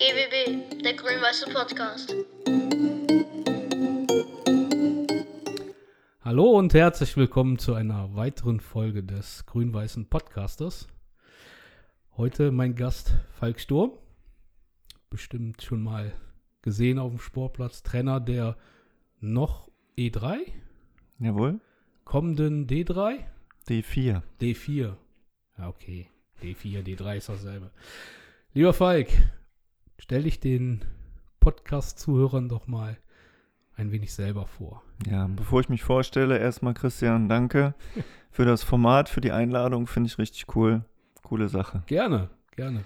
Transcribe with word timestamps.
GWB, 0.00 0.82
der 0.82 0.94
grün-weiße 0.94 1.50
Podcast. 1.52 2.14
Hallo 6.22 6.52
und 6.52 6.72
herzlich 6.72 7.18
willkommen 7.18 7.58
zu 7.58 7.74
einer 7.74 8.16
weiteren 8.16 8.60
Folge 8.60 9.04
des 9.04 9.44
grün-weißen 9.44 10.08
Podcasters. 10.08 10.88
Heute 12.16 12.50
mein 12.50 12.76
Gast 12.76 13.12
Falk 13.38 13.60
Sturm. 13.60 13.92
Bestimmt 15.10 15.60
schon 15.60 15.82
mal 15.82 16.14
gesehen 16.62 16.98
auf 16.98 17.10
dem 17.10 17.20
Sportplatz. 17.20 17.82
Trainer 17.82 18.20
der 18.20 18.56
noch 19.20 19.68
E3, 19.98 20.38
Jawohl. 21.18 21.60
kommenden 22.04 22.66
D3, 22.66 23.18
D4. 23.68 24.22
D4. 24.40 24.96
Ja, 25.58 25.68
okay. 25.68 26.08
D4, 26.42 26.82
D3 26.84 27.16
ist 27.18 27.28
dasselbe. 27.28 27.70
Lieber 28.54 28.72
Falk, 28.72 29.08
stell 30.00 30.22
dich 30.22 30.40
den 30.40 30.84
Podcast-Zuhörern 31.40 32.48
doch 32.48 32.66
mal 32.66 32.96
ein 33.76 33.92
wenig 33.92 34.12
selber 34.12 34.46
vor. 34.46 34.82
Ja, 35.06 35.28
bevor 35.28 35.60
ich 35.60 35.68
mich 35.68 35.84
vorstelle, 35.84 36.38
erstmal 36.38 36.74
Christian, 36.74 37.28
danke 37.28 37.74
für 38.30 38.44
das 38.44 38.62
Format, 38.62 39.08
für 39.08 39.20
die 39.20 39.32
Einladung. 39.32 39.86
Finde 39.86 40.08
ich 40.08 40.18
richtig 40.18 40.56
cool. 40.56 40.84
Coole 41.22 41.48
Sache. 41.48 41.82
Gerne, 41.86 42.30
gerne. 42.56 42.84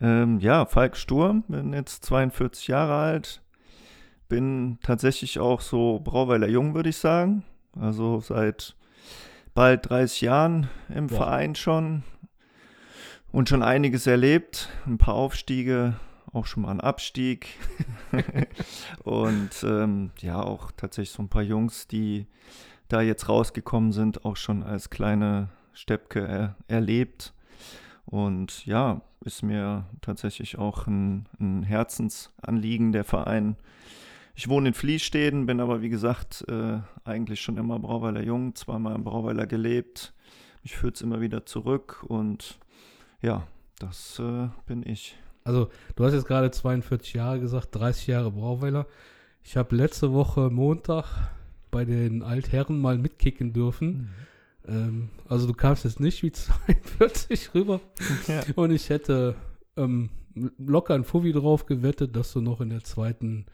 Ähm, 0.00 0.38
ja, 0.38 0.64
Falk 0.64 0.96
Sturm, 0.96 1.44
bin 1.48 1.72
jetzt 1.72 2.04
42 2.04 2.68
Jahre 2.68 2.94
alt. 2.94 3.42
Bin 4.28 4.78
tatsächlich 4.82 5.38
auch 5.38 5.60
so 5.60 6.00
Brauweiler 6.02 6.48
Jung, 6.48 6.74
würde 6.74 6.88
ich 6.88 6.96
sagen. 6.96 7.44
Also 7.78 8.20
seit 8.20 8.76
bald 9.54 9.90
30 9.90 10.22
Jahren 10.22 10.70
im 10.88 11.08
Boah. 11.08 11.16
Verein 11.16 11.54
schon. 11.54 12.04
Und 13.30 13.48
schon 13.48 13.62
einiges 13.62 14.06
erlebt. 14.06 14.68
Ein 14.86 14.98
paar 14.98 15.14
Aufstiege, 15.14 15.96
auch 16.32 16.46
schon 16.46 16.62
mal 16.62 16.70
einen 16.70 16.80
Abstieg. 16.80 17.48
und 19.04 19.50
ähm, 19.64 20.10
ja, 20.20 20.42
auch 20.42 20.70
tatsächlich 20.72 21.10
so 21.10 21.22
ein 21.22 21.28
paar 21.28 21.42
Jungs, 21.42 21.86
die 21.86 22.26
da 22.88 23.00
jetzt 23.00 23.28
rausgekommen 23.28 23.92
sind, 23.92 24.24
auch 24.24 24.36
schon 24.36 24.62
als 24.62 24.90
kleine 24.90 25.48
Steppke 25.72 26.26
er 26.26 26.56
erlebt. 26.68 27.32
Und 28.04 28.66
ja, 28.66 29.00
ist 29.24 29.42
mir 29.42 29.86
tatsächlich 30.00 30.58
auch 30.58 30.86
ein, 30.86 31.28
ein 31.40 31.62
Herzensanliegen, 31.62 32.92
der 32.92 33.04
Verein. 33.04 33.56
Ich 34.34 34.48
wohne 34.48 34.68
in 34.68 34.74
Fließsteden, 34.74 35.46
bin 35.46 35.60
aber 35.60 35.82
wie 35.82 35.88
gesagt 35.88 36.44
äh, 36.48 36.80
eigentlich 37.04 37.40
schon 37.40 37.58
immer 37.58 37.78
Brauweiler 37.78 38.22
Jung, 38.22 38.54
zweimal 38.54 38.96
in 38.96 39.04
Brauweiler 39.04 39.46
gelebt. 39.46 40.14
Mich 40.62 40.76
führt 40.76 40.96
es 40.96 41.02
immer 41.02 41.20
wieder 41.20 41.44
zurück 41.44 42.04
und 42.06 42.58
ja, 43.20 43.46
das 43.78 44.18
äh, 44.18 44.48
bin 44.66 44.82
ich. 44.86 45.16
Also, 45.44 45.68
du 45.96 46.04
hast 46.04 46.12
jetzt 46.12 46.26
gerade 46.26 46.50
42 46.50 47.14
Jahre 47.14 47.40
gesagt, 47.40 47.74
30 47.74 48.06
Jahre 48.06 48.30
Brauweiler. 48.30 48.86
Ich 49.42 49.56
habe 49.56 49.74
letzte 49.74 50.12
Woche 50.12 50.50
Montag 50.50 51.30
bei 51.70 51.84
den 51.84 52.22
Altherren 52.22 52.80
mal 52.80 52.98
mitkicken 52.98 53.52
dürfen. 53.52 54.10
Ähm, 54.66 55.10
also, 55.28 55.46
du 55.46 55.54
kamst 55.54 55.84
jetzt 55.84 56.00
nicht 56.00 56.22
wie 56.22 56.32
42 56.88 57.54
rüber. 57.54 57.80
Ja. 58.28 58.42
Und 58.54 58.70
ich 58.70 58.88
hätte 58.88 59.34
ähm, 59.76 60.10
locker 60.58 60.94
ein 60.94 61.04
Fuffi 61.04 61.32
drauf 61.32 61.66
gewettet, 61.66 62.16
dass 62.16 62.32
du 62.32 62.40
noch 62.40 62.60
in 62.60 62.70
der 62.70 62.84
zweiten 62.84 63.46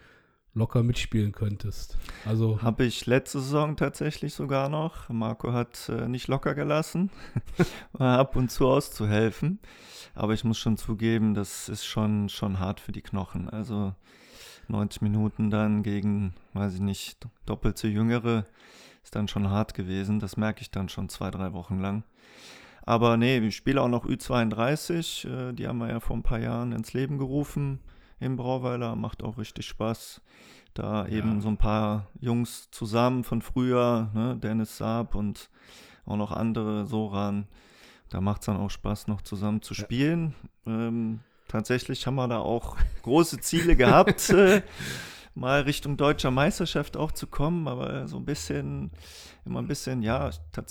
locker 0.59 0.83
mitspielen 0.83 1.33
könntest. 1.33 1.97
Also, 2.27 2.61
Habe 2.61 2.85
ich 2.85 3.07
letzte 3.07 3.41
Saison 3.41 3.77
tatsächlich 3.77 4.35
sogar 4.35 4.69
noch. 4.69 5.09
Marco 5.09 5.53
hat 5.53 5.89
äh, 5.89 6.09
nicht 6.09 6.29
locker 6.29 6.55
gelassen, 6.55 7.11
ab 7.99 8.37
und 8.37 8.51
zu 8.51 8.67
auszuhelfen. 8.67 9.61
Aber 10.15 10.35
ich 10.35 10.45
muss 10.45 10.59
schon 10.59 10.77
zugeben, 10.77 11.35
das 11.35 11.69
ist 11.69 11.87
schon, 11.87 12.29
schon 12.29 12.59
hart 12.59 12.81
für 12.81 12.93
die 12.93 13.03
Knochen. 13.03 13.49
Also 13.49 13.95
90 14.67 15.01
Minuten 15.01 15.51
dann 15.51 15.83
gegen, 15.83 16.35
weiß 16.53 16.75
ich 16.75 16.81
nicht, 16.81 17.27
doppelt 17.47 17.79
so 17.79 17.89
Jüngere 17.89 18.45
ist 19.03 19.15
dann 19.15 19.29
schon 19.29 19.49
hart 19.49 19.75
gewesen. 19.75 20.19
Das 20.19 20.37
merke 20.37 20.61
ich 20.61 20.71
dann 20.71 20.89
schon 20.89 21.09
zwei, 21.09 21.31
drei 21.31 21.53
Wochen 21.53 21.79
lang. 21.79 22.03
Aber 22.85 23.17
nee, 23.17 23.39
ich 23.39 23.57
spiele 23.57 23.81
auch 23.81 23.89
noch 23.89 24.07
Ü32. 24.07 25.51
Äh, 25.51 25.53
die 25.53 25.69
haben 25.69 25.79
wir 25.79 25.89
ja 25.89 26.01
vor 26.01 26.17
ein 26.17 26.23
paar 26.23 26.41
Jahren 26.41 26.73
ins 26.73 26.93
Leben 26.93 27.19
gerufen 27.19 27.81
im 28.21 28.37
Brauweiler. 28.37 28.97
Macht 28.97 29.23
auch 29.23 29.39
richtig 29.39 29.67
Spaß. 29.67 30.21
Da 30.75 31.07
eben 31.09 31.37
Ja. 31.37 31.41
so 31.41 31.49
ein 31.49 31.57
paar 31.57 32.07
Jungs 32.21 32.69
zusammen 32.71 33.25
von 33.25 33.43
früher, 33.43 34.11
ne? 34.15 34.37
Dennis 34.37 34.77
Saab 34.79 35.15
und 35.15 35.51
auch 36.07 36.17
noch 36.17 36.31
andere, 36.33 36.87
Soran. 36.87 37.47
Da 38.11 38.21
macht 38.21 38.43
es 38.43 38.47
dann 38.47 38.57
auch 38.57 38.71
Spaß, 38.71 39.07
noch 39.09 39.23
zusammen 39.23 39.61
zu 39.63 39.75
Ja. 39.75 39.81
spielen. 39.85 40.35
Ähm, 40.67 41.21
tatsächlich 41.49 42.07
haben 42.07 42.15
wir 42.15 42.29
da 42.29 42.39
auch 42.39 42.77
große 43.03 43.41
Ziele 43.41 43.77
gehabt, 43.77 44.33
mal 45.39 45.63
Richtung 45.63 45.97
deutscher 45.97 46.31
Meisterschaft 46.31 46.97
auch 46.97 47.13
zu 47.13 47.27
kommen, 47.27 47.69
aber 47.69 48.09
so 48.09 48.17
ein 48.17 48.25
bisschen, 48.25 48.91
immer 49.45 49.61
ein 49.61 49.69
bisschen, 49.69 50.03
ja, 50.03 50.31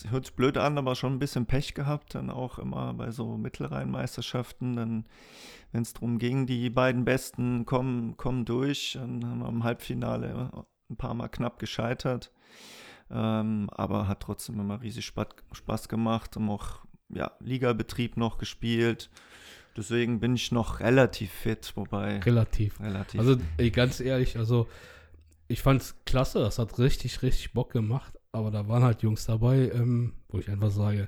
hört 0.10 0.26
sich 0.26 0.36
blöd 0.36 0.58
an, 0.58 0.78
aber 0.78 0.96
schon 0.96 1.14
ein 1.14 1.20
bisschen 1.20 1.46
Pech 1.46 1.74
gehabt, 1.74 2.16
dann 2.16 2.30
auch 2.30 2.60
immer 2.60 2.94
bei 2.94 3.12
so 3.12 3.38
Mittelrhein-Meisterschaften, 3.38 4.76
dann, 4.76 5.06
wenn 5.72 5.84
es 5.84 5.94
darum 5.94 6.20
ging, 6.20 6.46
die 6.46 6.70
beiden 6.70 7.06
Besten 7.06 7.66
kommen, 7.66 8.18
kommen 8.18 8.46
durch, 8.46 8.98
dann 9.00 9.26
haben 9.26 9.40
wir 9.40 9.50
im 9.50 9.64
Halbfinale 9.64 10.66
ein 10.90 10.98
paar 10.98 11.14
Mal 11.14 11.30
knapp 11.30 11.60
gescheitert, 11.60 12.32
ähm, 13.10 13.70
aber 13.72 14.08
hat 14.08 14.22
trotzdem 14.22 14.60
immer 14.60 14.82
riesig 14.82 15.06
Spaß, 15.06 15.28
Spaß 15.54 15.90
gemacht, 15.90 16.36
haben 16.36 16.50
auch, 16.50 16.86
ja, 17.10 17.32
Ligabetrieb 17.40 18.18
noch 18.18 18.38
gespielt, 18.38 19.10
deswegen 19.78 20.20
bin 20.20 20.36
ich 20.36 20.52
noch 20.52 20.80
relativ 20.80 21.32
fit, 21.32 21.72
wobei, 21.76 22.20
relativ. 22.20 22.80
relativ. 22.80 23.20
Also, 23.20 23.38
ey, 23.58 23.70
ganz 23.72 24.00
ehrlich, 24.00 24.38
also, 24.38 24.68
ich 25.48 25.62
fand's 25.62 25.96
klasse, 26.06 26.40
das 26.40 26.60
hat 26.60 26.78
richtig, 26.80 27.22
richtig 27.22 27.54
Bock 27.54 27.72
gemacht, 27.72 28.20
aber 28.32 28.52
da 28.52 28.68
waren 28.68 28.84
halt 28.84 29.04
Jungs 29.04 29.26
dabei, 29.26 29.72
ähm, 29.74 30.14
wo 30.28 30.40
ich 30.40 30.50
einfach 30.50 30.72
sage, 30.72 31.08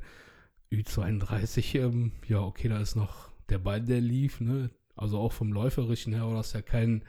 Ü32, 0.71 1.79
ähm, 1.79 2.11
ja, 2.27 2.41
okay, 2.41 2.69
da 2.69 2.79
ist 2.79 2.95
noch 2.95 3.29
der 3.49 3.57
Ball, 3.57 3.81
der 3.81 4.01
lief, 4.01 4.39
ne? 4.39 4.69
Also 4.95 5.17
auch 5.17 5.31
vom 5.31 5.51
Läuferischen 5.51 6.13
her, 6.13 6.23
aber 6.23 6.35
das 6.35 6.47
ist 6.47 6.53
ja 6.53 6.61
kein, 6.61 7.03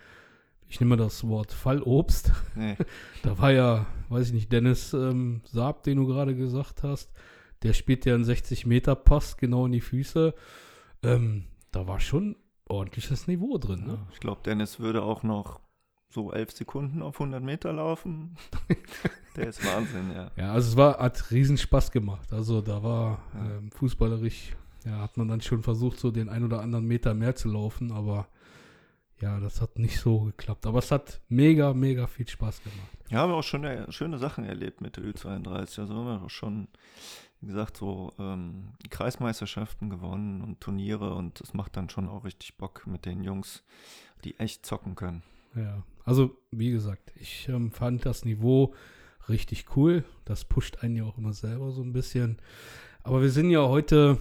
ich 0.69 0.81
nehme 0.81 0.97
das 0.97 1.27
Wort 1.27 1.53
Fallobst. 1.53 2.33
nee. 2.55 2.77
Da 3.23 3.39
war 3.39 3.53
ja, 3.53 3.87
weiß 4.09 4.29
ich 4.29 4.33
nicht, 4.33 4.53
Dennis 4.53 4.93
ähm, 4.95 5.43
Saab, 5.45 5.83
den 5.83 5.99
du 5.99 6.07
gerade 6.07 6.35
gesagt 6.35 6.83
hast, 6.83 7.13
der 7.63 7.75
spielt 7.75 8.07
ja 8.07 8.15
einen 8.15 8.25
60-Meter-Pass 8.25 9.37
genau 9.37 9.67
in 9.67 9.73
die 9.73 9.81
Füße. 9.81 10.35
Ähm, 11.03 11.45
da 11.73 11.87
war 11.87 12.01
schon 12.01 12.37
ordentliches 12.67 13.27
Niveau 13.27 13.59
drin, 13.59 13.87
ne? 13.87 13.99
Ich 14.13 14.21
glaube, 14.21 14.43
Dennis 14.45 14.79
würde 14.81 15.03
auch 15.03 15.23
noch 15.23 15.61
so 16.09 16.33
elf 16.33 16.51
Sekunden 16.51 17.03
auf 17.03 17.21
100 17.21 17.43
Meter 17.43 17.73
laufen. 17.73 18.37
Der 19.37 19.49
ist 19.49 19.65
Wahnsinn, 19.65 20.11
ja. 20.13 20.31
Ja, 20.37 20.53
also 20.53 20.71
es 20.71 20.77
war, 20.77 20.99
hat 20.99 21.31
riesen 21.31 21.57
Spaß 21.57 21.93
gemacht. 21.93 22.33
Also 22.33 22.61
da 22.61 22.83
war 22.83 23.23
ähm, 23.35 23.71
fußballerisch, 23.71 24.57
ja, 24.85 24.99
hat 24.99 25.17
man 25.17 25.29
dann 25.29 25.41
schon 25.41 25.63
versucht, 25.63 26.01
so 26.01 26.11
den 26.11 26.29
ein 26.29 26.45
oder 26.45 26.61
anderen 26.61 26.87
Meter 26.87 27.15
mehr 27.15 27.37
zu 27.37 27.49
laufen, 27.49 27.93
aber 27.93 28.27
ja, 29.21 29.39
das 29.39 29.61
hat 29.61 29.79
nicht 29.79 30.01
so 30.01 30.21
geklappt. 30.21 30.67
Aber 30.67 30.79
es 30.79 30.91
hat 30.91 31.21
mega, 31.29 31.75
mega 31.75 32.07
viel 32.07 32.27
Spaß 32.27 32.63
gemacht. 32.63 32.99
Ja, 33.11 33.19
haben 33.19 33.31
wir 33.31 33.37
auch 33.37 33.45
schon 33.45 33.65
äh, 33.65 33.91
schöne 33.93 34.19
Sachen 34.19 34.45
erlebt 34.45 34.81
mit 34.81 34.97
der 34.97 35.05
Ü32. 35.05 35.81
Also 35.81 35.95
haben 35.95 36.07
wir 36.07 36.23
auch 36.23 36.31
schon, 36.31 36.69
wie 37.41 37.47
gesagt, 37.47 37.77
so 37.77 38.13
ähm, 38.19 38.75
Kreismeisterschaften 38.91 39.89
gewonnen 39.89 40.43
und 40.43 40.61
Turniere 40.61 41.15
und 41.15 41.41
es 41.41 41.55
macht 41.55 41.77
dann 41.77 41.89
schon 41.89 42.09
auch 42.09 42.25
richtig 42.25 42.57
Bock 42.57 42.87
mit 42.87 43.07
den 43.07 43.23
Jungs, 43.23 43.65
die 44.25 44.39
echt 44.39 44.67
zocken 44.67 44.95
können. 44.95 45.23
Ja, 45.55 45.83
also 46.05 46.37
wie 46.51 46.71
gesagt, 46.71 47.13
ich 47.17 47.49
ähm, 47.49 47.71
fand 47.71 48.05
das 48.05 48.25
Niveau 48.25 48.75
richtig 49.29 49.77
cool. 49.77 50.05
Das 50.25 50.45
pusht 50.45 50.79
einen 50.83 50.97
ja 50.97 51.05
auch 51.05 51.19
immer 51.19 51.33
selber 51.33 51.73
so 51.73 51.83
ein 51.83 51.93
bisschen. 51.93 52.39
Aber 53.03 53.23
wir 53.23 53.31
sind 53.31 53.51
ja 53.51 53.67
heute, 53.67 54.19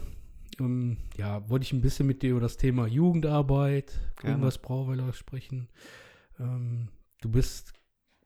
ähm, 0.59 0.97
ja, 1.17 1.47
wollte 1.49 1.63
ich 1.63 1.73
ein 1.73 1.81
bisschen 1.81 2.07
mit 2.07 2.21
dir 2.21 2.31
über 2.31 2.39
das 2.39 2.57
Thema 2.57 2.87
Jugendarbeit, 2.87 3.99
irgendwas 4.23 4.57
Brauweiler 4.57 5.11
sprechen. 5.13 5.67
Ähm, 6.39 6.89
du 7.21 7.29
bist 7.29 7.73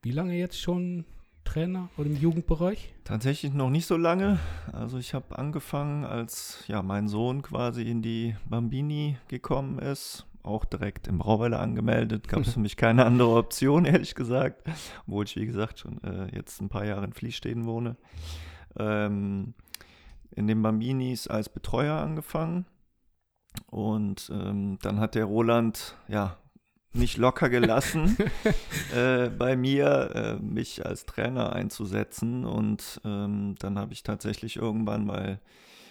wie 0.04 0.12
lange 0.12 0.38
jetzt 0.38 0.62
schon 0.62 1.06
Trainer 1.44 1.90
oder 1.98 2.08
im 2.08 2.16
Jugendbereich? 2.16 2.94
Tatsächlich 3.04 3.54
noch 3.54 3.70
nicht 3.70 3.86
so 3.86 3.98
lange. 3.98 4.40
Also 4.72 4.98
ich 4.98 5.14
habe 5.14 5.38
angefangen, 5.38 6.04
als 6.06 6.64
ja 6.68 6.82
mein 6.82 7.08
Sohn 7.08 7.42
quasi 7.42 7.84
in 7.84 8.02
die 8.02 8.36
Bambini 8.50 9.18
gekommen 9.28 9.80
ist. 9.80 10.26
Auch 10.42 10.66
direkt 10.66 11.08
im 11.08 11.20
Brauweiler 11.20 11.60
angemeldet. 11.60 12.28
Gab 12.28 12.42
es 12.42 12.54
für 12.54 12.60
mich 12.60 12.76
keine 12.76 13.06
andere 13.06 13.36
Option, 13.36 13.86
ehrlich 13.86 14.14
gesagt. 14.16 14.68
Obwohl 15.08 15.26
ich, 15.26 15.36
wie 15.36 15.46
gesagt, 15.46 15.80
schon 15.80 16.04
äh, 16.04 16.36
jetzt 16.36 16.62
ein 16.62 16.70
paar 16.70 16.86
Jahre 16.86 17.06
in 17.06 17.14
Fließsteden 17.14 17.66
wohne. 17.66 17.96
Ähm, 18.78 19.54
in 20.32 20.48
den 20.48 20.62
Bambinis 20.62 21.28
als 21.28 21.48
Betreuer 21.48 21.96
angefangen. 21.96 22.66
Und 23.68 24.32
ähm, 24.34 24.80
dann 24.82 25.00
hat 25.00 25.16
der 25.16 25.26
Roland, 25.26 25.96
ja, 26.08 26.38
nicht 26.94 27.18
locker 27.18 27.50
gelassen, 27.50 28.18
äh, 28.96 29.30
bei 29.30 29.56
mir 29.56 30.12
äh, 30.14 30.44
mich 30.44 30.86
als 30.86 31.06
Trainer 31.06 31.54
einzusetzen. 31.54 32.46
Und 32.46 33.02
ähm, 33.04 33.56
dann 33.60 33.80
habe 33.80 33.94
ich 33.94 34.04
tatsächlich 34.04 34.58
irgendwann, 34.58 35.08
weil 35.08 35.40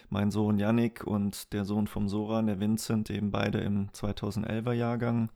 mein 0.09 0.31
Sohn 0.31 0.59
Yannick 0.59 1.03
und 1.05 1.53
der 1.53 1.65
Sohn 1.65 1.87
vom 1.87 2.07
Soran, 2.07 2.47
der 2.47 2.59
Vincent, 2.59 3.09
eben 3.09 3.31
beide 3.31 3.59
im 3.59 3.89
2011er 3.89 4.73
Jahrgang 4.73 5.29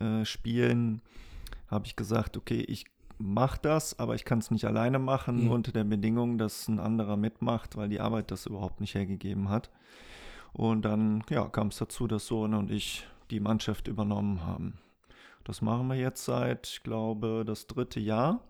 äh, 0.00 0.24
spielen, 0.24 1.02
habe 1.68 1.86
ich 1.86 1.96
gesagt, 1.96 2.36
okay, 2.36 2.60
ich 2.60 2.86
mache 3.18 3.58
das, 3.62 3.98
aber 3.98 4.14
ich 4.14 4.24
kann 4.24 4.38
es 4.38 4.50
nicht 4.50 4.64
alleine 4.66 4.98
machen 4.98 5.44
Mhm. 5.44 5.50
unter 5.50 5.72
der 5.72 5.84
Bedingung, 5.84 6.38
dass 6.38 6.68
ein 6.68 6.78
anderer 6.78 7.16
mitmacht, 7.16 7.76
weil 7.76 7.88
die 7.88 8.00
Arbeit 8.00 8.30
das 8.30 8.46
überhaupt 8.46 8.80
nicht 8.80 8.94
hergegeben 8.94 9.48
hat. 9.48 9.70
Und 10.52 10.84
dann 10.84 11.22
ja, 11.28 11.46
kam 11.48 11.68
es 11.68 11.78
dazu, 11.78 12.06
dass 12.06 12.26
Sohn 12.26 12.54
und 12.54 12.70
ich 12.70 13.06
die 13.30 13.40
Mannschaft 13.40 13.88
übernommen 13.88 14.44
haben. 14.46 14.78
Das 15.46 15.62
machen 15.62 15.86
wir 15.88 15.94
jetzt 15.96 16.24
seit, 16.24 16.66
ich 16.66 16.82
glaube, 16.82 17.44
das 17.46 17.66
dritte 17.68 18.00
Jahr. 18.00 18.40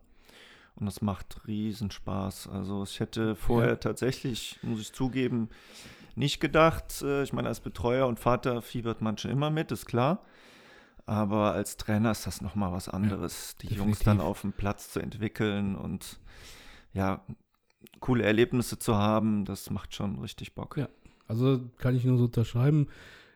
Und 0.77 0.87
das 0.87 1.01
macht 1.03 1.47
riesen 1.47 1.91
Spaß. 1.91 2.49
Also 2.49 2.83
ich 2.85 3.01
hätte 3.01 3.35
vorher 3.37 3.71
Ja. 3.71 3.77
tatsächlich, 3.77 4.59
muss 4.63 4.81
ich 4.81 4.93
zugeben, 4.93 5.49
nicht 6.15 6.41
gedacht. 6.41 7.03
Äh, 7.03 7.23
Ich 7.23 7.33
meine, 7.33 7.49
als 7.49 7.61
Betreuer 7.61 8.07
und 8.07 8.19
Vater 8.21 8.63
fiebert 8.63 9.01
man 9.03 9.17
schon 9.19 9.31
immer 9.31 9.51
mit, 9.51 9.71
ist 9.73 9.87
klar. 9.87 10.23
Aber 11.05 11.53
als 11.53 11.77
Trainer 11.77 12.11
ist 12.11 12.27
das 12.27 12.41
nochmal 12.41 12.73
was 12.73 12.89
anderes, 12.89 13.57
die 13.57 13.69
Jungs 13.69 14.01
dann 14.01 14.21
auf 14.21 14.41
dem 14.41 14.53
Platz 14.53 14.91
zu 14.91 15.01
entwickeln 15.01 15.77
und 15.77 16.19
ja, 16.93 17.21
coole 18.01 18.25
Erlebnisse 18.25 18.79
zu 18.79 18.97
haben, 18.97 19.45
das 19.45 19.71
macht 19.71 19.95
schon 19.95 20.19
richtig 20.19 20.55
Bock. 20.55 20.77
Ja. 20.79 20.89
Also 21.29 21.61
kann 21.79 21.95
ich 21.95 22.05
nur 22.05 22.19
so 22.19 22.25
unterschreiben. 22.25 22.89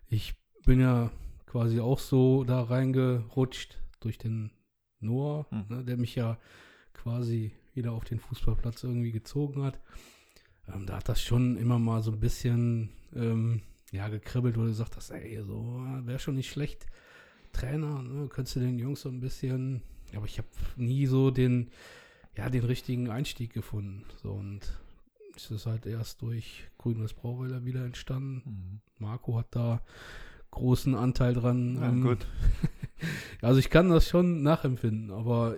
Ich 0.08 0.34
bin 0.64 0.80
ja 0.80 1.10
quasi 1.50 1.80
auch 1.80 1.98
so 1.98 2.44
da 2.44 2.62
reingerutscht 2.62 3.76
durch 3.98 4.18
den 4.18 4.52
Noah, 5.00 5.46
Hm. 5.50 5.64
ne, 5.68 5.84
der 5.84 5.96
mich 5.96 6.14
ja 6.14 6.38
quasi 6.94 7.52
wieder 7.74 7.90
auf 7.90 8.04
den 8.04 8.20
Fußballplatz 8.20 8.84
irgendwie 8.84 9.10
gezogen 9.10 9.64
hat. 9.64 9.80
Ähm, 10.72 10.86
da 10.86 10.98
hat 10.98 11.08
das 11.08 11.20
schon 11.20 11.56
immer 11.56 11.80
mal 11.80 12.02
so 12.02 12.12
ein 12.12 12.20
bisschen 12.20 12.90
ähm, 13.16 13.62
ja, 13.90 14.08
gekribbelt, 14.08 14.56
wo 14.56 14.60
du 14.60 14.68
gesagt 14.68 14.94
hast, 14.96 15.10
ey, 15.10 15.42
so 15.42 15.82
wäre 16.04 16.20
schon 16.20 16.36
nicht 16.36 16.50
schlecht. 16.50 16.86
Trainer, 17.52 18.00
ne, 18.02 18.28
könntest 18.28 18.54
du 18.54 18.60
den 18.60 18.78
Jungs 18.78 19.00
so 19.00 19.08
ein 19.08 19.18
bisschen, 19.18 19.82
aber 20.14 20.26
ich 20.26 20.38
habe 20.38 20.48
nie 20.76 21.06
so 21.06 21.32
den, 21.32 21.72
ja, 22.36 22.48
den 22.48 22.64
richtigen 22.64 23.10
Einstieg 23.10 23.52
gefunden. 23.52 24.04
So 24.22 24.34
und 24.34 24.60
es 25.34 25.50
ist 25.50 25.66
halt 25.66 25.84
erst 25.84 26.22
durch 26.22 26.68
Grün-Weiß 26.78 27.14
Brauweiler 27.14 27.64
wieder 27.64 27.84
entstanden. 27.84 28.42
Mhm. 28.44 28.80
Marco 28.98 29.36
hat 29.36 29.48
da 29.50 29.82
großen 30.50 30.94
Anteil 30.94 31.34
dran. 31.34 31.76
Ja, 31.76 31.88
ähm, 31.88 32.02
gut. 32.02 32.26
Also 33.40 33.58
ich 33.58 33.70
kann 33.70 33.88
das 33.88 34.06
schon 34.06 34.42
nachempfinden, 34.42 35.10
aber 35.10 35.56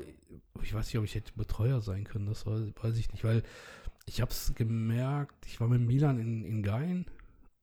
ich 0.62 0.72
weiß 0.72 0.86
nicht, 0.86 0.98
ob 0.98 1.04
ich 1.04 1.16
hätte 1.16 1.32
Betreuer 1.34 1.80
sein 1.80 2.04
können, 2.04 2.26
das 2.26 2.46
weiß, 2.46 2.96
ich 2.96 3.10
nicht, 3.10 3.24
weil 3.24 3.42
ich 4.06 4.20
habe 4.20 4.30
es 4.30 4.54
gemerkt, 4.54 5.44
ich 5.46 5.60
war 5.60 5.66
mit 5.66 5.80
Milan 5.80 6.20
in, 6.20 6.44
in 6.44 6.62
Gein 6.62 7.06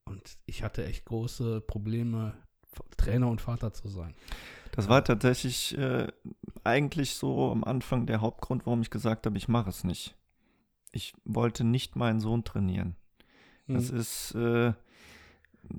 und 0.04 0.38
ich 0.46 0.64
hatte 0.64 0.86
echt 0.86 1.06
große 1.06 1.62
Probleme, 1.62 2.34
Trainer 2.98 3.30
und 3.30 3.40
Vater 3.40 3.72
zu 3.72 3.88
sein. 3.88 4.14
Das 4.74 4.90
war 4.90 5.02
tatsächlich 5.02 5.78
äh, 5.78 6.08
eigentlich 6.66 7.16
so 7.16 7.50
am 7.50 7.64
Anfang 7.64 8.06
der 8.06 8.20
Hauptgrund, 8.20 8.66
warum 8.66 8.82
ich 8.82 8.90
gesagt 8.90 9.26
habe, 9.26 9.38
ich 9.38 9.48
mache 9.48 9.70
es 9.70 9.86
nicht. 9.86 10.18
Ich 10.92 11.14
wollte 11.24 11.64
nicht 11.64 11.96
meinen 11.96 12.20
Sohn 12.20 12.44
trainieren. 12.44 12.98
Das 13.68 13.92
Mhm. 13.94 13.98
ist, 14.00 14.36
äh, 14.36 14.74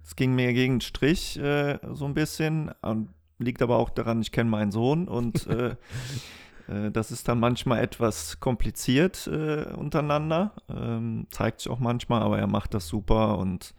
es 0.05 0.17
ging 0.17 0.35
mir 0.35 0.53
gegen 0.53 0.75
den 0.75 0.81
Strich 0.81 1.38
äh, 1.38 1.79
so 1.93 2.05
ein 2.05 2.15
bisschen. 2.15 2.71
Und 2.82 3.09
liegt 3.38 3.62
aber 3.62 3.79
auch 3.79 3.91
daran, 3.91 4.21
ich 4.21 4.32
kenne 4.32 4.50
meinen 4.50 4.71
Sohn 4.71 5.09
und 5.09 5.47
äh, 5.47 5.77
äh, 6.69 6.91
das 6.91 7.11
ist 7.11 7.27
dann 7.29 7.41
manchmal 7.41 7.82
etwas 7.82 8.38
kompliziert 8.41 9.27
äh, 9.27 9.65
untereinander. 9.75 10.53
Ähm, 10.69 11.27
zeigt 11.31 11.61
sich 11.61 11.71
auch 11.71 11.79
manchmal, 11.79 12.23
aber 12.23 12.38
er 12.38 12.47
macht 12.47 12.75
das 12.75 12.87
super 12.87 13.38
und 13.38 13.75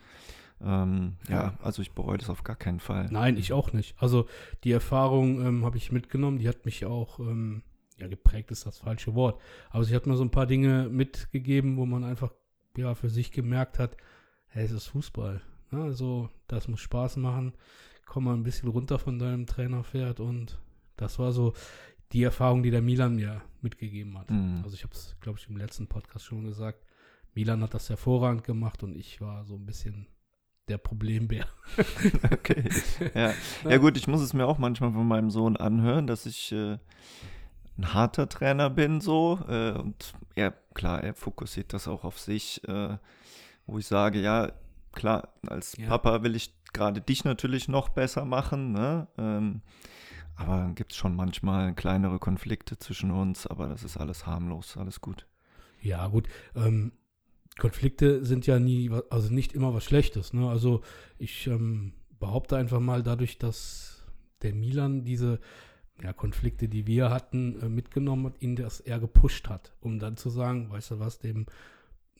ähm, 0.63 1.17
ja, 1.27 1.35
Ja. 1.35 1.53
also 1.63 1.81
ich 1.81 1.91
bereue 1.93 2.17
das 2.17 2.29
auf 2.29 2.43
gar 2.43 2.55
keinen 2.55 2.79
Fall. 2.79 3.07
Nein, 3.11 3.37
ich 3.37 3.53
auch 3.53 3.73
nicht. 3.73 3.95
Also 4.01 4.27
die 4.63 4.71
Erfahrung 4.71 5.45
ähm, 5.45 5.65
habe 5.65 5.77
ich 5.77 5.91
mitgenommen, 5.91 6.37
die 6.39 6.47
hat 6.49 6.65
mich 6.65 6.85
auch, 6.85 7.19
ähm, 7.19 7.63
ja, 7.97 8.07
geprägt 8.07 8.51
ist 8.51 8.65
das 8.65 8.77
falsche 8.79 9.13
Wort. 9.15 9.39
Aber 9.69 9.83
sie 9.83 9.95
hat 9.95 10.05
mir 10.07 10.17
so 10.17 10.23
ein 10.23 10.31
paar 10.31 10.45
Dinge 10.47 10.87
mitgegeben, 10.89 11.77
wo 11.77 11.85
man 11.85 12.03
einfach, 12.03 12.31
ja, 12.77 12.95
für 12.95 13.09
sich 13.09 13.31
gemerkt 13.31 13.77
hat, 13.79 13.95
hey, 14.47 14.65
es 14.65 14.71
ist 14.71 14.87
Fußball. 14.87 15.41
Also, 15.71 16.29
das 16.47 16.67
muss 16.67 16.81
Spaß 16.81 17.17
machen. 17.17 17.53
Komm 18.05 18.25
mal 18.25 18.33
ein 18.33 18.43
bisschen 18.43 18.69
runter 18.69 18.99
von 18.99 19.19
deinem 19.19 19.45
Trainerpferd 19.45 20.19
und 20.19 20.59
das 20.97 21.17
war 21.17 21.31
so 21.31 21.53
die 22.11 22.23
Erfahrung, 22.23 22.61
die 22.63 22.71
der 22.71 22.81
Milan 22.81 23.15
mir 23.15 23.41
mitgegeben 23.61 24.17
hat. 24.17 24.29
Mhm. 24.29 24.61
Also 24.63 24.75
ich 24.75 24.83
habe 24.83 24.93
es, 24.93 25.15
glaube 25.21 25.39
ich, 25.39 25.47
im 25.47 25.57
letzten 25.57 25.87
Podcast 25.87 26.25
schon 26.25 26.43
gesagt. 26.43 26.83
Milan 27.33 27.63
hat 27.63 27.73
das 27.73 27.89
hervorragend 27.89 28.43
gemacht 28.43 28.83
und 28.83 28.95
ich 28.95 29.21
war 29.21 29.45
so 29.45 29.55
ein 29.55 29.65
bisschen 29.65 30.07
der 30.67 30.77
Problembär. 30.77 31.45
Okay. 32.31 32.69
Ja. 33.13 33.33
ja 33.69 33.77
gut, 33.77 33.97
ich 33.97 34.07
muss 34.07 34.21
es 34.21 34.33
mir 34.33 34.45
auch 34.45 34.57
manchmal 34.57 34.91
von 34.91 35.07
meinem 35.07 35.29
Sohn 35.29 35.57
anhören, 35.57 36.07
dass 36.07 36.25
ich 36.25 36.51
äh, 36.51 36.77
ein 37.77 37.93
harter 37.93 38.27
Trainer 38.27 38.69
bin 38.69 38.99
so. 38.99 39.39
Äh, 39.47 39.71
und 39.73 40.13
er, 40.35 40.51
klar, 40.73 41.03
er 41.03 41.13
fokussiert 41.13 41.73
das 41.73 41.87
auch 41.87 42.03
auf 42.03 42.19
sich, 42.19 42.67
äh, 42.67 42.97
wo 43.67 43.77
ich 43.77 43.85
sage, 43.85 44.19
ja, 44.21 44.51
klar, 44.91 45.29
als 45.47 45.77
Ja. 45.77 45.87
Papa 45.87 46.23
will 46.23 46.35
ich 46.35 46.53
gerade 46.73 47.01
dich 47.01 47.23
natürlich 47.23 47.67
noch 47.67 47.89
besser 47.89 48.25
machen, 48.25 48.71
ne? 48.71 49.07
Ähm, 49.17 49.61
aber 50.35 50.57
dann 50.57 50.75
gibt 50.75 50.93
es 50.93 50.97
schon 50.97 51.15
manchmal 51.15 51.73
kleinere 51.75 52.17
Konflikte 52.17 52.77
zwischen 52.79 53.11
uns, 53.11 53.45
aber 53.45 53.67
das 53.67 53.83
ist 53.83 53.97
alles 53.97 54.25
harmlos, 54.25 54.77
alles 54.77 55.01
gut. 55.01 55.27
Ja, 55.81 56.07
gut. 56.07 56.27
Ähm, 56.55 56.93
Konflikte 57.59 58.25
sind 58.25 58.47
ja 58.47 58.59
nie, 58.59 58.89
also 59.09 59.31
nicht 59.31 59.53
immer 59.53 59.73
was 59.73 59.83
Schlechtes. 59.83 60.33
Ne? 60.33 60.49
Also 60.49 60.81
ich 61.17 61.47
ähm, 61.47 61.93
behaupte 62.19 62.55
einfach 62.57 62.79
mal, 62.79 63.03
dadurch, 63.03 63.37
dass 63.37 64.03
der 64.41 64.53
Milan 64.53 65.03
diese 65.03 65.39
ja, 66.01 66.13
Konflikte, 66.13 66.67
die 66.67 66.87
wir 66.87 67.09
hatten, 67.09 67.59
äh, 67.61 67.69
mitgenommen 67.69 68.25
hat, 68.27 68.41
ihn 68.41 68.55
das 68.55 68.79
eher 68.79 68.99
gepusht 68.99 69.49
hat, 69.49 69.73
um 69.81 69.99
dann 69.99 70.17
zu 70.17 70.29
sagen, 70.29 70.71
weißt 70.71 70.91
du 70.91 70.99
was, 70.99 71.19
dem, 71.19 71.45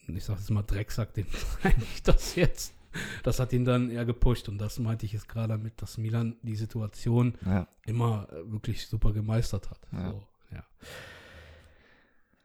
ich 0.08 0.24
sag 0.24 0.38
jetzt 0.38 0.50
mal 0.50 0.62
Drecksack, 0.62 1.14
dem 1.14 1.26
zeige 1.62 1.82
ich 1.82 2.02
das 2.02 2.34
jetzt. 2.34 2.74
Das 3.22 3.40
hat 3.40 3.52
ihn 3.52 3.64
dann 3.64 3.90
eher 3.90 4.04
gepusht 4.04 4.48
und 4.48 4.58
das 4.58 4.78
meinte 4.78 5.06
ich 5.06 5.12
jetzt 5.12 5.28
gerade 5.28 5.48
damit, 5.48 5.80
dass 5.80 5.96
Milan 5.96 6.36
die 6.42 6.56
Situation 6.56 7.34
Ja, 7.44 7.66
immer 7.86 8.28
äh, 8.30 8.50
wirklich 8.52 8.86
super 8.86 9.12
gemeistert 9.12 9.70
hat. 9.70 9.80
Ja. 9.92 10.10
So, 10.10 10.22
ja. 10.52 10.64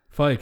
Falk, 0.07 0.41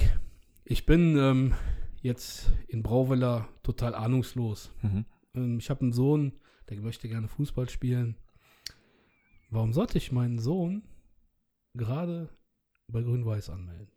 ich 0.63 0.85
bin 0.85 1.17
ähm, 1.17 1.55
jetzt 2.01 2.51
in 2.67 2.83
Brauweiler 2.83 3.49
total 3.63 3.95
ahnungslos. 3.95 4.71
mhm. 4.83 5.05
Ähm, 5.33 5.57
ich 5.57 5.69
habe 5.69 5.81
einen 5.81 5.91
Sohn, 5.91 6.33
der 6.69 6.79
möchte 6.81 7.09
gerne 7.09 7.27
Fußball 7.27 7.69
spielen. 7.69 8.15
Warum 9.49 9.73
sollte 9.73 9.97
ich 9.97 10.11
meinen 10.11 10.39
Sohn 10.39 10.83
gerade 11.73 12.29
bei 12.87 13.01
Grün-Weiß 13.01 13.49
anmelden? 13.49 13.91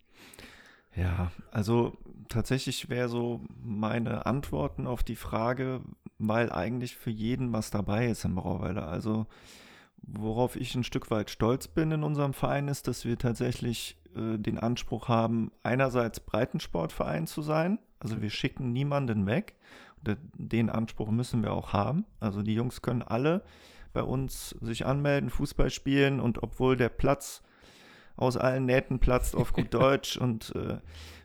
Ja, 0.98 1.30
also 1.50 1.96
tatsächlich 2.28 2.88
wäre 2.88 3.08
so 3.08 3.40
meine 3.62 4.26
Antworten 4.26 4.86
auf 4.86 5.02
die 5.02 5.16
Frage, 5.16 5.80
weil 6.18 6.50
eigentlich 6.50 6.96
für 6.96 7.10
jeden 7.10 7.52
was 7.52 7.70
dabei 7.70 8.08
ist 8.08 8.24
im 8.24 8.34
Brauweiler. 8.34 8.88
Also 8.88 9.26
worauf 10.02 10.56
ich 10.56 10.74
ein 10.74 10.84
Stück 10.84 11.10
weit 11.10 11.30
stolz 11.30 11.68
bin 11.68 11.92
in 11.92 12.02
unserem 12.02 12.32
Verein 12.32 12.68
ist, 12.68 12.88
dass 12.88 13.04
wir 13.04 13.18
tatsächlich 13.18 13.96
äh, 14.16 14.38
den 14.38 14.58
Anspruch 14.58 15.08
haben, 15.08 15.52
einerseits 15.62 16.20
Breitensportverein 16.20 17.26
zu 17.26 17.42
sein. 17.42 17.78
Also 18.00 18.20
wir 18.20 18.30
schicken 18.30 18.72
niemanden 18.72 19.26
weg. 19.26 19.54
De- 20.00 20.16
Den 20.34 20.70
Anspruch 20.70 21.10
müssen 21.10 21.42
wir 21.42 21.52
auch 21.52 21.72
haben. 21.72 22.04
Also 22.20 22.42
die 22.42 22.54
Jungs 22.54 22.82
können 22.82 23.02
alle 23.02 23.42
bei 23.92 24.02
uns 24.02 24.50
sich 24.60 24.86
anmelden, 24.86 25.30
Fußball 25.30 25.70
spielen 25.70 26.20
und 26.20 26.42
obwohl 26.42 26.76
der 26.76 26.88
Platz 26.88 27.42
aus 28.18 28.36
allen 28.36 28.66
Nähten 28.66 28.98
platzt 28.98 29.34
auf 29.34 29.52
gut 29.52 29.72
Deutsch 29.74 30.16
und 30.16 30.54
äh, 30.54 30.78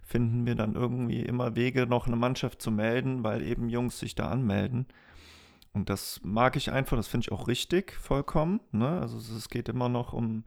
finden 0.04 0.46
wir 0.46 0.56
dann 0.56 0.76
irgendwie 0.76 1.22
immer 1.22 1.56
Wege, 1.56 1.88
noch 1.88 2.08
eine 2.08 2.16
Mannschaft 2.16 2.62
zu 2.62 2.72
melden, 2.72 3.24
weil 3.24 3.42
eben 3.42 3.70
Jungs 3.70 4.00
sich 4.00 4.16
da 4.16 4.30
anmelden. 4.30 4.86
Und 5.74 5.90
das 5.90 6.22
mag 6.24 6.56
ich 6.56 6.72
einfach, 6.72 6.96
das 6.96 7.08
finde 7.08 7.26
ich 7.26 7.32
auch 7.32 7.48
richtig, 7.48 7.94
vollkommen. 7.94 8.60
Ne? 8.72 8.88
Also 9.00 9.18
es, 9.18 9.50
geht 9.50 9.70
immer 9.70 9.90
noch 9.90 10.14
um, 10.14 10.44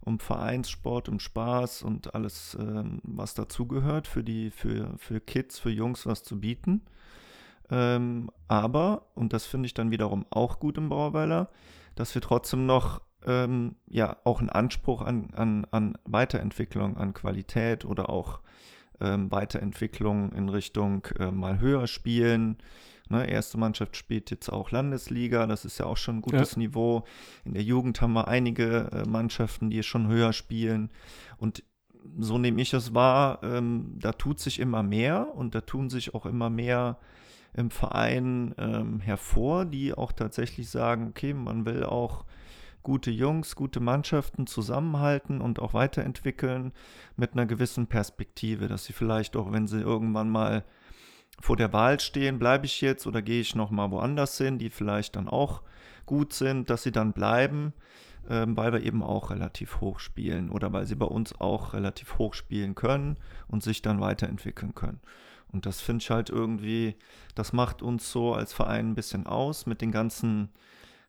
um 0.00 0.20
Vereinssport, 0.20 1.08
um 1.08 1.18
Spaß 1.18 1.82
und 1.82 2.14
alles, 2.14 2.56
ähm, 2.60 3.00
was 3.02 3.34
dazugehört, 3.34 4.06
für 4.06 4.22
die, 4.22 4.50
für, 4.50 4.94
für 4.98 5.20
Kids, 5.20 5.58
für 5.58 5.70
Jungs 5.70 6.06
was 6.06 6.22
zu 6.22 6.38
bieten. 6.38 6.82
Ähm, 7.70 8.30
aber, 8.46 9.06
und 9.14 9.32
das 9.32 9.46
finde 9.46 9.66
ich 9.66 9.74
dann 9.74 9.90
wiederum 9.90 10.26
auch 10.30 10.60
gut 10.60 10.78
im 10.78 10.90
Brauweiler, 10.90 11.48
dass 11.96 12.14
wir 12.14 12.22
trotzdem 12.22 12.66
noch 12.66 13.00
ähm, 13.26 13.76
ja 13.86 14.16
auch 14.24 14.40
einen 14.40 14.50
Anspruch 14.50 15.02
an, 15.02 15.30
an, 15.34 15.66
an 15.70 15.98
Weiterentwicklung, 16.04 16.96
an 16.96 17.14
Qualität 17.14 17.84
oder 17.84 18.10
auch 18.10 18.40
ähm, 19.00 19.30
Weiterentwicklung 19.30 20.32
in 20.32 20.48
Richtung 20.48 21.06
äh, 21.18 21.30
mal 21.30 21.60
höher 21.60 21.86
spielen. 21.86 22.58
Ne, 23.08 23.28
erste 23.28 23.58
Mannschaft 23.58 23.96
spielt 23.96 24.30
jetzt 24.30 24.48
auch 24.48 24.70
Landesliga, 24.70 25.46
das 25.46 25.64
ist 25.64 25.78
ja 25.78 25.86
auch 25.86 25.96
schon 25.96 26.18
ein 26.18 26.22
gutes 26.22 26.56
Niveau. 26.56 27.04
In 27.44 27.54
der 27.54 27.62
Jugend 27.62 28.00
haben 28.00 28.14
wir 28.14 28.28
einige 28.28 28.90
äh, 28.92 29.08
Mannschaften, 29.08 29.70
die 29.70 29.82
schon 29.82 30.08
höher 30.08 30.32
spielen. 30.32 30.90
Und 31.36 31.62
so 32.18 32.38
nehme 32.38 32.62
ich 32.62 32.72
es 32.72 32.94
wahr, 32.94 33.40
ähm, 33.42 33.96
da 33.98 34.12
tut 34.12 34.40
sich 34.40 34.60
immer 34.60 34.82
mehr 34.82 35.28
und 35.34 35.54
da 35.54 35.60
tun 35.60 35.90
sich 35.90 36.14
auch 36.14 36.26
immer 36.26 36.50
mehr 36.50 36.98
im 37.54 37.70
Verein 37.70 38.54
ähm, 38.58 39.00
hervor, 39.00 39.64
die 39.64 39.92
auch 39.92 40.12
tatsächlich 40.12 40.70
sagen, 40.70 41.08
okay, 41.08 41.34
man 41.34 41.66
will 41.66 41.84
auch 41.84 42.24
gute 42.82 43.10
Jungs, 43.10 43.56
gute 43.56 43.80
Mannschaften 43.80 44.46
zusammenhalten 44.46 45.40
und 45.40 45.60
auch 45.60 45.74
weiterentwickeln 45.74 46.72
mit 47.16 47.32
einer 47.32 47.46
gewissen 47.46 47.86
Perspektive, 47.86 48.68
dass 48.68 48.84
sie 48.84 48.92
vielleicht 48.92 49.36
auch, 49.36 49.52
wenn 49.52 49.66
sie 49.66 49.80
irgendwann 49.80 50.30
mal 50.30 50.64
vor 51.40 51.56
der 51.56 51.72
Wahl 51.72 51.98
stehen, 52.00 52.38
bleibe 52.38 52.66
ich 52.66 52.80
jetzt 52.80 53.06
oder 53.06 53.22
gehe 53.22 53.40
ich 53.40 53.54
noch 53.54 53.70
mal 53.70 53.90
woanders 53.90 54.36
hin, 54.38 54.58
die 54.58 54.70
vielleicht 54.70 55.16
dann 55.16 55.28
auch 55.28 55.62
gut 56.06 56.32
sind, 56.32 56.70
dass 56.70 56.82
sie 56.82 56.92
dann 56.92 57.12
bleiben, 57.12 57.72
ähm, 58.28 58.56
weil 58.56 58.72
wir 58.72 58.82
eben 58.82 59.02
auch 59.02 59.30
relativ 59.30 59.80
hoch 59.80 59.98
spielen 59.98 60.50
oder 60.50 60.72
weil 60.72 60.86
sie 60.86 60.94
bei 60.94 61.06
uns 61.06 61.40
auch 61.40 61.74
relativ 61.74 62.18
hoch 62.18 62.34
spielen 62.34 62.74
können 62.74 63.16
und 63.48 63.62
sich 63.62 63.82
dann 63.82 64.00
weiterentwickeln 64.00 64.74
können. 64.74 65.00
Und 65.52 65.66
das 65.66 65.80
finde 65.80 66.02
ich 66.02 66.10
halt 66.10 66.30
irgendwie, 66.30 66.96
das 67.34 67.52
macht 67.52 67.82
uns 67.82 68.10
so 68.10 68.34
als 68.34 68.52
Verein 68.52 68.90
ein 68.90 68.94
bisschen 68.94 69.26
aus 69.26 69.66
mit 69.66 69.82
den 69.82 69.92
ganzen, 69.92 70.48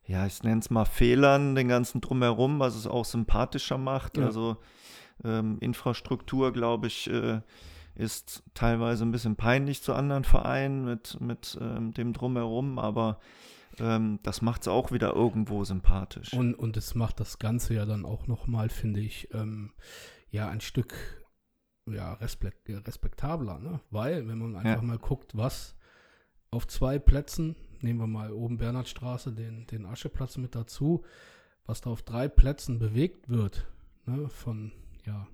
ja, 0.06 0.26
ich 0.26 0.44
nenne 0.44 0.60
es 0.60 0.70
mal 0.70 0.86
Fehlern, 0.86 1.56
den 1.56 1.68
ganzen 1.68 2.02
Drumherum, 2.02 2.60
was 2.60 2.76
es 2.76 2.88
auch 2.88 3.06
sympathischer 3.06 3.78
macht. 3.78 4.18
Ja. 4.18 4.26
Also 4.26 4.58
ähm, 5.24 5.58
Infrastruktur, 5.60 6.52
glaube 6.52 6.88
ich, 6.88 7.10
äh, 7.10 7.42
ist 7.96 8.44
teilweise 8.54 9.06
ein 9.06 9.12
bisschen 9.12 9.36
peinlich 9.36 9.82
zu 9.82 9.94
anderen 9.94 10.24
Vereinen 10.24 10.84
mit, 10.84 11.22
mit 11.22 11.58
ähm, 11.62 11.92
dem 11.94 12.14
Drumherum, 12.14 12.80
aber 12.80 13.20
ähm, 13.80 14.20
das 14.24 14.42
macht 14.42 14.62
es 14.64 14.68
auch 14.68 14.92
wieder 14.92 15.14
irgendwo 15.14 15.64
sympathisch. 15.64 16.34
Und, 16.34 16.56
und 16.56 16.76
es 16.78 16.96
macht 16.96 17.20
das 17.20 17.40
Ganze 17.40 17.76
ja 17.76 17.86
dann 17.86 18.06
auch 18.06 18.28
nochmal, 18.28 18.70
finde 18.70 19.00
ich, 19.00 19.30
ähm, 19.34 19.74
ja, 20.30 20.50
ein 20.50 20.62
Stück 20.62 21.24
ja, 21.90 22.14
respekt, 22.14 22.70
respektabler, 22.70 23.60
ne? 23.60 23.80
Weil, 23.90 24.28
wenn 24.28 24.38
man 24.38 24.56
einfach 24.56 24.82
ja. 24.82 24.88
mal 24.88 24.98
guckt, 24.98 25.36
was 25.36 25.76
auf 26.50 26.68
zwei 26.68 26.98
Plätzen, 27.00 27.56
nehmen 27.84 28.00
wir 28.00 28.08
mal 28.08 28.32
oben 28.32 28.58
Bernhardstraße, 28.58 29.32
den, 29.34 29.68
den 29.68 29.86
Ascheplatz 29.86 30.38
mit 30.38 30.56
dazu, 30.56 31.04
was 31.66 31.82
da 31.82 31.90
auf 31.90 32.02
drei 32.02 32.28
Plätzen 32.28 32.80
bewegt 32.80 33.30
wird, 33.30 33.68
ne? 34.06 34.30
von 34.30 34.72
ja, 35.06 35.28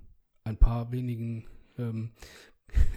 ein 0.44 0.58
paar 0.58 0.92
wenigen 0.92 1.48
ähm, 1.78 2.12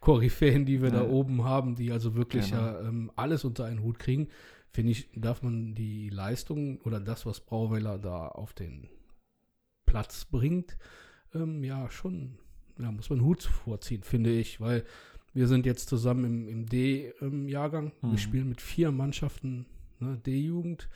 Koryphäen, 0.00 0.64
die 0.64 0.82
wir 0.82 0.90
ja. 0.90 1.00
da 1.00 1.08
oben 1.08 1.44
haben, 1.44 1.74
die 1.74 1.92
also 1.92 2.14
wirklich 2.14 2.50
genau. 2.50 2.62
ja, 2.62 2.80
ähm, 2.80 3.10
alles 3.16 3.44
unter 3.44 3.64
einen 3.64 3.82
Hut 3.82 3.98
kriegen, 3.98 4.28
finde 4.70 4.92
ich, 4.92 5.08
darf 5.14 5.42
man 5.42 5.74
die 5.74 6.10
Leistung 6.10 6.80
oder 6.82 7.00
das, 7.00 7.26
was 7.26 7.40
Brauweiler 7.40 7.98
da 7.98 8.28
auf 8.28 8.52
den 8.52 8.88
Platz 9.86 10.24
bringt, 10.24 10.76
ähm, 11.34 11.64
ja, 11.64 11.90
schon, 11.90 12.38
ja, 12.78 12.92
muss 12.92 13.10
man 13.10 13.22
Hut 13.22 13.42
vorziehen, 13.42 14.02
finde 14.02 14.30
ich, 14.30 14.60
weil 14.60 14.84
wir 15.32 15.46
sind 15.46 15.66
jetzt 15.66 15.88
zusammen 15.88 16.24
im, 16.24 16.48
im 16.48 16.66
D-Jahrgang. 16.66 17.92
Mhm. 18.00 18.10
Wir 18.10 18.18
spielen 18.18 18.48
mit 18.48 18.60
vier 18.60 18.90
Mannschaften 18.90 19.66
ne, 20.00 20.18
D-Jugend. 20.18 20.88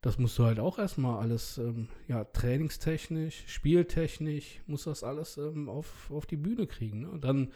Das 0.00 0.18
musst 0.18 0.36
du 0.38 0.44
halt 0.44 0.58
auch 0.58 0.78
erstmal 0.78 1.20
alles, 1.20 1.58
ähm, 1.58 1.88
ja, 2.08 2.24
trainingstechnisch, 2.24 3.44
spieltechnisch, 3.46 4.60
muss 4.66 4.84
das 4.84 5.04
alles 5.04 5.38
ähm, 5.38 5.68
auf, 5.68 6.10
auf 6.10 6.26
die 6.26 6.36
Bühne 6.36 6.66
kriegen. 6.66 7.02
Ne? 7.02 7.18
Dann, 7.20 7.52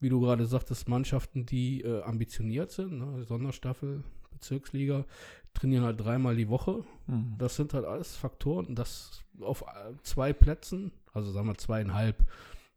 wie 0.00 0.08
du 0.08 0.20
gerade 0.20 0.46
sagtest, 0.46 0.88
Mannschaften, 0.88 1.44
die 1.44 1.82
äh, 1.82 2.02
ambitioniert 2.02 2.70
sind, 2.70 2.98
ne? 2.98 3.24
Sonderstaffel, 3.24 4.04
Bezirksliga, 4.30 5.04
trainieren 5.52 5.84
halt 5.84 6.00
dreimal 6.00 6.34
die 6.34 6.48
Woche. 6.48 6.82
Mhm. 7.06 7.34
Das 7.36 7.56
sind 7.56 7.74
halt 7.74 7.84
alles 7.84 8.16
Faktoren. 8.16 8.74
Das 8.74 9.22
auf 9.40 9.62
äh, 9.62 9.92
zwei 10.02 10.32
Plätzen, 10.32 10.92
also 11.12 11.30
sagen 11.30 11.48
wir 11.48 11.58
zweieinhalb 11.58 12.24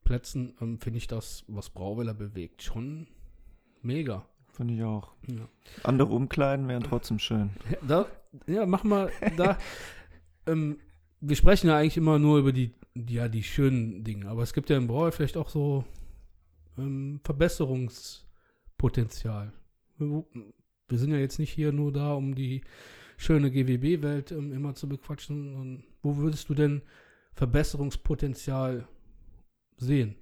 Plätzen, 0.06 0.56
ähm, 0.62 0.80
finde 0.80 1.00
ich 1.00 1.08
das, 1.08 1.44
was 1.48 1.70
Brauweiler 1.70 2.14
bewegt, 2.14 2.64
schon 2.64 3.08
mega. 3.82 4.26
Finde 4.54 4.76
ich 4.76 4.84
auch. 4.84 5.12
Ja. 5.28 5.50
Andere 5.84 6.14
Umkleiden 6.14 6.70
wären 6.70 6.84
trotzdem 6.84 7.20
schön. 7.20 7.50
Ja, 7.70 7.78
da, 7.88 8.06
ja 8.48 8.66
mach 8.66 8.86
mal 8.86 9.12
da. 9.36 9.58
ähm, 10.48 10.80
wir 11.20 11.36
sprechen 11.36 11.68
ja 11.68 11.76
eigentlich 11.78 11.98
immer 11.98 12.18
nur 12.20 12.40
über 12.40 12.54
die, 12.54 12.72
ja, 13.10 13.28
die 13.28 13.44
schönen 13.44 14.06
Dinge, 14.06 14.30
aber 14.30 14.44
es 14.44 14.54
gibt 14.54 14.70
ja 14.70 14.78
im 14.78 14.88
Brauer 14.88 15.12
vielleicht 15.12 15.36
auch 15.36 15.50
so 15.50 15.84
ähm, 16.78 17.20
Verbesserungspotenzial. 17.24 19.52
Wir 19.98 21.00
sind 21.00 21.12
ja 21.12 21.18
jetzt 21.18 21.40
nicht 21.40 21.52
hier 21.52 21.74
nur 21.74 21.92
da, 21.92 22.14
um 22.14 22.36
die 22.36 22.62
schöne 23.18 23.52
GWB-Welt 23.52 24.32
ähm, 24.32 24.54
immer 24.54 24.76
zu 24.76 24.88
bequatschen. 24.88 25.84
wo 26.02 26.16
würdest 26.18 26.50
du 26.50 26.54
denn 26.54 26.84
Verbesserungspotenzial 27.34 28.88
sehen? 29.78 30.16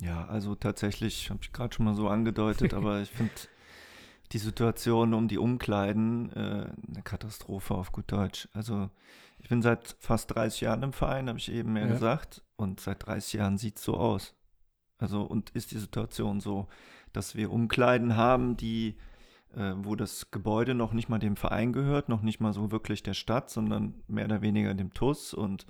Ja, 0.00 0.26
also 0.26 0.54
tatsächlich, 0.54 1.30
habe 1.30 1.40
ich 1.42 1.52
gerade 1.52 1.74
schon 1.74 1.84
mal 1.84 1.94
so 1.94 2.08
angedeutet, 2.08 2.74
aber 2.74 3.00
ich 3.00 3.10
finde 3.10 3.32
die 4.32 4.38
Situation 4.38 5.14
um 5.14 5.28
die 5.28 5.38
Umkleiden 5.38 6.30
äh, 6.32 6.70
eine 6.92 7.02
Katastrophe 7.02 7.74
auf 7.74 7.92
gut 7.92 8.12
Deutsch. 8.12 8.48
Also 8.52 8.90
ich 9.38 9.48
bin 9.48 9.62
seit 9.62 9.96
fast 9.98 10.34
30 10.34 10.60
Jahren 10.62 10.82
im 10.82 10.92
Verein, 10.92 11.28
habe 11.28 11.38
ich 11.38 11.50
eben 11.50 11.72
mehr 11.72 11.86
ja. 11.86 11.92
gesagt, 11.92 12.42
und 12.56 12.80
seit 12.80 13.06
30 13.06 13.34
Jahren 13.34 13.58
sieht 13.58 13.78
es 13.78 13.84
so 13.84 13.94
aus. 13.94 14.34
Also 14.98 15.22
und 15.22 15.50
ist 15.50 15.70
die 15.70 15.78
Situation 15.78 16.40
so, 16.40 16.68
dass 17.12 17.34
wir 17.34 17.50
Umkleiden 17.50 18.16
haben, 18.16 18.56
die 18.56 18.96
äh, 19.56 19.72
wo 19.76 19.96
das 19.96 20.30
Gebäude 20.30 20.74
noch 20.74 20.92
nicht 20.92 21.08
mal 21.08 21.18
dem 21.18 21.36
Verein 21.36 21.72
gehört, 21.72 22.08
noch 22.08 22.22
nicht 22.22 22.40
mal 22.40 22.52
so 22.52 22.70
wirklich 22.70 23.02
der 23.02 23.14
Stadt, 23.14 23.50
sondern 23.50 23.94
mehr 24.06 24.26
oder 24.26 24.42
weniger 24.42 24.74
dem 24.74 24.92
TUS 24.92 25.34
und 25.34 25.66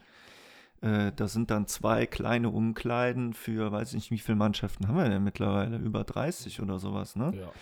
äh, 0.80 1.12
da 1.14 1.28
sind 1.28 1.50
dann 1.50 1.66
zwei 1.66 2.06
kleine 2.06 2.50
Umkleiden 2.50 3.32
für, 3.32 3.72
weiß 3.72 3.88
ich 3.90 3.94
nicht, 3.94 4.10
wie 4.10 4.18
viele 4.18 4.36
Mannschaften 4.36 4.88
haben 4.88 4.96
wir 4.96 5.08
denn 5.08 5.24
mittlerweile? 5.24 5.76
Über 5.78 6.04
30 6.04 6.60
oder 6.60 6.78
sowas, 6.78 7.16
ne? 7.16 7.32
Ja. 7.36 7.52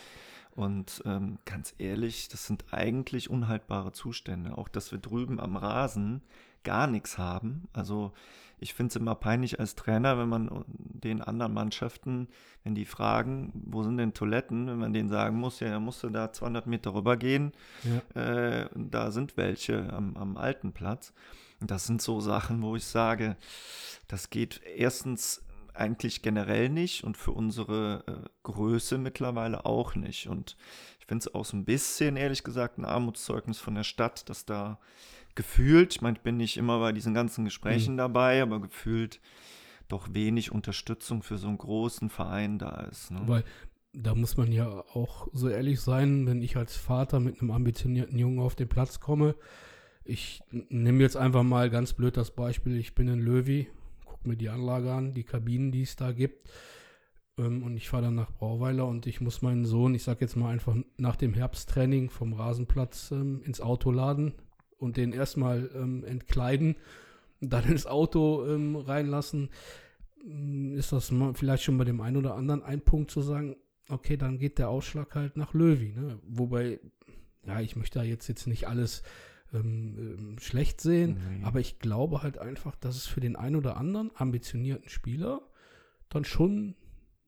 Und 0.54 1.02
ähm, 1.04 1.38
ganz 1.44 1.74
ehrlich, 1.76 2.28
das 2.28 2.46
sind 2.46 2.64
eigentlich 2.72 3.28
unhaltbare 3.28 3.92
Zustände. 3.92 4.56
Auch, 4.56 4.68
dass 4.68 4.90
wir 4.90 4.98
drüben 4.98 5.38
am 5.38 5.56
Rasen 5.56 6.22
gar 6.64 6.86
nichts 6.86 7.18
haben. 7.18 7.68
Also 7.74 8.12
ich 8.58 8.72
finde 8.72 8.88
es 8.90 8.96
immer 8.96 9.14
peinlich 9.14 9.60
als 9.60 9.74
Trainer, 9.74 10.18
wenn 10.18 10.30
man 10.30 10.64
den 10.66 11.20
anderen 11.20 11.52
Mannschaften, 11.52 12.28
wenn 12.64 12.74
die 12.74 12.86
fragen, 12.86 13.52
wo 13.66 13.82
sind 13.82 13.98
denn 13.98 14.14
Toiletten, 14.14 14.66
wenn 14.66 14.78
man 14.78 14.94
denen 14.94 15.10
sagen 15.10 15.36
muss, 15.36 15.60
ja, 15.60 15.68
dann 15.68 15.84
musst 15.84 16.02
du 16.02 16.08
da 16.08 16.32
200 16.32 16.66
Meter 16.66 16.94
rüber 16.94 17.18
gehen. 17.18 17.52
Ja. 18.14 18.20
Äh, 18.62 18.68
da 18.74 19.10
sind 19.10 19.36
welche 19.36 19.92
am, 19.92 20.16
am 20.16 20.38
alten 20.38 20.72
Platz. 20.72 21.12
Das 21.60 21.86
sind 21.86 22.02
so 22.02 22.20
Sachen, 22.20 22.62
wo 22.62 22.76
ich 22.76 22.84
sage, 22.84 23.36
das 24.08 24.30
geht 24.30 24.60
erstens 24.76 25.42
eigentlich 25.74 26.22
generell 26.22 26.68
nicht 26.68 27.04
und 27.04 27.16
für 27.16 27.32
unsere 27.32 28.04
äh, 28.06 28.28
Größe 28.42 28.98
mittlerweile 28.98 29.66
auch 29.66 29.94
nicht. 29.94 30.28
Und 30.28 30.56
ich 30.98 31.06
finde 31.06 31.26
es 31.26 31.34
auch 31.34 31.44
so 31.44 31.56
ein 31.56 31.64
bisschen, 31.64 32.16
ehrlich 32.16 32.44
gesagt, 32.44 32.78
ein 32.78 32.84
Armutszeugnis 32.84 33.58
von 33.58 33.74
der 33.74 33.84
Stadt, 33.84 34.28
dass 34.28 34.44
da 34.44 34.78
gefühlt, 35.34 35.94
ich 35.94 36.00
meine, 36.00 36.16
ich 36.16 36.22
bin 36.22 36.36
nicht 36.38 36.56
immer 36.56 36.80
bei 36.80 36.92
diesen 36.92 37.14
ganzen 37.14 37.44
Gesprächen 37.44 37.94
mhm. 37.94 37.98
dabei, 37.98 38.42
aber 38.42 38.60
gefühlt 38.60 39.20
doch 39.88 40.08
wenig 40.12 40.50
Unterstützung 40.50 41.22
für 41.22 41.38
so 41.38 41.46
einen 41.46 41.58
großen 41.58 42.10
Verein 42.10 42.58
da 42.58 42.80
ist. 42.90 43.10
Ne? 43.10 43.20
Weil 43.26 43.44
da 43.92 44.14
muss 44.14 44.36
man 44.36 44.52
ja 44.52 44.84
auch 44.92 45.28
so 45.32 45.48
ehrlich 45.48 45.80
sein, 45.80 46.26
wenn 46.26 46.42
ich 46.42 46.56
als 46.56 46.76
Vater 46.76 47.20
mit 47.20 47.40
einem 47.40 47.50
ambitionierten 47.50 48.18
Jungen 48.18 48.40
auf 48.40 48.54
den 48.54 48.68
Platz 48.68 49.00
komme, 49.00 49.36
ich 50.06 50.42
nehme 50.50 51.02
jetzt 51.02 51.16
einfach 51.16 51.42
mal 51.42 51.70
ganz 51.70 51.92
blöd 51.92 52.16
das 52.16 52.30
Beispiel, 52.30 52.76
ich 52.76 52.94
bin 52.94 53.08
in 53.08 53.20
Löwy, 53.20 53.68
gucke 54.04 54.28
mir 54.28 54.36
die 54.36 54.48
Anlage 54.48 54.92
an, 54.92 55.14
die 55.14 55.24
Kabinen, 55.24 55.72
die 55.72 55.82
es 55.82 55.96
da 55.96 56.12
gibt. 56.12 56.48
Ähm, 57.38 57.62
und 57.62 57.76
ich 57.76 57.88
fahre 57.88 58.04
dann 58.04 58.14
nach 58.14 58.30
Brauweiler 58.30 58.86
und 58.86 59.06
ich 59.06 59.20
muss 59.20 59.42
meinen 59.42 59.66
Sohn, 59.66 59.94
ich 59.94 60.02
sage 60.02 60.20
jetzt 60.20 60.36
mal 60.36 60.50
einfach 60.50 60.76
nach 60.96 61.16
dem 61.16 61.34
Herbsttraining 61.34 62.10
vom 62.10 62.32
Rasenplatz 62.32 63.10
ähm, 63.10 63.42
ins 63.42 63.60
Auto 63.60 63.90
laden 63.90 64.34
und 64.78 64.96
den 64.96 65.12
erstmal 65.12 65.70
ähm, 65.74 66.04
entkleiden 66.04 66.76
dann 67.40 67.64
ins 67.64 67.86
Auto 67.86 68.46
ähm, 68.46 68.76
reinlassen. 68.76 69.50
Mm, 70.24 70.74
ist 70.76 70.92
das 70.92 71.12
vielleicht 71.34 71.64
schon 71.64 71.78
bei 71.78 71.84
dem 71.84 72.00
einen 72.00 72.16
oder 72.16 72.34
anderen 72.34 72.62
ein 72.62 72.80
Punkt 72.80 73.10
zu 73.10 73.20
sagen, 73.20 73.56
okay, 73.88 74.16
dann 74.16 74.38
geht 74.38 74.58
der 74.58 74.68
Ausschlag 74.68 75.14
halt 75.14 75.36
nach 75.36 75.54
Löwy. 75.54 75.92
Ne? 75.92 76.18
Wobei, 76.26 76.80
ja, 77.46 77.60
ich 77.60 77.76
möchte 77.76 77.98
da 77.98 78.04
jetzt, 78.04 78.28
jetzt 78.28 78.46
nicht 78.46 78.66
alles 78.66 79.02
ähm, 79.52 79.96
ähm, 79.98 80.38
schlecht 80.38 80.80
sehen. 80.80 81.20
Nee. 81.38 81.44
Aber 81.44 81.60
ich 81.60 81.78
glaube 81.78 82.22
halt 82.22 82.38
einfach, 82.38 82.76
dass 82.76 82.96
es 82.96 83.06
für 83.06 83.20
den 83.20 83.36
einen 83.36 83.56
oder 83.56 83.76
anderen 83.76 84.10
ambitionierten 84.14 84.88
Spieler 84.88 85.40
dann 86.08 86.24
schon 86.24 86.74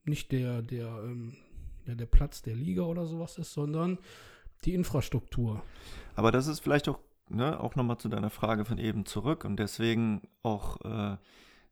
nicht 0.04 0.32
der, 0.32 0.62
der, 0.62 0.86
ähm, 1.04 1.36
ja, 1.86 1.94
der 1.94 2.06
Platz 2.06 2.42
der 2.42 2.54
Liga 2.54 2.82
oder 2.82 3.06
sowas 3.06 3.38
ist, 3.38 3.52
sondern 3.52 3.98
die 4.64 4.74
Infrastruktur. 4.74 5.62
Aber 6.14 6.32
das 6.32 6.46
ist 6.46 6.60
vielleicht 6.60 6.88
auch, 6.88 6.98
ne, 7.28 7.60
auch 7.60 7.76
nochmal 7.76 7.98
zu 7.98 8.08
deiner 8.08 8.30
Frage 8.30 8.64
von 8.64 8.78
eben 8.78 9.06
zurück 9.06 9.44
und 9.44 9.56
deswegen 9.58 10.22
auch 10.42 10.80
äh, 10.84 11.16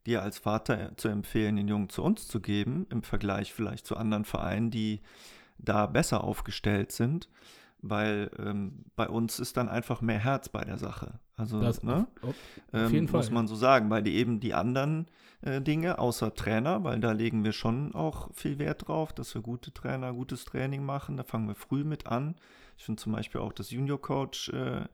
dir 0.05 0.21
als 0.21 0.37
Vater 0.37 0.95
zu 0.95 1.09
empfehlen, 1.09 1.57
den 1.57 1.67
Jungen 1.67 1.89
zu 1.89 2.03
uns 2.03 2.27
zu 2.27 2.39
geben, 2.39 2.87
im 2.89 3.03
Vergleich 3.03 3.53
vielleicht 3.53 3.85
zu 3.85 3.97
anderen 3.97 4.23
Vereinen, 4.23 4.71
die 4.71 5.01
da 5.57 5.87
besser 5.87 6.23
aufgestellt 6.23 6.91
sind 6.91 7.27
weil 7.81 8.31
ähm, 8.39 8.85
bei 8.95 9.07
uns 9.07 9.39
ist 9.39 9.57
dann 9.57 9.69
einfach 9.69 10.01
mehr 10.01 10.19
Herz 10.19 10.49
bei 10.49 10.63
der 10.63 10.77
Sache. 10.77 11.19
Also, 11.35 11.61
das, 11.61 11.83
ne? 11.83 12.07
auf, 12.21 12.29
auf 12.29 12.35
ähm, 12.73 12.91
jeden 12.91 13.07
Fall, 13.07 13.19
muss 13.19 13.31
man 13.31 13.47
so 13.47 13.55
sagen, 13.55 13.89
weil 13.89 14.03
die 14.03 14.15
eben 14.15 14.39
die 14.39 14.53
anderen 14.53 15.07
äh, 15.41 15.61
Dinge, 15.61 15.99
außer 15.99 16.33
Trainer, 16.33 16.83
weil 16.83 16.99
da 16.99 17.11
legen 17.11 17.43
wir 17.43 17.51
schon 17.51 17.93
auch 17.93 18.33
viel 18.33 18.57
Wert 18.57 18.87
drauf, 18.87 19.13
dass 19.13 19.35
wir 19.35 19.41
gute 19.41 19.71
Trainer, 19.71 20.13
gutes 20.13 20.45
Training 20.45 20.83
machen. 20.83 21.17
Da 21.17 21.23
fangen 21.23 21.47
wir 21.47 21.55
früh 21.55 21.83
mit 21.83 22.07
an. 22.07 22.35
Ich 22.77 22.85
finde 22.85 23.01
zum 23.01 23.13
Beispiel 23.13 23.41
auch 23.41 23.53
das 23.53 23.71
Junior 23.71 24.01
Coach 24.01 24.49
äh, 24.49 24.85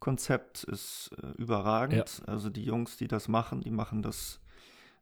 Konzept 0.00 0.64
ist 0.64 1.12
äh, 1.22 1.28
überragend. 1.40 2.22
Also 2.26 2.50
die 2.50 2.64
Jungs, 2.64 2.96
die 2.96 3.08
das 3.08 3.28
machen, 3.28 3.60
die 3.60 3.70
machen 3.70 4.02
das, 4.02 4.40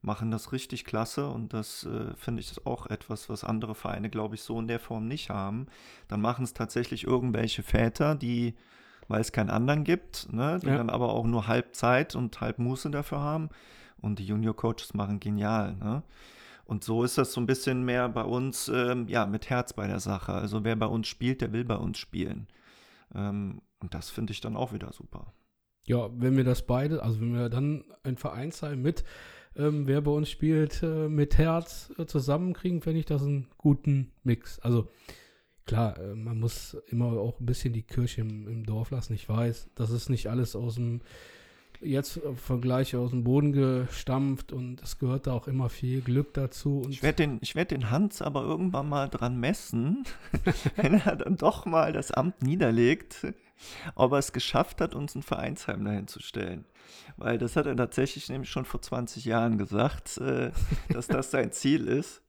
machen 0.02 0.30
das 0.30 0.52
richtig 0.52 0.84
klasse 0.84 1.28
und 1.28 1.54
das 1.54 1.84
äh, 1.84 2.14
finde 2.16 2.40
ich 2.40 2.50
ist 2.50 2.66
auch 2.66 2.86
etwas, 2.86 3.28
was 3.28 3.44
andere 3.44 3.74
Vereine, 3.74 4.10
glaube 4.10 4.34
ich, 4.34 4.42
so 4.42 4.58
in 4.58 4.66
der 4.66 4.80
Form 4.80 5.06
nicht 5.06 5.30
haben. 5.30 5.66
Dann 6.08 6.20
machen 6.20 6.44
es 6.44 6.52
tatsächlich 6.54 7.04
irgendwelche 7.04 7.62
Väter, 7.62 8.16
die, 8.16 8.54
weil 9.08 9.20
es 9.20 9.30
keinen 9.32 9.50
anderen 9.50 9.84
gibt, 9.84 10.32
ne, 10.32 10.58
die 10.60 10.66
Ja. 10.66 10.76
dann 10.76 10.90
aber 10.90 11.10
auch 11.10 11.24
nur 11.24 11.46
halb 11.46 11.74
Zeit 11.76 12.16
und 12.16 12.40
halb 12.40 12.58
Muße 12.58 12.90
dafür 12.90 13.20
haben. 13.20 13.48
Und 14.00 14.18
die 14.18 14.26
Junior-Coaches 14.26 14.94
machen 14.94 15.20
genial. 15.20 15.76
Ne? 15.76 16.02
Und 16.64 16.82
so 16.82 17.04
ist 17.04 17.18
das 17.18 17.32
so 17.32 17.40
ein 17.40 17.46
bisschen 17.46 17.84
mehr 17.84 18.08
bei 18.08 18.24
uns, 18.24 18.66
ähm, 18.68 19.06
ja, 19.06 19.26
mit 19.26 19.48
Herz 19.48 19.72
bei 19.72 19.86
der 19.86 20.00
Sache. 20.00 20.32
Also 20.32 20.64
wer 20.64 20.74
bei 20.74 20.86
uns 20.86 21.06
spielt, 21.06 21.40
der 21.40 21.52
will 21.52 21.64
bei 21.64 21.76
uns 21.76 21.98
spielen. 21.98 22.48
Ähm, 23.14 23.62
und 23.78 23.94
das 23.94 24.10
finde 24.10 24.32
ich 24.32 24.40
dann 24.40 24.56
auch 24.56 24.72
wieder 24.72 24.92
super. 24.92 25.32
Ja, 25.84 26.08
wenn 26.14 26.36
wir 26.36 26.44
das 26.44 26.66
beide, 26.66 27.02
also 27.02 27.20
wenn 27.20 27.34
wir 27.34 27.48
dann 27.48 27.84
ein 28.02 28.16
Vereinsheim 28.16 28.82
mit, 28.82 29.04
ähm, 29.56 29.86
wer 29.86 30.00
bei 30.00 30.10
uns 30.10 30.30
spielt, 30.30 30.82
äh, 30.82 31.08
mit 31.08 31.38
Herz 31.38 31.92
äh, 31.98 32.06
zusammenkriegen, 32.06 32.80
fände 32.80 33.00
ich 33.00 33.06
das 33.06 33.22
einen 33.22 33.48
guten 33.58 34.12
Mix. 34.24 34.58
Also 34.60 34.88
klar, 35.66 35.98
äh, 35.98 36.14
man 36.14 36.40
muss 36.40 36.76
immer 36.88 37.12
auch 37.12 37.38
ein 37.40 37.46
bisschen 37.46 37.72
die 37.72 37.82
Kirche 37.82 38.22
im, 38.22 38.48
im 38.48 38.64
Dorf 38.64 38.90
lassen. 38.90 39.14
Ich 39.14 39.28
weiß, 39.28 39.70
das 39.74 39.90
ist 39.90 40.08
nicht 40.08 40.28
alles 40.28 40.56
aus 40.56 40.76
dem, 40.76 41.00
jetzt 41.80 42.16
im 42.16 42.36
Vergleich 42.36 42.96
aus 42.96 43.10
dem 43.10 43.24
Boden 43.24 43.52
gestampft 43.52 44.52
und 44.52 44.82
es 44.82 44.98
gehört 44.98 45.26
da 45.26 45.32
auch 45.32 45.48
immer 45.48 45.68
viel 45.68 46.00
Glück 46.00 46.32
dazu. 46.34 46.80
Und 46.80 46.90
Ich 46.90 47.02
werde 47.02 47.16
den, 47.16 47.40
werd 47.54 47.70
den 47.70 47.90
Hans 47.90 48.22
aber 48.22 48.42
irgendwann 48.42 48.88
mal 48.88 49.08
dran 49.08 49.38
messen, 49.38 50.04
wenn 50.76 50.94
er 50.94 51.16
dann 51.16 51.36
doch 51.36 51.66
mal 51.66 51.92
das 51.92 52.10
Amt 52.10 52.42
niederlegt, 52.42 53.26
ob 53.94 54.12
er 54.12 54.18
es 54.18 54.32
geschafft 54.32 54.80
hat, 54.80 54.94
uns 54.94 55.14
ein 55.14 55.22
Vereinsheim 55.22 55.84
dahin 55.84 56.08
zu 56.08 56.20
stellen. 56.20 56.64
Weil 57.16 57.38
das 57.38 57.56
hat 57.56 57.66
er 57.66 57.76
tatsächlich 57.76 58.28
nämlich 58.28 58.50
schon 58.50 58.64
vor 58.64 58.82
20 58.82 59.24
Jahren 59.24 59.58
gesagt, 59.58 60.18
äh, 60.18 60.50
dass 60.92 61.08
das 61.08 61.30
sein 61.30 61.52
Ziel 61.52 61.86
ist, 61.88 62.22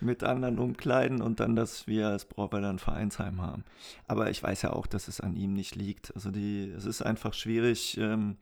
mit 0.00 0.24
anderen 0.24 0.58
umkleiden 0.58 1.22
und 1.22 1.40
dann, 1.40 1.54
dass 1.54 1.86
wir 1.86 2.08
als 2.08 2.24
Brauweiler 2.24 2.70
ein 2.70 2.78
Vereinsheim 2.78 3.40
haben. 3.40 3.64
Aber 4.06 4.30
ich 4.30 4.42
weiß 4.42 4.62
ja 4.62 4.72
auch, 4.72 4.86
dass 4.86 5.08
es 5.08 5.20
an 5.20 5.36
ihm 5.36 5.52
nicht 5.52 5.76
liegt. 5.76 6.14
Also 6.14 6.30
die, 6.30 6.70
es 6.70 6.84
ist 6.84 7.02
einfach 7.02 7.34
schwierig, 7.34 7.96
ähm, 7.98 8.38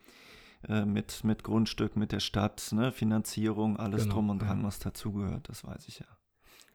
äh, 0.68 0.84
mit, 0.84 1.24
mit 1.24 1.44
Grundstück, 1.44 1.96
mit 1.96 2.12
der 2.12 2.20
Stadt, 2.20 2.72
ne, 2.72 2.90
Finanzierung, 2.90 3.76
alles 3.76 4.02
Genau, 4.02 4.14
drum 4.14 4.30
und 4.30 4.42
dran, 4.42 4.60
ja. 4.60 4.66
was 4.66 4.78
dazugehört, 4.78 5.48
das 5.48 5.64
weiß 5.64 5.86
ich 5.88 6.00
ja. 6.00 6.06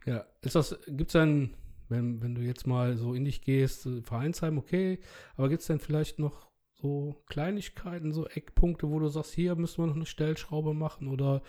Ja, 0.06 0.26
ist 0.42 0.56
das, 0.56 0.80
gibt 0.88 1.10
es 1.10 1.14
denn, 1.14 1.54
wenn, 1.92 2.22
wenn 2.24 2.36
du 2.36 2.42
jetzt 2.42 2.68
mal 2.68 2.98
so 2.98 3.14
in 3.14 3.26
dich 3.26 3.42
gehst, 3.44 3.88
Vereinsheim, 4.04 4.58
okay, 4.58 5.00
aber 5.38 5.50
gibt 5.50 5.62
es 5.62 5.68
denn 5.68 5.80
vielleicht 5.80 6.20
noch 6.20 6.50
so 6.74 7.22
Kleinigkeiten, 7.28 8.12
so 8.14 8.28
Eckpunkte, 8.28 8.90
wo 8.90 9.00
du 9.00 9.10
sagst, 9.10 9.34
hier 9.34 9.56
müssen 9.56 9.84
wir 9.84 9.88
noch 9.88 9.96
eine 9.96 10.08
Stellschraube 10.08 10.74
machen 10.74 11.08
oder 11.10 11.44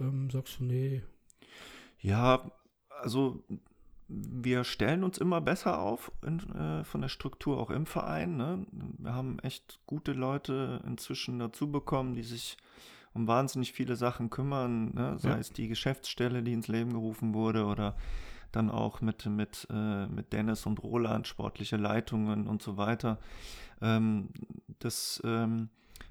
ähm, 0.00 0.30
sagst 0.30 0.60
du, 0.60 0.64
nee, 0.64 1.02
Ja, 2.00 2.50
also 2.88 3.42
wir 4.08 4.64
stellen 4.64 5.02
uns 5.04 5.18
immer 5.18 5.40
besser 5.40 5.80
auf 5.80 6.12
in, 6.26 6.38
äh, 6.54 6.84
von 6.84 7.00
der 7.00 7.08
Struktur 7.08 7.58
auch 7.58 7.70
im 7.70 7.86
Verein. 7.86 8.36
Ne? 8.36 8.66
Wir 8.98 9.14
haben 9.14 9.38
echt 9.40 9.80
gute 9.86 10.12
Leute 10.12 10.82
inzwischen 10.86 11.38
dazu 11.38 11.70
bekommen, 11.70 12.14
die 12.14 12.22
sich 12.22 12.56
um 13.14 13.26
wahnsinnig 13.28 13.72
viele 13.72 13.96
Sachen 13.96 14.28
kümmern, 14.30 14.92
ne? 14.94 15.18
sei 15.18 15.38
Ja. 15.38 15.38
es 15.38 15.52
die 15.52 15.68
Geschäftsstelle, 15.68 16.42
die 16.42 16.52
ins 16.52 16.68
Leben 16.68 16.92
gerufen 16.92 17.32
wurde 17.34 17.64
oder 17.66 17.96
dann 18.56 18.70
auch 18.70 19.00
mit, 19.00 19.26
mit, 19.26 19.66
äh, 19.70 20.06
mit 20.06 20.32
Dennis 20.32 20.66
und 20.66 20.82
Roland, 20.82 21.26
sportliche 21.26 21.76
Leitungen 21.76 22.46
und 22.46 22.62
so 22.62 22.76
weiter. 22.76 23.18
Ähm, 23.80 24.28
das, 24.78 25.20
ähm, 25.24 25.68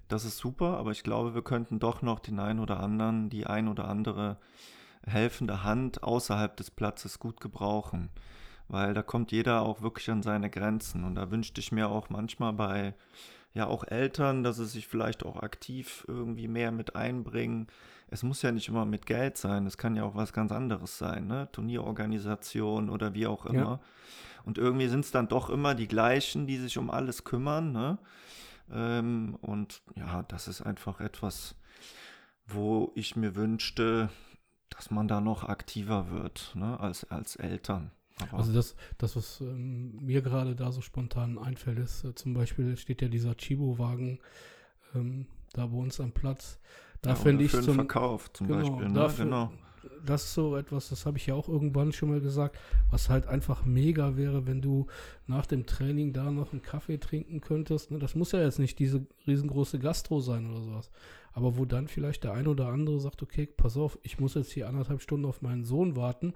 das 0.07 0.25
ist 0.25 0.37
super, 0.37 0.77
aber 0.77 0.91
ich 0.91 1.03
glaube, 1.03 1.33
wir 1.33 1.43
könnten 1.43 1.79
doch 1.79 2.01
noch 2.01 2.19
den 2.19 2.39
einen 2.39 2.59
oder 2.59 2.79
anderen, 2.79 3.29
die 3.29 3.47
ein 3.47 3.67
oder 3.67 3.87
andere 3.87 4.37
helfende 5.05 5.63
Hand 5.63 6.03
außerhalb 6.03 6.55
des 6.55 6.71
Platzes 6.71 7.19
gut 7.19 7.41
gebrauchen. 7.41 8.09
Weil 8.67 8.93
da 8.93 9.01
kommt 9.01 9.31
jeder 9.31 9.61
auch 9.61 9.81
wirklich 9.81 10.09
an 10.09 10.23
seine 10.23 10.49
Grenzen. 10.49 11.03
Und 11.03 11.15
da 11.15 11.31
wünschte 11.31 11.59
ich 11.59 11.71
mir 11.71 11.89
auch 11.89 12.09
manchmal 12.09 12.53
bei 12.53 12.93
ja 13.53 13.67
auch 13.67 13.83
Eltern, 13.83 14.43
dass 14.43 14.57
sie 14.57 14.65
sich 14.65 14.87
vielleicht 14.87 15.25
auch 15.25 15.37
aktiv 15.37 16.05
irgendwie 16.07 16.47
mehr 16.47 16.71
mit 16.71 16.95
einbringen. 16.95 17.67
Es 18.13 18.21
muss 18.21 18.43
ja 18.43 18.51
nicht 18.51 18.67
immer 18.69 18.85
mit 18.85 19.07
Geld 19.07 19.37
sein, 19.37 19.65
es 19.65 19.77
kann 19.77 19.95
ja 19.95 20.03
auch 20.03 20.13
was 20.13 20.33
ganz 20.33 20.51
anderes 20.51 20.99
sein, 20.99 21.25
ne? 21.25 21.49
Turnierorganisation 21.51 22.89
oder 22.89 23.13
wie 23.15 23.25
auch 23.25 23.45
Ja. 23.45 23.51
immer. 23.51 23.79
Und 24.45 24.57
irgendwie 24.57 24.87
sind 24.87 25.03
es 25.05 25.11
dann 25.11 25.27
doch 25.27 25.49
immer 25.49 25.73
die 25.73 25.87
gleichen, 25.87 26.45
die 26.45 26.57
sich 26.57 26.77
um 26.77 26.91
alles 26.91 27.23
kümmern, 27.23 27.71
ne? 27.71 27.97
Ähm, 28.71 29.35
und 29.41 29.81
ja, 29.95 30.23
das 30.23 30.47
ist 30.47 30.61
einfach 30.61 30.99
etwas, 30.99 31.55
wo 32.45 32.91
ich 32.95 33.15
mir 33.15 33.35
wünschte, 33.35 34.09
dass 34.69 34.91
man 34.91 35.07
da 35.07 35.19
noch 35.19 35.43
aktiver 35.43 36.11
wird, 36.11 36.51
ne, 36.55 36.79
als, 36.79 37.03
als 37.09 37.35
Eltern. 37.35 37.91
Aber 38.19 38.37
Also 38.37 38.53
das, 38.53 38.75
das 38.99 39.15
was 39.15 39.41
ähm, 39.41 39.97
mir 40.05 40.21
gerade 40.21 40.55
da 40.55 40.71
so 40.71 40.81
spontan 40.81 41.37
einfällt, 41.39 41.79
ist 41.79 42.03
äh, 42.03 42.13
zum 42.15 42.33
Beispiel 42.33 42.77
steht 42.77 43.01
ja 43.01 43.07
dieser 43.07 43.35
Chibo-Wagen 43.35 44.19
ähm, 44.93 45.25
da 45.53 45.65
bei 45.67 45.77
uns 45.77 45.99
am 45.99 46.11
Platz. 46.11 46.59
Da 47.03 47.11
ja, 47.11 47.21
oder 47.21 47.39
ich 47.39 47.51
für 47.51 47.61
zum 47.61 47.75
Verkauf 47.75 48.31
zum 48.33 48.47
genau, 48.47 48.59
Beispiel. 48.59 48.87
Ne? 48.87 48.93
dafür- 48.93 49.25
genau. 49.25 49.51
das 50.05 50.23
ist 50.23 50.33
so 50.33 50.55
etwas, 50.55 50.89
das 50.89 51.05
habe 51.05 51.17
ich 51.17 51.27
ja 51.27 51.35
auch 51.35 51.49
irgendwann 51.49 51.91
schon 51.91 52.09
mal 52.09 52.21
gesagt, 52.21 52.57
was 52.89 53.09
halt 53.09 53.27
einfach 53.27 53.65
mega 53.65 54.15
wäre, 54.17 54.47
wenn 54.47 54.61
du 54.61 54.87
nach 55.27 55.45
dem 55.45 55.65
Training 55.65 56.13
da 56.13 56.31
noch 56.31 56.53
einen 56.53 56.61
Kaffee 56.61 56.97
trinken 56.97 57.41
könntest. 57.41 57.91
Ne? 57.91 57.99
Das 57.99 58.15
muss 58.15 58.31
ja 58.31 58.41
jetzt 58.41 58.57
nicht 58.57 58.79
diese 58.79 59.05
riesengroße 59.27 59.79
Gastro 59.79 60.21
sein 60.21 60.49
oder 60.49 60.61
sowas. 60.61 60.89
Aber 61.33 61.57
wo 61.57 61.65
dann 61.65 61.87
vielleicht 61.87 62.23
der 62.23 62.33
ein 62.33 62.47
oder 62.47 62.67
andere 62.67 62.99
sagt, 62.99 63.21
okay, 63.21 63.45
pass 63.45 63.75
auf, 63.75 63.99
ich 64.01 64.19
muss 64.19 64.35
jetzt 64.35 64.51
hier 64.51 64.69
anderthalb 64.69 65.01
Stunden 65.01 65.25
auf 65.25 65.41
meinen 65.41 65.65
Sohn 65.65 65.95
warten. 65.97 66.33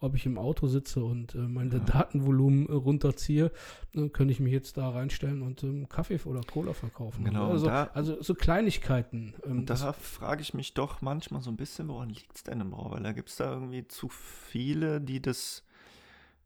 Ob 0.00 0.14
ich 0.14 0.26
im 0.26 0.38
Auto 0.38 0.68
sitze 0.68 1.02
und 1.04 1.34
äh, 1.34 1.38
mein 1.38 1.70
Ja. 1.72 1.78
Datenvolumen 1.80 2.68
äh, 2.68 2.72
runterziehe, 2.72 3.50
dann 3.92 4.12
könnte 4.12 4.32
ich 4.32 4.38
mich 4.38 4.52
jetzt 4.52 4.76
da 4.76 4.90
reinstellen 4.90 5.42
und 5.42 5.62
ähm, 5.64 5.88
Kaffee 5.88 6.20
oder 6.24 6.40
Cola 6.42 6.72
verkaufen. 6.72 7.24
Genau, 7.24 7.46
und 7.46 7.50
Also, 7.52 7.66
da- 7.66 7.90
also 7.94 8.22
so 8.22 8.34
Kleinigkeiten. 8.34 9.34
Ähm, 9.44 9.66
da 9.66 9.92
frage 9.92 10.42
ich 10.42 10.54
mich 10.54 10.74
doch 10.74 11.02
manchmal 11.02 11.42
so 11.42 11.50
ein 11.50 11.56
bisschen, 11.56 11.88
woran 11.88 12.10
liegt 12.10 12.36
es 12.36 12.44
denn 12.44 12.60
im 12.60 12.70
Brauweiler? 12.70 13.12
Gibt 13.12 13.28
es 13.30 13.36
da 13.36 13.52
irgendwie 13.52 13.88
zu 13.88 14.08
viele, 14.08 15.00
die 15.00 15.20
das 15.20 15.64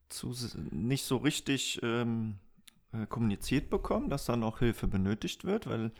zu, 0.08 0.34
nicht 0.70 1.04
so 1.04 1.18
richtig 1.18 1.80
ähm, 1.82 2.36
äh, 2.92 3.06
kommuniziert 3.06 3.68
bekommen, 3.70 4.08
dass 4.08 4.24
da 4.26 4.36
noch 4.36 4.60
Hilfe 4.60 4.86
benötigt 4.86 5.44
wird? 5.44 5.66
Weil 5.66 5.90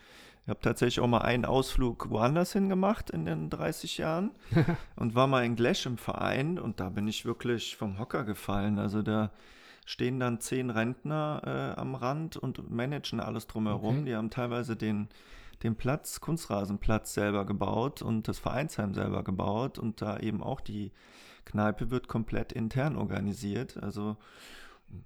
ich 0.43 0.49
habe 0.49 0.59
tatsächlich 0.59 0.99
auch 0.99 1.07
mal 1.07 1.21
einen 1.21 1.45
Ausflug 1.45 2.09
woanders 2.09 2.51
hin 2.51 2.67
gemacht 2.67 3.09
in 3.09 3.25
den 3.25 3.49
30 3.49 3.97
Jahren 3.97 4.31
und 4.97 5.15
war 5.15 5.27
mal 5.27 5.45
in 5.45 5.55
Glesch 5.55 5.85
im 5.85 5.97
Verein 5.97 6.59
und 6.59 6.81
da 6.81 6.89
bin 6.89 7.07
ich 7.07 7.25
wirklich 7.25 7.77
vom 7.77 7.97
Hocker 7.97 8.25
gefallen. 8.25 8.77
Also 8.77 9.01
da 9.01 9.31
stehen 9.85 10.19
dann 10.19 10.41
zehn 10.41 10.69
Rentner 10.69 11.41
äh, 11.75 11.79
am 11.79 11.95
Rand 11.95 12.35
und 12.35 12.69
managen 12.69 13.21
alles 13.21 13.47
drumherum. 13.47 13.99
Okay. 13.99 14.05
Die 14.05 14.15
haben 14.15 14.29
teilweise 14.29 14.75
den, 14.75 15.07
den 15.63 15.77
Platz, 15.77 16.19
Kunstrasenplatz 16.19 17.13
selber 17.13 17.45
gebaut 17.45 18.01
und 18.01 18.27
das 18.27 18.39
Vereinsheim 18.39 18.93
selber 18.93 19.23
gebaut 19.23 19.79
und 19.79 20.01
da 20.01 20.19
eben 20.19 20.43
auch 20.43 20.59
die 20.59 20.91
Kneipe 21.45 21.89
wird 21.89 22.09
komplett 22.09 22.51
intern 22.51 22.97
organisiert. 22.97 23.81
Also 23.81 24.17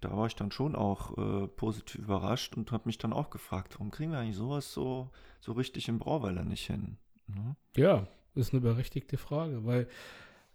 da 0.01 0.15
war 0.15 0.27
ich 0.27 0.35
dann 0.35 0.51
schon 0.51 0.75
auch 0.75 1.17
äh, 1.17 1.47
positiv 1.47 2.01
überrascht 2.01 2.57
und 2.57 2.71
habe 2.71 2.83
mich 2.85 2.97
dann 2.97 3.13
auch 3.13 3.29
gefragt, 3.29 3.75
warum 3.75 3.91
kriegen 3.91 4.11
wir 4.11 4.19
eigentlich 4.19 4.35
sowas 4.35 4.73
so, 4.73 5.09
so 5.39 5.53
richtig 5.53 5.87
im 5.87 5.99
Brauweiler 5.99 6.43
nicht 6.43 6.65
hin? 6.65 6.97
Ne? 7.27 7.55
Ja, 7.75 8.07
ist 8.35 8.53
eine 8.53 8.61
berechtigte 8.61 9.17
Frage, 9.17 9.65
weil, 9.65 9.87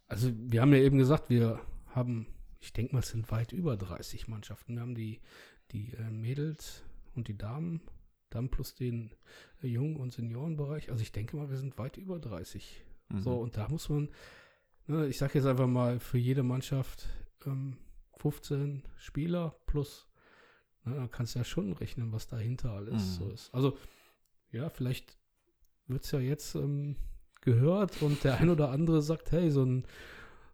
also 0.09 0.31
wir 0.35 0.61
haben 0.61 0.73
ja 0.73 0.81
eben 0.81 0.99
gesagt, 0.99 1.31
wir 1.31 1.61
haben, 1.89 2.27
ich 2.61 2.73
denke 2.73 2.95
mal, 2.95 3.01
es 3.01 3.09
sind 3.09 3.31
weit 3.31 3.53
über 3.53 3.77
30 3.77 4.29
Mannschaften. 4.29 4.75
Wir 4.75 4.83
haben 4.83 4.95
die, 4.95 5.21
die 5.73 5.95
äh, 5.95 6.11
Mädels 6.11 6.85
und 7.15 7.29
die 7.29 7.37
Damen, 7.37 7.81
dann 8.31 8.49
plus 8.49 8.75
den 8.75 9.15
äh, 9.63 9.67
Jungen- 9.67 9.97
und 9.97 10.13
Seniorenbereich. 10.13 10.91
Also 10.91 11.03
ich 11.03 11.13
denke 11.13 11.37
mal, 11.37 11.51
wir 11.51 11.59
sind 11.59 11.79
weit 11.79 11.97
über 11.97 12.19
30. 12.19 12.83
Mhm. 13.09 13.21
So, 13.21 13.35
und 13.35 13.57
da 13.57 13.69
muss 13.69 13.89
man, 13.89 14.09
ne, 14.87 15.07
ich 15.07 15.19
sage 15.19 15.35
jetzt 15.35 15.47
einfach 15.47 15.67
mal, 15.67 15.99
für 16.01 16.19
jede 16.19 16.43
Mannschaft 16.43 17.09
ähm, 17.47 17.77
15 18.23 18.83
Spieler 18.97 19.57
plus, 19.67 20.09
ne, 20.85 20.95
dann 20.95 21.11
kannst 21.11 21.35
du 21.35 21.41
ja 21.41 21.45
schon 21.45 21.73
rechnen, 21.73 22.13
was 22.13 22.29
dahinter 22.29 22.73
alles 22.73 23.19
Mhm. 23.19 23.25
so 23.25 23.31
ist. 23.31 23.55
Also, 23.55 23.77
ja, 24.51 24.69
vielleicht 24.69 25.19
wird 25.87 26.05
es 26.05 26.11
ja 26.13 26.21
jetzt 26.21 26.55
ähm, 26.55 26.97
gehört 27.41 28.01
und 28.03 28.23
der 28.25 28.39
ein 28.39 28.49
oder 28.51 28.71
andere 28.71 29.03
sagt, 29.03 29.33
hey, 29.33 29.51
so, 29.51 29.65
ein, 29.65 29.85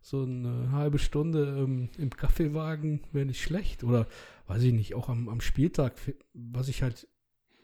so 0.00 0.22
eine 0.22 0.72
halbe 0.72 0.98
Stunde 0.98 1.59
ähm, 1.59 1.90
im 1.98 2.11
Kaffeewagen 2.11 3.02
wäre 3.12 3.26
nicht 3.26 3.42
schlecht. 3.42 3.85
Oder 3.85 4.07
weiß 4.46 4.62
ich 4.62 4.72
nicht, 4.72 4.94
auch 4.94 5.09
am, 5.09 5.28
am 5.28 5.40
Spieltag, 5.40 5.94
was 6.33 6.68
ich 6.68 6.83
halt 6.83 7.07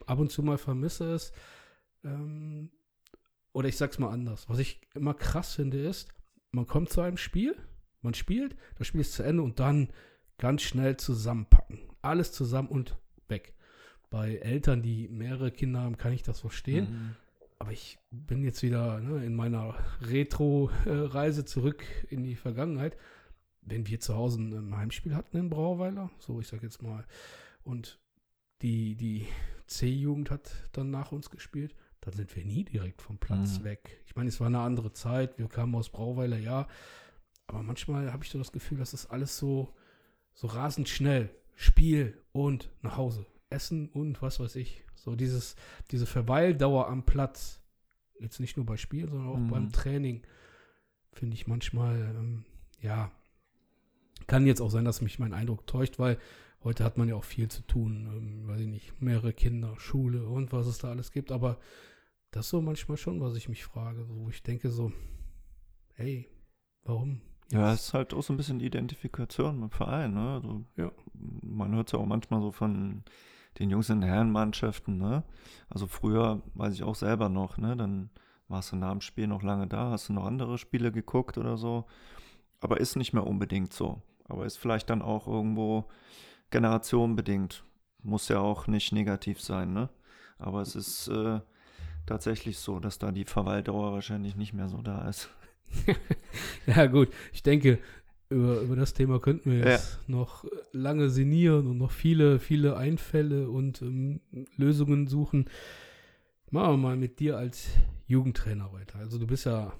ab 0.06 0.18
und 0.18 0.30
zu 0.30 0.42
mal 0.42 0.58
vermisse, 0.58 1.14
ist, 1.14 1.32
ähm, 2.04 2.70
oder 3.52 3.68
ich 3.68 3.76
sag's 3.76 3.98
mal 3.98 4.10
anders, 4.10 4.48
was 4.48 4.58
ich 4.58 4.80
immer 4.94 5.14
krass 5.14 5.54
finde, 5.54 5.78
ist, 5.78 6.08
man 6.50 6.66
kommt 6.66 6.90
zu 6.90 7.00
einem 7.00 7.16
Spiel, 7.16 7.56
man 8.04 8.14
spielt, 8.14 8.56
das 8.78 8.86
Spiel 8.86 9.00
ist 9.00 9.12
zu 9.14 9.22
Ende 9.22 9.42
und 9.42 9.58
dann 9.60 9.88
ganz 10.38 10.62
schnell 10.62 10.96
zusammenpacken. 10.96 11.78
Alles 12.02 12.32
zusammen 12.32 12.68
und 12.68 12.96
weg. 13.28 13.54
bei 14.10 14.36
Eltern, 14.36 14.82
die 14.82 15.08
mehrere 15.08 15.50
Kinder 15.50 15.80
haben, 15.80 15.96
kann 15.96 16.12
ich 16.12 16.22
das 16.22 16.38
verstehen. 16.40 16.84
Mhm. 16.90 17.16
Aber 17.58 17.72
ich 17.72 17.98
bin 18.10 18.44
jetzt 18.44 18.62
wieder 18.62 19.00
ne, 19.00 19.24
in 19.24 19.34
meiner 19.34 19.74
Retro-Reise 20.02 21.44
zurück 21.44 21.84
in 22.10 22.22
die 22.22 22.36
Vergangenheit. 22.36 22.96
Wenn 23.62 23.86
wir 23.86 24.00
zu 24.00 24.14
Hause 24.14 24.40
ein 24.40 24.76
Heimspiel 24.76 25.14
hatten 25.14 25.36
in 25.38 25.50
Brauweiler, 25.50 26.10
so 26.18 26.40
ich 26.40 26.48
sag 26.48 26.62
jetzt 26.62 26.82
mal, 26.82 27.04
und 27.62 27.98
die, 28.62 28.94
die 28.94 29.26
C-Jugend 29.66 30.30
hat 30.30 30.50
dann 30.72 30.90
nach 30.90 31.12
uns 31.12 31.30
gespielt, 31.30 31.74
dann 32.02 32.12
sind 32.14 32.34
wir 32.36 32.44
nie 32.44 32.64
direkt 32.64 33.00
vom 33.00 33.16
Platz 33.18 33.60
Mhm. 33.60 33.64
weg. 33.64 34.02
Ich 34.06 34.14
meine, 34.14 34.28
es 34.28 34.38
war 34.40 34.48
eine 34.48 34.60
andere 34.60 34.92
Zeit, 34.92 35.38
wir 35.38 35.48
kamen 35.48 35.74
aus 35.74 35.88
Brauweiler, 35.88 36.36
ja, 36.36 36.68
aber 37.46 37.62
manchmal 37.62 38.12
habe 38.12 38.24
ich 38.24 38.30
so 38.30 38.38
das 38.38 38.52
Gefühl, 38.52 38.78
dass 38.78 38.92
das 38.92 39.10
alles 39.10 39.38
so, 39.38 39.74
so 40.32 40.46
rasend 40.46 40.88
schnell, 40.88 41.30
Spiel 41.56 42.20
und 42.32 42.70
nach 42.82 42.96
Hause, 42.96 43.26
Essen 43.50 43.88
und 43.88 44.20
was 44.22 44.40
weiß 44.40 44.56
ich. 44.56 44.82
So 44.94 45.14
dieses, 45.14 45.54
diese 45.90 46.06
Verweildauer 46.06 46.88
am 46.88 47.04
Platz, 47.04 47.60
jetzt 48.18 48.40
nicht 48.40 48.56
nur 48.56 48.66
bei 48.66 48.76
Spielen, 48.76 49.08
sondern 49.10 49.28
auch 49.28 49.38
Mhm. 49.38 49.48
beim 49.48 49.72
Training, 49.72 50.22
finde 51.12 51.34
ich 51.34 51.46
manchmal, 51.46 51.96
ähm, 52.16 52.44
ja, 52.80 53.12
kann 54.26 54.46
jetzt 54.46 54.60
auch 54.60 54.70
sein, 54.70 54.84
dass 54.84 55.00
mich 55.02 55.18
mein 55.18 55.34
Eindruck 55.34 55.66
täuscht, 55.66 55.98
weil 55.98 56.18
heute 56.64 56.82
hat 56.82 56.96
man 56.96 57.08
ja 57.08 57.14
auch 57.14 57.24
viel 57.24 57.48
zu 57.48 57.62
tun, 57.62 58.06
ähm, 58.06 58.48
weiß 58.48 58.60
ich 58.60 58.68
nicht, 58.68 59.00
mehrere 59.02 59.32
Kinder, 59.32 59.78
Schule 59.78 60.26
und 60.26 60.52
was 60.52 60.66
es 60.66 60.78
da 60.78 60.88
alles 60.90 61.12
gibt, 61.12 61.30
aber 61.30 61.58
das 62.30 62.46
ist 62.46 62.50
so 62.50 62.60
manchmal 62.62 62.96
schon, 62.96 63.20
was 63.20 63.36
ich 63.36 63.48
mich 63.48 63.62
frage, 63.64 64.08
wo 64.08 64.28
ich 64.30 64.42
denke 64.42 64.70
so, 64.70 64.90
hey, 65.94 66.28
warum? 66.82 67.20
Ja, 67.54 67.72
es 67.72 67.86
ist 67.86 67.94
halt 67.94 68.12
auch 68.14 68.22
so 68.22 68.32
ein 68.32 68.36
bisschen 68.36 68.58
die 68.58 68.66
Identifikation 68.66 69.60
mit 69.60 69.70
dem 69.70 69.76
Verein, 69.76 70.12
ne? 70.12 70.34
Also, 70.34 70.64
Ja. 70.76 70.90
Man 71.42 71.72
hört 71.74 71.86
es 71.88 71.92
ja 71.92 72.00
auch 72.00 72.06
manchmal 72.06 72.40
so 72.40 72.50
von 72.50 73.04
den 73.60 73.70
Jungs 73.70 73.88
in 73.90 74.00
den 74.00 74.10
Herrenmannschaften, 74.10 74.98
ne? 74.98 75.22
Also 75.70 75.86
früher 75.86 76.42
weiß 76.54 76.74
ich 76.74 76.82
auch 76.82 76.96
selber 76.96 77.28
noch, 77.28 77.56
ne? 77.56 77.76
Dann 77.76 78.10
warst 78.48 78.72
du 78.72 78.76
nach 78.76 78.90
dem 78.90 79.00
Spiel 79.00 79.28
noch 79.28 79.44
lange 79.44 79.68
da, 79.68 79.90
hast 79.90 80.08
du 80.08 80.14
noch 80.14 80.26
andere 80.26 80.58
Spiele 80.58 80.90
geguckt 80.90 81.38
oder 81.38 81.56
so. 81.56 81.86
Aber 82.60 82.80
ist 82.80 82.96
nicht 82.96 83.12
mehr 83.12 83.26
unbedingt 83.26 83.72
so. 83.72 84.02
Aber 84.28 84.46
ist 84.46 84.56
vielleicht 84.56 84.90
dann 84.90 85.00
auch 85.00 85.28
irgendwo 85.28 85.84
generationenbedingt. 86.50 87.64
Muss 88.02 88.28
ja 88.28 88.40
auch 88.40 88.66
nicht 88.66 88.90
negativ 88.92 89.40
sein, 89.40 89.72
ne? 89.72 89.90
Aber 90.38 90.60
es 90.60 90.74
ist 90.74 91.06
äh, 91.06 91.40
tatsächlich 92.04 92.58
so, 92.58 92.80
dass 92.80 92.98
da 92.98 93.12
die 93.12 93.24
Verweildauer 93.24 93.92
wahrscheinlich 93.92 94.34
nicht 94.34 94.54
mehr 94.54 94.68
so 94.68 94.82
da 94.82 95.08
ist. 95.08 95.30
Ja, 96.66 96.86
gut. 96.86 97.10
Ich 97.32 97.42
denke, 97.42 97.78
über, 98.30 98.60
über 98.60 98.76
das 98.76 98.94
Thema 98.94 99.20
könnten 99.20 99.50
wir 99.52 99.58
Ja. 99.58 99.70
jetzt 99.72 100.00
noch 100.08 100.44
lange 100.72 101.10
sinnieren 101.10 101.66
und 101.66 101.78
noch 101.78 101.90
viele, 101.90 102.38
viele 102.38 102.76
Einfälle 102.76 103.48
und 103.50 103.82
ähm, 103.82 104.20
Lösungen 104.56 105.06
suchen. 105.06 105.44
Machen 106.50 106.72
wir 106.74 106.76
mal 106.78 106.96
mit 106.96 107.20
dir 107.20 107.36
als 107.36 107.68
Jugendtrainer 108.06 108.72
weiter. 108.72 108.98
Also 108.98 109.18
du 109.18 109.26
bist 109.26 109.44
ja, 109.46 109.72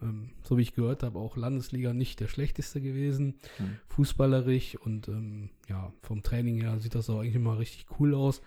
ähm, 0.00 0.30
so 0.42 0.56
wie 0.56 0.62
ich 0.62 0.74
gehört 0.74 1.02
habe, 1.02 1.18
auch 1.18 1.36
Landesliga 1.36 1.92
nicht 1.92 2.20
der 2.20 2.28
schlechteste 2.28 2.80
gewesen, 2.80 3.34
Hm. 3.58 3.76
fußballerisch 3.88 4.76
und 4.76 5.08
ähm, 5.08 5.50
ja, 5.68 5.92
vom 6.02 6.22
Training 6.22 6.60
her 6.60 6.78
sieht 6.80 6.94
das 6.94 7.10
auch 7.10 7.20
eigentlich 7.20 7.34
immer 7.34 7.58
richtig 7.58 7.86
cool 8.00 8.14
aus. 8.14 8.40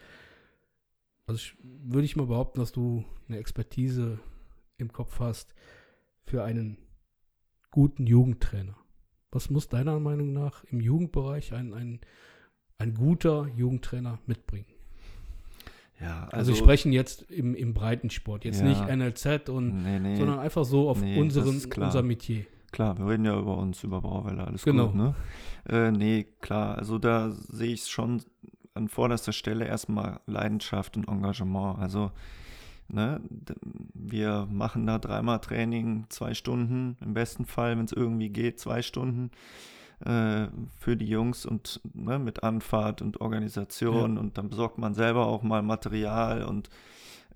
Also 1.27 1.37
ich, 1.37 1.55
würde 1.61 2.05
ich 2.05 2.15
mal 2.15 2.27
behaupten, 2.27 2.59
dass 2.59 2.71
du 2.71 3.03
eine 3.27 3.37
Expertise 3.37 4.19
im 4.77 4.91
Kopf 4.91 5.19
hast 5.19 5.53
für 6.25 6.43
einen 6.43 6.77
guten 7.71 8.05
Jugendtrainer. 8.07 8.75
Was 9.31 9.49
muss 9.49 9.67
deiner 9.69 9.99
Meinung 9.99 10.33
nach 10.33 10.63
im 10.65 10.79
Jugendbereich 10.79 11.53
ein, 11.53 11.73
ein, 11.73 11.99
ein 12.77 12.93
guter 12.93 13.47
Jugendtrainer 13.55 14.19
mitbringen? 14.25 14.65
Ja, 15.99 16.23
Also, 16.25 16.37
also, 16.37 16.51
wir 16.51 16.57
sprechen 16.57 16.91
jetzt 16.91 17.23
im, 17.31 17.55
im 17.55 17.73
Breitensport, 17.73 18.43
jetzt 18.43 18.61
Ja. 18.61 18.67
nicht 18.67 18.87
NLZ 18.87 19.49
und 19.49 19.81
nee, 19.83 19.99
nee. 19.99 20.15
sondern 20.17 20.39
einfach 20.39 20.65
so 20.65 20.89
auf 20.89 21.01
Nee, 21.01 21.19
unseren, 21.19 21.61
unser 21.77 22.01
Metier. 22.03 22.45
Klar, 22.71 22.97
wir 22.97 23.07
reden 23.07 23.23
ja 23.23 23.39
über 23.39 23.57
uns, 23.57 23.83
über 23.83 24.01
Brauweiler, 24.01 24.47
alles 24.47 24.63
Genau. 24.63 24.87
gut, 24.87 24.95
ne? 24.95 25.15
Äh, 25.69 25.91
nee, 25.91 26.25
klar, 26.41 26.77
also 26.77 26.97
da 26.99 27.31
sehe 27.31 27.71
ich 27.73 27.81
es 27.81 27.89
schon 27.89 28.21
an 28.73 28.89
vorderster 28.89 29.31
Stelle 29.31 29.65
erstmal 29.65 30.19
Leidenschaft 30.25 30.97
und 30.97 31.07
Engagement. 31.07 31.79
Also, 31.79 32.11
ne, 32.87 33.21
wir 33.93 34.47
machen 34.51 34.85
da 34.85 34.99
dreimal 34.99 35.39
Training, 35.39 36.05
zwei 36.09 36.33
Stunden, 36.33 36.97
im 37.01 37.13
besten 37.13 37.45
Fall, 37.45 37.77
wenn 37.77 37.85
es 37.85 37.91
irgendwie 37.91 38.29
geht, 38.29 38.59
zwei 38.59 38.81
Stunden 38.81 39.31
äh, 40.05 40.47
für 40.79 40.97
die 40.97 41.07
Jungs 41.07 41.45
und 41.45 41.81
ne, 41.93 42.19
mit 42.19 42.43
Anfahrt 42.43 43.01
und 43.01 43.21
Organisation 43.21 44.17
und 44.17 44.37
dann 44.37 44.49
besorgt 44.49 44.77
man 44.77 44.93
selber 44.93 45.27
auch 45.27 45.43
mal 45.43 45.61
Material 45.61 46.43
und 46.43 46.69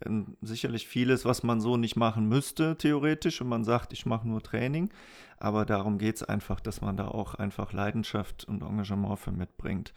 ähm, 0.05 0.37
sicherlich 0.41 0.87
vieles, 0.87 1.25
was 1.25 1.43
man 1.43 1.61
so 1.61 1.77
nicht 1.77 1.95
machen 1.95 2.27
müsste, 2.27 2.77
theoretisch, 2.77 3.41
wenn 3.41 3.47
man 3.47 3.63
sagt, 3.63 3.93
ich 3.93 4.05
mache 4.05 4.27
nur 4.27 4.41
Training. 4.41 4.89
Aber 5.37 5.65
darum 5.65 5.97
geht 5.97 6.17
es 6.17 6.23
einfach, 6.23 6.59
dass 6.59 6.81
man 6.81 6.97
da 6.97 7.07
auch 7.07 7.35
einfach 7.35 7.73
Leidenschaft 7.73 8.45
und 8.45 8.61
Engagement 8.61 9.19
für 9.19 9.31
mitbringt. 9.31 9.93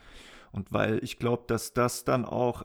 Und 0.52 0.72
weil 0.72 1.02
ich 1.02 1.18
glaube, 1.18 1.44
dass 1.46 1.72
das 1.72 2.04
dann 2.04 2.24
auch, 2.24 2.64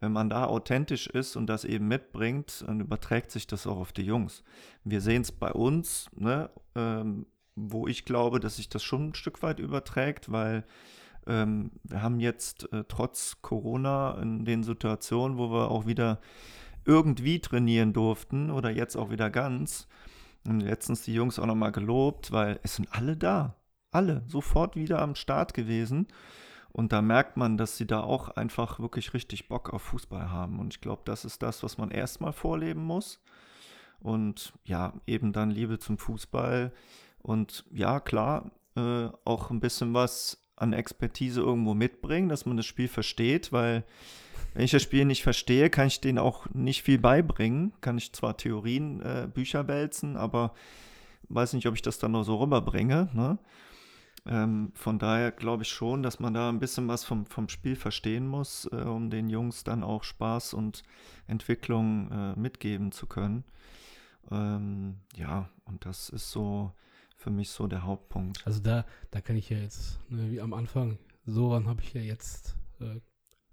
wenn 0.00 0.12
man 0.12 0.30
da 0.30 0.44
authentisch 0.44 1.06
ist 1.06 1.36
und 1.36 1.46
das 1.46 1.64
eben 1.64 1.88
mitbringt, 1.88 2.64
dann 2.66 2.80
überträgt 2.80 3.30
sich 3.30 3.46
das 3.46 3.66
auch 3.66 3.78
auf 3.78 3.92
die 3.92 4.04
Jungs. 4.04 4.44
Wir 4.84 5.00
sehen 5.00 5.22
es 5.22 5.32
bei 5.32 5.52
uns, 5.52 6.10
ne, 6.14 6.50
ähm, 6.74 7.26
wo 7.54 7.86
ich 7.86 8.04
glaube, 8.04 8.38
dass 8.40 8.56
sich 8.56 8.68
das 8.68 8.82
schon 8.82 9.08
ein 9.08 9.14
Stück 9.14 9.42
weit 9.42 9.58
überträgt, 9.58 10.30
weil 10.30 10.64
ähm, 11.26 11.72
wir 11.84 12.02
haben 12.02 12.20
jetzt 12.20 12.70
äh, 12.72 12.84
trotz 12.86 13.38
Corona 13.40 14.20
in 14.20 14.44
den 14.44 14.62
Situationen, 14.62 15.38
wo 15.38 15.50
wir 15.50 15.70
auch 15.70 15.86
wieder 15.86 16.20
irgendwie 16.84 17.40
trainieren 17.40 17.92
durften 17.92 18.50
oder 18.50 18.70
jetzt 18.70 18.96
auch 18.96 19.10
wieder 19.10 19.30
ganz, 19.30 19.88
und 20.46 20.60
letztens 20.60 21.02
die 21.02 21.14
Jungs 21.14 21.38
auch 21.38 21.46
nochmal 21.46 21.72
gelobt, 21.72 22.32
weil 22.32 22.60
es 22.62 22.76
sind 22.76 22.88
alle 22.92 23.16
da. 23.16 23.56
Alle 23.90 24.22
sofort 24.28 24.76
wieder 24.76 25.00
am 25.00 25.14
Start 25.14 25.54
gewesen. 25.54 26.06
Und 26.76 26.92
da 26.92 27.00
merkt 27.00 27.38
man, 27.38 27.56
dass 27.56 27.78
sie 27.78 27.86
da 27.86 28.02
auch 28.02 28.28
einfach 28.28 28.78
wirklich 28.80 29.14
richtig 29.14 29.48
Bock 29.48 29.72
auf 29.72 29.80
Fußball 29.80 30.30
haben. 30.30 30.58
Und 30.58 30.74
ich 30.74 30.82
glaube, 30.82 31.00
das 31.06 31.24
ist 31.24 31.42
das, 31.42 31.62
was 31.62 31.78
man 31.78 31.90
erstmal 31.90 32.34
vorleben 32.34 32.84
muss. 32.84 33.18
Und 33.98 34.52
ja, 34.66 34.92
eben 35.06 35.32
dann 35.32 35.50
Liebe 35.50 35.78
zum 35.78 35.96
Fußball. 35.96 36.74
Und 37.22 37.64
ja, 37.72 37.98
klar, 37.98 38.50
äh, 38.76 39.08
auch 39.24 39.50
ein 39.50 39.60
bisschen 39.60 39.94
was 39.94 40.46
an 40.54 40.74
Expertise 40.74 41.40
irgendwo 41.40 41.72
mitbringen, 41.72 42.28
dass 42.28 42.44
man 42.44 42.58
das 42.58 42.66
Spiel 42.66 42.88
versteht, 42.88 43.52
weil 43.52 43.82
wenn 44.52 44.64
ich 44.66 44.70
das 44.70 44.82
Spiel 44.82 45.06
nicht 45.06 45.22
verstehe, 45.22 45.70
kann 45.70 45.86
ich 45.86 46.02
denen 46.02 46.18
auch 46.18 46.46
nicht 46.52 46.82
viel 46.82 46.98
beibringen. 46.98 47.72
Kann 47.80 47.96
ich 47.96 48.12
zwar 48.12 48.36
Theorien, 48.36 49.00
äh, 49.00 49.28
Bücher 49.32 49.66
wälzen, 49.66 50.18
aber 50.18 50.52
weiß 51.30 51.54
nicht, 51.54 51.66
ob 51.68 51.74
ich 51.74 51.80
das 51.80 51.98
dann 51.98 52.12
noch 52.12 52.24
so 52.24 52.36
rüberbringe. 52.36 53.08
Ne? 53.14 53.38
Ähm, 54.28 54.72
von 54.74 54.98
daher 54.98 55.30
glaube 55.30 55.62
ich 55.62 55.68
schon, 55.68 56.02
dass 56.02 56.20
man 56.20 56.34
da 56.34 56.48
ein 56.48 56.58
bisschen 56.58 56.88
was 56.88 57.04
vom, 57.04 57.26
vom 57.26 57.48
Spiel 57.48 57.76
verstehen 57.76 58.26
muss, 58.26 58.68
äh, 58.72 58.76
um 58.76 59.10
den 59.10 59.28
Jungs 59.30 59.64
dann 59.64 59.84
auch 59.84 60.02
Spaß 60.02 60.54
und 60.54 60.82
Entwicklung 61.26 62.10
äh, 62.10 62.38
mitgeben 62.38 62.92
zu 62.92 63.06
können. 63.06 63.44
Ähm, 64.30 64.96
ja, 65.14 65.48
und 65.64 65.84
das 65.84 66.08
ist 66.08 66.30
so 66.30 66.72
für 67.16 67.30
mich 67.30 67.50
so 67.50 67.66
der 67.66 67.84
Hauptpunkt. 67.84 68.46
Also 68.46 68.60
da, 68.60 68.84
da 69.10 69.20
kann 69.20 69.36
ich 69.36 69.50
ja 69.50 69.58
jetzt, 69.58 70.00
ne, 70.10 70.30
wie 70.30 70.40
am 70.40 70.52
Anfang, 70.52 70.98
Soran 71.24 71.66
habe 71.66 71.82
ich 71.82 71.92
ja 71.92 72.00
jetzt 72.00 72.56
äh, 72.80 73.00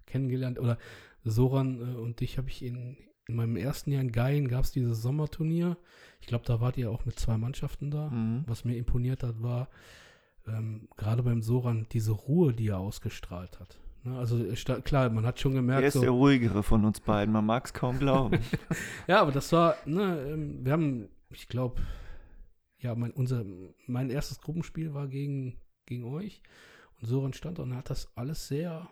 kennengelernt. 0.06 0.58
Oder 0.58 0.78
Soran 1.24 1.80
äh, 1.80 1.96
und 1.96 2.20
dich 2.20 2.38
habe 2.38 2.48
ich 2.48 2.62
in, 2.62 2.96
in 3.26 3.36
meinem 3.36 3.56
ersten 3.56 3.90
Jahr 3.90 4.02
in 4.02 4.12
Geien 4.12 4.48
gab 4.48 4.64
es 4.64 4.72
dieses 4.72 5.02
Sommerturnier. 5.02 5.76
Ich 6.20 6.26
glaube, 6.26 6.44
da 6.44 6.60
wart 6.60 6.76
ihr 6.76 6.90
auch 6.90 7.04
mit 7.04 7.18
zwei 7.18 7.36
Mannschaften 7.36 7.90
da. 7.90 8.10
Mhm. 8.10 8.44
Was 8.46 8.64
mir 8.64 8.76
imponiert 8.76 9.22
hat, 9.22 9.42
war 9.42 9.68
ähm, 10.46 10.88
gerade 10.96 11.22
beim 11.22 11.42
Soran 11.42 11.86
diese 11.92 12.12
Ruhe, 12.12 12.52
die 12.52 12.68
er 12.68 12.78
ausgestrahlt 12.78 13.58
hat. 13.60 13.78
Ne, 14.04 14.18
also 14.18 14.44
klar, 14.82 15.08
man 15.08 15.24
hat 15.24 15.40
schon 15.40 15.52
Er 15.52 15.56
gemerkt, 15.56 15.86
ist 15.86 15.94
so, 15.94 16.02
der 16.02 16.10
ruhigere 16.10 16.62
von 16.62 16.84
uns 16.84 17.00
beiden, 17.00 17.32
man 17.32 17.46
mag 17.46 17.64
es 17.64 17.72
kaum 17.72 17.98
glauben. 17.98 18.38
Ja, 19.06 19.20
aber 19.22 19.32
das 19.32 19.50
war, 19.52 19.76
ne, 19.86 20.18
ähm, 20.30 20.64
wir 20.64 20.72
haben, 20.72 21.08
ich 21.30 21.48
glaube, 21.48 21.80
ja, 22.78 22.94
mein, 22.94 23.12
unser, 23.12 23.44
mein 23.86 24.10
erstes 24.10 24.40
Gruppenspiel 24.40 24.92
war 24.92 25.08
gegen, 25.08 25.56
gegen 25.86 26.04
euch 26.04 26.42
und 27.00 27.08
Soran 27.08 27.32
stand 27.32 27.58
und 27.58 27.74
hat 27.74 27.88
das 27.88 28.08
alles 28.14 28.46
sehr, 28.46 28.88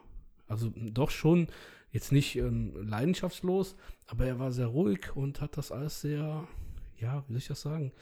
also 0.49 0.73
doch 0.77 1.11
schon, 1.11 1.49
jetzt 1.91 2.11
nicht 2.11 2.37
ähm, 2.37 2.75
leidenschaftslos, 2.89 3.77
aber 4.07 4.27
er 4.27 4.39
war 4.39 4.51
sehr 4.51 4.69
ruhig 4.69 5.15
und 5.15 5.43
hat 5.43 5.59
das 5.59 5.73
alles 5.73 6.01
sehr, 6.01 6.49
ja, 6.97 7.23
wie 7.29 7.35
soll 7.35 7.39
ich 7.39 7.49
das 7.49 7.61
sagen, 7.61 7.93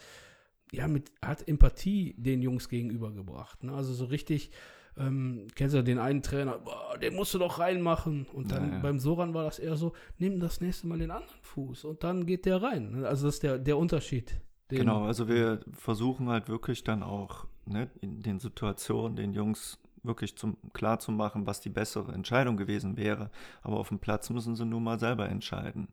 ja, 0.72 0.88
mit, 0.88 1.11
hat 1.22 1.46
Empathie 1.48 2.14
den 2.16 2.42
Jungs 2.42 2.68
gegenübergebracht. 2.68 3.64
Ne? 3.64 3.72
Also 3.72 3.92
so 3.92 4.04
richtig, 4.06 4.50
ähm, 4.96 5.46
kennst 5.54 5.74
du 5.74 5.83
den 5.83 5.98
einen 5.98 6.22
Trainer, 6.22 6.59
boah, 6.59 6.98
den 6.98 7.14
musst 7.14 7.35
du 7.35 7.38
doch 7.38 7.59
reinmachen. 7.59 8.26
Und 8.33 8.52
dann 8.52 8.68
Ja, 8.68 8.74
ja. 8.76 8.83
beim 8.83 8.98
Soran 8.98 9.35
war 9.35 9.44
das 9.44 9.59
eher 9.59 9.76
so, 9.76 9.92
nimm 10.18 10.40
das 10.40 10.61
nächste 10.61 10.87
Mal 10.87 10.98
den 10.98 11.11
anderen 11.11 11.40
Fuß 11.42 11.85
und 11.85 12.04
dann 12.04 12.26
geht 12.26 12.46
der 12.46 12.62
rein. 12.62 12.90
ne? 12.92 13.09
Also 13.09 13.26
das 13.26 13.37
ist 13.37 13.42
der, 13.42 13.59
der 13.59 13.78
Unterschied. 13.78 14.40
Genau, 14.68 15.04
also 15.04 15.26
wir 15.28 15.61
versuchen 15.72 16.28
halt 16.28 16.48
wirklich 16.48 16.85
dann 16.85 17.02
auch 17.02 17.46
ne, 17.66 17.90
in 18.00 18.22
den 18.22 18.38
Situationen 18.38 19.16
den 19.16 19.33
Jungs 19.33 19.78
wirklich 20.02 20.37
zum, 20.37 20.56
klar 20.72 21.00
zu 21.00 21.12
machen, 21.12 21.46
was 21.46 21.61
die 21.61 21.70
bessere 21.70 22.12
Entscheidung 22.12 22.56
gewesen 22.56 22.96
wäre. 22.96 23.30
Aber 23.62 23.78
auf 23.78 23.88
dem 23.88 23.98
Platz 23.98 24.30
müssen 24.30 24.54
sie 24.54 24.64
nun 24.64 24.85
mal 24.85 24.98
selber 24.98 25.28
entscheiden. 25.28 25.88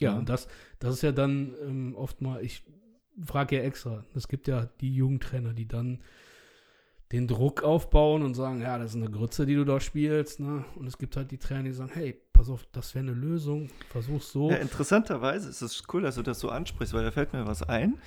Ja, 0.00 0.16
und 0.16 0.28
das, 0.28 0.48
das 0.78 0.94
ist 0.94 1.02
ja 1.02 1.12
dann 1.12 1.54
ähm, 1.62 1.94
oft 1.96 2.20
mal, 2.20 2.44
ich 2.44 2.62
frage 3.24 3.56
ja 3.56 3.62
extra, 3.62 4.04
es 4.14 4.28
gibt 4.28 4.48
ja 4.48 4.66
die 4.80 4.94
Jugendtrainer, 4.94 5.52
die 5.52 5.66
dann 5.66 6.00
den 7.12 7.26
Druck 7.26 7.62
aufbauen 7.62 8.22
und 8.22 8.34
sagen, 8.34 8.60
ja, 8.60 8.78
das 8.78 8.90
ist 8.90 8.96
eine 8.96 9.10
Grütze, 9.10 9.46
die 9.46 9.54
du 9.54 9.64
da 9.64 9.80
spielst, 9.80 10.40
ne? 10.40 10.64
Und 10.76 10.86
es 10.86 10.98
gibt 10.98 11.16
halt 11.16 11.30
die 11.30 11.38
Trainer, 11.38 11.62
die 11.62 11.72
sagen, 11.72 11.90
hey, 11.94 12.20
pass 12.34 12.50
auf, 12.50 12.66
das 12.72 12.94
wäre 12.94 13.04
eine 13.06 13.14
Lösung, 13.14 13.70
versuch's 13.88 14.30
so. 14.30 14.50
Ja, 14.50 14.56
interessanterweise 14.56 15.48
ist 15.48 15.62
es 15.62 15.82
cool, 15.92 16.02
dass 16.02 16.16
du 16.16 16.22
das 16.22 16.38
so 16.38 16.50
ansprichst, 16.50 16.92
weil 16.92 17.04
da 17.04 17.10
fällt 17.10 17.32
mir 17.32 17.46
was 17.46 17.62
ein. 17.62 17.98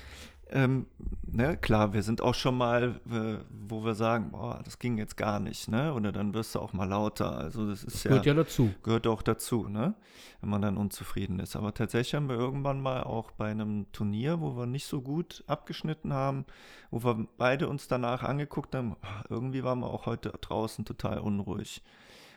Ähm, 0.54 0.86
ne, 1.24 1.56
klar, 1.56 1.94
wir 1.94 2.04
sind 2.04 2.22
auch 2.22 2.36
schon 2.36 2.58
mal, 2.58 3.00
äh, 3.10 3.38
wo 3.50 3.86
wir 3.86 3.96
sagen, 3.96 4.32
boah, 4.32 4.60
das 4.66 4.80
ging 4.80 4.98
jetzt 4.98 5.16
gar 5.16 5.40
nicht, 5.40 5.70
ne? 5.70 5.94
Oder 5.94 6.12
dann 6.12 6.34
wirst 6.34 6.56
du 6.56 6.60
auch 6.60 6.74
mal 6.74 6.90
lauter. 6.90 7.38
Also 7.38 7.70
das 7.70 7.86
ist 7.86 7.96
das 7.96 8.04
gehört 8.04 8.26
ja, 8.26 8.34
ja 8.34 8.44
dazu. 8.44 8.70
Gehört 8.84 9.08
auch 9.08 9.22
dazu, 9.22 9.70
ne? 9.70 9.96
Wenn 10.42 10.50
man 10.50 10.62
dann 10.62 10.76
unzufrieden 10.76 11.40
ist. 11.40 11.56
Aber 11.56 11.74
tatsächlich 11.74 12.16
haben 12.16 12.28
wir 12.28 12.36
irgendwann 12.36 12.82
mal 12.82 13.04
auch 13.04 13.32
bei 13.32 13.50
einem 13.50 13.90
Turnier, 13.94 14.42
wo 14.42 14.58
wir 14.58 14.66
nicht 14.66 14.86
so 14.86 15.02
gut 15.02 15.44
abgeschnitten 15.48 16.12
haben, 16.12 16.46
wo 16.90 17.02
wir 17.04 17.28
beide 17.38 17.70
uns 17.70 17.88
danach 17.88 18.24
angeguckt 18.24 18.76
haben, 18.76 18.98
ah, 19.02 19.24
irgendwie 19.30 19.64
waren 19.64 19.80
wir 19.80 19.88
auch 19.88 20.06
heute 20.06 20.32
draußen 20.32 20.84
total 20.84 21.20
unruhig 21.20 21.82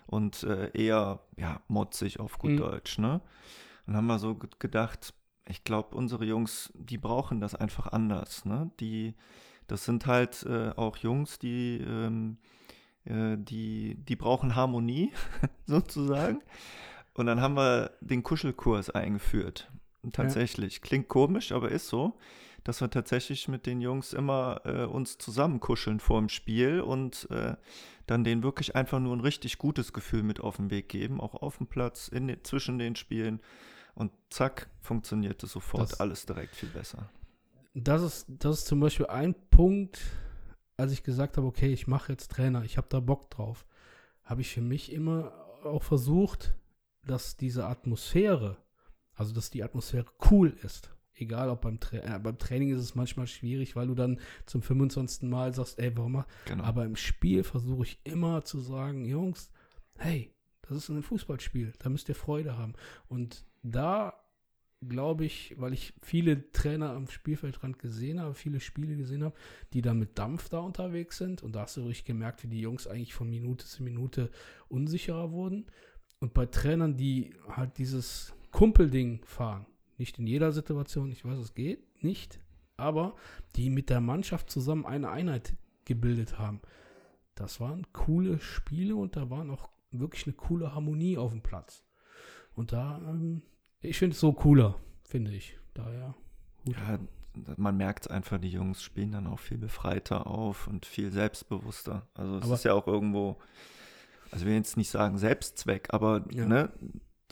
und 0.06 0.44
äh, 0.44 0.70
eher 0.72 1.18
ja 1.36 1.60
motzig 1.66 2.20
auf 2.20 2.38
gut 2.38 2.52
mhm. 2.52 2.56
Deutsch, 2.58 2.98
ne? 2.98 3.20
Und 3.86 3.96
haben 3.96 4.06
wir 4.06 4.18
so 4.18 4.36
gedacht, 4.58 5.14
ich 5.48 5.64
glaube, 5.64 5.96
unsere 5.96 6.24
Jungs, 6.24 6.72
die 6.74 6.98
brauchen 6.98 7.40
das 7.40 7.54
einfach 7.54 7.88
anders. 7.88 8.44
Ne? 8.44 8.70
Die, 8.80 9.14
das 9.66 9.84
sind 9.84 10.06
halt 10.06 10.44
äh, 10.44 10.70
auch 10.76 10.96
Jungs, 10.96 11.38
die, 11.38 11.78
ähm, 11.78 12.38
äh, 13.04 13.36
die, 13.36 13.96
die 13.96 14.16
brauchen 14.16 14.54
Harmonie, 14.54 15.12
sozusagen. 15.66 16.40
Und 17.14 17.26
dann 17.26 17.40
haben 17.40 17.54
wir 17.54 17.92
den 18.00 18.22
Kuschelkurs 18.22 18.90
eingeführt. 18.90 19.70
tatsächlich. 20.12 20.74
Ja. 20.74 20.80
Klingt 20.82 21.08
komisch, 21.08 21.52
aber 21.52 21.70
ist 21.70 21.88
so, 21.88 22.18
dass 22.64 22.80
wir 22.80 22.90
tatsächlich 22.90 23.46
mit 23.46 23.66
den 23.66 23.80
Jungs 23.80 24.14
immer 24.14 24.62
äh, 24.64 24.84
uns 24.84 25.18
zusammenkuscheln 25.18 26.00
vor 26.00 26.18
dem 26.18 26.30
Spiel 26.30 26.80
und 26.80 27.28
äh, 27.30 27.56
dann 28.06 28.24
denen 28.24 28.42
wirklich 28.42 28.74
einfach 28.74 28.98
nur 29.00 29.14
ein 29.14 29.20
richtig 29.20 29.58
gutes 29.58 29.92
Gefühl 29.92 30.22
mit 30.22 30.40
auf 30.40 30.56
den 30.56 30.70
Weg 30.70 30.88
geben, 30.88 31.20
auch 31.20 31.34
auf 31.34 31.58
dem 31.58 31.66
Platz, 31.66 32.08
in, 32.08 32.34
zwischen 32.42 32.78
den 32.78 32.96
Spielen 32.96 33.40
und 33.94 34.12
zack, 34.30 34.68
funktionierte 34.80 35.46
sofort 35.46 35.92
das, 35.92 36.00
alles 36.00 36.26
direkt 36.26 36.54
viel 36.54 36.68
besser. 36.68 37.08
Das 37.74 38.02
ist, 38.02 38.26
das 38.28 38.60
ist 38.60 38.66
zum 38.66 38.80
Beispiel 38.80 39.06
ein 39.06 39.34
Punkt, 39.50 40.00
als 40.76 40.92
ich 40.92 41.02
gesagt 41.02 41.36
habe, 41.36 41.46
okay, 41.46 41.72
ich 41.72 41.86
mache 41.86 42.12
jetzt 42.12 42.30
Trainer, 42.30 42.64
ich 42.64 42.76
habe 42.76 42.88
da 42.90 43.00
Bock 43.00 43.30
drauf, 43.30 43.66
habe 44.22 44.40
ich 44.40 44.52
für 44.52 44.60
mich 44.60 44.92
immer 44.92 45.32
auch 45.64 45.82
versucht, 45.82 46.54
dass 47.06 47.36
diese 47.36 47.66
Atmosphäre, 47.66 48.56
also 49.14 49.32
dass 49.34 49.50
die 49.50 49.62
Atmosphäre 49.62 50.06
cool 50.30 50.56
ist. 50.62 50.90
Egal, 51.16 51.48
ob 51.48 51.60
beim, 51.60 51.78
Tra 51.78 51.98
äh, 51.98 52.18
beim 52.18 52.38
Training 52.38 52.74
ist 52.74 52.80
es 52.80 52.96
manchmal 52.96 53.28
schwierig, 53.28 53.76
weil 53.76 53.86
du 53.86 53.94
dann 53.94 54.18
zum 54.46 54.62
25. 54.62 55.28
Mal 55.28 55.54
sagst, 55.54 55.78
ey, 55.78 55.96
warum 55.96 56.12
mal? 56.12 56.26
Genau. 56.46 56.64
Aber 56.64 56.84
im 56.84 56.96
Spiel 56.96 57.44
versuche 57.44 57.84
ich 57.84 58.00
immer 58.02 58.44
zu 58.44 58.58
sagen, 58.58 59.04
Jungs, 59.04 59.50
hey, 59.96 60.34
das 60.62 60.78
ist 60.78 60.88
ein 60.88 61.02
Fußballspiel, 61.02 61.72
da 61.78 61.88
müsst 61.88 62.08
ihr 62.08 62.16
Freude 62.16 62.58
haben. 62.58 62.74
Und 63.06 63.44
da 63.64 64.14
glaube 64.86 65.24
ich, 65.24 65.54
weil 65.58 65.72
ich 65.72 65.94
viele 66.02 66.52
Trainer 66.52 66.90
am 66.90 67.08
Spielfeldrand 67.08 67.78
gesehen 67.78 68.20
habe, 68.20 68.34
viele 68.34 68.60
Spiele 68.60 68.96
gesehen 68.96 69.24
habe, 69.24 69.34
die 69.72 69.80
da 69.82 69.94
mit 69.94 70.18
Dampf 70.18 70.50
da 70.50 70.58
unterwegs 70.58 71.18
sind. 71.18 71.42
Und 71.42 71.54
da 71.54 71.62
hast 71.62 71.78
du 71.78 71.86
richtig 71.86 72.04
gemerkt, 72.04 72.42
wie 72.42 72.48
die 72.48 72.60
Jungs 72.60 72.86
eigentlich 72.86 73.14
von 73.14 73.30
Minute 73.30 73.64
zu 73.64 73.82
Minute 73.82 74.30
unsicherer 74.68 75.32
wurden. 75.32 75.66
Und 76.20 76.34
bei 76.34 76.46
Trainern, 76.46 76.96
die 76.96 77.34
halt 77.48 77.78
dieses 77.78 78.34
Kumpelding 78.50 79.24
fahren, 79.24 79.66
nicht 79.96 80.18
in 80.18 80.26
jeder 80.26 80.52
Situation, 80.52 81.10
ich 81.10 81.24
weiß, 81.24 81.38
es 81.38 81.54
geht 81.54 82.02
nicht, 82.02 82.40
aber 82.76 83.14
die 83.56 83.70
mit 83.70 83.90
der 83.90 84.00
Mannschaft 84.00 84.50
zusammen 84.50 84.84
eine 84.84 85.10
Einheit 85.10 85.54
gebildet 85.84 86.38
haben. 86.38 86.60
Das 87.34 87.60
waren 87.60 87.86
coole 87.92 88.40
Spiele 88.40 88.96
und 88.96 89.16
da 89.16 89.30
war 89.30 89.48
auch 89.50 89.70
wirklich 89.90 90.26
eine 90.26 90.34
coole 90.34 90.74
Harmonie 90.74 91.16
auf 91.16 91.32
dem 91.32 91.42
Platz. 91.42 91.84
Und 92.54 92.72
da 92.72 92.98
ähm, 92.98 93.42
ich 93.84 93.98
finde 93.98 94.14
es 94.14 94.20
so 94.20 94.32
cooler, 94.32 94.78
finde 95.04 95.32
ich. 95.32 95.58
Daher. 95.74 96.14
Gut. 96.64 96.76
Ja, 96.76 96.98
man 97.56 97.76
merkt 97.76 98.10
einfach, 98.10 98.38
die 98.38 98.50
Jungs 98.50 98.82
spielen 98.82 99.12
dann 99.12 99.26
auch 99.26 99.40
viel 99.40 99.58
befreiter 99.58 100.26
auf 100.26 100.66
und 100.66 100.86
viel 100.86 101.10
selbstbewusster. 101.10 102.06
Also 102.14 102.38
es 102.38 102.44
aber 102.44 102.54
ist 102.54 102.64
ja 102.64 102.74
auch 102.74 102.86
irgendwo, 102.86 103.38
also 104.30 104.46
will 104.46 104.54
jetzt 104.54 104.76
nicht 104.76 104.90
sagen 104.90 105.18
Selbstzweck, 105.18 105.92
aber 105.92 106.24
ja. 106.30 106.46
ne, 106.46 106.72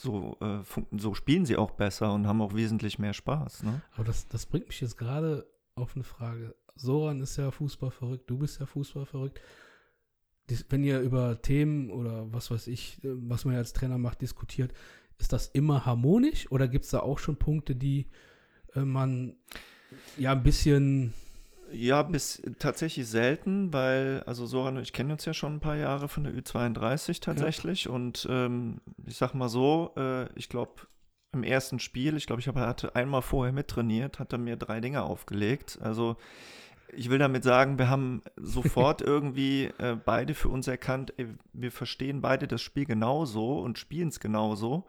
so, 0.01 0.37
äh, 0.41 0.59
so 0.97 1.13
spielen 1.13 1.45
sie 1.45 1.57
auch 1.57 1.71
besser 1.71 2.13
und 2.13 2.27
haben 2.27 2.41
auch 2.41 2.53
wesentlich 2.53 2.99
mehr 2.99 3.13
Spaß. 3.13 3.63
Ne? 3.63 3.81
Aber 3.93 4.03
das, 4.03 4.27
das 4.27 4.45
bringt 4.45 4.67
mich 4.67 4.81
jetzt 4.81 4.97
gerade 4.97 5.47
auf 5.75 5.95
eine 5.95 6.03
Frage. 6.03 6.55
Soran 6.75 7.21
ist 7.21 7.37
ja 7.37 7.51
Fußball 7.51 7.91
verrückt, 7.91 8.29
du 8.29 8.37
bist 8.37 8.59
ja 8.59 8.65
Fußball 8.65 9.05
verrückt. 9.05 9.39
Wenn 10.69 10.83
ihr 10.83 10.99
über 10.99 11.41
Themen 11.41 11.89
oder 11.89 12.31
was 12.33 12.51
weiß 12.51 12.67
ich, 12.67 13.01
äh, 13.03 13.09
was 13.13 13.45
man 13.45 13.53
ja 13.53 13.59
als 13.59 13.73
Trainer 13.73 13.97
macht, 13.97 14.21
diskutiert, 14.21 14.73
ist 15.19 15.33
das 15.33 15.47
immer 15.47 15.85
harmonisch 15.85 16.51
oder 16.51 16.67
gibt 16.67 16.85
es 16.85 16.91
da 16.91 16.99
auch 16.99 17.19
schon 17.19 17.37
Punkte, 17.37 17.75
die 17.75 18.07
äh, 18.75 18.81
man 18.81 19.35
ja 20.17 20.31
ein 20.31 20.43
bisschen. 20.43 21.13
Ja, 21.71 22.03
bis 22.03 22.39
tatsächlich 22.59 23.07
selten, 23.07 23.73
weil, 23.73 24.21
also 24.27 24.45
Soran 24.45 24.77
und 24.77 24.83
ich 24.83 24.93
kennen 24.93 25.09
uns 25.09 25.25
ja 25.25 25.33
schon 25.33 25.55
ein 25.55 25.59
paar 25.59 25.75
Jahre 25.75 26.07
von 26.07 26.23
der 26.23 26.33
Ü32 26.33 27.19
tatsächlich. 27.19 27.85
Ja. 27.85 27.91
Und 27.91 28.27
ähm, 28.29 28.79
ich 29.07 29.17
sag 29.17 29.33
mal 29.33 29.49
so, 29.49 29.91
äh, 29.97 30.31
ich 30.35 30.49
glaube, 30.49 30.73
im 31.31 31.43
ersten 31.43 31.79
Spiel, 31.79 32.15
ich 32.15 32.27
glaube, 32.27 32.41
ich 32.41 32.47
hab, 32.47 32.55
hatte 32.57 32.95
einmal 32.95 33.23
vorher 33.23 33.53
mittrainiert, 33.53 34.19
hat 34.19 34.33
er 34.33 34.37
mir 34.37 34.55
drei 34.55 34.81
Dinge 34.81 35.01
aufgelegt. 35.01 35.79
Also 35.81 36.15
ich 36.95 37.09
will 37.09 37.19
damit 37.19 37.43
sagen, 37.43 37.77
wir 37.77 37.89
haben 37.89 38.21
sofort 38.35 39.01
irgendwie 39.03 39.65
äh, 39.77 39.95
beide 39.95 40.33
für 40.33 40.49
uns 40.49 40.67
erkannt, 40.67 41.13
ey, 41.17 41.27
wir 41.53 41.71
verstehen 41.71 42.21
beide 42.21 42.47
das 42.47 42.61
Spiel 42.61 42.85
genauso 42.85 43.59
und 43.59 43.77
spielen 43.77 44.09
es 44.09 44.19
genauso. 44.19 44.85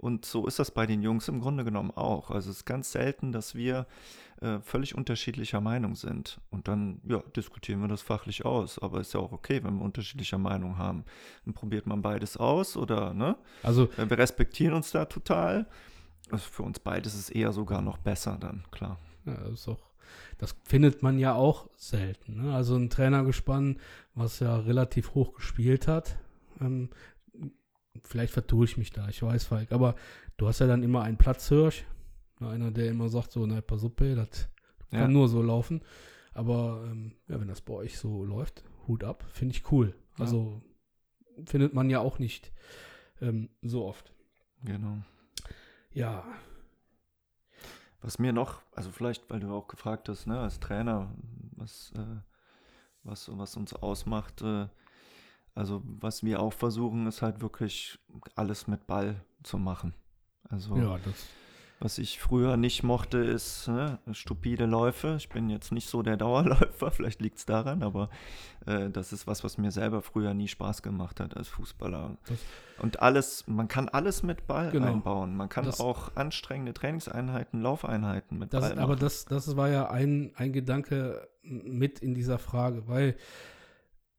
Und 0.00 0.24
so 0.24 0.46
ist 0.46 0.58
das 0.58 0.70
bei 0.70 0.86
den 0.86 1.02
Jungs 1.02 1.28
im 1.28 1.40
Grunde 1.40 1.62
genommen 1.62 1.90
auch. 1.90 2.30
Also 2.30 2.50
es 2.50 2.58
ist 2.58 2.64
ganz 2.64 2.90
selten, 2.90 3.32
dass 3.32 3.54
wir 3.54 3.86
äh, 4.40 4.58
völlig 4.60 4.94
unterschiedlicher 4.94 5.60
Meinung 5.60 5.94
sind. 5.94 6.40
Und 6.50 6.68
dann, 6.68 7.02
ja, 7.06 7.22
diskutieren 7.36 7.82
wir 7.82 7.88
das 7.88 8.00
fachlich 8.00 8.46
aus. 8.46 8.78
Aber 8.78 9.00
ist 9.00 9.12
ja 9.12 9.20
auch 9.20 9.32
okay, 9.32 9.62
wenn 9.62 9.74
wir 9.74 9.84
unterschiedlicher 9.84 10.38
Meinung 10.38 10.78
haben. 10.78 11.04
Dann 11.44 11.52
probiert 11.52 11.86
man 11.86 12.00
beides 12.00 12.38
aus 12.38 12.78
oder, 12.78 13.12
ne? 13.12 13.36
Also. 13.62 13.90
Äh, 13.98 14.08
wir 14.08 14.16
respektieren 14.16 14.72
uns 14.72 14.90
da 14.90 15.04
total. 15.04 15.66
Also 16.30 16.48
für 16.48 16.62
uns 16.62 16.78
beides 16.78 17.12
ist 17.12 17.20
es 17.20 17.30
eher 17.30 17.52
sogar 17.52 17.82
noch 17.82 17.98
besser 17.98 18.38
dann, 18.40 18.64
klar. 18.70 18.98
Ja, 19.26 19.34
das 19.34 19.52
ist 19.52 19.68
auch 19.68 19.89
das 20.38 20.56
findet 20.64 21.02
man 21.02 21.18
ja 21.18 21.34
auch 21.34 21.68
selten. 21.76 22.42
Ne? 22.42 22.54
Also 22.54 22.76
ein 22.76 22.90
Trainergespann, 22.90 23.78
was 24.14 24.40
ja 24.40 24.56
relativ 24.56 25.14
hoch 25.14 25.34
gespielt 25.34 25.88
hat, 25.88 26.18
ähm, 26.60 26.90
vielleicht 28.02 28.32
vertue 28.32 28.64
ich 28.64 28.76
mich 28.76 28.90
da, 28.90 29.08
ich 29.08 29.22
weiß, 29.22 29.44
Falk, 29.44 29.72
aber 29.72 29.94
du 30.36 30.48
hast 30.48 30.60
ja 30.60 30.66
dann 30.66 30.82
immer 30.82 31.02
einen 31.02 31.18
Platzhirsch, 31.18 31.84
ne? 32.38 32.48
einer, 32.48 32.70
der 32.70 32.88
immer 32.88 33.08
sagt, 33.08 33.32
so, 33.32 33.46
na, 33.46 33.60
pass 33.60 33.84
auf, 33.84 33.92
das 33.96 34.48
kann 34.90 35.00
ja. 35.00 35.08
nur 35.08 35.28
so 35.28 35.42
laufen. 35.42 35.82
Aber 36.32 36.84
ähm, 36.86 37.12
ja, 37.28 37.40
wenn 37.40 37.48
das 37.48 37.60
bei 37.60 37.74
euch 37.74 37.98
so 37.98 38.24
läuft, 38.24 38.64
Hut 38.86 39.04
ab, 39.04 39.24
finde 39.32 39.54
ich 39.54 39.70
cool. 39.72 39.94
Ja. 40.16 40.24
Also 40.24 40.62
findet 41.44 41.74
man 41.74 41.90
ja 41.90 42.00
auch 42.00 42.18
nicht 42.18 42.52
ähm, 43.20 43.50
so 43.62 43.84
oft. 43.84 44.12
Genau. 44.64 44.98
Ja, 45.92 46.24
was 48.02 48.18
mir 48.18 48.32
noch, 48.32 48.62
also 48.74 48.90
vielleicht, 48.90 49.28
weil 49.30 49.40
du 49.40 49.52
auch 49.52 49.68
gefragt 49.68 50.08
hast, 50.08 50.26
ne, 50.26 50.38
als 50.38 50.60
Trainer, 50.60 51.10
was, 51.56 51.92
äh, 51.96 52.20
was, 53.04 53.30
was 53.36 53.56
uns 53.56 53.74
ausmacht, 53.74 54.42
äh, 54.42 54.68
also 55.54 55.82
was 55.84 56.22
wir 56.22 56.40
auch 56.40 56.52
versuchen, 56.52 57.06
ist 57.06 57.22
halt 57.22 57.40
wirklich 57.40 57.98
alles 58.36 58.66
mit 58.66 58.86
Ball 58.86 59.16
zu 59.42 59.58
machen. 59.58 59.94
Also 60.48 60.76
ja, 60.76 60.98
das 60.98 61.26
was 61.80 61.96
ich 61.96 62.20
früher 62.20 62.58
nicht 62.58 62.82
mochte, 62.82 63.18
ist 63.18 63.66
ne, 63.68 63.98
stupide 64.12 64.66
Läufe. 64.66 65.16
Ich 65.18 65.30
bin 65.30 65.48
jetzt 65.48 65.72
nicht 65.72 65.88
so 65.88 66.02
der 66.02 66.16
Dauerläufer, 66.18 66.90
vielleicht 66.90 67.22
liegt 67.22 67.38
es 67.38 67.46
daran, 67.46 67.82
aber 67.82 68.10
äh, 68.66 68.90
das 68.90 69.12
ist 69.12 69.26
was, 69.26 69.42
was 69.42 69.56
mir 69.56 69.70
selber 69.70 70.02
früher 70.02 70.34
nie 70.34 70.48
Spaß 70.48 70.82
gemacht 70.82 71.20
hat 71.20 71.36
als 71.36 71.48
Fußballer. 71.48 72.16
Das 72.26 72.38
und 72.78 73.00
alles, 73.00 73.46
man 73.46 73.68
kann 73.68 73.88
alles 73.88 74.22
mit 74.22 74.46
Ball 74.46 74.70
genau. 74.70 74.88
einbauen. 74.88 75.36
Man 75.36 75.48
kann 75.48 75.64
das, 75.64 75.80
auch 75.80 76.16
anstrengende 76.16 76.72
Trainingseinheiten, 76.72 77.60
Laufeinheiten 77.60 78.38
mit 78.38 78.52
das, 78.52 78.60
Ball 78.60 78.70
machen. 78.70 78.82
Aber 78.82 78.96
das, 78.96 79.24
das 79.24 79.56
war 79.56 79.68
ja 79.68 79.90
ein, 79.90 80.32
ein 80.36 80.52
Gedanke 80.52 81.28
mit 81.42 82.00
in 82.00 82.14
dieser 82.14 82.38
Frage, 82.38 82.88
weil 82.88 83.16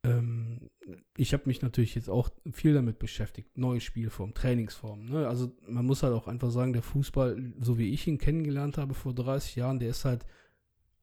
ähm, 0.03 0.69
ich 1.15 1.33
habe 1.33 1.43
mich 1.45 1.61
natürlich 1.61 1.95
jetzt 1.95 2.09
auch 2.09 2.29
viel 2.51 2.73
damit 2.73 2.99
beschäftigt. 2.99 3.57
Neue 3.57 3.81
Spielform, 3.81 4.33
Trainingsform. 4.33 5.05
Ne? 5.05 5.27
Also 5.27 5.51
man 5.67 5.85
muss 5.85 6.03
halt 6.03 6.13
auch 6.13 6.27
einfach 6.27 6.49
sagen, 6.49 6.73
der 6.73 6.81
Fußball, 6.81 7.53
so 7.59 7.77
wie 7.77 7.93
ich 7.93 8.07
ihn 8.07 8.17
kennengelernt 8.17 8.77
habe 8.77 8.93
vor 8.93 9.13
30 9.13 9.55
Jahren, 9.55 9.79
der 9.79 9.89
ist 9.89 10.05
halt 10.05 10.25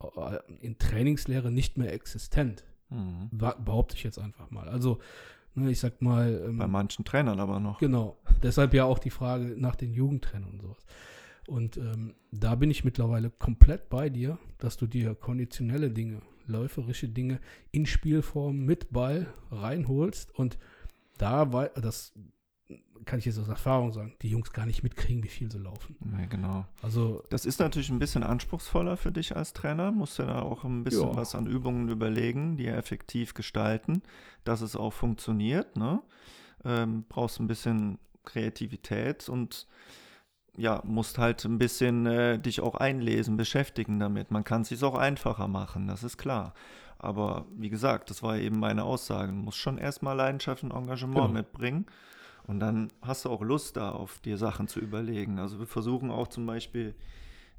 äh, 0.01 0.39
in 0.61 0.79
Trainingslehre 0.79 1.51
nicht 1.51 1.79
mehr 1.79 1.93
existent. 1.93 2.65
Mhm. 2.91 3.31
Behaupte 3.31 3.97
ich 3.97 4.03
jetzt 4.03 4.19
einfach 4.19 4.51
mal. 4.51 4.69
Also, 4.69 4.99
ne, 5.55 5.71
ich 5.71 5.79
sag 5.79 6.01
mal. 6.03 6.43
Ähm, 6.47 6.59
Bei 6.59 6.67
manchen 6.67 7.05
Trainern 7.05 7.39
aber 7.39 7.61
noch. 7.61 7.79
Genau. 7.79 8.19
Deshalb 8.43 8.75
ja 8.75 8.85
auch 8.85 8.99
die 8.99 9.11
Frage 9.11 9.55
nach 9.59 9.77
den 9.77 9.93
Jugendtrainern 9.93 10.51
und 10.51 10.63
sowas. 10.63 10.87
Und 11.47 11.77
ähm, 11.79 12.15
da 12.31 12.55
bin 12.57 12.71
ich 12.71 12.85
mittlerweile 12.85 13.31
komplett 13.31 13.89
bei 13.89 14.11
dir, 14.11 14.39
dass 14.59 14.77
du 14.77 14.87
dir 14.87 15.15
konditionelle 15.15 15.91
Dinge, 15.91 16.21
läuferische 16.49 17.09
Dinge 17.09 17.41
in 17.71 17.87
Spielform 17.87 18.65
mit 18.65 18.93
Ball 18.93 19.33
reinholst 19.51 20.35
und 20.35 20.59
da 21.19 21.53
war 21.53 21.69
das 21.69 22.13
kann 23.05 23.19
ich 23.19 23.25
jetzt 23.25 23.39
aus 23.39 23.49
Erfahrung 23.49 23.93
sagen, 23.93 24.15
die 24.21 24.29
Jungs 24.29 24.53
gar 24.53 24.67
nicht 24.67 24.83
mitkriegen, 24.83 25.23
wie 25.23 25.29
viel 25.29 25.51
sie 25.51 25.59
laufen. 25.59 25.97
Ja, 26.19 26.27
genau. 26.27 26.67
Also 26.83 27.25
das 27.31 27.47
ist 27.47 27.59
natürlich 27.59 27.89
ein 27.89 27.99
bisschen 27.99 28.23
anspruchsvoller 28.23 28.97
für 28.97 29.11
dich 29.11 29.35
als 29.35 29.55
Trainer. 29.55 29.91
Musst 29.91 30.19
du 30.19 30.25
da 30.25 30.43
auch 30.43 30.65
ein 30.65 30.85
bisschen 30.85 31.09
ja. 31.09 31.17
was 31.17 31.35
an 31.35 31.47
Übungen 31.47 31.89
überlegen, 31.89 32.57
die 32.57 32.67
effektiv 32.67 33.35
gestalten, 33.35 34.03
dass 34.45 34.61
es 34.61 34.77
auch 34.77 34.93
funktioniert. 34.93 35.77
Ne? 35.77 36.03
Ähm, 36.65 37.05
brauchst 37.09 37.41
ein 37.41 37.47
bisschen 37.47 37.99
Kreativität 38.25 39.29
und 39.29 39.67
ja, 40.59 40.83
musst 40.85 41.19
halt 41.19 41.45
ein 41.45 41.59
bisschen 41.59 42.07
äh, 42.07 42.39
dich 42.39 42.61
auch 42.61 42.75
einlesen, 42.75 43.37
beschäftigen 43.37 43.99
damit. 44.01 44.31
Man 44.31 44.45
kann 44.45 44.63
es 44.63 44.69
sich 44.69 44.83
auch 44.83 44.97
einfacher 44.97 45.49
machen, 45.49 45.87
das 45.87 46.03
ist 46.03 46.19
klar. 46.19 46.53
Aber 46.99 47.47
wie 47.57 47.71
gesagt, 47.71 48.11
das 48.11 48.23
war 48.25 48.37
eben 48.37 48.59
meine 48.59 48.83
Aussage. 48.83 49.29
Du 49.29 49.39
musst 49.39 49.59
schon 49.59 49.79
erstmal 49.79 50.17
Leidenschaft 50.17 50.65
und 50.65 50.73
Engagement 50.73 51.15
genau. 51.15 51.29
mitbringen. 51.29 51.87
Und 52.49 52.59
dann 52.61 52.89
hast 53.03 53.25
du 53.25 53.31
auch 53.31 53.43
Lust 53.43 53.77
darauf, 53.77 54.19
dir 54.19 54.37
Sachen 54.37 54.67
zu 54.67 54.81
überlegen. 54.81 55.39
Also 55.39 55.61
wir 55.61 55.67
versuchen 55.67 56.11
auch 56.11 56.27
zum 56.27 56.45
Beispiel, 56.47 56.95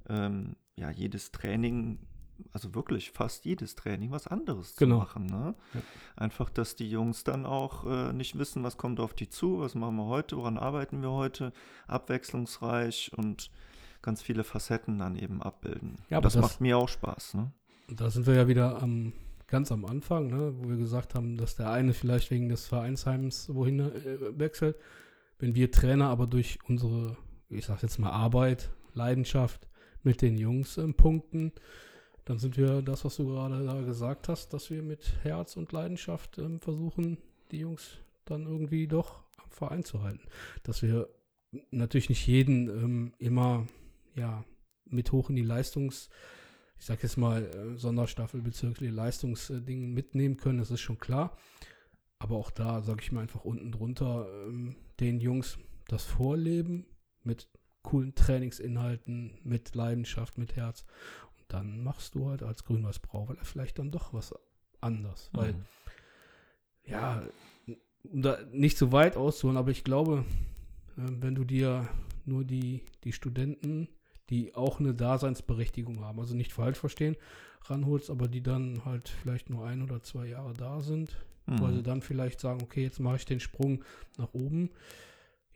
ähm, 0.10 0.56
ja, 0.76 0.90
jedes 0.90 1.32
Training, 1.32 2.00
also 2.52 2.76
wirklich 2.76 3.12
fast 3.12 3.46
jedes 3.46 3.76
Training, 3.76 4.12
was 4.12 4.28
anderes 4.28 4.76
genau. 4.76 4.98
zu 4.98 5.00
machen. 5.00 5.26
Ne? 5.26 5.56
Ja. 5.74 5.82
Einfach, 6.16 6.50
dass 6.50 6.76
die 6.76 6.90
Jungs 6.90 7.24
dann 7.24 7.46
auch 7.46 7.86
äh, 7.86 8.14
nicht 8.14 8.38
wissen, 8.38 8.64
was 8.64 8.78
kommt 8.78 9.00
auf 9.00 9.14
die 9.14 9.30
zu, 9.30 9.60
was 9.60 9.76
machen 9.76 9.96
wir 9.96 10.06
heute, 10.06 10.38
woran 10.38 10.58
arbeiten 10.58 11.02
wir 11.02 11.12
heute, 11.12 11.54
abwechslungsreich 11.88 13.12
und 13.16 13.52
ganz 14.02 14.22
viele 14.22 14.44
Facetten 14.44 14.98
dann 14.98 15.16
eben 15.16 15.42
abbilden. 15.42 15.98
Ja, 16.10 16.22
das, 16.22 16.34
das 16.34 16.42
macht 16.42 16.62
mir 16.62 16.78
auch 16.78 16.90
Spaß. 16.90 17.36
Ne? 17.36 17.52
Da 17.88 18.10
sind 18.10 18.28
wir 18.28 18.36
ja 18.36 18.48
wieder 18.48 18.82
am 18.82 19.14
ganz 19.50 19.72
am 19.72 19.86
Anfang, 19.86 20.28
ne, 20.28 20.54
wo 20.58 20.70
wir 20.70 20.78
gesagt 20.78 21.16
haben, 21.16 21.38
dass 21.38 21.56
der 21.56 21.72
eine 21.72 21.94
vielleicht 21.94 22.32
wegen 22.32 22.50
des 22.50 22.68
Vereinsheims 22.68 23.54
wohin 23.54 23.80
äh, 23.80 24.40
wechselt. 24.40 24.78
Wenn 25.40 25.56
wir 25.56 25.72
Trainer 25.72 26.10
aber 26.10 26.28
durch 26.28 26.60
unsere, 26.68 27.18
ich 27.50 27.66
sag 27.66 27.82
jetzt 27.82 27.98
mal, 27.98 28.12
Arbeit, 28.12 28.70
Leidenschaft 28.94 29.68
mit 30.04 30.22
den 30.22 30.38
Jungs 30.38 30.78
ähm, 30.78 30.94
punkten, 30.94 31.52
dann 32.30 32.38
sind 32.38 32.58
wir 32.58 32.84
das, 32.84 33.04
was 33.06 33.18
du 33.18 33.28
gerade 33.28 33.66
da 33.66 33.82
gesagt 33.82 34.30
hast, 34.30 34.54
dass 34.54 34.70
wir 34.70 34.84
mit 34.84 35.14
Herz 35.24 35.58
und 35.58 35.72
Leidenschaft 35.72 36.38
ähm, 36.38 36.60
versuchen, 36.60 37.18
die 37.52 37.58
Jungs 37.58 37.98
dann 38.26 38.46
irgendwie 38.46 38.88
doch 38.88 39.24
am 39.38 39.50
Verein 39.50 39.84
zu 39.84 40.04
halten. 40.04 40.28
Dass 40.62 40.84
wir 40.84 41.10
natürlich 41.72 42.10
nicht 42.10 42.28
jeden 42.28 42.70
ähm, 42.70 43.14
immer 43.18 43.66
ja, 44.16 44.46
mit 44.86 45.12
hoch 45.12 45.30
in 45.32 45.38
die 45.38 45.44
Leistungs- 45.44 46.10
ich 46.78 46.86
sag 46.86 47.04
jetzt 47.04 47.18
mal, 47.18 47.44
äh, 47.44 47.78
Sonderstaffel 47.78 48.42
bezüglich 48.42 48.92
Leistungsdingen 48.92 49.94
mitnehmen 49.94 50.38
können, 50.38 50.60
das 50.60 50.72
ist 50.72 50.82
schon 50.82 50.98
klar. 50.98 51.38
Aber 52.20 52.36
auch 52.38 52.52
da, 52.52 52.82
sage 52.82 53.02
ich 53.02 53.12
mal 53.12 53.22
einfach 53.22 53.44
unten 53.44 53.72
drunter, 53.72 54.28
ähm, 54.46 54.76
den 55.00 55.20
Jungs 55.20 55.58
das 55.88 56.06
Vorleben 56.06 56.86
mit 57.24 57.50
coolen 57.82 58.16
Trainingsinhalten, 58.16 59.40
mit 59.44 59.76
Leidenschaft, 59.76 60.38
mit 60.38 60.56
Herz. 60.56 60.86
Dann 61.50 61.84
machst 61.84 62.16
du 62.16 62.30
halt 62.30 62.42
als 62.42 62.64
Grün-Weiß 62.64 63.00
Brauweiler 63.00 63.44
vielleicht 63.44 63.78
dann 63.78 63.92
doch 63.92 64.14
was 64.14 64.34
anders. 64.80 65.30
Weil, 65.34 65.54
Mhm. 65.54 65.66
ja, 66.86 67.24
um 68.04 68.22
da 68.22 68.38
nicht 68.52 68.78
so 68.78 68.94
weit 68.94 69.18
auszuholen, 69.18 69.58
aber 69.58 69.72
ich 69.72 69.84
glaube, 69.84 70.24
äh, 70.98 71.02
wenn 71.20 71.36
du 71.36 71.44
dir 71.44 71.90
nur 72.26 72.46
die, 72.46 72.86
die 73.04 73.12
Studenten 73.12 73.90
die 74.30 74.56
auch 74.56 74.80
eine 74.80 74.94
Daseinsberechtigung 74.94 76.02
haben. 76.02 76.20
Also 76.20 76.36
nicht 76.36 76.54
falsch 76.54 76.78
verstehen, 76.78 77.16
ranholst, 77.66 78.10
aber 78.10 78.28
die 78.28 78.42
dann 78.42 78.86
halt 78.86 79.10
vielleicht 79.10 79.50
nur 79.50 79.66
ein 79.66 79.82
oder 79.82 80.02
zwei 80.02 80.28
Jahre 80.28 80.54
da 80.54 80.82
sind, 80.82 81.18
mhm. 81.46 81.60
weil 81.60 81.74
sie 81.74 81.84
dann 81.84 82.02
vielleicht 82.02 82.40
sagen, 82.40 82.62
okay, 82.62 82.84
jetzt 82.84 83.00
mache 83.00 83.18
ich 83.18 83.26
den 83.26 83.40
Sprung 83.40 83.84
nach 84.18 84.34
oben. 84.34 84.70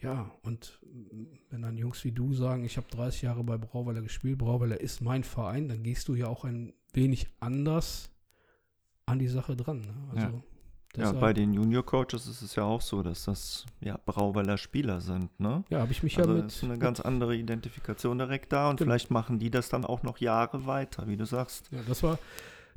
Ja, 0.04 0.32
und 0.44 0.80
wenn 1.50 1.62
dann 1.62 1.78
Jungs 1.78 2.04
wie 2.04 2.12
du 2.12 2.34
sagen, 2.34 2.66
ich 2.66 2.78
habe 2.78 2.88
30 2.90 3.24
Jahre 3.24 3.44
bei 3.44 3.58
Brauweiler 3.58 4.02
gespielt, 4.02 4.38
Brauweiler 4.38 4.80
ist 4.80 5.02
mein 5.02 5.24
Verein, 5.24 5.70
dann 5.70 5.84
gehst 5.84 6.08
du 6.08 6.16
ja 6.16 6.28
auch 6.28 6.44
ein 6.44 6.74
wenig 6.94 7.28
anders 7.40 8.10
an 9.06 9.20
die 9.20 9.28
Sache 9.28 9.56
dran. 9.56 9.82
Ne? 9.82 9.94
Also 10.12 10.28
ja. 10.28 10.44
Deshalb, 10.96 11.16
ja, 11.16 11.22
bei 11.22 11.34
den 11.34 11.54
Junior-Coaches 11.54 12.28
ist 12.28 12.44
es 12.44 12.56
ja 12.56 12.66
auch 12.66 12.82
so, 12.82 13.02
dass 13.02 13.26
das 13.26 13.66
ja 13.82 13.98
Brauweiler 14.06 14.60
Spieler 14.60 15.02
sind, 15.02 15.40
ne? 15.40 15.64
Ja, 15.70 15.80
habe 15.80 15.92
ich 15.92 16.04
mich 16.04 16.20
also 16.20 16.36
ja 16.36 16.44
mit. 16.44 16.52
ist 16.52 16.64
eine 16.64 16.78
ganz 16.78 17.00
andere 17.00 17.36
Identifikation 17.36 18.20
direkt 18.20 18.54
da 18.54 18.70
und 18.70 18.78
genau. 18.78 18.90
vielleicht 18.90 19.10
machen 19.10 19.40
die 19.40 19.50
das 19.50 19.70
dann 19.70 19.86
auch 19.86 20.04
noch 20.04 20.20
Jahre 20.20 20.68
weiter, 20.68 21.08
wie 21.08 21.18
du 21.18 21.26
sagst. 21.26 21.72
Ja, 21.72 21.80
das 21.88 22.04
war, 22.04 22.20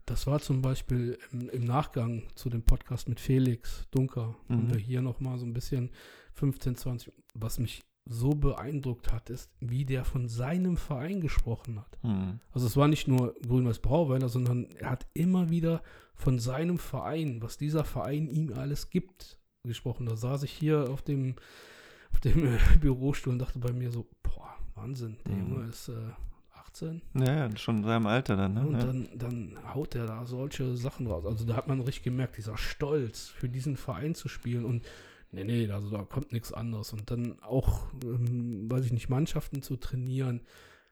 das 0.07 0.27
war 0.27 0.41
zum 0.41 0.63
Beispiel 0.63 1.19
im, 1.31 1.51
im 1.51 1.65
Nachgang 1.65 2.23
zu 2.37 2.49
dem 2.49 2.63
Podcast 2.63 3.07
mit 3.07 3.21
Felix 3.21 3.87
Dunker. 3.91 4.35
Mhm. 4.49 4.57
Und 4.57 4.71
wir 4.71 4.79
hier 4.79 5.03
nochmal 5.03 5.37
so 5.37 5.45
ein 5.45 5.53
bisschen 5.53 5.91
15, 6.37 6.77
20, 6.77 7.13
was 7.35 7.59
mich 7.59 7.85
so 8.09 8.31
beeindruckt 8.31 9.13
hat, 9.13 9.31
ist, 9.31 9.51
wie 9.59 9.85
der 9.85 10.05
von 10.05 10.29
seinem 10.29 10.77
Verein 10.77 11.21
gesprochen 11.21 11.81
hat. 11.81 11.99
Mhm. 12.05 12.41
Also 12.53 12.67
es 12.67 12.77
war 12.77 12.89
nicht 12.89 13.09
nur 13.09 13.35
Grün-Weiß 13.47 13.81
Brauweiler, 13.81 14.29
sondern 14.29 14.67
er 14.77 14.91
hat 14.91 15.07
immer 15.13 15.51
wieder 15.51 15.83
von 16.15 16.39
seinem 16.39 16.79
Verein, 16.79 17.43
was 17.43 17.59
dieser 17.59 17.85
Verein 17.85 18.29
ihm 18.29 18.53
alles 18.53 18.91
gibt, 18.91 19.41
gesprochen. 19.65 20.07
Da 20.07 20.17
saß 20.17 20.45
ich 20.45 20.53
hier 20.53 20.89
auf 20.91 21.03
dem, 21.03 21.35
auf 22.13 22.21
dem 22.21 22.47
äh, 22.47 22.59
Bürostuhl 22.81 23.33
und 23.33 23.41
dachte 23.41 23.59
bei 23.59 23.73
mir 23.73 23.91
so, 23.91 24.07
boah, 24.23 24.55
Wahnsinn, 24.75 25.17
der 25.27 25.35
mhm. 25.35 25.55
Junge 25.55 25.69
ist 25.69 25.89
äh, 25.89 25.95
18. 26.55 27.03
Ja, 27.15 27.57
schon 27.57 27.79
in 27.79 27.85
seinem 27.85 28.07
Alter 28.07 28.37
dann, 28.37 28.55
ne? 28.55 28.67
Und 28.67 28.75
ja. 28.75 28.85
dann, 28.85 29.09
dann 29.17 29.75
haut 29.75 29.95
er 29.95 30.07
da 30.07 30.25
solche 30.27 30.77
Sachen 30.77 31.07
raus. 31.07 31.27
Also 31.27 31.45
da 31.45 31.57
hat 31.57 31.67
man 31.67 31.81
richtig 31.81 32.05
gemerkt, 32.05 32.37
dieser 32.37 32.57
Stolz, 32.57 33.29
für 33.29 33.49
diesen 33.49 33.77
Verein 33.77 34.15
zu 34.15 34.29
spielen 34.29 34.65
und 34.65 34.85
nee, 35.33 35.45
nee, 35.45 35.71
also 35.71 35.91
da 35.91 36.03
kommt 36.03 36.33
nichts 36.33 36.53
anderes. 36.53 36.93
Und 36.93 37.11
dann 37.11 37.41
auch, 37.43 37.93
ähm, 38.05 38.71
weiß 38.71 38.87
ich 38.87 38.93
nicht, 38.93 39.09
Mannschaften 39.09 39.63
zu 39.63 39.77
trainieren, 39.77 40.41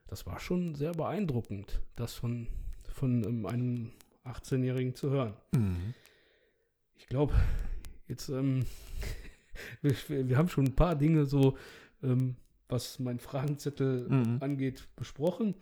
das 0.06 0.26
war 0.26 0.38
schon 0.38 0.74
sehr 0.74 0.92
beeindruckend, 0.92 1.80
das 1.96 2.14
von, 2.14 2.46
von 2.88 3.24
ähm, 3.24 3.46
einem 3.46 3.92
18-Jährigen 4.24 4.94
zu 4.94 5.10
hören. 5.10 5.34
Mhm. 5.52 5.94
Ich 6.96 7.06
glaube, 7.06 7.34
jetzt, 8.08 8.28
ähm, 8.28 8.64
wir, 9.82 9.94
wir, 10.28 10.36
haben 10.36 10.48
schon 10.48 10.66
ein 10.66 10.76
paar 10.76 10.94
Dinge 10.96 11.26
so, 11.26 11.56
ähm, 12.02 12.36
was 12.68 12.98
mein 12.98 13.18
Fragenzettel 13.18 14.08
mhm. 14.08 14.38
angeht, 14.40 14.88
besprochen. 14.96 15.54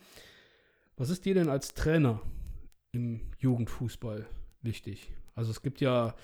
Was 0.97 1.11
ist 1.11 1.25
dir 1.25 1.35
denn 1.35 1.49
als 1.49 1.75
Trainer 1.75 2.21
im 2.93 3.21
Jugendfußball 3.39 4.27
wichtig? 4.63 5.11
Also 5.35 5.51
es 5.51 5.63
gibt 5.63 5.81
ja, 5.81 6.15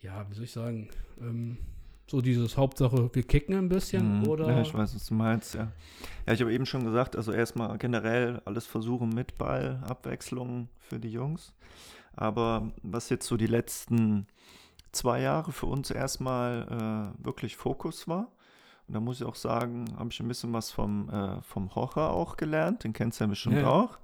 ja, 0.00 0.26
wie 0.28 0.34
soll 0.34 0.44
ich 0.44 0.52
sagen, 0.52 0.88
ähm, 1.20 1.58
so 2.06 2.20
dieses 2.20 2.56
Hauptsache, 2.56 3.08
wir 3.12 3.22
kicken 3.22 3.54
ein 3.54 3.68
bisschen, 3.68 4.20
mhm. 4.20 4.28
oder? 4.28 4.48
Ja, 4.48 4.60
ich 4.62 4.74
weiß, 4.74 4.94
was 4.94 5.06
du 5.06 5.14
meinst, 5.14 5.54
ja. 5.54 5.70
Ja, 6.26 6.32
ich 6.32 6.40
habe 6.40 6.52
eben 6.52 6.66
schon 6.66 6.84
gesagt, 6.84 7.14
also 7.14 7.30
erstmal 7.32 7.78
generell 7.78 8.42
alles 8.44 8.66
versuchen 8.66 9.10
mit 9.10 9.38
Ball, 9.38 9.80
Abwechslung 9.86 10.68
für 10.80 10.98
die 10.98 11.12
Jungs. 11.12 11.52
Aber 12.16 12.72
was 12.82 13.10
jetzt 13.10 13.26
so 13.26 13.36
die 13.36 13.46
letzten 13.46 14.26
zwei 14.90 15.20
Jahre 15.20 15.52
für 15.52 15.66
uns 15.66 15.90
erstmal 15.90 17.14
äh, 17.20 17.24
wirklich 17.24 17.56
Fokus 17.56 18.08
war, 18.08 18.32
und 18.88 18.94
da 18.94 19.00
muss 19.00 19.20
ich 19.20 19.26
auch 19.26 19.36
sagen, 19.36 19.84
habe 19.96 20.10
ich 20.10 20.18
ein 20.18 20.26
bisschen 20.26 20.52
was 20.52 20.72
vom, 20.72 21.08
äh, 21.10 21.40
vom 21.42 21.72
Hocher 21.76 22.10
auch 22.10 22.36
gelernt, 22.36 22.82
den 22.82 22.92
kennst 22.92 23.20
du 23.20 23.24
ja 23.24 23.28
bestimmt 23.28 23.58
ja. 23.58 23.68
auch. 23.68 24.00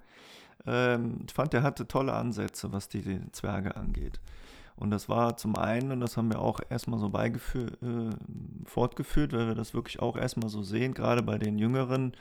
Ähm, 0.65 1.23
ich 1.27 1.35
fand, 1.35 1.53
der 1.53 1.65
hatte 1.65 1.89
tolle 1.89 2.13
Ansätze, 2.13 2.73
was 2.73 2.89
die, 2.89 3.03
die 3.03 3.33
Zwerge 3.33 3.77
angeht. 3.77 4.21
Und 4.77 4.91
das 4.91 5.09
war 5.09 5.37
zum 5.37 5.57
einen, 5.57 5.91
und 5.91 6.01
das 6.01 6.17
haben 6.17 6.31
wir 6.31 6.41
auch 6.41 6.61
erstmal 6.69 6.99
so 6.99 7.09
beigeführt, 7.09 7.83
äh, 7.83 8.11
fortgeführt, 8.67 9.33
weil 9.33 9.49
wir 9.49 9.55
das 9.55 9.73
wirklich 9.73 10.01
auch 10.01 10.17
erstmal 10.17 10.51
so 10.51 10.63
sehen, 10.63 10.93
gerade 10.93 11.23
bei 11.23 11.39
den 11.39 11.59
Jüngeren, 11.59 12.13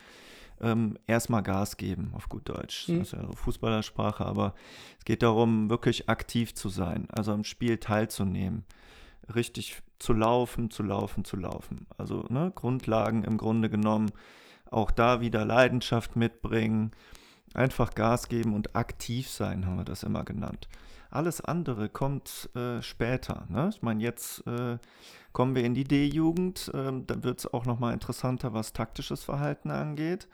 ähm, 0.61 0.97
erstmal 1.05 1.43
Gas 1.43 1.75
geben, 1.75 2.11
auf 2.13 2.29
gut 2.29 2.47
Deutsch. 2.47 2.87
Mhm. 2.87 2.99
Das 2.99 3.07
ist 3.07 3.13
ja 3.13 3.31
Fußballersprache, 3.33 4.25
aber 4.25 4.53
es 4.97 5.05
geht 5.05 5.21
darum, 5.21 5.69
wirklich 5.69 6.07
aktiv 6.07 6.55
zu 6.55 6.69
sein, 6.69 7.07
also 7.11 7.33
am 7.33 7.43
Spiel 7.43 7.77
teilzunehmen, 7.77 8.63
richtig 9.33 9.81
zu 9.99 10.13
laufen, 10.13 10.71
zu 10.71 10.83
laufen, 10.83 11.25
zu 11.25 11.35
laufen. 11.35 11.87
Also 11.97 12.25
ne, 12.29 12.51
Grundlagen 12.55 13.23
im 13.23 13.37
Grunde 13.37 13.69
genommen, 13.69 14.11
auch 14.71 14.91
da 14.91 15.21
wieder 15.21 15.43
Leidenschaft 15.45 16.15
mitbringen, 16.15 16.91
einfach 17.53 17.93
Gas 17.93 18.29
geben 18.29 18.53
und 18.53 18.75
aktiv 18.75 19.29
sein, 19.29 19.65
haben 19.65 19.77
wir 19.77 19.85
das 19.85 20.03
immer 20.03 20.23
genannt. 20.23 20.67
Alles 21.15 21.41
andere 21.41 21.89
kommt 21.89 22.49
äh, 22.55 22.81
später. 22.81 23.47
Ne? 23.49 23.69
Ich 23.73 23.81
meine, 23.81 24.03
jetzt 24.03 24.45
äh, 24.47 24.77
kommen 25.31 25.55
wir 25.55 25.63
in 25.63 25.73
die 25.73 25.85
D-Jugend. 25.85 26.71
Ähm, 26.73 27.07
da 27.07 27.23
wird 27.23 27.39
es 27.39 27.53
auch 27.53 27.65
nochmal 27.65 27.93
interessanter, 27.93 28.53
was 28.53 28.73
taktisches 28.73 29.23
Verhalten 29.23 29.71
angeht. 29.71 30.27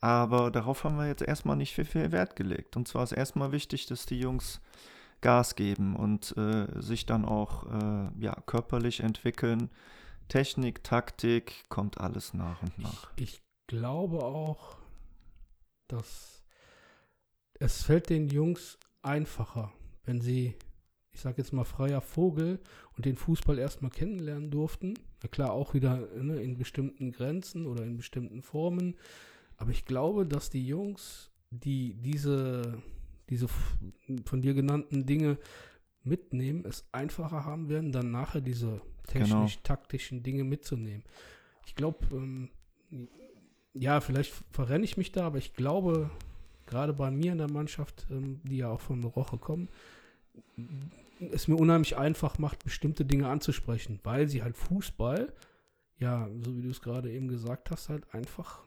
Aber 0.00 0.50
darauf 0.50 0.84
haben 0.84 0.96
wir 0.96 1.06
jetzt 1.06 1.22
erstmal 1.22 1.56
nicht 1.56 1.74
viel, 1.74 1.84
viel 1.84 2.12
Wert 2.12 2.36
gelegt. 2.36 2.76
Und 2.76 2.88
zwar 2.88 3.02
ist 3.02 3.12
erstmal 3.12 3.52
wichtig, 3.52 3.86
dass 3.86 4.06
die 4.06 4.18
Jungs 4.18 4.60
Gas 5.20 5.54
geben 5.54 5.96
und 5.96 6.34
äh, 6.36 6.66
sich 6.80 7.06
dann 7.06 7.24
auch 7.24 7.66
äh, 7.66 8.08
ja, 8.18 8.34
körperlich 8.46 9.00
entwickeln. 9.00 9.70
Technik, 10.28 10.82
Taktik, 10.84 11.66
kommt 11.68 12.00
alles 12.00 12.34
nach 12.34 12.62
und 12.62 12.78
nach. 12.78 13.10
Ich, 13.16 13.34
ich 13.34 13.42
glaube 13.66 14.24
auch, 14.24 14.78
dass 15.88 16.42
es 17.54 17.82
fällt 17.82 18.08
den 18.08 18.28
Jungs 18.28 18.78
einfacher, 19.02 19.72
wenn 20.04 20.20
sie, 20.20 20.54
ich 21.12 21.20
sage 21.20 21.38
jetzt 21.38 21.52
mal 21.52 21.64
freier 21.64 22.00
Vogel 22.00 22.60
und 22.96 23.04
den 23.04 23.16
Fußball 23.16 23.58
erstmal 23.58 23.90
kennenlernen 23.90 24.50
durften. 24.50 24.94
Na 25.22 25.28
klar, 25.28 25.52
auch 25.52 25.74
wieder 25.74 26.08
ne, 26.20 26.36
in 26.36 26.56
bestimmten 26.56 27.12
Grenzen 27.12 27.66
oder 27.66 27.84
in 27.84 27.96
bestimmten 27.96 28.42
Formen. 28.42 28.96
Aber 29.56 29.70
ich 29.70 29.84
glaube, 29.84 30.26
dass 30.26 30.50
die 30.50 30.66
Jungs, 30.66 31.30
die 31.50 31.94
diese, 31.94 32.82
diese 33.28 33.48
von 34.24 34.40
dir 34.42 34.54
genannten 34.54 35.04
Dinge 35.06 35.38
mitnehmen, 36.02 36.64
es 36.64 36.84
einfacher 36.92 37.44
haben 37.44 37.68
werden, 37.68 37.92
dann 37.92 38.10
nachher 38.10 38.40
diese 38.40 38.80
Genau. 39.12 39.26
technisch-taktischen 39.26 40.22
Dinge 40.22 40.44
mitzunehmen. 40.44 41.02
Ich 41.66 41.74
glaube, 41.74 41.98
ähm, 42.12 42.48
ja, 43.74 44.00
vielleicht 44.00 44.32
verrenne 44.50 44.84
ich 44.84 44.96
mich 44.96 45.12
da, 45.12 45.26
aber 45.26 45.38
ich 45.38 45.54
glaube, 45.54 46.10
gerade 46.70 46.92
bei 46.92 47.10
mir 47.10 47.32
in 47.32 47.38
der 47.38 47.50
Mannschaft, 47.50 48.06
ähm, 48.10 48.40
die 48.44 48.58
ja 48.58 48.68
auch 48.68 48.80
von 48.80 49.04
Roche 49.04 49.36
kommen, 49.36 49.68
es 51.32 51.48
mir 51.48 51.56
unheimlich 51.56 51.96
einfach 51.96 52.38
macht, 52.38 52.64
bestimmte 52.64 53.04
Dinge 53.04 53.28
anzusprechen, 53.28 54.00
weil 54.04 54.28
sie 54.28 54.42
halt 54.42 54.56
Fußball, 54.56 55.32
ja, 55.98 56.28
so 56.42 56.56
wie 56.56 56.62
du 56.62 56.70
es 56.70 56.80
gerade 56.80 57.10
eben 57.10 57.28
gesagt 57.28 57.70
hast, 57.70 57.88
halt 57.88 58.12
einfach 58.14 58.60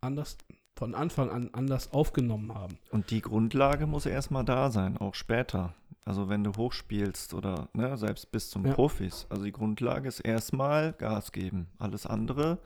anders 0.00 0.38
von 0.74 0.94
Anfang 0.94 1.28
an 1.28 1.50
anders 1.52 1.92
aufgenommen 1.92 2.54
haben. 2.54 2.78
Und 2.92 3.10
die 3.10 3.20
Grundlage 3.20 3.86
muss 3.86 4.06
erstmal 4.06 4.44
da 4.44 4.70
sein, 4.70 4.96
auch 4.96 5.14
später. 5.14 5.74
Also 6.04 6.28
wenn 6.28 6.44
du 6.44 6.52
hochspielst 6.56 7.34
oder 7.34 7.68
ne, 7.74 7.98
selbst 7.98 8.30
bis 8.30 8.48
zum 8.48 8.64
Ja. 8.64 8.72
Profis. 8.74 9.26
Also 9.28 9.44
die 9.44 9.52
Grundlage 9.52 10.08
ist 10.08 10.20
erstmal 10.20 10.92
Gas 10.92 11.32
geben. 11.32 11.66
Alles 11.78 12.06
andere, 12.06 12.58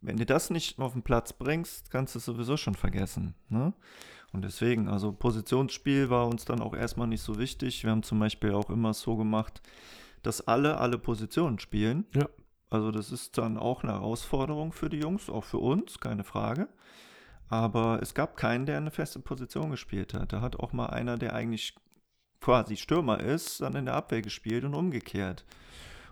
wenn 0.00 0.16
du 0.16 0.24
das 0.24 0.48
nicht 0.50 0.78
auf 0.78 0.92
den 0.92 1.02
Platz 1.02 1.32
bringst, 1.32 1.90
kannst 1.90 2.14
du 2.14 2.20
es 2.20 2.24
sowieso 2.24 2.56
schon 2.56 2.74
vergessen. 2.74 3.34
Ne? 3.48 3.74
Und 4.32 4.42
deswegen, 4.42 4.88
also 4.88 5.12
Positionsspiel 5.12 6.08
war 6.08 6.26
uns 6.26 6.44
dann 6.44 6.60
auch 6.60 6.74
erstmal 6.74 7.08
nicht 7.08 7.22
so 7.22 7.38
wichtig. 7.38 7.82
Wir 7.82 7.90
haben 7.90 8.02
zum 8.02 8.20
Beispiel 8.20 8.52
auch 8.52 8.70
immer 8.70 8.94
so 8.94 9.16
gemacht, 9.16 9.60
dass 10.22 10.46
alle 10.46 10.78
alle 10.78 10.98
Positionen 10.98 11.58
spielen. 11.58 12.06
Ja. 12.14 12.28
Also 12.68 12.92
das 12.92 13.10
ist 13.10 13.36
dann 13.36 13.58
auch 13.58 13.82
eine 13.82 13.92
Herausforderung 13.92 14.72
für 14.72 14.88
die 14.88 15.00
Jungs, 15.00 15.28
auch 15.28 15.44
für 15.44 15.58
uns, 15.58 15.98
keine 15.98 16.22
Frage. 16.22 16.68
Aber 17.48 17.98
es 18.00 18.14
gab 18.14 18.36
keinen, 18.36 18.64
der 18.64 18.76
eine 18.76 18.92
feste 18.92 19.18
Position 19.18 19.72
gespielt 19.72 20.14
hat. 20.14 20.32
Da 20.32 20.40
hat 20.40 20.56
auch 20.60 20.72
mal 20.72 20.86
einer, 20.86 21.18
der 21.18 21.34
eigentlich 21.34 21.74
quasi 22.40 22.76
Stürmer 22.76 23.18
ist, 23.18 23.60
dann 23.60 23.74
in 23.74 23.86
der 23.86 23.94
Abwehr 23.94 24.22
gespielt 24.22 24.64
und 24.64 24.74
umgekehrt. 24.74 25.44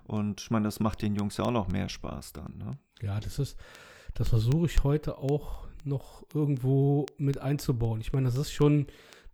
Und 0.04 0.40
ich 0.40 0.50
meine, 0.50 0.64
das 0.64 0.80
macht 0.80 1.02
den 1.02 1.14
Jungs 1.14 1.36
ja 1.36 1.44
auch 1.44 1.52
noch 1.52 1.68
mehr 1.68 1.88
Spaß 1.88 2.32
dann. 2.32 2.58
Ne? 2.58 2.78
Ja, 3.00 3.20
das 3.20 3.38
ist, 3.38 3.56
das 4.14 4.30
versuche 4.30 4.66
ich 4.66 4.82
heute 4.82 5.18
auch 5.18 5.67
noch 5.86 6.24
irgendwo 6.34 7.06
mit 7.18 7.38
einzubauen. 7.38 8.00
Ich 8.00 8.12
meine, 8.12 8.26
das 8.26 8.36
ist 8.36 8.52
schon, 8.52 8.86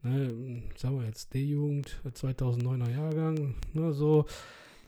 ne, 0.02 0.62
sagen 0.76 0.98
wir 1.00 1.06
jetzt 1.06 1.32
D-Jugend, 1.34 2.00
2009er 2.04 2.90
Jahrgang, 2.90 3.54
ne, 3.72 3.92
so, 3.92 4.26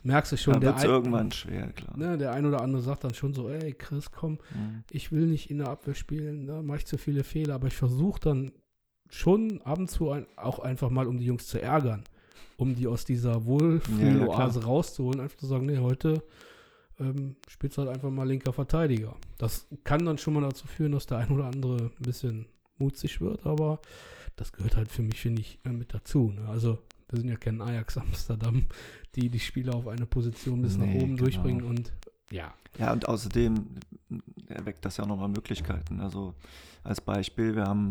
merkst 0.03 0.33
du 0.33 0.37
schon, 0.37 0.55
Da 0.55 0.61
der 0.61 0.69
wird 0.71 0.79
es 0.79 0.85
ein- 0.85 0.91
irgendwann 0.91 1.33
schwer, 1.33 1.73
klar. 1.73 1.97
Ne, 1.97 2.17
der 2.19 2.33
ein 2.33 2.47
oder 2.47 2.61
andere 2.61 2.83
sagt 2.83 3.05
dann 3.05 3.15
schon 3.15 3.33
so, 3.35 3.49
ey 3.49 3.73
Chris, 3.73 4.11
komm, 4.13 4.33
Mhm. 4.55 4.85
ich 4.91 5.11
will 5.13 5.27
nicht 5.27 5.51
in 5.51 5.59
der 5.59 5.69
Abwehr 5.69 5.95
spielen, 5.95 6.47
da 6.47 6.63
mache 6.63 6.79
ich 6.79 6.87
zu 6.87 6.97
viele 6.99 7.25
Fehler, 7.25 7.55
aber 7.55 7.67
ich 7.69 7.75
versuche 7.77 8.21
dann 8.21 8.53
schon 9.09 9.61
ab 9.63 9.79
und 9.79 9.91
zu 9.91 10.11
ein, 10.11 10.27
auch 10.37 10.59
einfach 10.61 10.91
mal, 10.91 11.07
um 11.07 11.17
die 11.19 11.25
Jungs 11.27 11.47
zu 11.47 11.61
ärgern, 11.61 12.05
um 12.57 12.75
die 12.75 12.87
aus 12.87 13.05
dieser 13.05 13.45
Wohlfühloase 13.47 14.65
rauszuholen, 14.65 15.21
einfach 15.21 15.39
zu 15.39 15.47
sagen, 15.47 15.67
nee, 15.67 15.79
heute 15.79 16.23
ähm, 16.99 17.37
spielst 17.49 17.79
halt 17.79 17.89
einfach 17.89 18.11
mal 18.11 18.27
linker 18.27 18.53
Verteidiger. 18.53 19.17
Das 19.39 19.67
kann 19.85 20.05
dann 20.05 20.19
schon 20.19 20.35
mal 20.35 20.43
dazu 20.43 20.67
führen, 20.67 20.93
dass 20.93 21.07
der 21.07 21.19
ein 21.19 21.31
oder 21.31 21.47
andere 21.47 21.77
ein 21.99 22.03
bisschen 22.03 22.47
mutzig 22.79 23.21
wird, 23.21 23.45
aber 23.47 23.81
das 24.37 24.53
gehört 24.53 24.77
halt 24.77 24.91
für 24.91 25.03
mich, 25.03 25.21
finde 25.21 25.41
ich, 25.43 25.59
äh, 25.65 25.71
mit 25.71 25.95
dazu. 25.95 26.31
Ne? 26.31 26.47
Also 26.49 26.79
wir 27.09 27.19
sind 27.19 27.29
ja 27.29 27.37
kein 27.37 27.61
Ajax 27.63 27.97
Amsterdam, 27.99 28.67
die 29.15 29.29
die 29.31 29.41
Spieler 29.41 29.75
auf 29.75 29.89
eine 29.89 30.07
Position 30.07 30.63
bis 30.63 30.77
nach 30.77 30.87
Nee, 30.87 30.97
oben 30.97 31.17
genau. 31.17 31.23
durchbringen 31.25 31.65
und 31.65 31.93
ja, 32.31 32.53
Ja, 32.79 32.93
und 32.93 33.09
außerdem 33.09 33.55
erweckt 34.49 34.85
das 34.85 34.97
ja 34.97 35.07
nochmal 35.07 35.29
Möglichkeiten. 35.29 36.01
Also 36.01 36.35
als 36.83 37.01
Beispiel, 37.01 37.55
wir 37.55 37.65
haben, 37.67 37.91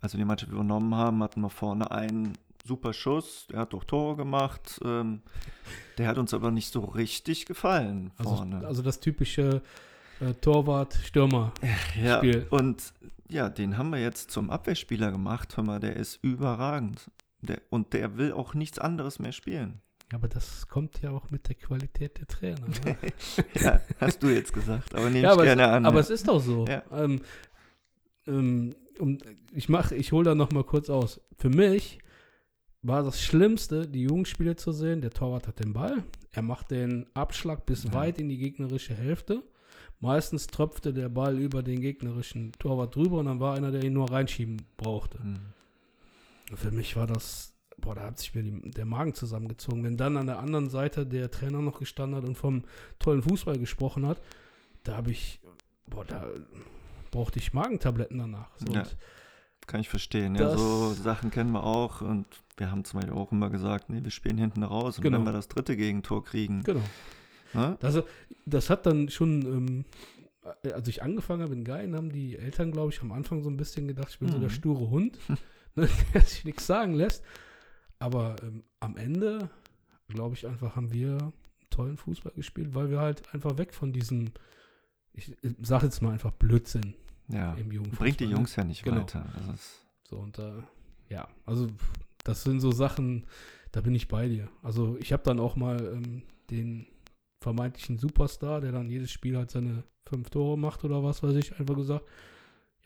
als 0.00 0.12
wir 0.14 0.18
die 0.18 0.24
Mannschaft 0.24 0.50
übernommen 0.52 0.94
haben, 0.94 1.22
hatten 1.22 1.40
wir 1.40 1.50
vorne 1.50 1.90
einen 1.90 2.32
super 2.64 2.92
Schuss, 2.92 3.46
der 3.50 3.60
hat 3.60 3.72
doch 3.72 3.84
Tore 3.84 4.16
gemacht. 4.16 4.80
Ähm, 4.84 5.22
der 5.98 6.08
hat 6.08 6.18
uns 6.18 6.32
aber 6.34 6.50
nicht 6.50 6.72
so 6.72 6.84
richtig 6.84 7.46
gefallen 7.46 8.12
Also, 8.16 8.36
vorne. 8.36 8.66
also 8.66 8.82
das 8.82 9.00
typische 9.00 9.62
äh, 10.20 10.34
Torwart-Stürmer. 10.34 11.52
ja, 12.02 12.22
und 12.50 12.92
ja, 13.28 13.48
den 13.48 13.78
haben 13.78 13.90
wir 13.90 14.00
jetzt 14.00 14.30
zum 14.30 14.50
Abwehrspieler 14.50 15.10
gemacht. 15.10 15.56
Hör 15.56 15.64
mal, 15.64 15.80
der 15.80 15.96
ist 15.96 16.18
überragend. 16.22 17.10
Der, 17.40 17.60
und 17.70 17.92
der 17.92 18.16
will 18.18 18.32
auch 18.32 18.54
nichts 18.54 18.78
anderes 18.78 19.18
mehr 19.18 19.32
spielen. 19.32 19.80
Aber 20.12 20.28
das 20.28 20.68
kommt 20.68 21.00
ja 21.00 21.10
auch 21.10 21.30
mit 21.30 21.48
der 21.48 21.54
Qualität 21.54 22.18
der 22.18 22.26
Trainer. 22.26 22.68
Ne? 22.84 22.96
Ja, 23.54 23.80
hast 23.98 24.22
du 24.22 24.28
jetzt 24.28 24.52
gesagt, 24.52 24.94
aber 24.94 25.06
nehme 25.06 25.20
ja, 25.20 25.30
ich 25.30 25.32
aber, 25.32 25.44
gerne 25.44 25.62
es, 25.62 25.68
an. 25.68 25.86
aber 25.86 25.96
ja. 25.96 26.00
es 26.02 26.10
ist 26.10 26.28
doch 26.28 26.40
so. 26.40 26.66
Ja. 26.66 26.82
Ähm, 26.92 27.22
ähm, 28.26 28.74
ich 29.52 29.68
mache, 29.68 29.94
ich 29.96 30.12
hole 30.12 30.24
da 30.24 30.34
noch 30.34 30.52
mal 30.52 30.64
kurz 30.64 30.90
aus. 30.90 31.20
Für 31.38 31.48
mich 31.48 31.98
war 32.82 33.02
das 33.02 33.22
Schlimmste, 33.22 33.86
die 33.86 34.02
Jugendspiele 34.02 34.56
zu 34.56 34.72
sehen. 34.72 35.00
Der 35.00 35.10
Torwart 35.10 35.46
hat 35.46 35.60
den 35.60 35.72
Ball, 35.72 36.02
er 36.32 36.42
macht 36.42 36.70
den 36.70 37.06
Abschlag 37.14 37.64
bis 37.66 37.84
Ja. 37.84 37.92
weit 37.92 38.18
in 38.18 38.28
die 38.28 38.38
gegnerische 38.38 38.94
Hälfte. 38.94 39.42
Meistens 40.00 40.48
tröpfte 40.48 40.92
der 40.92 41.08
Ball 41.08 41.38
über 41.38 41.62
den 41.62 41.80
gegnerischen 41.80 42.50
Torwart 42.58 42.96
drüber 42.96 43.18
und 43.18 43.26
dann 43.26 43.38
war 43.38 43.54
einer, 43.54 43.70
der 43.70 43.84
ihn 43.84 43.92
nur 43.92 44.10
reinschieben 44.10 44.62
brauchte. 44.76 45.18
Hm. 45.22 45.36
Für 46.56 46.72
mich 46.72 46.96
war 46.96 47.06
das, 47.06 47.54
boah, 47.78 47.94
da 47.94 48.02
hat 48.02 48.18
sich 48.18 48.34
mir 48.34 48.42
die, 48.42 48.70
der 48.72 48.84
Magen 48.84 49.14
zusammengezogen. 49.14 49.84
Wenn 49.84 49.96
dann 49.96 50.16
an 50.16 50.26
der 50.26 50.40
anderen 50.40 50.68
Seite 50.70 51.06
der 51.06 51.30
Trainer 51.30 51.62
noch 51.62 51.78
gestanden 51.78 52.16
hat 52.16 52.24
und 52.28 52.36
vom 52.36 52.64
tollen 52.98 53.22
Fußball 53.22 53.58
gesprochen 53.58 54.04
hat, 54.06 54.20
da 54.82 54.96
habe 54.96 55.12
ich, 55.12 55.40
boah, 55.86 56.04
da 56.04 56.26
brauchte 57.12 57.38
ich 57.38 57.52
Magentabletten 57.52 58.18
danach. 58.18 58.50
So, 58.58 58.72
Ja. 58.72 58.80
und 58.80 58.96
Kann 59.66 59.80
ich 59.80 59.88
verstehen. 59.88 60.34
Ja, 60.34 60.56
so 60.56 60.92
Sachen 60.92 61.30
kennen 61.30 61.52
wir 61.52 61.64
auch. 61.64 62.00
Und 62.00 62.26
wir 62.56 62.70
haben 62.70 62.84
zum 62.84 63.00
Beispiel 63.00 63.16
auch 63.16 63.32
immer 63.32 63.48
gesagt, 63.50 63.90
nee, 63.90 64.02
wir 64.02 64.10
spielen 64.10 64.38
hinten 64.38 64.62
raus. 64.62 64.98
Und 64.98 65.02
Genau. 65.04 65.18
wenn 65.18 65.24
wir 65.24 65.32
das 65.32 65.48
dritte 65.48 65.76
Gegentor 65.76 66.24
kriegen, 66.24 66.62
Genau. 66.62 66.82
ne? 67.54 67.78
Also, 67.80 68.02
das 68.44 68.70
hat 68.70 68.86
dann 68.86 69.08
schon, 69.08 69.42
ähm, 69.42 69.84
als 70.72 70.88
ich 70.88 71.02
angefangen 71.02 71.42
habe 71.42 71.54
in 71.54 71.64
Geien, 71.64 71.94
haben 71.94 72.10
die 72.10 72.36
Eltern, 72.36 72.72
glaube 72.72 72.92
ich, 72.92 73.00
am 73.02 73.12
Anfang 73.12 73.42
so 73.42 73.48
ein 73.50 73.56
bisschen 73.56 73.86
gedacht, 73.88 74.08
ich 74.10 74.18
bin 74.18 74.28
so 74.30 74.36
Mhm. 74.38 74.42
der 74.42 74.50
sture 74.50 74.90
Hund, 74.90 75.18
ne, 75.76 75.88
der 76.12 76.20
sich 76.22 76.44
nichts 76.44 76.66
sagen 76.66 76.94
lässt. 76.94 77.24
Aber 77.98 78.36
ähm, 78.42 78.64
am 78.80 78.96
Ende, 78.96 79.48
glaube 80.08 80.34
ich, 80.34 80.46
einfach 80.46 80.74
haben 80.76 80.92
wir 80.92 81.32
tollen 81.70 81.96
Fußball 81.96 82.32
gespielt, 82.34 82.74
weil 82.74 82.90
wir 82.90 83.00
halt 83.00 83.32
einfach 83.32 83.56
weg 83.56 83.72
von 83.72 83.92
diesem, 83.92 84.32
ich, 85.14 85.34
ich 85.42 85.54
sage 85.62 85.86
jetzt 85.86 86.02
mal 86.02 86.10
einfach 86.12 86.32
Blödsinn 86.32 86.94
ja, 87.28 87.54
im 87.54 87.70
Jugendfußball. 87.72 88.04
bringt 88.06 88.20
die 88.20 88.26
ne? 88.26 88.32
Jungs 88.32 88.56
ja 88.56 88.64
nicht 88.64 88.82
Genau. 88.84 89.00
weiter. 89.02 89.24
Das 89.34 89.54
ist, 89.54 89.86
So, 90.08 90.16
und 90.18 90.38
äh, 90.38 90.62
ja, 91.08 91.28
also 91.46 91.68
das 92.24 92.42
sind 92.44 92.60
so 92.60 92.70
Sachen, 92.72 93.26
da 93.72 93.80
bin 93.80 93.94
ich 93.94 94.08
bei 94.08 94.28
dir. 94.28 94.48
Also 94.62 94.96
ich 95.00 95.12
habe 95.12 95.22
dann 95.24 95.40
auch 95.40 95.56
mal 95.56 95.80
ähm, 95.94 96.22
den 96.50 96.86
vermeintlichen 97.40 97.98
Superstar, 97.98 98.60
der 98.60 98.72
dann 98.72 98.88
jedes 98.88 99.10
Spiel 99.10 99.36
halt 99.36 99.50
seine 99.50 99.82
fünf 100.06 100.30
Tore 100.30 100.56
macht 100.58 100.84
oder 100.84 101.02
was 101.02 101.22
weiß 101.22 101.34
ich, 101.36 101.58
einfach 101.58 101.74
gesagt, 101.74 102.04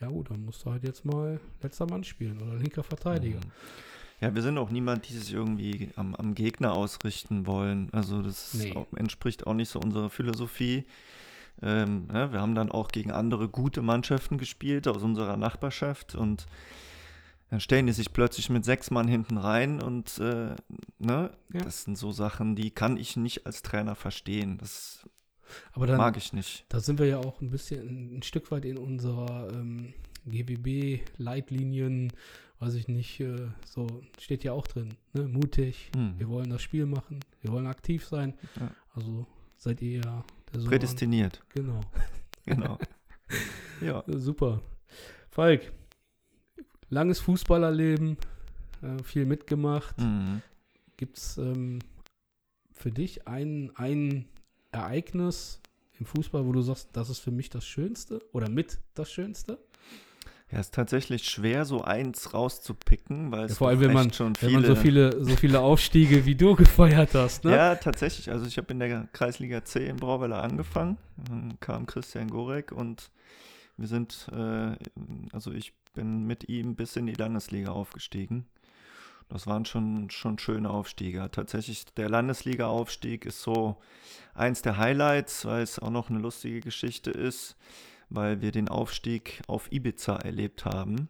ja 0.01 0.09
gut, 0.09 0.30
dann 0.30 0.45
musst 0.45 0.64
du 0.64 0.70
halt 0.70 0.84
jetzt 0.84 1.05
mal 1.05 1.41
letzter 1.62 1.87
Mann 1.87 2.05
spielen 2.05 2.41
oder 2.43 2.55
linker 2.57 2.82
Verteidiger. 2.82 3.39
Mhm. 3.39 3.53
Ja, 4.20 4.34
wir 4.34 4.41
sind 4.41 4.57
auch 4.57 4.70
niemand, 4.70 5.07
die 5.09 5.12
sich 5.14 5.34
irgendwie 5.34 5.91
am, 5.97 6.14
am 6.14 6.34
Gegner 6.34 6.72
ausrichten 6.72 7.47
wollen. 7.47 7.91
Also 7.93 8.22
das 8.22 8.55
Nee. 8.55 8.74
auch, 8.74 8.91
entspricht 8.95 9.47
auch 9.47 9.53
nicht 9.53 9.68
so 9.68 9.78
unserer 9.78 10.09
Philosophie. 10.09 10.87
Ähm, 11.62 12.09
ja, 12.12 12.32
wir 12.32 12.40
haben 12.40 12.54
dann 12.54 12.70
auch 12.70 12.88
gegen 12.88 13.11
andere 13.11 13.48
gute 13.48 13.82
Mannschaften 13.82 14.38
gespielt 14.38 14.86
aus 14.88 15.02
unserer 15.02 15.36
Nachbarschaft 15.36 16.14
und 16.14 16.46
dann 17.48 17.61
stellen 17.61 17.86
die 17.86 17.92
sich 17.92 18.12
plötzlich 18.12 18.50
mit 18.50 18.64
sechs 18.64 18.90
Mann 18.90 19.07
hinten 19.09 19.36
rein 19.38 19.80
und 19.80 20.18
äh, 20.18 20.54
ne, 20.98 21.30
Ja. 21.52 21.61
das 21.62 21.84
sind 21.84 21.96
so 21.96 22.11
Sachen, 22.12 22.57
die 22.57 22.70
kann 22.72 22.96
ich 22.96 23.16
nicht 23.16 23.46
als 23.46 23.62
Trainer 23.62 23.94
verstehen. 23.94 24.59
Das 24.59 25.09
dann, 25.76 25.96
mag 25.96 26.16
ich 26.16 26.32
nicht. 26.32 26.66
da 26.68 26.80
sind 26.80 26.98
wir 26.98 27.07
ja 27.07 27.18
auch 27.18 27.40
ein 27.40 27.50
bisschen, 27.50 28.16
ein 28.18 28.22
Stück 28.22 28.50
weit 28.50 28.64
in 28.64 28.76
unserer 28.78 29.48
ähm, 29.54 29.94
GWB-Leitlinien, 30.26 32.12
weiß 32.59 32.74
ich 32.74 32.88
nicht, 32.88 33.20
äh, 33.20 33.48
so 33.64 33.86
steht 34.18 34.44
ja 34.44 34.52
auch 34.52 34.66
drin, 34.66 34.94
ne? 35.12 35.22
mutig, 35.28 35.90
Hm. 35.94 36.14
wir 36.18 36.28
wollen 36.28 36.50
das 36.50 36.62
Spiel 36.62 36.86
machen, 36.86 37.20
wir 37.42 37.52
wollen 37.52 37.66
aktiv 37.66 38.04
sein. 38.07 38.34
Ja. 38.59 38.70
Also 38.94 39.26
seid 39.57 39.80
ihr 39.82 40.00
ja. 40.00 40.24
Prädestiniert, 40.53 41.42
Genau. 41.51 41.80
genau. 42.47 42.78
ja. 43.80 44.05
Super. 44.07 44.61
Falk, 45.30 45.72
langes 46.88 47.20
Fußballerleben, 47.20 48.16
äh, 48.82 49.03
viel 49.03 49.26
mitgemacht. 49.26 49.99
Mhm. 49.99 50.42
gibt 50.97 51.18
es 51.18 51.36
ähm, 51.38 51.80
für 52.72 52.90
dich 52.90 53.26
ein, 53.28 53.70
ein 53.74 54.26
Ereignis 54.72 55.61
im 55.99 56.07
Fußball, 56.07 56.44
wo 56.47 56.53
du 56.53 56.62
sagst, 56.62 56.90
das 56.92 57.11
ist 57.11 57.18
für 57.18 57.30
mich 57.30 57.51
das 57.51 57.66
Schönste 57.66 58.22
oder 58.32 58.49
mit 58.49 58.78
das 58.94 59.11
Schönste? 59.11 59.59
Ja, 60.53 60.61
ist 60.61 60.74
tatsächlich 60.74 61.28
schwer, 61.28 61.64
so 61.64 61.82
eins 61.82 62.32
rauszupicken, 62.32 63.32
weil 63.32 63.40
Ja, 63.40 63.47
es 63.47 63.59
vor 63.59 63.68
allem, 63.68 63.80
wenn 63.80 63.92
man, 63.92 64.12
schon 64.12 64.28
wenn 64.28 64.34
viele, 64.51 64.53
man 64.53 64.64
so 64.64 64.76
viele, 64.76 65.24
so 65.24 65.36
viele 65.36 65.61
Aufstiege 65.61 66.24
wie 66.24 66.36
du 66.36 66.55
gefeiert 66.57 67.14
hast, 67.14 67.44
ne? 67.44 67.57
Ja, 67.57 67.74
tatsächlich. 67.74 68.30
Also 68.30 68.47
ich 68.47 68.57
habe 68.57 68.72
in 68.72 68.78
der 68.78 69.09
Kreisliga 69.12 69.64
C 69.64 69.86
in 69.88 69.97
Brauweiler 69.97 70.42
angefangen. 70.42 70.99
Dann 71.28 71.59
kam 71.59 71.86
Christian 71.86 72.28
Gorek 72.30 72.70
und 72.70 73.11
wir 73.76 73.88
sind, 73.88 74.28
äh, 74.32 74.76
also 75.32 75.53
ich 75.53 75.72
bin 75.94 76.26
mit 76.26 76.49
ihm 76.49 76.76
bis 76.76 76.94
in 76.94 77.07
die 77.07 77.14
Landesliga 77.14 77.72
aufgestiegen. 77.72 78.47
Das 79.28 79.49
waren 79.49 79.64
schon, 79.64 80.09
schon 80.11 80.38
schöne 80.38 80.70
Aufstiege. 80.70 81.28
Tatsächlich, 81.32 81.84
der 81.97 82.09
Landesliga-Aufstieg 82.09 83.24
ist 83.26 83.42
so 83.42 83.76
eins 84.34 84.62
der 84.62 84.76
Highlights, 84.76 85.44
weil 85.44 85.62
es 85.62 85.80
auch 85.80 85.90
noch 85.90 86.11
eine 86.11 86.20
lustige 86.20 86.61
Geschichte 86.61 87.11
ist, 87.11 87.57
weil 88.09 88.40
wir 88.40 88.52
den 88.52 88.68
Aufstieg 88.68 89.42
auf 89.46 89.70
Ibiza 89.72 90.16
erlebt 90.16 90.64
haben. 90.64 91.09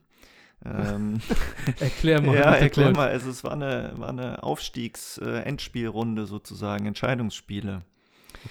Ähm, 0.64 1.20
Erklär 1.80 2.22
mal. 2.22 2.36
ja, 2.36 2.54
erklär 2.54 2.92
mal. 2.92 3.08
Also 3.08 3.30
es 3.30 3.44
war 3.44 3.52
eine, 3.52 3.92
war 3.96 4.08
eine 4.08 4.42
Aufstiegs-Endspielrunde 4.42 6.26
sozusagen, 6.26 6.86
Entscheidungsspiele. 6.86 7.82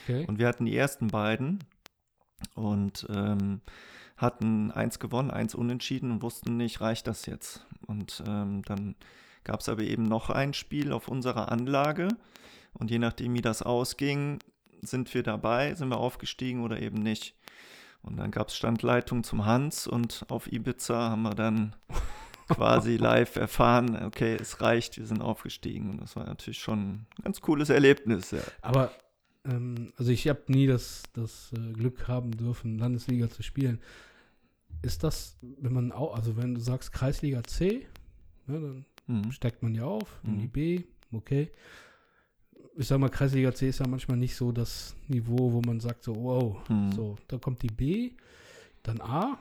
Okay. 0.04 0.26
Und 0.28 0.40
wir 0.40 0.48
hatten 0.48 0.66
die 0.66 0.76
ersten 0.76 1.08
beiden 1.08 1.60
und 2.54 3.08
ähm, 3.10 3.62
hatten 4.18 4.72
eins 4.72 5.00
gewonnen, 5.00 5.32
eins 5.32 5.56
unentschieden 5.56 6.12
und 6.12 6.22
wussten 6.22 6.58
nicht, 6.58 6.82
reicht 6.82 7.08
das 7.08 7.26
jetzt? 7.26 7.66
Und 7.86 8.24
ähm, 8.28 8.62
dann 8.64 8.96
gab 9.44 9.60
es 9.60 9.70
aber 9.70 9.84
eben 9.84 10.04
noch 10.04 10.30
ein 10.30 10.54
Spiel 10.54 10.92
auf 10.92 11.08
unserer 11.08 11.52
Anlage 11.52 12.10
und 12.74 12.92
je 12.92 13.00
nachdem, 13.00 13.34
wie 13.34 13.42
das 13.42 13.62
ausging, 13.62 14.40
sind 14.82 15.14
wir 15.14 15.24
dabei, 15.24 15.74
sind 15.76 15.90
wir 15.90 15.98
aufgestiegen 15.98 16.64
oder 16.64 16.82
eben 16.82 16.98
nicht. 16.98 17.36
Und 18.06 18.18
dann 18.18 18.32
gab 18.32 18.50
es 18.50 18.56
Standleitung 18.56 19.24
zum 19.24 19.46
Hans 19.46 19.88
und 19.88 20.26
auf 20.30 20.52
Ibiza 20.52 21.10
haben 21.10 21.24
wir 21.24 21.34
dann 21.36 21.76
quasi 22.50 22.98
live 22.98 23.36
erfahren, 23.36 23.96
okay, 24.06 24.36
es 24.40 24.62
reicht, 24.62 24.98
wir 24.98 25.06
sind 25.08 25.22
aufgestiegen. 25.22 25.90
Und 25.90 26.02
das 26.02 26.16
war 26.16 26.26
natürlich 26.26 26.60
schon 26.60 26.80
ein 26.80 27.08
ganz 27.24 27.42
cooles 27.42 27.70
Erlebnis. 27.70 28.32
Ja. 28.32 28.40
Aber, 28.62 28.92
ähm, 29.46 29.92
also 29.98 30.12
ich 30.12 30.28
habe 30.28 30.44
nie 30.48 30.68
das, 30.68 31.04
das 31.14 31.52
äh, 31.54 31.72
Glück 31.74 32.08
haben 32.08 32.32
dürfen, 32.32 32.78
Landesliga 32.78 33.30
zu 33.30 33.42
spielen. 33.44 33.80
Ist 34.84 35.04
das, 35.04 35.38
wenn 35.42 35.74
man 35.74 35.92
auch, 35.92 36.16
also 36.16 36.38
wenn 36.38 36.54
du 36.56 36.62
sagst 36.62 36.92
Kreisliga 36.92 37.44
C, 37.44 37.88
ne, 38.48 38.60
dann 38.60 38.86
Mhm. 39.08 39.32
steigt 39.32 39.62
man 39.62 39.76
ja 39.76 39.84
auf 39.86 40.20
in 40.24 40.36
Mhm. 40.36 40.40
die 40.40 40.48
B, 40.48 40.84
okay. 41.12 41.52
Ich 42.78 42.88
sag 42.88 43.00
mal, 43.00 43.10
Kreisliga 43.10 43.54
C 43.54 43.70
ist 43.70 43.80
ja 43.80 43.88
manchmal 43.88 44.18
nicht 44.18 44.36
so 44.36 44.52
das 44.52 44.96
Niveau, 45.08 45.54
wo 45.54 45.62
man 45.62 45.80
sagt, 45.80 46.04
so, 46.04 46.16
wow, 46.16 46.58
Mhm. 46.70 46.92
so, 46.92 47.18
da 47.28 47.38
kommt 47.38 47.62
die 47.62 47.68
B, 47.68 48.12
dann 48.84 49.00
A, 49.02 49.38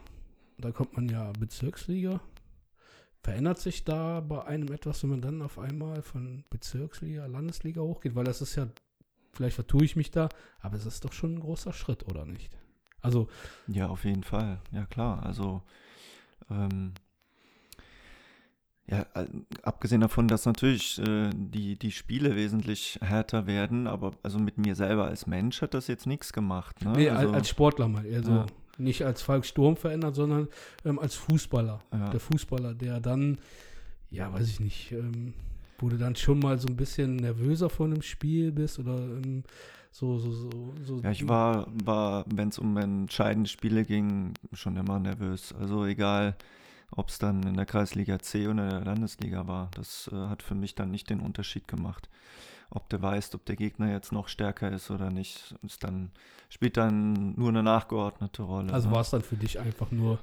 da 0.59 0.71
kommt 0.71 0.95
man 0.95 1.09
ja 1.09 1.33
Bezirksliga. 1.33 2.21
Verändert 3.23 3.59
sich 3.59 3.85
da 3.85 4.21
bei 4.21 4.45
einem 4.45 4.71
etwas, 4.73 5.03
wenn 5.03 5.11
man 5.11 5.21
dann 5.23 5.43
auf 5.43 5.59
einmal 5.59 6.03
von 6.03 6.45
Bezirksliga, 6.51 7.27
Landesliga 7.27 7.81
hochgeht? 7.81 8.15
Weil 8.15 8.25
das 8.25 8.41
ist 8.43 8.55
ja, 8.55 8.69
vielleicht 9.33 9.55
vertue 9.57 9.85
ich 9.85 9.97
mich 9.97 10.11
da, 10.11 10.29
aber 10.61 10.77
es 10.77 10.87
ist 10.87 11.05
doch 11.05 11.13
schon 11.13 11.35
ein 11.35 11.41
großer 11.41 11.73
Schritt, 11.73 12.07
oder 12.09 12.27
nicht? 12.27 12.57
Also, 13.01 13.29
Ja, 13.67 13.89
auf 13.89 14.05
jeden 14.05 14.23
Fall. 14.25 14.61
Ja, 14.73 14.85
klar. 14.87 15.25
Also, 15.25 15.63
ähm, 16.51 16.93
ja, 18.87 19.07
äh, 19.15 19.27
abgesehen 19.63 20.03
davon, 20.03 20.29
dass 20.29 20.45
natürlich 20.45 20.99
äh, 20.99 21.31
die, 21.35 21.77
die 21.79 21.91
Spiele 21.91 22.37
wesentlich 22.37 22.99
härter 23.01 23.47
werden, 23.47 23.87
aber 23.87 24.13
also 24.23 24.39
mit 24.39 24.59
mir 24.59 24.75
selber 24.75 25.07
als 25.07 25.27
Mensch 25.27 25.63
hat 25.63 25.73
das 25.73 25.87
jetzt 25.87 26.07
nichts 26.07 26.33
gemacht. 26.33 26.85
Ne? 26.85 26.93
nee, 26.95 27.09
also, 27.09 27.33
als, 27.33 27.49
Sportler 27.49 27.89
mal, 27.89 28.05
also 28.13 28.31
Ja. 28.31 28.47
nicht 28.77 29.03
als 29.03 29.23
Falk 29.23 29.47
Sturm 29.47 29.77
verändert, 29.77 30.15
sondern 30.15 30.49
ähm, 30.85 30.99
als 30.99 31.15
Fußballer. 31.15 31.81
ja. 31.93 32.11
Der 32.11 32.21
Fußballer, 32.21 32.75
der 32.75 33.01
dann, 33.01 33.39
ja, 34.11 34.31
weiß 34.33 34.49
ich 34.49 34.61
nicht, 34.61 34.93
ähm, 34.93 35.33
wo 35.79 35.89
du 35.89 35.97
dann 35.97 36.15
schon 36.15 36.39
mal 36.39 36.59
so 36.59 36.69
ein 36.69 36.77
bisschen 36.77 37.17
nervöser 37.17 37.71
vor 37.71 37.87
einem 37.87 38.03
Spiel 38.03 38.53
bist 38.53 38.79
oder 38.79 38.97
ähm, 38.97 39.45
so, 39.91 40.19
so, 40.19 40.31
so, 40.33 40.75
so. 40.83 41.01
Ja, 41.01 41.11
ich 41.11 41.27
war, 41.27 41.69
war 41.85 42.25
wenn 42.35 42.49
es 42.49 42.59
um 42.59 42.77
entscheidende 42.77 43.49
Spiele 43.49 43.85
ging, 43.85 44.35
schon 44.53 44.77
immer 44.77 44.99
nervös. 44.99 45.55
Also 45.59 45.87
egal, 45.87 46.37
ob 46.97 47.09
es 47.09 47.19
dann 47.19 47.43
in 47.43 47.55
der 47.55 47.67
Kreisliga 47.67 48.19
C 48.19 48.47
oder 48.49 48.65
in 48.65 48.71
der 48.71 48.85
Landesliga 48.85 49.47
war. 49.47 49.71
Das 49.75 50.09
äh, 50.13 50.17
hat 50.29 50.43
für 50.43 50.55
mich 50.55 50.75
dann 50.75 50.91
nicht 50.91 51.11
den 51.11 51.21
Unterschied 51.21 51.69
gemacht. 51.69 52.09
Ob 52.71 52.89
du 52.89 53.01
weißt, 53.01 53.35
ob 53.35 53.45
der 53.45 53.57
Gegner 53.57 53.91
jetzt 53.93 54.13
noch 54.13 54.29
stärker 54.29 54.71
ist 54.71 54.91
oder 54.91 55.11
nicht, 55.11 55.55
ist 55.63 55.85
dann, 55.85 56.11
spielt 56.49 56.77
dann 56.77 57.35
nur 57.37 57.49
eine 57.51 57.63
nachgeordnete 57.63 58.43
Rolle. 58.43 58.73
Also 58.73 58.89
ne? 58.89 58.95
war 58.95 59.01
es 59.03 59.11
dann 59.11 59.23
für 59.23 59.37
dich 59.37 59.61
einfach 59.61 59.91
nur 59.91 60.19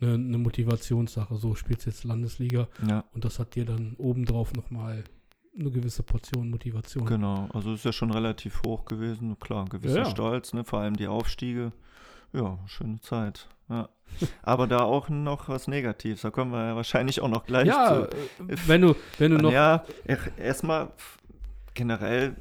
eine, 0.00 0.14
eine 0.14 0.38
Motivationssache. 0.38 1.36
So 1.36 1.54
spielst 1.54 1.86
jetzt 1.86 2.04
Landesliga 2.04 2.68
Ja, 2.88 3.04
und 3.12 3.24
das 3.24 3.38
hat 3.38 3.54
dir 3.54 3.64
dann 3.64 3.94
obendrauf 3.98 4.52
nochmal 4.54 5.04
eine 5.56 5.70
gewisse 5.70 6.02
Portion 6.02 6.50
Motivation. 6.50 7.06
genau. 7.06 7.48
Also 7.52 7.74
ist 7.74 7.84
ja 7.84 7.92
schon 7.92 8.10
relativ 8.10 8.62
hoch 8.66 8.86
gewesen. 8.86 9.38
Klar, 9.38 9.66
gewisser 9.66 9.98
Ja, 9.98 10.04
ja. 10.04 10.10
Stolz, 10.10 10.52
ne? 10.52 10.64
vor 10.64 10.80
allem 10.80 10.96
die 10.96 11.06
Aufstiege. 11.06 11.72
Ja, 12.32 12.58
schöne 12.66 13.00
Zeit. 13.00 13.48
Ja. 13.68 13.88
Aber 14.42 14.66
da 14.66 14.80
auch 14.80 15.08
noch 15.08 15.48
was 15.48 15.66
Negatives. 15.68 16.22
Da 16.22 16.30
kommen 16.30 16.52
wir 16.52 16.64
ja 16.68 16.76
wahrscheinlich 16.76 17.20
auch 17.20 17.28
noch 17.28 17.44
gleich 17.46 17.66
Ja, 17.66 18.08
zu. 18.08 18.16
äh, 18.46 18.56
wenn 18.66 18.82
du, 18.82 18.94
wenn 19.18 19.32
du 19.32 19.38
noch. 19.38 19.52
Ja, 19.52 19.84
erstmal 20.36 20.90
generell 21.74 22.36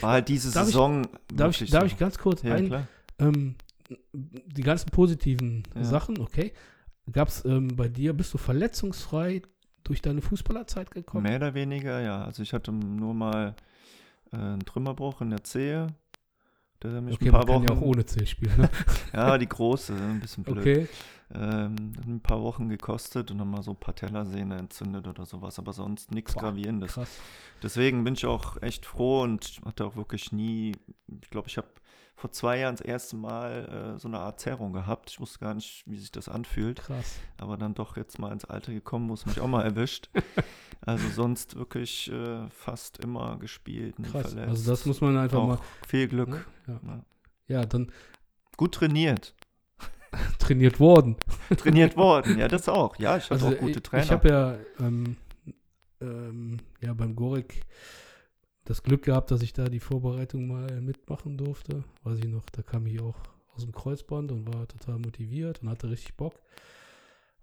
war 0.00 0.12
halt 0.12 0.28
diese 0.28 0.52
Darf 0.52 0.62
ich- 0.64 0.72
Saison. 0.72 1.02
darf 1.32 1.50
ich, 1.50 1.60
wirklich 1.60 1.70
darf 1.70 1.80
so. 1.82 1.86
ich 1.86 1.96
ganz 1.98 2.18
kurz 2.18 2.42
Ja, 2.42 2.54
ein, 2.54 2.86
ähm, 3.18 3.54
die 4.12 4.62
ganzen 4.62 4.90
positiven 4.90 5.62
Ja. 5.74 5.84
Sachen, 5.84 6.18
okay. 6.18 6.52
Gab 7.10 7.28
es 7.28 7.44
ähm, 7.44 7.68
bei 7.76 7.88
dir, 7.88 8.12
bist 8.12 8.32
du 8.32 8.38
verletzungsfrei 8.38 9.42
durch 9.84 10.00
deine 10.02 10.22
Fußballerzeit 10.22 10.90
gekommen? 10.90 11.24
Mehr 11.24 11.36
oder 11.36 11.54
weniger, 11.54 12.00
ja. 12.00 12.24
Also 12.24 12.42
ich 12.42 12.52
hatte 12.52 12.70
nur 12.72 13.12
mal 13.14 13.54
äh, 14.32 14.36
einen 14.36 14.60
Trümmerbruch 14.64 15.20
in 15.20 15.30
der 15.30 15.42
Zehe. 15.44 15.88
Hat 16.84 17.02
mich 17.02 17.14
Okay, 17.14 17.26
ein 17.26 17.32
paar 17.32 17.40
man 17.40 17.46
kann 17.46 17.54
Wochen. 17.54 17.64
ja 17.64 17.72
auch 17.72 17.80
ohne 17.80 18.04
C 18.06 18.26
spielen. 18.26 18.56
Ne? 18.58 18.70
ja, 19.12 19.38
die 19.38 19.48
große, 19.48 19.94
ein 19.94 20.20
bisschen 20.20 20.44
blöd. 20.44 20.58
Okay. 20.58 20.88
Ähm, 21.34 21.92
hat 21.96 22.06
ein 22.06 22.20
paar 22.20 22.42
Wochen 22.42 22.68
gekostet 22.68 23.30
und 23.30 23.38
dann 23.38 23.50
mal 23.50 23.62
so 23.62 23.72
Patellasehne 23.72 24.56
entzündet 24.58 25.06
oder 25.06 25.24
sowas, 25.24 25.58
aber 25.58 25.72
sonst 25.72 26.10
nichts 26.10 26.34
Gravierendes. 26.34 26.92
Krass. 26.94 27.08
Deswegen 27.62 28.04
bin 28.04 28.14
ich 28.14 28.26
auch 28.26 28.60
echt 28.60 28.84
froh 28.84 29.22
und 29.22 29.60
hatte 29.64 29.86
auch 29.86 29.96
wirklich 29.96 30.32
nie, 30.32 30.72
ich 31.22 31.30
glaube, 31.30 31.48
ich 31.48 31.56
habe 31.56 31.68
vor 32.22 32.30
zwei 32.30 32.60
Jahren 32.60 32.76
das 32.76 32.86
erste 32.86 33.16
Mal 33.16 33.94
äh, 33.96 33.98
so 33.98 34.06
eine 34.06 34.20
Art 34.20 34.38
Zerrung 34.38 34.72
gehabt. 34.72 35.10
Ich 35.10 35.18
wusste 35.18 35.40
gar 35.40 35.54
nicht, 35.54 35.82
wie 35.86 35.98
sich 35.98 36.12
das 36.12 36.28
anfühlt, 36.28 36.78
Krass. 36.78 37.16
aber 37.36 37.56
dann 37.56 37.74
doch 37.74 37.96
jetzt 37.96 38.20
mal 38.20 38.30
ins 38.30 38.44
Alter 38.44 38.72
gekommen, 38.72 39.10
es 39.10 39.26
mich 39.26 39.40
auch 39.40 39.48
mal 39.48 39.64
erwischt. 39.64 40.08
also 40.82 41.08
sonst 41.08 41.56
wirklich 41.56 42.12
äh, 42.12 42.48
fast 42.50 42.98
immer 42.98 43.38
gespielt, 43.40 43.98
nie 43.98 44.08
Krass. 44.08 44.30
verletzt. 44.30 44.50
Also 44.50 44.70
das 44.70 44.86
muss 44.86 45.00
man 45.00 45.16
einfach 45.16 45.38
auch 45.40 45.48
mal. 45.48 45.58
viel 45.84 46.06
Glück. 46.06 46.46
Ja. 46.68 46.80
Ja. 46.86 47.04
ja, 47.48 47.66
dann 47.66 47.90
Gut 48.56 48.76
trainiert. 48.76 49.34
trainiert 50.38 50.78
worden. 50.78 51.16
Trainiert 51.56 51.96
worden, 51.96 52.38
ja, 52.38 52.46
das 52.46 52.68
auch. 52.68 52.96
Ja, 53.00 53.16
ich 53.16 53.28
hatte 53.30 53.44
auch 53.44 53.58
gute 53.58 53.64
Also 53.64 53.80
Trainer. 53.80 54.04
Ich 54.04 54.10
habe 54.12 54.28
ja, 54.28 54.58
ähm, 54.78 55.16
ähm, 56.00 56.60
ja 56.80 56.94
beim 56.94 57.16
Gorik 57.16 57.62
das 58.64 58.82
Glück 58.82 59.02
gehabt, 59.02 59.30
dass 59.30 59.42
ich 59.42 59.52
da 59.52 59.68
die 59.68 59.80
Vorbereitung 59.80 60.46
mal 60.46 60.80
mitmachen 60.80 61.36
durfte. 61.36 61.84
Weiß 62.04 62.18
ich 62.18 62.26
noch, 62.28 62.44
da 62.50 62.62
kam 62.62 62.86
ich 62.86 63.00
auch 63.00 63.16
aus 63.54 63.62
dem 63.62 63.72
Kreuzband 63.72 64.32
und 64.32 64.52
war 64.52 64.66
total 64.68 64.98
motiviert 64.98 65.62
und 65.62 65.68
hatte 65.68 65.90
richtig 65.90 66.16
Bock. 66.16 66.34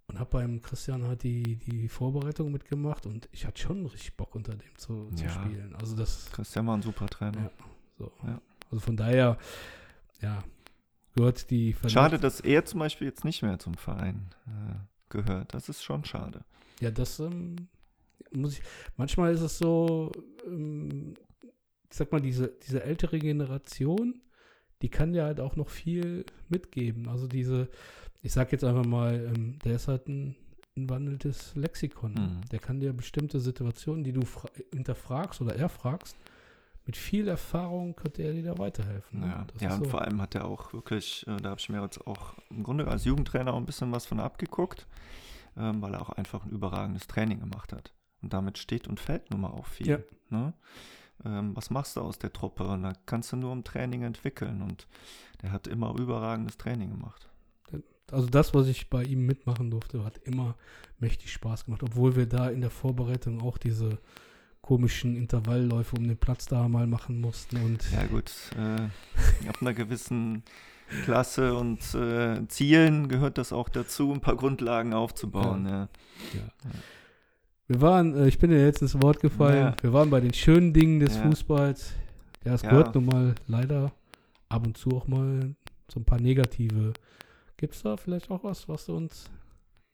Und 0.08 0.18
habe 0.20 0.30
beim 0.32 0.60
Christian 0.62 1.04
halt 1.04 1.22
die, 1.22 1.44
die 1.58 1.88
Vorbereitung 1.88 2.52
mitgemacht 2.52 3.06
und 3.06 3.30
ich 3.32 3.46
hatte 3.46 3.62
schon 3.62 3.86
richtig 3.86 4.18
Bock 4.18 4.34
unter 4.34 4.56
dem 4.56 4.76
zu, 4.76 5.12
zu 5.14 5.24
Ja. 5.26 5.30
spielen. 5.30 5.76
Also 5.76 5.96
das, 5.96 6.32
Christian 6.32 6.66
war 6.66 6.76
ein 6.76 6.82
super 6.82 7.06
Trainer. 7.08 7.42
Ja. 7.44 7.52
so. 8.00 8.12
Ja. 8.26 8.42
Also 8.72 8.80
von 8.80 8.98
daher, 8.98 9.38
ja, 10.22 10.44
gehört 11.16 11.52
die 11.52 11.74
Verletz- 11.76 11.92
Schade, 11.94 12.18
dass 12.18 12.40
er 12.40 12.66
zum 12.66 12.80
Beispiel 12.80 13.06
jetzt 13.08 13.24
nicht 13.24 13.44
mehr 13.44 13.60
zum 13.60 13.76
Verein 13.76 14.30
äh, 14.48 14.76
gehört. 15.10 15.54
Das 15.54 15.70
ist 15.70 15.84
schon 15.84 16.04
schade. 16.06 16.44
Ja, 16.80 16.90
das 16.90 17.20
ähm, 17.20 17.68
muss 18.34 18.54
ich. 18.54 18.62
Manchmal 18.98 19.34
ist 19.34 19.42
es 19.42 19.58
so, 19.58 20.12
ähm, 20.46 21.14
ich 21.90 21.98
sag 21.98 22.12
mal, 22.12 22.22
diese, 22.22 22.54
diese 22.68 22.84
ältere 22.84 23.20
Generation, 23.20 24.22
die 24.82 24.90
kann 24.90 25.14
ja 25.14 25.26
halt 25.26 25.40
auch 25.40 25.56
noch 25.56 25.70
viel 25.70 26.26
mitgeben. 26.48 27.08
Also 27.10 27.28
diese, 27.28 27.70
ich 28.22 28.32
sag 28.32 28.52
jetzt 28.52 28.64
einfach 28.64 28.86
mal, 28.86 29.32
ähm, 29.36 29.60
der 29.60 29.76
ist 29.76 29.88
halt 29.88 30.08
ein, 30.08 30.36
ein 30.78 30.90
wandelndes 30.90 31.56
Lexikon. 31.56 32.14
Mhm. 32.14 32.42
Der 32.52 32.60
kann 32.60 32.80
dir 32.80 32.94
bestimmte 32.94 33.40
Situationen, 33.40 34.04
die 34.04 34.14
du 34.14 34.26
fra- 34.26 34.50
hinterfragst 34.74 35.42
oder 35.42 35.56
erfragst, 35.56 36.16
mit 36.86 36.96
viel 36.98 37.28
Erfahrung 37.28 37.96
könnte 37.96 38.24
er 38.24 38.34
dir 38.34 38.44
da 38.44 38.58
weiterhelfen. 38.58 39.22
Ja, 39.22 39.46
ja 39.60 39.68
ist 39.68 39.78
und 39.78 39.84
so. 39.86 39.90
vor 39.92 40.02
allem 40.02 40.22
hat 40.22 40.34
er 40.34 40.46
auch 40.46 40.74
wirklich, 40.74 41.26
äh, 41.28 41.38
da 41.38 41.50
habe 41.50 41.60
ich 41.60 41.70
mir 41.70 41.82
jetzt 41.84 42.06
auch 42.08 42.34
im 42.50 42.64
Grunde 42.64 42.88
als 42.88 43.06
Jugendtrainer 43.06 43.54
auch 43.54 43.58
ein 43.58 43.66
bisschen 43.66 43.92
was 43.92 44.06
von 44.06 44.20
abgeguckt, 44.20 44.88
ähm, 45.58 45.82
weil 45.82 45.94
er 45.94 46.02
auch 46.02 46.10
einfach 46.10 46.46
ein 46.46 46.52
überragendes 46.52 47.06
Training 47.06 47.42
gemacht 47.42 47.74
hat. 47.74 47.94
Und 48.22 48.34
damit 48.34 48.58
steht 48.58 48.88
und 48.88 49.00
fällt 49.00 49.32
nun 49.32 49.42
mal 49.42 49.52
auch 49.52 49.66
viel. 49.66 49.88
Ja. 49.88 50.00
Ne? 50.30 50.54
Ähm, 51.26 51.56
was 51.56 51.70
machst 51.70 51.96
du 51.96 52.02
aus 52.02 52.20
der 52.20 52.34
Truppe? 52.34 52.66
Und 52.66 52.84
da 52.84 52.94
kannst 53.06 53.32
du 53.32 53.38
nur 53.38 53.54
im 53.54 53.64
Training 53.64 54.04
entwickeln. 54.04 54.62
Und 54.62 54.88
der 55.42 55.52
hat 55.52 55.68
immer 55.68 55.98
überragendes 55.98 56.58
Training 56.58 56.92
gemacht. 56.92 57.30
Also 58.12 58.28
das, 58.28 58.54
was 58.56 58.68
ich 58.68 58.90
bei 58.90 59.04
ihm 59.04 59.26
mitmachen 59.28 59.70
durfte, 59.70 60.04
hat 60.04 60.18
immer 60.24 60.56
mächtig 60.98 61.32
Spaß 61.32 61.66
gemacht. 61.66 61.84
Obwohl 61.84 62.16
wir 62.16 62.26
da 62.26 62.50
in 62.50 62.62
der 62.62 62.72
Vorbereitung 62.72 63.42
auch 63.42 63.58
diese 63.58 64.00
komischen 64.62 65.16
Intervallläufe 65.16 65.96
um 65.96 66.08
den 66.08 66.18
Platz 66.18 66.46
da 66.46 66.68
mal 66.68 66.88
machen 66.88 67.22
mussten. 67.22 67.58
Und 67.58 67.92
Ja 67.92 68.06
gut, 68.06 68.32
äh, 68.58 69.48
ab 69.48 69.62
einer 69.62 69.74
gewissen 69.74 70.44
Klasse 71.06 71.54
und 71.56 71.80
äh, 71.94 72.48
Zielen 72.48 73.08
gehört 73.08 73.38
das 73.38 73.54
auch 73.54 73.70
dazu, 73.70 74.12
ein 74.12 74.22
paar 74.22 74.36
Grundlagen 74.36 74.94
aufzubauen. 74.94 75.66
Ja. 75.66 75.90
Ja. 76.34 76.70
Wir 77.70 77.82
waren, 77.82 78.16
äh, 78.16 78.28
ich 78.28 78.40
bin 78.40 78.50
dir 78.50 78.66
jetzt 78.66 78.82
ins 78.82 79.00
Wort 79.00 79.20
gefallen, 79.20 79.76
Ja. 79.78 79.84
wir 79.84 79.94
waren 79.94 80.10
bei 80.10 80.20
den 80.20 80.34
schönen 80.34 80.74
Dingen 80.74 81.00
des 81.00 81.16
Ja. 81.16 81.22
Fußballs. 81.22 81.94
Ja, 82.44 82.56
es 82.56 82.64
Ja. 82.64 82.70
gehört 82.72 82.96
nun 82.96 83.06
mal 83.06 83.36
leider 83.48 83.92
ab 84.50 84.66
und 84.66 84.76
zu 84.76 84.90
auch 84.90 85.08
mal 85.08 85.54
so 85.88 86.00
ein 86.00 86.04
paar 86.04 86.20
negative. 86.20 86.94
Gibt 87.58 87.76
es 87.76 87.84
da 87.84 87.96
vielleicht 87.96 88.32
auch 88.32 88.44
was, 88.44 88.68
was 88.68 88.88
du 88.88 88.96
uns 88.96 89.30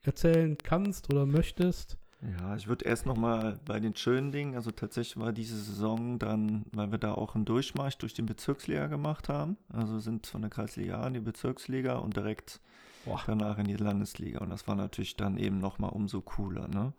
erzählen 0.04 0.58
kannst 0.58 1.12
oder 1.14 1.26
möchtest? 1.26 1.98
Ja, 2.40 2.56
ich 2.56 2.68
würde 2.70 2.86
erst 2.86 3.06
nochmal 3.06 3.60
bei 3.66 3.82
den 3.82 3.94
schönen 3.94 4.32
Dingen, 4.32 4.56
also 4.56 4.72
tatsächlich 4.72 5.18
war 5.18 5.34
diese 5.34 5.58
Saison 5.58 6.18
dann, 6.18 6.64
weil 6.72 6.92
wir 6.92 6.98
da 6.98 7.14
auch 7.14 7.36
einen 7.36 7.44
Durchmarsch 7.44 7.98
durch 7.98 8.14
die 8.14 8.22
Bezirksliga 8.22 8.88
gemacht 8.88 9.28
haben, 9.28 9.58
also 9.68 10.00
sind 10.00 10.28
von 10.28 10.40
der 10.42 10.50
Kreisliga 10.50 11.02
A 11.02 11.08
in 11.08 11.14
die 11.16 11.20
Bezirksliga 11.20 11.98
und 11.98 12.16
direkt 12.16 12.62
Boah. 13.04 13.22
danach 13.28 13.58
in 13.58 13.66
die 13.66 13.76
Landesliga 13.76 14.40
und 14.40 14.50
das 14.50 14.66
war 14.66 14.76
natürlich 14.76 15.18
dann 15.18 15.36
eben 15.38 15.60
nochmal 15.60 15.90
umso 15.90 16.22
cooler, 16.22 16.70
ne? 16.70 16.94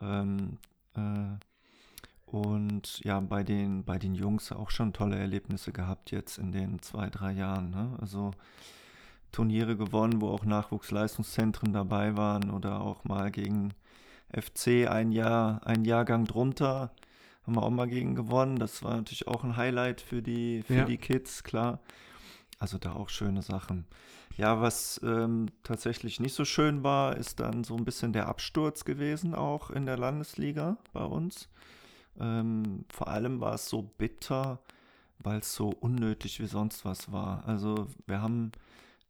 Ähm, 0.00 0.58
äh, 0.94 1.38
und 2.26 3.00
ja, 3.04 3.20
bei 3.20 3.42
den, 3.42 3.84
bei 3.84 3.98
den 3.98 4.14
Jungs 4.14 4.52
auch 4.52 4.70
schon 4.70 4.92
tolle 4.92 5.16
Erlebnisse 5.16 5.72
gehabt 5.72 6.10
jetzt 6.10 6.36
in 6.38 6.52
den 6.52 6.80
zwei, 6.82 7.08
drei 7.08 7.32
Jahren, 7.32 7.70
ne? 7.70 7.96
Also 8.00 8.32
Turniere 9.32 9.76
gewonnen, 9.76 10.20
wo 10.20 10.28
auch 10.30 10.44
Nachwuchsleistungszentren 10.44 11.72
dabei 11.72 12.16
waren 12.16 12.50
oder 12.50 12.80
auch 12.80 13.04
mal 13.04 13.30
gegen 13.30 13.72
FC 14.30 14.86
ein 14.88 15.10
Jahr, 15.12 15.66
ein 15.66 15.84
Jahrgang 15.84 16.24
drunter, 16.24 16.92
haben 17.44 17.54
wir 17.56 17.62
auch 17.62 17.70
mal 17.70 17.88
gegen 17.88 18.14
gewonnen. 18.14 18.58
Das 18.58 18.82
war 18.82 18.96
natürlich 18.96 19.26
auch 19.26 19.44
ein 19.44 19.56
Highlight 19.56 20.00
für 20.02 20.20
die, 20.22 20.62
für 20.62 20.74
Ja. 20.74 20.84
die 20.84 20.98
Kids, 20.98 21.44
klar. 21.44 21.80
Also 22.58 22.76
da 22.78 22.92
auch 22.92 23.08
schöne 23.08 23.40
Sachen. 23.42 23.86
Ja, 24.38 24.60
was 24.60 25.00
ähm, 25.02 25.46
tatsächlich 25.64 26.20
nicht 26.20 26.32
so 26.32 26.44
schön 26.44 26.84
war, 26.84 27.16
ist 27.16 27.40
dann 27.40 27.64
so 27.64 27.76
ein 27.76 27.84
bisschen 27.84 28.12
der 28.12 28.28
Absturz 28.28 28.84
gewesen, 28.84 29.34
auch 29.34 29.70
in 29.70 29.84
der 29.84 29.98
Landesliga 29.98 30.76
bei 30.92 31.02
uns. 31.02 31.48
Ähm, 32.20 32.84
vor 32.88 33.08
allem 33.08 33.40
war 33.40 33.54
es 33.54 33.68
so 33.68 33.82
bitter, 33.82 34.60
weil 35.18 35.40
es 35.40 35.56
so 35.56 35.70
unnötig 35.70 36.38
wie 36.38 36.46
sonst 36.46 36.84
was 36.84 37.10
war. 37.10 37.48
Also 37.48 37.88
wir 38.06 38.22
haben 38.22 38.52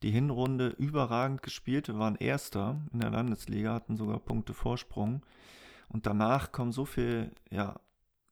die 0.03 0.11
Hinrunde 0.11 0.69
überragend 0.69 1.43
gespielt. 1.43 1.89
Wir 1.89 1.99
waren 1.99 2.17
Erster 2.17 2.81
in 2.95 3.01
der 3.01 3.11
Landesliga, 3.11 3.75
hatten 3.75 3.99
sogar 3.99 4.21
Punkte 4.21 4.55
Vorsprung. 4.55 5.23
Und 5.91 6.07
danach 6.07 6.53
kommen 6.53 6.73
so 6.73 6.87
viel, 6.87 7.33
ja, 7.51 7.79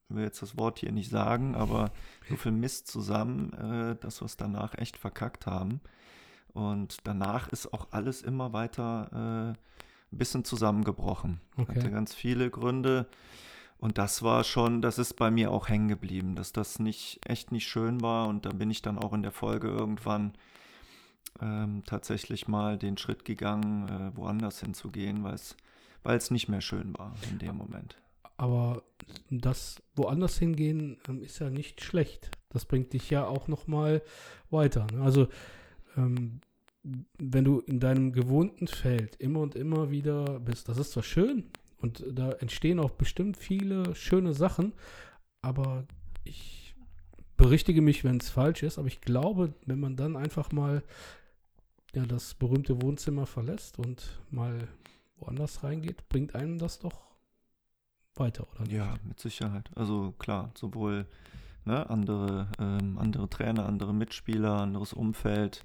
ich 0.09 0.17
will 0.17 0.25
jetzt 0.25 0.41
das 0.41 0.57
Wort 0.57 0.79
hier 0.79 0.93
nicht 0.93 1.11
sagen, 1.11 1.57
aber 1.57 1.91
so 2.27 2.37
viel 2.37 2.53
Mist 2.53 2.87
zusammen, 2.87 3.53
äh, 3.53 3.97
dass 3.97 4.23
wir 4.23 4.27
es 4.27 4.39
danach 4.39 4.79
echt 4.79 4.97
verkackt 4.97 5.45
haben. 5.45 5.83
Und 6.57 6.99
danach 7.05 7.49
ist 7.49 7.73
auch 7.73 7.89
alles 7.91 8.23
immer 8.23 8.53
weiter 8.53 9.09
äh, 9.13 10.15
ein 10.15 10.19
bisschen 10.19 10.45
zusammengebrochen. 10.45 11.41
Okay. 11.57 11.77
Hatte 11.77 11.91
ganz 11.91 12.15
viele 12.15 12.51
Gründe. 12.51 13.07
Und 13.79 13.99
das 13.99 14.23
war 14.23 14.43
schon, 14.43 14.81
das 14.81 14.99
ist 14.99 15.15
bei 15.15 15.31
mir 15.31 15.51
auch 15.51 15.69
hängen 15.69 15.89
geblieben, 15.89 16.35
dass 16.35 16.53
das 16.53 16.79
nicht, 16.79 17.21
echt 17.29 17.53
nicht 17.53 17.69
schön 17.69 18.01
war. 18.01 18.27
Und 18.29 18.47
da 18.47 18.51
bin 18.51 18.71
ich 18.71 18.81
dann 18.81 18.99
auch 18.99 19.13
in 19.13 19.23
der 19.23 19.33
Folge 19.33 19.69
irgendwann 19.69 20.33
ähm, 21.43 21.83
tatsächlich 21.85 22.49
mal 22.49 22.79
den 22.79 22.97
Schritt 22.97 23.27
gegangen, 23.27 23.89
äh, 23.89 24.17
woanders 24.17 24.61
hinzugehen, 24.61 25.23
weil 25.23 25.35
es 25.35 25.57
weil 26.07 26.17
es 26.19 26.31
nicht 26.31 26.49
mehr 26.49 26.61
schön 26.61 26.97
war 26.97 27.15
in 27.33 27.41
dem 27.41 27.57
Moment. 27.57 27.97
Aber 28.37 28.85
das 29.29 29.83
woanders 29.97 30.39
hingehen 30.39 30.99
ähm, 31.09 31.21
ist 31.21 31.41
ja 31.41 31.51
nicht 31.51 31.81
schlecht. 31.81 32.31
Das 32.51 32.65
bringt 32.65 32.93
dich 32.93 33.11
ja 33.11 33.27
auch 33.27 33.49
noch 33.49 33.67
mal 33.67 34.03
weiter. 34.51 34.87
Ne? 34.93 35.03
Also 35.03 35.27
ähm, 35.97 36.41
wenn 37.19 37.45
du 37.45 37.61
in 37.61 37.81
deinem 37.81 38.13
gewohnten 38.13 38.69
Feld 38.69 39.17
immer 39.17 39.41
und 39.41 39.55
immer 39.55 39.91
wieder 39.91 40.41
bist, 40.41 40.69
das 40.69 40.79
ist 40.79 40.93
zwar 40.93 41.03
schön 41.03 41.45
und 41.79 42.05
da 42.11 42.33
entstehen 42.33 42.79
auch 42.79 42.91
bestimmt 42.91 43.37
viele 43.37 43.95
schöne 43.95 44.35
Sachen, 44.35 44.73
aber 45.43 45.85
ich 46.25 46.75
berichtige 47.37 47.83
mich, 47.83 48.05
wenn 48.05 48.19
es 48.19 48.31
falsch 48.31 48.63
ist, 48.63 48.79
aber 48.79 48.89
ich 48.89 49.01
glaube, 49.01 49.55
wenn 49.67 49.81
man 49.81 49.97
dann 49.97 50.17
einfach 50.17 50.53
mal 50.53 50.83
ja, 51.95 52.05
das 52.07 52.35
berühmte 52.35 52.81
Wohnzimmer 52.83 53.27
verlässt 53.27 53.79
und 53.79 54.21
mal 54.31 54.69
woanders 55.19 55.65
reingeht, 55.65 56.09
bringt 56.09 56.35
einem 56.35 56.59
das 56.59 56.79
doch 56.79 57.07
weiter, 58.15 58.47
oder 58.55 58.63
nicht? 58.63 58.73
Ja, 58.73 58.97
mit 59.05 59.19
Sicherheit. 59.19 59.71
Also 59.75 60.13
klar, 60.19 60.51
sowohl 60.55 61.07
ne, 61.65 61.89
andere, 61.89 62.49
ähm, 62.59 62.99
andere 62.99 63.29
Trainer, 63.29 63.67
andere 63.67 63.95
Mitspieler, 63.95 64.61
anderes 64.61 64.93
Umfeld, 64.93 65.65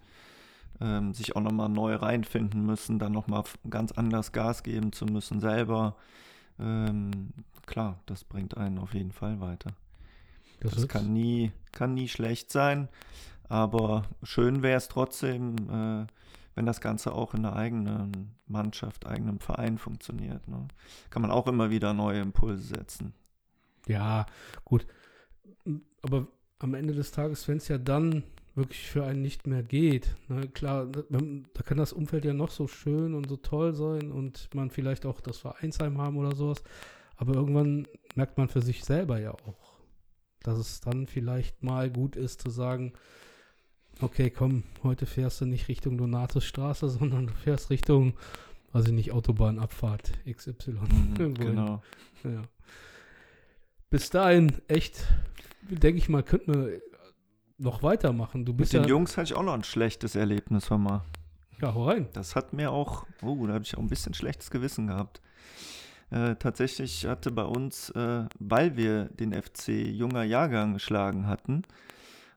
ähm, 0.82 1.14
sich 1.14 1.36
auch 1.36 1.42
nochmal 1.42 1.70
neu 1.70 1.96
reinfinden 1.96 2.66
müssen, 2.66 3.00
dann 3.00 3.14
nochmal 3.14 3.44
ganz 3.70 3.92
anders 3.94 4.32
Gas 4.34 4.64
geben 4.64 4.92
zu 4.94 5.06
müssen 5.06 5.40
selber. 5.40 5.96
Ähm, 6.60 7.34
klar, 7.66 8.00
das 8.08 8.24
bringt 8.24 8.58
einen 8.58 8.80
auf 8.80 8.94
jeden 8.94 9.12
Fall 9.12 9.40
weiter. 9.42 9.72
Das, 10.60 10.78
ist- 10.78 10.90
kann 10.90 11.12
nie, 11.14 11.52
kann 11.72 11.94
nie 11.94 12.08
schlecht 12.08 12.52
sein, 12.52 12.88
aber 13.50 14.04
schön 14.24 14.64
wäre 14.64 14.78
es 14.78 14.88
trotzdem, 14.88 15.56
äh, 15.70 16.08
wenn 16.56 16.66
das 16.66 16.82
Ganze 16.82 17.14
auch 17.14 17.34
in 17.34 17.46
einer 17.46 17.56
eigenen 17.56 18.36
Mannschaft, 18.48 19.06
eigenem 19.08 19.40
Verein 19.40 19.78
funktioniert. 19.78 20.48
Ne? 20.48 20.68
Kann 21.10 21.22
man 21.22 21.32
auch 21.32 21.48
immer 21.48 21.70
wieder 21.70 21.94
neue 21.94 22.22
Impulse 22.22 22.64
setzen. 22.64 23.14
Ja, 23.88 24.26
gut. 24.66 24.86
Aber 26.02 26.28
am 26.60 26.74
Ende 26.74 26.94
des 26.94 27.12
Tages, 27.12 27.48
wenn 27.48 27.58
es 27.58 27.68
ja 27.68 27.78
dann 27.78 28.24
wirklich 28.56 28.90
für 28.90 29.06
einen 29.06 29.22
nicht 29.22 29.48
mehr 29.48 29.64
geht, 29.64 30.16
ne, 30.28 30.48
klar, 30.48 30.88
da 30.88 31.64
kann 31.64 31.78
das 31.78 31.94
Umfeld 31.94 32.26
ja 32.26 32.34
noch 32.34 32.52
so 32.52 32.68
schön 32.68 33.14
und 33.14 33.30
so 33.30 33.38
toll 33.38 33.74
sein 33.74 34.12
und 34.12 34.54
man 34.54 34.70
vielleicht 34.70 35.06
auch 35.06 35.22
das 35.22 35.38
Vereinsheim 35.38 35.98
haben 35.98 36.18
oder 36.18 36.36
sowas, 36.36 36.64
aber 37.16 37.36
irgendwann 37.36 37.88
merkt 38.16 38.38
man 38.38 38.50
für 38.50 38.62
sich 38.62 38.84
selber 38.84 39.20
ja 39.20 39.32
auch, 39.32 39.80
dass 40.44 40.58
es 40.58 40.82
dann 40.82 41.08
vielleicht 41.08 41.64
mal 41.64 41.90
gut 41.90 42.16
ist 42.16 42.42
zu 42.42 42.50
sagen, 42.50 42.94
okay, 44.02 44.30
komm, 44.30 44.64
heute 44.84 45.06
fährst 45.06 45.42
du 45.42 45.46
nicht 45.46 45.68
Richtung 45.68 45.98
Donatusstraße, 45.98 46.90
sondern 47.00 47.28
du 47.28 47.34
fährst 47.34 47.70
Richtung, 47.70 48.14
weiß 48.74 48.88
ich 48.88 48.94
nicht, 48.94 49.12
Autobahnabfahrt 49.12 50.12
XY. 50.30 50.72
Mhm, 50.72 51.34
genau. 51.36 51.82
Ja. 52.24 52.44
Bis 53.90 54.10
dahin, 54.10 54.62
echt, 54.68 55.06
denke 55.70 56.00
ich 56.00 56.10
mal, 56.10 56.24
könnten 56.24 56.54
wir 56.54 56.82
noch 57.62 57.84
weitermachen. 57.84 58.46
Du 58.46 58.52
Mit 58.52 58.60
bist 58.60 58.74
den 58.74 58.84
ja. 58.84 58.90
Jungs 58.90 59.18
hatte 59.18 59.32
ich 59.32 59.34
auch 59.36 59.44
noch 59.44 59.54
ein 59.54 59.64
schlechtes 59.64 60.16
Erlebnis, 60.16 60.70
hör 60.70 60.78
mal. 60.78 61.04
Ja, 61.62 61.74
hau 61.74 61.86
rein. 61.86 62.08
Das 62.14 62.36
hat 62.36 62.54
mir 62.54 62.72
auch, 62.72 63.06
oh, 63.22 63.46
da 63.46 63.54
habe 63.54 63.64
ich 63.64 63.78
auch 63.78 63.82
ein 63.82 63.88
bisschen 63.88 64.14
schlechtes 64.14 64.50
Gewissen 64.50 64.88
gehabt. 64.88 65.22
Äh, 66.10 66.36
tatsächlich 66.36 67.06
hatte 67.06 67.32
bei 67.32 67.44
uns, 67.44 67.90
äh, 67.92 68.26
weil 68.40 68.76
wir 68.76 69.06
den 69.06 69.34
FC 69.34 69.70
junger 69.70 70.24
Jahrgang 70.24 70.74
geschlagen 70.74 71.28
hatten, 71.28 71.62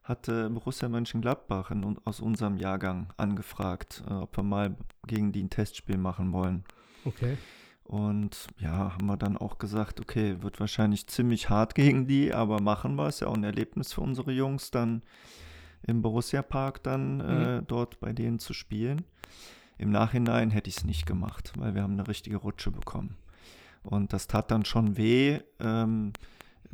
hatte 0.04 0.50
Borussia 0.50 0.88
Mönchengladbach 0.88 1.70
in, 1.70 1.98
aus 2.04 2.20
unserem 2.20 2.56
Jahrgang 2.58 3.12
angefragt, 3.16 4.04
äh, 4.08 4.12
ob 4.12 4.36
wir 4.36 4.44
mal 4.44 4.76
gegen 5.06 5.32
die 5.32 5.42
ein 5.42 5.50
Testspiel 5.50 5.96
machen 5.96 6.32
wollen. 6.32 6.64
Okay. 7.04 7.36
Und 7.84 8.46
ja, 8.58 8.94
haben 8.94 9.06
wir 9.06 9.16
dann 9.16 9.36
auch 9.36 9.58
gesagt, 9.58 10.00
okay, 10.00 10.42
wird 10.42 10.58
wahrscheinlich 10.58 11.06
ziemlich 11.06 11.50
hart 11.50 11.74
gegen 11.74 12.06
die, 12.06 12.32
aber 12.32 12.60
machen 12.60 12.96
wir. 12.96 13.08
Ist 13.08 13.20
ja 13.20 13.28
auch 13.28 13.36
ein 13.36 13.44
Erlebnis 13.44 13.92
für 13.92 14.00
unsere 14.00 14.32
Jungs, 14.32 14.70
dann 14.70 15.02
im 15.86 16.00
Borussia 16.00 16.42
Park 16.42 16.82
dann 16.82 17.20
äh, 17.20 17.62
dort 17.62 18.00
bei 18.00 18.12
denen 18.12 18.38
zu 18.38 18.54
spielen. 18.54 19.04
Im 19.76 19.90
Nachhinein 19.90 20.50
hätte 20.50 20.70
ich 20.70 20.78
es 20.78 20.84
nicht 20.84 21.04
gemacht, 21.04 21.52
weil 21.58 21.74
wir 21.74 21.82
haben 21.82 21.94
eine 21.94 22.08
richtige 22.08 22.36
Rutsche 22.36 22.70
bekommen. 22.70 23.16
Und 23.82 24.12
das 24.14 24.26
tat 24.26 24.50
dann 24.50 24.64
schon 24.64 24.96
weh. 24.96 25.40
Ähm, 25.60 26.12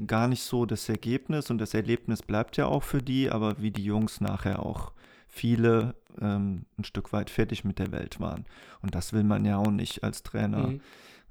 gar 0.07 0.29
nicht 0.29 0.43
so 0.43 0.65
das 0.65 0.89
Ergebnis 0.89 1.51
und 1.51 1.59
das 1.59 1.75
Erlebnis 1.75 2.23
bleibt 2.23 2.57
ja 2.57 2.67
auch 2.67 2.83
für 2.83 3.03
die, 3.03 3.31
aber 3.31 3.61
wie 3.61 3.71
die 3.71 3.85
Jungs 3.85 4.21
nachher 4.21 4.65
auch 4.65 4.93
viele 5.31 5.95
ähm, 6.21 6.67
ein 6.79 6.85
Stück 6.85 7.13
weit 7.13 7.31
fertig 7.31 7.65
mit 7.65 7.79
der 7.79 7.93
Welt 7.93 8.21
waren. 8.21 8.45
Und 8.83 8.95
das 8.95 9.13
will 9.13 9.25
man 9.25 9.45
ja 9.45 9.59
auch 9.59 9.71
nicht 9.71 10.05
als 10.05 10.23
Trainer. 10.23 10.69
Mhm. 10.69 10.81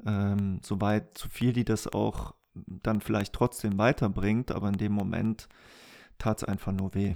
Ähm, 0.06 0.60
so 0.64 0.80
weit, 0.82 1.18
so 1.18 1.30
viel 1.30 1.54
die 1.54 1.66
das 1.66 1.88
auch 1.88 2.34
dann 2.66 3.02
vielleicht 3.02 3.34
trotzdem 3.34 3.78
weiterbringt, 3.78 4.52
aber 4.52 4.70
in 4.70 4.78
dem 4.78 4.94
Moment 4.94 5.48
tat 6.18 6.42
es 6.42 6.44
einfach 6.44 6.72
nur 6.72 6.94
weh. 6.96 7.16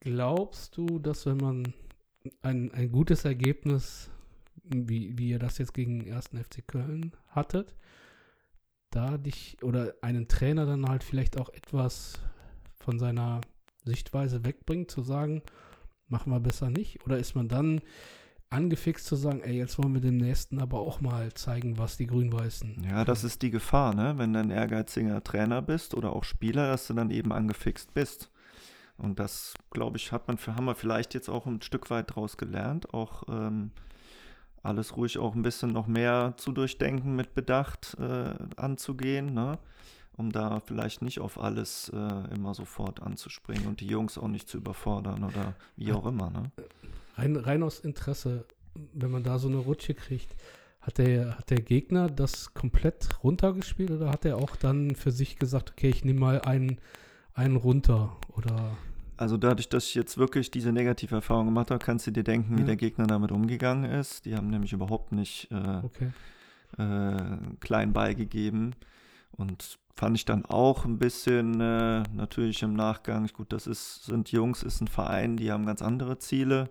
Glaubst 0.00 0.76
du, 0.76 0.98
dass 0.98 1.26
wenn 1.26 1.36
man 1.36 1.74
ein, 2.42 2.72
ein 2.72 2.90
gutes 2.90 3.24
Ergebnis 3.24 4.10
wie, 4.64 5.18
wie 5.18 5.30
ihr 5.30 5.38
das 5.38 5.58
jetzt 5.58 5.74
gegen 5.74 6.00
den 6.00 6.08
ersten 6.08 6.42
FC 6.42 6.66
Köln 6.66 7.12
hattet, 7.28 7.74
da 8.90 9.18
dich 9.18 9.56
oder 9.62 9.94
einen 10.00 10.28
Trainer 10.28 10.66
dann 10.66 10.86
halt 10.86 11.04
vielleicht 11.04 11.40
auch 11.40 11.48
etwas 11.50 12.20
von 12.78 12.98
seiner 12.98 13.40
Sichtweise 13.90 14.44
wegbringt, 14.44 14.90
zu 14.90 15.02
sagen, 15.02 15.42
machen 16.08 16.32
wir 16.32 16.40
besser 16.40 16.70
nicht? 16.70 17.04
Oder 17.04 17.18
ist 17.18 17.34
man 17.34 17.48
dann 17.48 17.80
angefixt 18.50 19.06
zu 19.06 19.16
sagen, 19.16 19.40
ey, 19.40 19.56
jetzt 19.56 19.78
wollen 19.78 19.94
wir 19.94 20.00
dem 20.00 20.16
Nächsten 20.16 20.60
aber 20.60 20.80
auch 20.80 21.00
mal 21.00 21.32
zeigen, 21.34 21.78
was 21.78 21.96
die 21.96 22.06
Grün-Weißen. 22.06 22.84
Ja, 22.88 23.04
das 23.04 23.22
ist 23.22 23.42
die 23.42 23.50
Gefahr, 23.50 23.94
ne? 23.94 24.14
Wenn 24.16 24.32
du 24.32 24.40
ein 24.40 24.50
ehrgeiziger 24.50 25.22
Trainer 25.22 25.62
bist 25.62 25.94
oder 25.94 26.14
auch 26.14 26.24
Spieler, 26.24 26.68
dass 26.68 26.88
du 26.88 26.94
dann 26.94 27.10
eben 27.10 27.32
angefixt 27.32 27.94
bist. 27.94 28.30
Und 28.96 29.18
das, 29.18 29.54
glaube 29.70 29.96
ich, 29.96 30.12
hat 30.12 30.28
man 30.28 30.36
für 30.36 30.54
wir 30.58 30.74
vielleicht 30.74 31.14
jetzt 31.14 31.28
auch 31.30 31.46
ein 31.46 31.62
Stück 31.62 31.90
weit 31.90 32.14
draus 32.14 32.36
gelernt, 32.36 32.92
auch 32.92 33.22
ähm, 33.28 33.70
alles 34.62 34.96
ruhig 34.96 35.18
auch 35.18 35.34
ein 35.34 35.42
bisschen 35.42 35.72
noch 35.72 35.86
mehr 35.86 36.34
zu 36.36 36.52
durchdenken, 36.52 37.16
mit 37.16 37.34
Bedacht 37.34 37.96
äh, 37.98 38.34
anzugehen, 38.56 39.32
ne? 39.32 39.58
Um 40.20 40.30
da 40.30 40.60
vielleicht 40.60 41.02
nicht 41.02 41.18
auf 41.18 41.40
alles 41.40 41.90
äh, 41.94 42.34
immer 42.34 42.54
sofort 42.54 43.02
anzuspringen 43.02 43.66
und 43.66 43.80
die 43.80 43.86
Jungs 43.86 44.18
auch 44.18 44.28
nicht 44.28 44.48
zu 44.48 44.58
überfordern 44.58 45.24
oder 45.24 45.54
wie 45.76 45.92
auch 45.92 46.06
immer. 46.06 46.30
Ne? 46.30 46.52
Rein, 47.16 47.36
rein 47.36 47.62
aus 47.62 47.80
Interesse, 47.80 48.44
wenn 48.92 49.10
man 49.10 49.24
da 49.24 49.38
so 49.38 49.48
eine 49.48 49.56
Rutsche 49.56 49.94
kriegt, 49.94 50.36
hat 50.80 50.98
der, 50.98 51.38
hat 51.38 51.50
der 51.50 51.60
Gegner 51.60 52.08
das 52.08 52.54
komplett 52.54 53.08
runtergespielt 53.24 53.90
oder 53.90 54.10
hat 54.10 54.24
er 54.24 54.36
auch 54.36 54.56
dann 54.56 54.94
für 54.94 55.10
sich 55.10 55.36
gesagt, 55.36 55.72
okay, 55.72 55.88
ich 55.88 56.04
nehme 56.04 56.20
mal 56.20 56.42
einen, 56.42 56.78
einen 57.34 57.56
runter 57.56 58.16
oder 58.28 58.76
also 59.16 59.36
dadurch, 59.36 59.68
dass 59.68 59.84
ich 59.84 59.94
jetzt 59.94 60.16
wirklich 60.16 60.50
diese 60.50 60.72
negative 60.72 61.16
Erfahrung 61.16 61.44
gemacht 61.44 61.70
habe, 61.70 61.84
kannst 61.84 62.06
du 62.06 62.10
dir 62.10 62.24
denken, 62.24 62.54
ja. 62.54 62.60
wie 62.60 62.64
der 62.64 62.76
Gegner 62.76 63.06
damit 63.06 63.32
umgegangen 63.32 63.84
ist. 63.84 64.24
Die 64.24 64.34
haben 64.34 64.48
nämlich 64.48 64.72
überhaupt 64.72 65.12
nicht 65.12 65.50
äh, 65.50 65.82
okay. 65.82 66.10
äh, 66.78 67.36
klein 67.60 67.92
beigegeben. 67.92 68.74
Und 69.32 69.78
fand 69.94 70.16
ich 70.16 70.24
dann 70.24 70.44
auch 70.44 70.84
ein 70.84 70.98
bisschen 70.98 71.60
äh, 71.60 72.02
natürlich 72.14 72.62
im 72.62 72.74
Nachgang, 72.74 73.26
gut, 73.28 73.52
das 73.52 73.66
ist, 73.66 74.04
sind 74.04 74.32
Jungs, 74.32 74.62
ist 74.62 74.80
ein 74.80 74.88
Verein, 74.88 75.36
die 75.36 75.52
haben 75.52 75.66
ganz 75.66 75.82
andere 75.82 76.18
Ziele, 76.18 76.70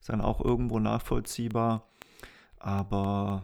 ist 0.00 0.08
dann 0.08 0.20
auch 0.20 0.42
irgendwo 0.42 0.78
nachvollziehbar. 0.78 1.86
Aber 2.58 3.42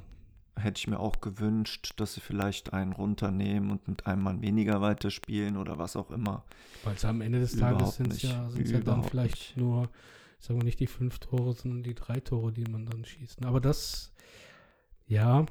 hätte 0.57 0.79
ich 0.79 0.89
mir 0.89 1.01
auch 1.01 1.21
gewünscht, 1.21 1.95
dass 1.97 2.15
sie 2.15 2.21
vielleicht 2.21 2.73
einen 2.73 2.93
runternehmen 2.93 3.71
und 3.71 3.89
mit 3.89 4.07
einem 4.07 4.23
Mann 4.23 4.43
weniger 4.43 4.81
weiterspielen 4.81 5.57
oder 5.57 5.79
was 5.79 5.97
auch 5.97 6.11
immer. 6.11 6.45
Weil 6.85 6.95
es 6.95 7.05
am 7.05 7.21
Ende 7.21 7.41
des 7.41 7.57
Tages 7.57 7.97
sind 7.97 8.13
es 8.13 8.23
ja, 8.23 8.49
ja 8.55 8.81
dann 8.81 9.05
vielleicht 9.05 9.35
nicht. 9.35 9.57
nur, 9.57 9.91
sagen 10.39 10.61
wir 10.61 10.65
nicht 10.65 10.81
die 10.81 10.87
fünf 10.87 11.19
Tore, 11.19 11.53
sondern 11.53 11.83
die 11.83 11.95
drei 11.95 12.21
Tore, 12.21 12.53
die 12.53 12.65
man 12.65 12.87
dann 12.87 13.05
schießt. 13.05 13.45
Aber 13.45 13.61
das, 13.61 14.15
ja, 15.07 15.45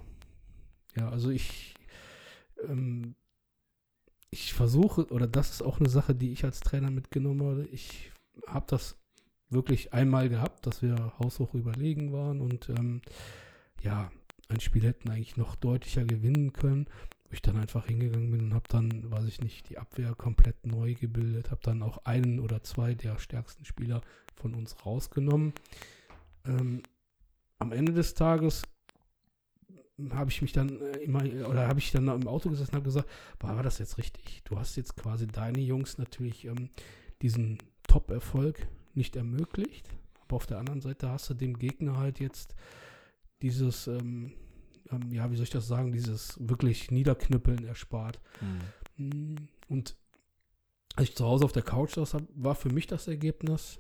ja, 0.96 1.10
also 1.10 1.30
ich, 1.30 1.76
ähm, 2.68 3.16
ich 4.32 4.54
versuche, 4.54 5.08
oder 5.12 5.28
das 5.28 5.52
ist 5.52 5.64
auch 5.64 5.80
eine 5.80 5.90
Sache, 5.90 6.16
die 6.16 6.32
ich 6.32 6.44
als 6.44 6.60
Trainer 6.60 6.92
mitgenommen 6.92 7.48
habe. 7.48 7.66
Ich 7.68 8.12
habe 8.48 8.66
das 8.68 8.98
wirklich 9.50 9.94
einmal 9.94 10.30
gehabt, 10.30 10.66
dass 10.66 10.82
wir 10.82 11.14
haushoch 11.20 11.54
überlegen 11.54 12.12
waren 12.12 12.42
und 12.42 12.70
ähm, 12.70 13.02
ja, 13.82 14.12
ein 14.50 14.60
Spiel 14.60 14.84
hätten 14.84 15.10
eigentlich 15.10 15.38
noch 15.38 15.56
deutlicher 15.56 16.04
gewinnen 16.04 16.54
können. 16.54 16.88
Wo 17.28 17.34
ich 17.34 17.42
dann 17.42 17.58
einfach 17.58 17.88
hingegangen 17.88 18.30
bin 18.30 18.42
und 18.46 18.54
habe 18.54 18.68
dann, 18.70 19.10
weiß 19.10 19.26
ich 19.26 19.42
nicht, 19.42 19.70
die 19.70 19.80
Abwehr 19.80 20.14
komplett 20.14 20.68
neu 20.68 20.94
gebildet, 20.94 21.50
habe 21.50 21.62
dann 21.64 21.82
auch 21.82 22.06
einen 22.06 22.40
oder 22.40 22.62
zwei 22.62 22.94
der 22.94 23.18
stärksten 23.18 23.66
Spieler 23.66 24.02
von 24.36 24.54
uns 24.54 24.86
rausgenommen. 24.86 25.54
Ähm, 26.46 26.84
am 27.58 27.72
Ende 27.72 27.94
des 27.94 28.14
Tages 28.14 28.64
habe 30.12 30.30
ich 30.30 30.42
mich 30.42 30.52
dann 30.52 30.82
äh, 30.82 30.98
immer, 31.00 31.24
oder 31.48 31.68
habe 31.68 31.80
ich 31.80 31.92
dann 31.92 32.08
im 32.08 32.28
Auto 32.28 32.50
gesessen 32.50 32.72
und 32.72 32.76
habe 32.76 32.86
gesagt, 32.86 33.10
war, 33.40 33.56
war 33.56 33.64
das 33.64 33.80
jetzt 33.80 33.98
richtig? 33.98 34.42
Du 34.44 34.58
hast 34.58 34.76
jetzt 34.76 34.96
quasi 34.98 35.28
deine 35.28 35.62
Jungs 35.62 35.98
natürlich 35.98 36.46
ähm, 36.46 36.70
diesen 37.22 37.58
Top-Erfolg 37.88 38.68
nicht 38.94 39.16
ermöglicht, 39.16 39.90
aber 40.22 40.36
auf 40.36 40.48
der 40.48 40.60
anderen 40.60 40.82
Seite 40.82 41.10
hast 41.10 41.30
du 41.30 41.34
dem 41.34 41.58
Gegner 41.58 41.98
halt 41.98 42.20
jetzt 42.20 42.56
dieses, 43.42 43.88
ähm, 43.88 44.34
ähm, 44.92 45.12
ja, 45.12 45.32
wie 45.32 45.36
soll 45.36 45.44
ich 45.44 45.50
das 45.50 45.68
sagen, 45.68 45.92
dieses 45.92 46.38
wirklich 46.40 46.92
Niederknüppeln 46.92 47.66
erspart. 47.66 48.20
Mhm. 48.98 49.48
Und 49.68 49.96
als 50.96 51.10
ich 51.10 51.16
zu 51.16 51.26
Hause 51.26 51.46
auf 51.46 51.52
der 51.52 51.64
Couch 51.64 51.96
saß, 51.96 52.18
war 52.36 52.56
für 52.56 52.70
mich 52.70 52.88
das 52.88 53.08
Ergebnis, 53.08 53.80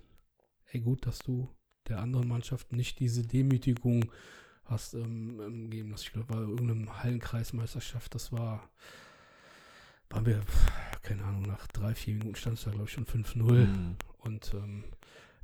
hey 0.65 0.81
gut, 0.81 1.05
dass 1.05 1.19
du 1.19 1.49
der 1.87 1.99
anderen 1.99 2.27
Mannschaft 2.27 2.73
nicht 2.73 2.99
diese 2.99 3.21
Demütigung 3.21 4.11
hast 4.65 4.93
ähm, 4.93 5.39
ähm 5.39 5.69
gegeben. 5.69 5.91
Das, 5.91 6.03
ich 6.03 6.13
glaube, 6.13 6.33
war 6.33 6.41
irgendeine 6.41 7.03
Hallenkreismeisterschaft, 7.03 8.13
das 8.15 8.31
war, 8.31 8.67
waren 10.09 10.25
wir, 10.25 10.41
keine 11.01 11.23
Ahnung, 11.23 11.43
nach 11.43 11.67
drei, 11.67 11.95
vier 11.95 12.15
Minuten 12.15 12.35
stand 12.35 12.57
es 12.57 12.65
da, 12.65 12.71
glaube 12.71 12.85
ich, 12.85 12.91
schon 12.91 13.05
5-0. 13.05 13.41
Mhm. 13.41 13.95
Und 14.19 14.53
ähm, 14.53 14.83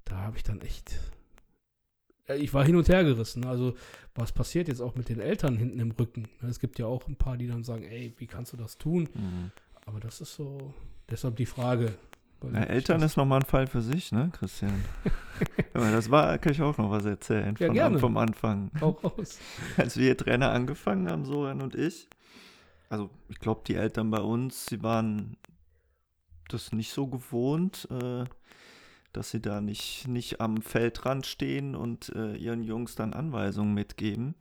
da 0.06 0.18
habe 0.18 0.38
ich 0.38 0.44
dann 0.44 0.62
echt 0.62 1.00
ich 2.38 2.54
war 2.54 2.66
hin 2.66 2.76
und 2.76 2.88
her 2.90 3.04
gerissen. 3.04 3.46
Also, 3.46 3.76
was 4.16 4.32
passiert 4.32 4.68
jetzt 4.68 4.82
auch 4.82 4.96
mit 4.96 5.10
den 5.10 5.20
Eltern 5.20 5.58
hinten 5.58 5.80
im 5.80 5.92
Rücken? 5.92 6.28
Es 6.48 6.60
gibt 6.60 6.80
ja 6.80 6.86
auch 6.86 7.08
ein 7.08 7.16
paar, 7.16 7.38
die 7.38 7.48
dann 7.48 7.64
sagen, 7.64 7.84
ey, 7.84 8.14
wie 8.18 8.28
kannst 8.28 8.54
du 8.54 8.58
das 8.58 8.78
tun? 8.78 9.10
Mhm. 9.14 9.52
Aber 9.86 10.00
das 10.00 10.22
ist 10.22 10.36
so, 10.36 10.74
deshalb 11.10 11.36
die 11.36 11.46
Frage. 11.46 11.96
Ja, 12.44 12.64
Eltern 12.64 13.02
ist 13.04 13.18
nochmal 13.18 13.40
ein 13.40 13.46
Fall 13.46 13.68
für 13.68 13.82
sich, 13.82 14.12
ne, 14.12 14.32
Christian? 14.34 14.84
das 15.74 16.10
war, 16.10 16.38
kann 16.40 16.52
ich 16.52 16.62
auch 16.62 16.78
noch 16.78 16.90
was 16.90 17.06
erzählen 17.06 17.56
ja, 17.60 17.68
von, 17.68 17.76
gerne. 17.76 18.00
vom 18.00 18.18
Anfang. 18.18 18.72
Auch 18.82 19.04
raus. 19.04 19.40
Als 19.78 19.98
wir 19.98 20.18
Trainer 20.18 20.52
angefangen 20.52 21.10
haben, 21.10 21.26
Soren 21.26 21.62
und 21.62 21.76
ich, 21.76 22.10
also 22.90 23.10
ich 23.30 23.40
glaube, 23.40 23.62
die 23.68 23.76
Eltern 23.76 24.10
bei 24.10 24.20
uns, 24.20 24.66
sie 24.66 24.82
waren 24.82 25.38
das 26.50 26.72
nicht 26.72 26.92
so 26.92 27.08
gewohnt, 27.08 27.88
äh, 27.92 28.26
dass 29.14 29.32
sie 29.32 29.42
da 29.42 29.62
nicht, 29.62 30.08
nicht 30.08 30.42
am 30.42 30.62
Feldrand 30.62 31.26
stehen 31.26 31.76
und 31.76 32.10
äh, 32.16 32.36
ihren 32.36 32.64
Jungs 32.64 32.96
dann 32.96 33.14
Anweisungen 33.14 33.74
mitgeben. 33.74 34.36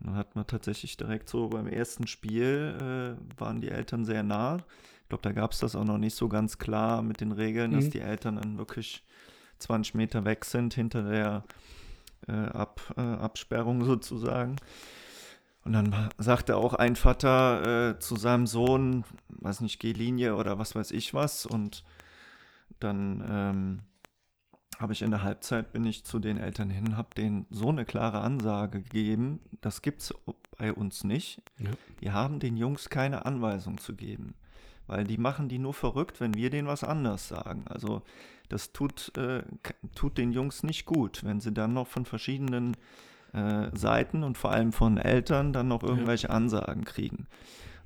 Und 0.00 0.08
dann 0.08 0.16
hat 0.16 0.34
man 0.34 0.46
tatsächlich 0.46 0.96
direkt 0.96 1.28
so 1.28 1.48
beim 1.48 1.66
ersten 1.66 2.06
Spiel, 2.06 3.16
äh, 3.18 3.40
waren 3.40 3.60
die 3.60 3.68
Eltern 3.68 4.04
sehr 4.04 4.22
nah. 4.22 4.58
Ich 5.12 5.20
glaube, 5.20 5.34
da 5.34 5.38
gab 5.38 5.52
es 5.52 5.58
das 5.58 5.76
auch 5.76 5.84
noch 5.84 5.98
nicht 5.98 6.14
so 6.14 6.26
ganz 6.26 6.56
klar 6.56 7.02
mit 7.02 7.20
den 7.20 7.32
Regeln, 7.32 7.72
mhm. 7.72 7.74
dass 7.74 7.90
die 7.90 8.00
Eltern 8.00 8.36
dann 8.36 8.56
wirklich 8.56 9.04
20 9.58 9.94
Meter 9.94 10.24
weg 10.24 10.46
sind 10.46 10.72
hinter 10.72 11.02
der 11.02 11.44
äh, 12.28 12.32
Ab, 12.32 12.80
äh, 12.96 13.02
Absperrung 13.02 13.84
sozusagen. 13.84 14.56
Und 15.66 15.74
dann 15.74 16.08
sagte 16.16 16.56
auch 16.56 16.72
ein 16.72 16.96
Vater 16.96 17.90
äh, 17.90 17.98
zu 17.98 18.16
seinem 18.16 18.46
Sohn, 18.46 19.04
weiß 19.28 19.60
nicht, 19.60 19.80
G-Linie 19.80 20.34
oder 20.34 20.58
was 20.58 20.74
weiß 20.74 20.92
ich 20.92 21.12
was. 21.12 21.44
Und 21.44 21.84
dann 22.80 23.22
ähm, 23.28 23.80
habe 24.78 24.94
ich 24.94 25.02
in 25.02 25.10
der 25.10 25.22
Halbzeit, 25.22 25.74
bin 25.74 25.84
ich 25.84 26.04
zu 26.04 26.20
den 26.20 26.38
Eltern 26.38 26.70
hin, 26.70 26.96
habe 26.96 27.14
denen 27.14 27.44
so 27.50 27.68
eine 27.68 27.84
klare 27.84 28.22
Ansage 28.22 28.80
gegeben, 28.80 29.40
das 29.60 29.82
gibt 29.82 30.00
es 30.00 30.14
bei 30.56 30.72
uns 30.72 31.04
nicht. 31.04 31.42
Ja. 31.58 31.70
Die 32.00 32.12
haben 32.12 32.40
den 32.40 32.56
Jungs 32.56 32.88
keine 32.88 33.26
Anweisung 33.26 33.76
zu 33.76 33.94
geben, 33.94 34.34
weil 34.92 35.04
die 35.04 35.18
machen 35.18 35.48
die 35.48 35.58
nur 35.58 35.74
verrückt, 35.74 36.20
wenn 36.20 36.34
wir 36.34 36.50
denen 36.50 36.68
was 36.68 36.84
anderes 36.84 37.28
sagen. 37.28 37.64
Also 37.68 38.02
das 38.48 38.72
tut, 38.72 39.16
äh, 39.16 39.42
tut 39.94 40.18
den 40.18 40.32
Jungs 40.32 40.62
nicht 40.62 40.84
gut, 40.84 41.24
wenn 41.24 41.40
sie 41.40 41.52
dann 41.52 41.72
noch 41.72 41.86
von 41.86 42.04
verschiedenen 42.04 42.76
äh, 43.32 43.68
Seiten 43.74 44.22
und 44.22 44.38
vor 44.38 44.52
allem 44.52 44.72
von 44.72 44.98
Eltern 44.98 45.52
dann 45.52 45.68
noch 45.68 45.82
irgendwelche 45.82 46.28
ja. 46.28 46.34
Ansagen 46.34 46.84
kriegen. 46.84 47.26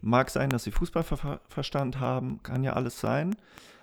Mag 0.02 0.30
sein, 0.30 0.50
dass 0.50 0.64
sie 0.64 0.72
Fußballverstand 0.72 2.00
haben, 2.00 2.42
kann 2.42 2.62
ja 2.62 2.74
alles 2.74 3.00
sein 3.00 3.36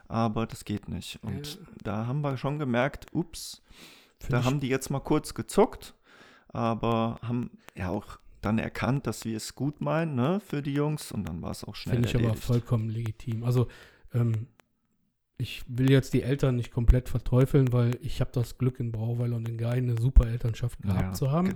aber 0.07 0.45
das 0.45 0.63
geht 0.63 0.89
nicht. 0.89 1.19
Und 1.23 1.55
ja. 1.55 1.61
da 1.83 2.07
haben 2.07 2.21
wir 2.21 2.37
schon 2.37 2.59
gemerkt, 2.59 3.07
ups, 3.13 3.63
Find 4.19 4.33
da 4.33 4.43
haben 4.45 4.59
die 4.59 4.69
jetzt 4.69 4.89
mal 4.89 4.99
kurz 4.99 5.33
gezuckt, 5.33 5.95
aber 6.49 7.17
haben 7.23 7.49
ja 7.75 7.89
auch 7.89 8.19
dann 8.45 8.59
erkannt, 8.59 9.07
dass 9.07 9.25
wir 9.25 9.37
es 9.37 9.55
gut 9.55 9.81
meinen, 9.81 10.15
ne, 10.15 10.39
für 10.39 10.61
die 10.61 10.73
Jungs 10.73 11.11
und 11.11 11.27
dann 11.27 11.41
war 11.41 11.51
es 11.51 11.63
auch 11.63 11.75
schnell 11.75 11.95
Finde 11.95 12.09
ich 12.09 12.15
erledigt. 12.15 12.37
aber 12.37 12.41
vollkommen 12.41 12.89
legitim. 12.89 13.43
Also 13.43 13.67
ähm, 14.13 14.47
ich 15.37 15.63
will 15.67 15.91
jetzt 15.91 16.13
die 16.13 16.23
Eltern 16.23 16.55
nicht 16.55 16.71
komplett 16.71 17.09
verteufeln, 17.09 17.73
weil 17.73 17.97
ich 18.01 18.21
habe 18.21 18.31
das 18.33 18.57
Glück 18.57 18.79
in 18.79 18.91
Brauweiler 18.91 19.35
und 19.35 19.47
in 19.49 19.57
Gein 19.57 19.89
eine 19.89 19.99
super 19.99 20.27
Elternschaft 20.27 20.81
gehabt 20.81 21.01
ja, 21.01 21.13
zu 21.13 21.31
haben. 21.31 21.55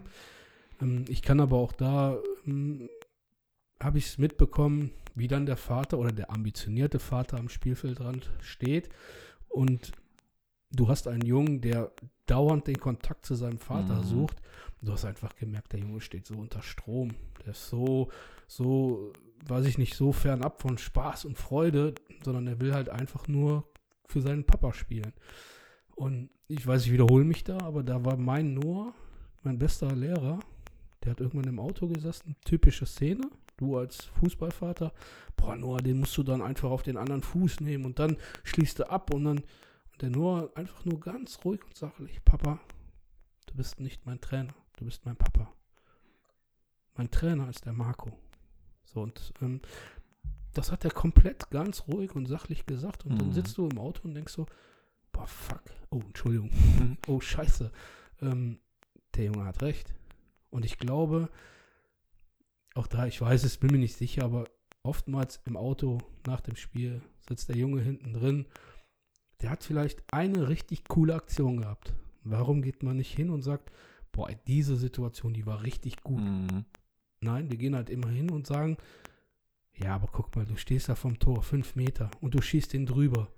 Ähm, 0.81 1.05
ich 1.07 1.21
kann 1.21 1.39
aber 1.39 1.57
auch 1.57 1.73
da, 1.73 2.17
ähm, 2.45 2.89
habe 3.81 3.97
ich 3.97 4.07
es 4.07 4.17
mitbekommen, 4.17 4.91
wie 5.15 5.27
dann 5.27 5.45
der 5.45 5.57
Vater 5.57 5.97
oder 5.99 6.11
der 6.11 6.31
ambitionierte 6.31 6.99
Vater 6.99 7.37
am 7.37 7.49
Spielfeldrand 7.49 8.29
steht 8.41 8.89
und 9.49 9.91
du 10.71 10.87
hast 10.87 11.07
einen 11.07 11.25
Jungen, 11.25 11.61
der 11.61 11.91
dauernd 12.25 12.67
den 12.67 12.79
Kontakt 12.79 13.25
zu 13.25 13.35
seinem 13.35 13.57
Vater 13.57 13.95
mhm. 13.95 14.03
sucht. 14.03 14.41
Du 14.81 14.91
hast 14.91 15.05
einfach 15.05 15.35
gemerkt, 15.35 15.73
der 15.73 15.79
Junge 15.79 16.01
steht 16.01 16.25
so 16.25 16.35
unter 16.35 16.61
Strom. 16.61 17.15
Der 17.39 17.51
ist 17.51 17.69
so, 17.69 18.09
so, 18.47 19.11
weiß 19.47 19.65
ich 19.65 19.77
nicht, 19.77 19.95
so 19.95 20.11
fernab 20.11 20.61
von 20.61 20.77
Spaß 20.77 21.25
und 21.25 21.37
Freude, 21.37 21.95
sondern 22.23 22.47
er 22.47 22.59
will 22.59 22.73
halt 22.73 22.89
einfach 22.89 23.27
nur 23.27 23.67
für 24.05 24.21
seinen 24.21 24.45
Papa 24.45 24.73
spielen. 24.73 25.13
Und 25.95 26.29
ich 26.47 26.65
weiß, 26.65 26.85
ich 26.85 26.91
wiederhole 26.91 27.25
mich 27.25 27.43
da, 27.43 27.57
aber 27.59 27.83
da 27.83 28.05
war 28.05 28.17
mein 28.17 28.53
Noah, 28.53 28.93
mein 29.43 29.57
bester 29.57 29.93
Lehrer, 29.95 30.39
der 31.03 31.11
hat 31.11 31.21
irgendwann 31.21 31.49
im 31.49 31.59
Auto 31.59 31.87
gesessen, 31.87 32.35
typische 32.45 32.85
Szene. 32.85 33.29
Du 33.57 33.75
als 33.75 34.05
Fußballvater, 34.19 34.93
boah, 35.35 35.55
Noah, 35.55 35.81
den 35.81 35.99
musst 35.99 36.15
du 36.15 36.21
dann 36.21 36.43
einfach 36.43 36.69
auf 36.69 36.83
den 36.83 36.95
anderen 36.95 37.23
Fuß 37.23 37.59
nehmen 37.61 37.85
und 37.85 37.97
dann 37.97 38.17
schließt 38.43 38.79
du 38.79 38.89
ab 38.89 39.11
und 39.11 39.23
dann 39.23 39.43
und 39.97 40.03
der 40.03 40.11
Noah 40.11 40.51
einfach 40.53 40.85
nur 40.85 40.99
ganz 40.99 41.39
ruhig 41.43 41.65
und 41.65 41.75
sachlich, 41.75 42.23
Papa, 42.23 42.59
du 43.47 43.55
bist 43.55 43.79
nicht 43.79 44.05
mein 44.05 44.21
Trainer, 44.21 44.53
du 44.77 44.85
bist 44.85 45.05
mein 45.05 45.15
Papa. 45.17 45.51
Mein 46.95 47.11
Trainer 47.11 47.49
ist 47.49 47.65
der 47.65 47.73
Marco. 47.73 48.11
So, 48.85 49.01
und 49.01 49.33
ähm, 49.41 49.61
das 50.53 50.71
hat 50.71 50.83
er 50.85 50.91
komplett 50.91 51.49
ganz 51.51 51.83
ruhig 51.87 52.15
und 52.15 52.25
sachlich 52.25 52.65
gesagt. 52.65 53.05
Und 53.05 53.19
dann 53.19 53.27
Mhm. 53.29 53.33
sitzt 53.33 53.57
du 53.57 53.67
im 53.67 53.77
Auto 53.77 54.07
und 54.07 54.15
denkst 54.15 54.33
so, 54.33 54.47
boah, 55.11 55.27
fuck, 55.27 55.61
oh, 55.91 55.99
Entschuldigung, 55.99 56.49
Mhm. 56.51 56.97
oh, 57.07 57.19
scheiße. 57.19 57.71
Ähm, 58.21 58.59
der 59.15 59.25
Junge 59.25 59.45
hat 59.45 59.61
recht. 59.61 59.93
Und 60.49 60.65
ich 60.65 60.79
glaube, 60.79 61.29
auch 62.73 62.87
da, 62.87 63.05
ich 63.05 63.19
weiß 63.21 63.43
es, 63.43 63.57
bin 63.57 63.71
mir 63.71 63.77
nicht 63.79 63.95
sicher, 63.97 64.23
aber 64.23 64.45
oftmals 64.83 65.41
im 65.45 65.57
Auto 65.57 65.99
nach 66.25 66.41
dem 66.41 66.55
Spiel 66.55 67.01
sitzt 67.27 67.49
der 67.49 67.57
Junge 67.57 67.81
hinten 67.81 68.13
drin. 68.13 68.45
Der 69.41 69.49
hat 69.51 69.63
vielleicht 69.63 70.01
eine 70.11 70.47
richtig 70.47 70.85
coole 70.87 71.13
Aktion 71.15 71.57
gehabt. 71.57 71.93
Warum 72.23 72.61
geht 72.61 72.81
man 72.83 72.97
nicht 72.97 73.13
hin 73.15 73.29
und 73.29 73.41
sagt, 73.43 73.71
boah, 74.17 74.29
diese 74.47 74.75
Situation, 74.75 75.33
die 75.33 75.45
war 75.45 75.61
richtig 75.61 76.01
gut. 76.01 76.23
Mhm. 76.23 76.65
Nein, 77.21 77.51
wir 77.51 77.57
gehen 77.57 77.75
halt 77.75 77.91
immer 77.91 78.09
hin 78.09 78.31
und 78.31 78.47
sagen, 78.47 78.77
ja, 79.75 79.93
aber 79.93 80.07
guck 80.11 80.35
mal, 80.35 80.43
du 80.43 80.57
stehst 80.57 80.89
da 80.89 80.95
vom 80.95 81.19
Tor, 81.19 81.43
fünf 81.43 81.75
Meter 81.75 82.09
und 82.19 82.33
du 82.33 82.41
schießt 82.41 82.73
den 82.73 82.87
drüber. 82.87 83.31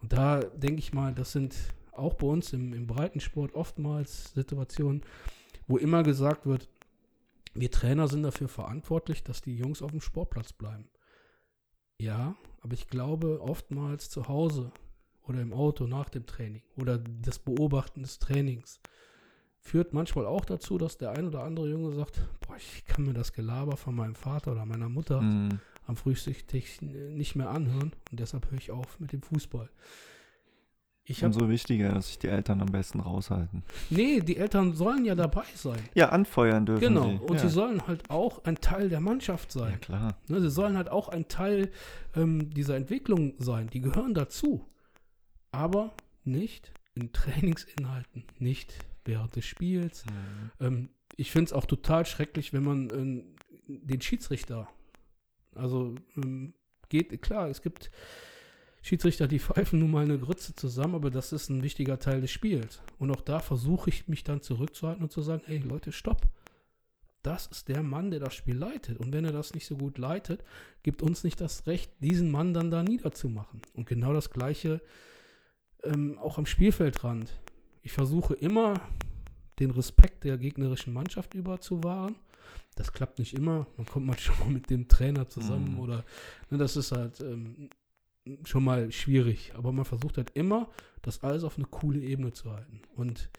Und 0.00 0.14
da 0.14 0.40
denke 0.40 0.78
ich 0.78 0.94
mal, 0.94 1.14
das 1.14 1.32
sind 1.32 1.54
auch 1.92 2.14
bei 2.14 2.26
uns 2.26 2.54
im, 2.54 2.72
im 2.72 2.86
Breitensport 2.86 3.54
oftmals 3.54 4.32
Situationen, 4.32 5.02
wo 5.66 5.76
immer 5.76 6.02
gesagt 6.02 6.46
wird, 6.46 6.70
wir 7.52 7.70
Trainer 7.70 8.08
sind 8.08 8.22
dafür 8.22 8.48
verantwortlich, 8.48 9.22
dass 9.22 9.42
die 9.42 9.56
Jungs 9.56 9.82
auf 9.82 9.90
dem 9.90 10.00
Sportplatz 10.00 10.54
bleiben. 10.54 10.88
Ja, 11.98 12.36
aber 12.62 12.72
ich 12.72 12.88
glaube 12.88 13.42
oftmals 13.42 14.08
zu 14.08 14.28
Hause 14.28 14.72
oder 15.24 15.42
im 15.42 15.52
Auto 15.52 15.86
nach 15.86 16.08
dem 16.08 16.24
Training 16.24 16.62
oder 16.76 16.96
das 16.98 17.38
Beobachten 17.38 18.00
des 18.00 18.18
Trainings 18.18 18.80
führt 19.66 19.92
manchmal 19.92 20.26
auch 20.26 20.44
dazu, 20.44 20.78
dass 20.78 20.96
der 20.98 21.10
ein 21.10 21.26
oder 21.26 21.42
andere 21.44 21.68
Junge 21.68 21.92
sagt, 21.92 22.20
boah, 22.46 22.56
ich 22.56 22.84
kann 22.86 23.04
mir 23.04 23.12
das 23.14 23.32
Gelaber 23.32 23.76
von 23.76 23.94
meinem 23.94 24.14
Vater 24.14 24.52
oder 24.52 24.64
meiner 24.66 24.88
Mutter 24.88 25.20
Mhm. 25.20 25.60
am 25.86 25.96
Frühstückstisch 25.96 26.80
nicht 26.82 27.36
mehr 27.36 27.50
anhören 27.50 27.92
und 28.10 28.20
deshalb 28.20 28.50
höre 28.50 28.58
ich 28.58 28.70
auf 28.70 28.98
mit 29.00 29.12
dem 29.12 29.22
Fußball. 29.22 29.68
Ich 31.08 31.22
habe 31.22 31.32
Umso 31.32 31.48
wichtiger, 31.48 31.92
dass 31.92 32.08
sich 32.08 32.18
die 32.18 32.26
Eltern 32.26 32.60
am 32.60 32.66
besten 32.66 32.98
raushalten. 32.98 33.62
nee, 33.90 34.18
die 34.18 34.36
Eltern 34.38 34.72
sollen 34.74 35.04
ja 35.04 35.14
dabei 35.14 35.44
sein. 35.54 35.78
Ja, 35.94 36.08
anfeuern 36.08 36.66
dürfen 36.66 36.80
Genau, 36.80 37.10
sie. 37.10 37.18
und 37.18 37.34
ja. 37.34 37.38
sie 37.42 37.48
sollen 37.48 37.86
halt 37.86 38.10
auch 38.10 38.42
ein 38.44 38.56
Teil 38.56 38.88
der 38.88 39.00
Mannschaft 39.00 39.54
Ja, 39.54 39.60
sein. 39.62 39.80
klar. 39.80 40.16
Ne, 40.28 40.40
sie 40.40 40.50
sollen 40.50 40.76
halt 40.76 40.88
auch 40.88 41.08
ein 41.08 41.28
Teil 41.28 41.70
ähm, 42.16 42.50
dieser 42.50 42.74
Entwicklung 42.76 43.34
sein. 43.38 43.68
Die 43.72 43.80
gehören 43.80 44.14
dazu. 44.14 44.64
Aber 45.52 45.92
nicht 46.24 46.72
in 46.96 47.12
Trainingsinhalten, 47.12 48.24
nicht 48.40 48.74
während 49.06 49.36
des 49.36 49.44
Spiels. 49.44 50.04
Mhm. 50.06 50.50
Ähm, 50.60 50.88
ich 51.16 51.30
finde 51.30 51.46
es 51.46 51.52
auch 51.52 51.66
total 51.66 52.06
schrecklich, 52.06 52.52
wenn 52.52 52.64
man 52.64 52.90
ähm, 52.90 53.36
den 53.66 54.00
Schiedsrichter, 54.00 54.68
also 55.54 55.94
ähm, 56.16 56.54
geht, 56.88 57.20
klar, 57.22 57.48
es 57.48 57.62
gibt 57.62 57.90
Schiedsrichter, 58.82 59.26
die 59.26 59.38
pfeifen 59.40 59.78
nun 59.78 59.90
mal 59.90 60.04
eine 60.04 60.18
Grütze 60.18 60.54
zusammen, 60.54 60.94
aber 60.94 61.10
das 61.10 61.32
ist 61.32 61.48
ein 61.48 61.62
wichtiger 61.62 61.98
Teil 61.98 62.20
des 62.20 62.30
Spiels. 62.30 62.82
Und 62.98 63.10
auch 63.10 63.20
da 63.20 63.40
versuche 63.40 63.90
ich 63.90 64.08
mich 64.08 64.24
dann 64.24 64.42
zurückzuhalten 64.42 65.02
und 65.02 65.12
zu 65.12 65.22
sagen, 65.22 65.42
hey 65.46 65.58
Leute, 65.58 65.92
stopp. 65.92 66.22
Das 67.22 67.48
ist 67.48 67.66
der 67.66 67.82
Mann, 67.82 68.12
der 68.12 68.20
das 68.20 68.34
Spiel 68.34 68.56
leitet. 68.56 68.98
Und 68.98 69.12
wenn 69.12 69.24
er 69.24 69.32
das 69.32 69.52
nicht 69.52 69.66
so 69.66 69.76
gut 69.76 69.98
leitet, 69.98 70.44
gibt 70.84 71.02
uns 71.02 71.24
nicht 71.24 71.40
das 71.40 71.66
Recht, 71.66 71.90
diesen 71.98 72.30
Mann 72.30 72.54
dann 72.54 72.70
da 72.70 72.84
niederzumachen. 72.84 73.62
Und 73.74 73.88
genau 73.88 74.12
das 74.12 74.30
Gleiche 74.30 74.80
ähm, 75.82 76.18
auch 76.18 76.38
am 76.38 76.46
Spielfeldrand. 76.46 77.32
Ich 77.86 77.92
versuche 77.92 78.34
immer, 78.34 78.80
den 79.60 79.70
Respekt 79.70 80.24
der 80.24 80.38
gegnerischen 80.38 80.92
Mannschaft 80.92 81.34
überzuwahren. 81.34 82.16
Das 82.74 82.92
klappt 82.92 83.20
nicht 83.20 83.32
immer. 83.32 83.68
Man 83.76 83.86
kommt 83.86 84.06
manchmal 84.06 84.48
mit 84.50 84.70
dem 84.70 84.88
Trainer 84.88 85.28
zusammen 85.28 85.74
Mhm. 85.74 85.78
oder 85.78 86.04
ne, 86.50 86.58
das 86.58 86.76
ist 86.76 86.90
halt 86.90 87.20
ähm, 87.20 87.70
schon 88.42 88.64
mal 88.64 88.90
schwierig. 88.90 89.52
Aber 89.56 89.70
man 89.70 89.84
versucht 89.84 90.16
halt 90.16 90.30
immer, 90.34 90.68
das 91.02 91.22
alles 91.22 91.44
auf 91.44 91.58
eine 91.58 91.66
coole 91.68 92.00
Ebene 92.00 92.32
zu 92.32 92.50
halten. 92.50 92.82
Und 92.96 93.30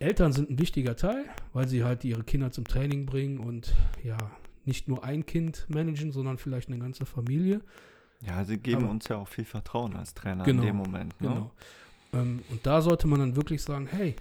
Eltern 0.00 0.32
sind 0.32 0.50
ein 0.50 0.58
wichtiger 0.58 0.96
Teil, 0.96 1.26
weil 1.52 1.68
sie 1.68 1.84
halt 1.84 2.02
ihre 2.04 2.24
Kinder 2.24 2.50
zum 2.50 2.64
Training 2.66 3.06
bringen 3.06 3.38
und 3.38 3.76
ja, 4.02 4.18
nicht 4.64 4.88
nur 4.88 5.04
ein 5.04 5.24
Kind 5.24 5.66
managen, 5.68 6.10
sondern 6.10 6.36
vielleicht 6.36 6.68
eine 6.68 6.80
ganze 6.80 7.06
Familie. 7.06 7.60
Ja, 8.26 8.44
sie 8.44 8.58
geben 8.58 8.82
Aber- 8.82 8.90
uns 8.90 9.06
ja 9.06 9.18
auch 9.18 9.28
viel 9.28 9.44
Vertrauen 9.44 9.94
als 9.94 10.14
Trainer 10.14 10.42
Genau, 10.42 10.62
in 10.62 10.66
dem 10.66 10.76
Moment. 10.76 11.20
Ne? 11.20 11.28
Genau. 11.28 11.52
Ähm, 12.12 12.42
und 12.50 12.66
da 12.66 12.80
sollte 12.82 13.06
man 13.06 13.20
dann 13.20 13.36
wirklich 13.36 13.62
sagen, 13.62 13.86
hey, 13.86 14.16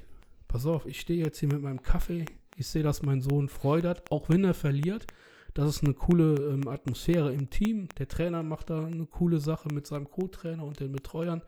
pass 0.47 0.65
auf, 0.65 0.85
ich 0.85 0.99
stehe 0.99 1.23
jetzt 1.23 1.39
hier 1.39 1.49
mit 1.49 1.61
meinem 1.61 1.81
Kaffee, 1.81 2.25
ich 2.57 2.67
sehe, 2.67 2.83
dass 2.83 3.01
mein 3.01 3.21
Sohn 3.21 3.49
Freude 3.49 3.89
hat, 3.89 4.11
auch 4.11 4.29
wenn 4.29 4.43
er 4.43 4.53
verliert. 4.53 5.07
Das 5.53 5.67
ist 5.69 5.83
eine 5.83 5.93
coole 5.93 6.35
ähm, 6.53 6.67
Atmosphäre 6.67 7.33
im 7.33 7.49
Team. 7.49 7.89
Der 7.97 8.07
Trainer 8.07 8.41
macht 8.43 8.69
da 8.69 8.85
eine 8.85 9.05
coole 9.05 9.39
Sache 9.39 9.67
mit 9.73 9.85
seinem 9.85 10.09
Co-Trainer 10.09 10.63
und 10.63 10.79
den 10.79 10.91
Betreuern. 10.93 11.41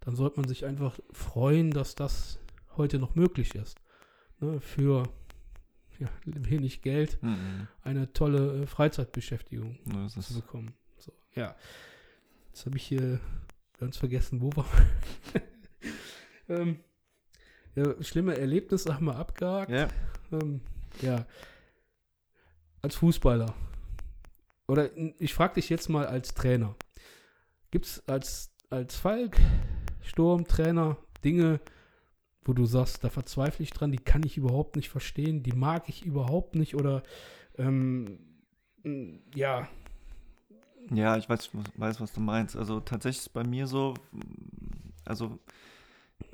Dann 0.00 0.14
sollte 0.14 0.38
man 0.40 0.48
sich 0.48 0.64
einfach 0.64 0.98
freuen, 1.12 1.72
dass 1.72 1.94
das 1.96 2.38
heute 2.76 2.98
noch 3.00 3.16
möglich 3.16 3.54
ist. 3.56 3.76
Ne, 4.40 4.60
für 4.60 5.02
ja, 5.98 6.08
wenig 6.24 6.82
Geld 6.82 7.20
Mhm. 7.22 7.66
eine 7.82 8.12
tolle 8.12 8.62
äh, 8.62 8.66
Freizeitbeschäftigung 8.66 9.78
ist 10.06 10.22
zu 10.22 10.34
bekommen. 10.34 10.72
So, 10.98 11.12
ja. 11.34 11.56
Jetzt 12.48 12.66
habe 12.66 12.76
ich 12.76 12.84
hier 12.84 13.18
ganz 13.78 13.96
vergessen, 13.96 14.40
wo 14.40 14.50
war. 14.54 14.66
ähm, 16.48 16.80
ja, 17.74 18.02
schlimme 18.02 18.36
Erlebnisse 18.36 18.94
haben 18.94 19.06
wir 19.06 19.16
abgehakt. 19.16 19.70
Ja, 19.70 19.88
Ähm, 20.32 20.60
ja. 21.00 21.26
Als 22.82 22.96
Fußballer. 22.96 23.54
Oder 24.66 24.90
ich 25.18 25.32
frage 25.32 25.54
dich 25.54 25.68
jetzt 25.68 25.88
mal 25.88 26.06
als 26.06 26.34
Trainer. 26.34 26.76
Gibt 27.70 27.86
es 27.86 28.08
als, 28.08 28.54
als 28.70 28.96
Falk, 28.96 29.38
Sturmtrainer, 30.02 30.96
Dinge, 31.24 31.60
wo 32.44 32.52
du 32.52 32.66
sagst, 32.66 33.04
da 33.04 33.10
verzweifle 33.10 33.62
ich 33.62 33.70
dran, 33.70 33.92
die 33.92 33.98
kann 33.98 34.22
ich 34.22 34.36
überhaupt 34.36 34.76
nicht 34.76 34.88
verstehen, 34.88 35.42
die 35.42 35.52
mag 35.52 35.88
ich 35.88 36.04
überhaupt 36.04 36.54
nicht 36.54 36.74
oder 36.74 37.02
ähm, 37.56 38.18
ja, 39.34 39.68
ja, 40.90 41.16
ich 41.16 41.28
weiß, 41.28 41.50
weiß, 41.76 42.00
was 42.00 42.12
du 42.12 42.20
meinst. 42.20 42.56
Also 42.56 42.80
tatsächlich 42.80 43.26
ist 43.26 43.32
bei 43.32 43.44
mir 43.44 43.66
so, 43.66 43.94
also 45.04 45.38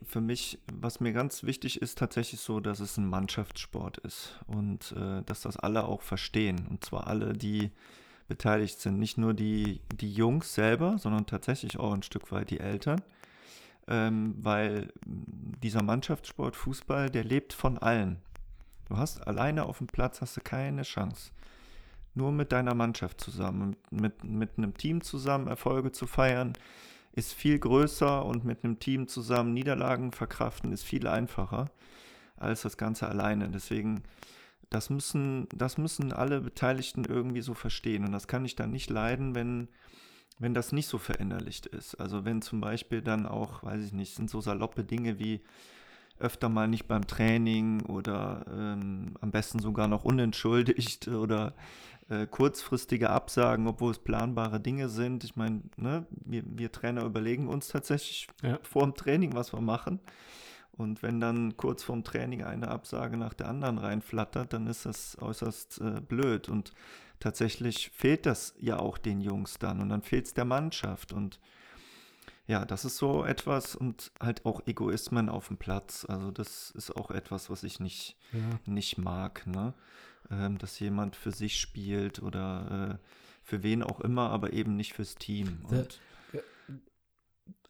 für 0.03 0.21
mich, 0.21 0.59
was 0.73 1.01
mir 1.01 1.13
ganz 1.13 1.43
wichtig 1.43 1.83
ist, 1.83 1.99
tatsächlich 1.99 2.41
so, 2.41 2.61
dass 2.61 2.81
es 2.81 2.97
ein 2.97 3.09
Mannschaftssport 3.09 3.99
ist 3.99 4.41
und 4.47 4.93
äh, 4.93 5.23
dass 5.23 5.43
das 5.43 5.57
alle 5.57 5.85
auch 5.85 6.03
verstehen. 6.03 6.67
Und 6.69 6.85
zwar 6.85 7.07
alle, 7.07 7.33
die 7.33 7.71
beteiligt 8.29 8.81
sind. 8.81 8.99
Nicht 8.99 9.19
nur 9.19 9.35
die, 9.35 9.81
die 9.95 10.13
Jungs 10.13 10.55
selber, 10.55 10.99
sondern 10.99 11.27
tatsächlich 11.27 11.79
auch 11.79 11.93
ein 11.93 12.03
Stück 12.03 12.33
weit 12.33 12.51
die 12.51 12.61
Eltern. 12.61 13.03
Ähm, 13.87 14.35
weil 14.39 14.93
dieser 15.05 15.83
Mannschaftssport, 15.83 16.57
Fußball, 16.57 17.11
der 17.11 17.25
lebt 17.25 17.53
von 17.53 17.77
allen. 17.77 18.17
Du 18.89 18.97
hast 18.97 19.27
alleine 19.27 19.65
auf 19.65 19.79
dem 19.79 19.89
Platz 19.89 20.21
hast 20.21 20.37
du 20.37 20.41
keine 20.41 20.83
Chance. 20.83 21.33
Nur 22.15 22.33
mit 22.33 22.53
deiner 22.53 22.75
Mannschaft 22.75 23.21
zusammen, 23.21 23.77
mit, 23.91 24.23
mit 24.25 24.51
einem 24.57 24.75
Team 24.77 25.01
zusammen 25.01 25.49
Erfolge 25.49 25.93
zu 25.93 26.07
feiern, 26.07 26.53
ist 27.13 27.33
viel 27.33 27.59
größer 27.59 28.25
und 28.25 28.45
mit 28.45 28.65
einem 28.65 28.79
Team 28.79 29.09
zusammen 29.09 29.53
Niederlagen 29.53 30.13
verkraften 30.13 30.73
ist 30.73 30.85
viel 30.85 31.07
einfacher 31.07 31.71
als 32.37 32.63
das 32.63 32.77
Ganze 32.77 33.09
alleine. 33.09 33.49
Deswegen, 33.49 34.03
das 34.71 34.91
müssen, 34.91 35.49
das 35.55 35.79
müssen 35.79 36.13
alle 36.13 36.41
Beteiligten 36.41 37.05
irgendwie 37.05 37.41
so 37.41 37.55
verstehen. 37.55 38.05
Und 38.05 38.13
das 38.13 38.27
kann 38.27 38.45
ich 38.45 38.57
dann 38.57 38.73
nicht 38.73 38.91
leiden, 38.91 39.35
wenn, 39.35 39.69
wenn 40.39 40.55
das 40.55 40.73
nicht 40.73 40.89
so 40.89 40.99
verinnerlicht 40.99 41.67
ist. 41.67 41.95
Also 41.97 42.25
wenn 42.25 42.43
zum 42.43 42.61
Beispiel 42.61 43.01
dann 43.01 43.27
auch, 43.27 43.63
weiß 43.63 43.85
ich 43.85 43.93
nicht, 43.93 44.17
sind 44.17 44.29
so 44.29 44.41
saloppe 44.41 44.83
Dinge 44.83 45.19
wie 45.19 45.41
öfter 46.19 46.49
mal 46.49 46.69
nicht 46.69 46.87
beim 46.87 47.07
Training 47.07 47.83
oder 47.83 48.45
ähm, 48.49 49.15
am 49.21 49.31
besten 49.31 49.59
sogar 49.59 49.89
noch 49.89 50.05
unentschuldigt 50.05 51.09
oder 51.09 51.55
äh, 52.09 52.27
kurzfristige 52.27 53.11
Absagen, 53.11 53.67
obwohl 53.67 53.93
es 53.93 53.99
planbare 53.99 54.61
Dinge 54.61 54.89
sind. 54.89 55.25
Ich 55.25 55.37
meine, 55.37 55.63
ne, 55.77 56.07
wir, 56.11 56.43
wir 56.47 56.71
Trainer 56.73 57.05
überlegen 57.05 57.49
uns 57.49 57.69
tatsächlich 57.69 58.29
Ja. 58.43 58.59
vor 58.63 58.83
dem 58.83 58.95
Training, 58.95 59.35
was 59.35 59.53
wir 59.53 59.61
machen. 59.61 60.01
Und 60.73 61.03
wenn 61.03 61.21
dann 61.21 61.57
kurz 61.57 61.85
vorm 61.85 62.03
Training 62.03 62.43
eine 62.43 62.69
Absage 62.69 63.17
nach 63.17 63.33
der 63.33 63.49
anderen 63.49 63.79
reinflattert, 63.79 64.53
dann 64.53 64.67
ist 64.67 64.87
das 64.87 65.17
äußerst 65.21 65.81
äh, 65.81 66.01
blöd. 66.01 66.49
Und 66.49 66.73
tatsächlich 67.21 67.91
fehlt 67.91 68.27
das 68.27 68.55
ja 68.59 68.79
auch 68.81 68.99
den 68.99 69.21
Jungs 69.21 69.59
dann 69.59 69.81
und 69.81 69.89
dann 69.89 70.03
fehlt 70.03 70.27
es 70.27 70.35
der 70.35 70.45
Mannschaft. 70.45 71.13
Und 71.13 71.39
ja, 72.47 72.65
das 72.67 72.85
ist 72.85 72.99
so 72.99 73.25
etwas 73.25 73.75
und 73.77 74.11
halt 74.21 74.45
auch 74.45 74.61
Egoismen 74.67 75.29
auf 75.31 75.47
dem 75.49 75.57
Platz. 75.57 76.05
Also 76.09 76.31
das 76.31 76.73
ist 76.73 76.91
auch 76.95 77.11
etwas, 77.11 77.49
was 77.49 77.63
ich 77.63 77.81
nicht, 77.81 78.19
Ja. 78.33 78.59
nicht 78.67 78.99
mag, 78.99 79.47
ne? 79.47 79.73
Ähm, 80.31 80.59
dass 80.59 80.79
jemand 80.81 81.17
für 81.17 81.31
sich 81.31 81.61
spielt 81.61 82.23
oder 82.23 82.99
äh, 83.01 83.07
für 83.43 83.63
wen 83.63 83.83
auch 83.83 84.01
immer, 84.01 84.31
aber 84.31 84.53
eben 84.53 84.77
nicht 84.77 84.95
fürs 84.95 85.17
Team. 85.17 85.59
Und, 85.69 86.01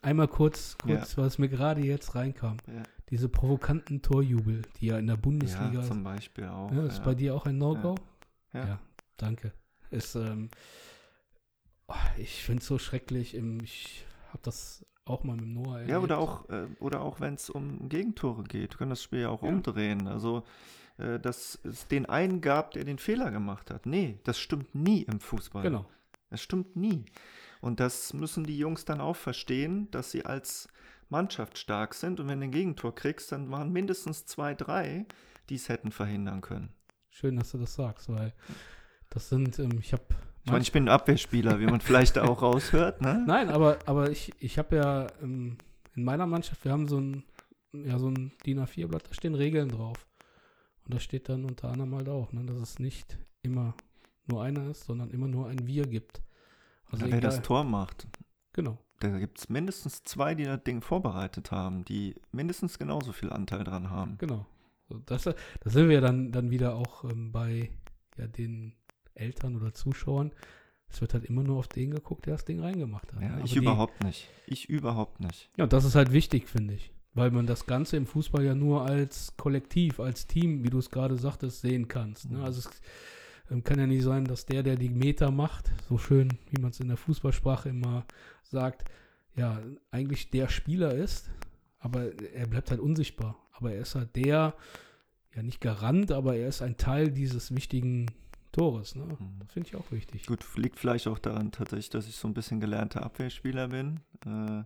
Einmal 0.04 0.28
kurz, 0.28 0.76
kurz, 0.82 1.16
was 1.16 1.38
mir 1.38 1.48
gerade 1.48 1.80
jetzt 1.80 2.14
reinkam. 2.14 2.58
ja, 2.66 2.82
Diese 3.08 3.30
provokanten 3.30 4.02
Torjubel, 4.02 4.60
die 4.78 4.88
ja 4.88 4.98
in 4.98 5.06
der 5.06 5.16
ja, 5.16 5.20
Bundesliga 5.20 5.82
zum 5.82 6.04
Beispiel 6.04 6.44
auch. 6.44 6.70
Ja, 6.72 6.84
ist 6.84 6.98
ja. 6.98 7.04
bei 7.04 7.14
dir 7.14 7.34
auch 7.34 7.46
ein 7.46 7.56
No-Go? 7.56 7.94
Ja. 8.52 8.78
danke. 9.16 9.52
Ist, 9.90 10.14
ähm, 10.14 10.50
oh, 11.88 11.94
ich 12.18 12.42
finde 12.42 12.60
es 12.60 12.66
so 12.66 12.78
schrecklich. 12.78 13.34
Ich 13.34 14.04
habe 14.28 14.40
das 14.42 14.84
auch 15.06 15.24
mal 15.24 15.36
mit 15.36 15.48
Noah 15.48 15.76
erlebt. 15.76 15.90
Ja, 15.90 15.98
oder 16.00 16.18
auch, 16.18 16.48
äh, 16.50 16.66
oder 16.80 17.00
auch 17.00 17.20
wenn 17.20 17.34
es 17.34 17.48
um 17.48 17.88
Gegentore 17.88 18.44
geht. 18.44 18.72
Wir 18.72 18.78
können 18.78 18.90
das 18.90 19.02
Spiel 19.02 19.20
ja 19.20 19.30
auch 19.30 19.42
Ja. 19.42 19.48
umdrehen. 19.48 20.06
Also, 20.06 20.38
äh, 20.38 20.42
dass 20.96 21.58
es 21.64 21.88
den 21.88 22.06
einen 22.06 22.40
gab, 22.40 22.70
der 22.72 22.84
den 22.84 22.98
Fehler 22.98 23.30
gemacht 23.30 23.70
hat. 23.70 23.86
Nee, 23.86 24.20
das 24.24 24.38
stimmt 24.38 24.74
nie 24.74 25.02
im 25.02 25.20
Fußball. 25.20 25.62
Genau. 25.62 25.86
Das 26.30 26.40
stimmt 26.40 26.76
nie. 26.76 27.04
Und 27.60 27.80
das 27.80 28.12
müssen 28.12 28.44
die 28.44 28.58
Jungs 28.58 28.84
dann 28.84 29.00
auch 29.00 29.16
verstehen, 29.16 29.90
dass 29.90 30.10
sie 30.10 30.24
als 30.24 30.68
Mannschaft 31.08 31.58
stark 31.58 31.94
sind. 31.94 32.20
Und 32.20 32.28
wenn 32.28 32.40
du 32.40 32.44
ein 32.44 32.50
Gegentor 32.50 32.94
kriegst, 32.94 33.32
dann 33.32 33.50
waren 33.50 33.72
mindestens 33.72 34.26
zwei, 34.26 34.54
drei, 34.54 35.06
die 35.48 35.54
es 35.54 35.68
hätten 35.68 35.90
verhindern 35.90 36.40
können. 36.40 36.70
Schön, 37.10 37.36
dass 37.36 37.52
du 37.52 37.58
das 37.58 37.74
sagst, 37.74 38.08
weil 38.08 38.32
das 39.10 39.28
sind, 39.28 39.58
ähm, 39.58 39.78
ich 39.80 39.92
habe. 39.92 40.02
Ich 40.44 40.50
meine, 40.50 40.62
ich 40.62 40.72
bin 40.72 40.84
ein 40.84 40.88
Abwehrspieler, 40.88 41.60
wie 41.60 41.66
man 41.66 41.80
vielleicht 41.80 42.18
auch 42.18 42.42
raushört. 42.42 43.00
Ne? 43.00 43.24
Nein, 43.26 43.48
aber, 43.48 43.78
aber 43.86 44.10
ich, 44.10 44.32
ich 44.40 44.58
habe 44.58 44.76
ja 44.76 45.06
ähm, 45.22 45.56
in 45.94 46.04
meiner 46.04 46.26
Mannschaft, 46.26 46.64
wir 46.64 46.72
haben 46.72 46.88
so 46.88 46.98
ein, 46.98 47.24
ja, 47.72 47.98
so 47.98 48.08
ein 48.08 48.32
DIN 48.44 48.60
A4-Blatt, 48.60 49.08
da 49.08 49.14
stehen 49.14 49.34
Regeln 49.34 49.68
drauf. 49.68 50.04
Und 50.84 50.94
da 50.94 51.00
steht 51.00 51.28
dann 51.28 51.44
unter 51.44 51.70
anderem 51.70 51.94
halt 51.94 52.08
auch, 52.08 52.32
ne, 52.32 52.44
dass 52.44 52.58
es 52.58 52.78
nicht 52.78 53.18
immer 53.42 53.74
nur 54.26 54.42
einer 54.42 54.68
ist, 54.70 54.84
sondern 54.84 55.10
immer 55.10 55.28
nur 55.28 55.48
ein 55.48 55.66
Wir 55.66 55.86
gibt. 55.86 56.22
Also 56.90 57.06
Ja, 57.06 57.12
wer 57.12 57.20
das 57.20 57.42
Tor 57.42 57.64
macht, 57.64 58.06
Genau. 58.52 58.78
da 59.00 59.18
gibt 59.18 59.38
es 59.38 59.48
mindestens 59.48 60.02
zwei, 60.04 60.34
die 60.34 60.44
das 60.44 60.62
Ding 60.64 60.80
vorbereitet 60.82 61.50
haben, 61.50 61.84
die 61.84 62.14
mindestens 62.32 62.78
genauso 62.78 63.12
viel 63.12 63.30
Anteil 63.32 63.64
dran 63.64 63.90
haben. 63.90 64.16
Genau. 64.18 64.46
Das, 65.06 65.24
da 65.24 65.34
sind 65.64 65.88
wir 65.88 66.00
dann, 66.00 66.30
dann 66.30 66.50
wieder 66.50 66.74
auch 66.76 67.04
ähm, 67.04 67.32
bei 67.32 67.70
ja, 68.18 68.26
den 68.26 68.74
Eltern 69.14 69.56
oder 69.56 69.72
Zuschauern. 69.72 70.32
Es 70.88 71.00
wird 71.00 71.14
halt 71.14 71.24
immer 71.24 71.42
nur 71.42 71.58
auf 71.58 71.66
den 71.68 71.90
geguckt, 71.90 72.26
der 72.26 72.34
das 72.34 72.44
Ding 72.44 72.60
reingemacht 72.60 73.12
hat. 73.12 73.20
Ja, 73.20 73.28
ne? 73.30 73.34
ich 73.36 73.40
Aber 73.40 73.48
die- 73.48 73.56
überhaupt 73.56 74.04
nicht. 74.04 74.28
Ich 74.46 74.68
überhaupt 74.68 75.18
nicht. 75.20 75.50
Ja, 75.56 75.64
und 75.64 75.72
das 75.72 75.84
ist 75.84 75.94
halt 75.96 76.12
wichtig, 76.12 76.48
finde 76.48 76.74
ich. 76.74 76.92
Weil 77.14 77.30
man 77.30 77.46
das 77.46 77.66
Ganze 77.66 77.96
im 77.96 78.06
Fußball 78.06 78.44
ja 78.44 78.54
nur 78.54 78.84
als 78.84 79.36
Kollektiv, 79.36 80.00
als 80.00 80.26
Team, 80.26 80.64
wie 80.64 80.70
du 80.70 80.78
es 80.78 80.90
gerade 80.90 81.16
sagtest, 81.16 81.60
sehen 81.60 81.86
kannst. 81.86 82.30
Ne? 82.30 82.38
Mhm. 82.38 82.44
Also 82.44 82.68
es 82.68 82.80
ähm, 83.50 83.62
kann 83.62 83.78
ja 83.78 83.86
nicht 83.86 84.02
sein, 84.02 84.24
dass 84.24 84.46
der, 84.46 84.62
der 84.62 84.76
die 84.76 84.88
Meter 84.88 85.30
macht, 85.30 85.70
so 85.88 85.98
schön, 85.98 86.28
wie 86.50 86.60
man 86.60 86.70
es 86.70 86.80
in 86.80 86.88
der 86.88 86.96
Fußballsprache 86.96 87.68
immer 87.68 88.04
sagt, 88.42 88.84
ja, 89.36 89.60
eigentlich 89.90 90.30
der 90.30 90.48
Spieler 90.48 90.94
ist, 90.94 91.30
aber 91.78 92.10
er 92.34 92.46
bleibt 92.46 92.70
halt 92.70 92.80
unsichtbar. 92.80 93.36
Aber 93.52 93.72
er 93.72 93.82
ist 93.82 93.94
halt 93.94 94.16
der, 94.16 94.54
ja 95.34 95.42
nicht 95.42 95.60
Garant, 95.60 96.12
aber 96.12 96.36
er 96.36 96.48
ist 96.48 96.62
ein 96.62 96.76
Teil 96.76 97.10
dieses 97.10 97.54
wichtigen 97.54 98.06
Tores. 98.52 98.94
Ne? 98.94 99.04
Mhm. 99.04 99.38
Das 99.40 99.52
finde 99.52 99.68
ich 99.68 99.76
auch 99.76 99.90
wichtig. 99.90 100.26
Gut, 100.26 100.44
liegt 100.56 100.78
vielleicht 100.78 101.06
auch 101.08 101.18
daran 101.18 101.50
tatsächlich, 101.52 101.90
dass 101.90 102.08
ich 102.08 102.16
so 102.16 102.28
ein 102.28 102.34
bisschen 102.34 102.60
gelernter 102.60 103.02
Abwehrspieler 103.02 103.68
bin. 103.68 104.00
Äh, 104.24 104.62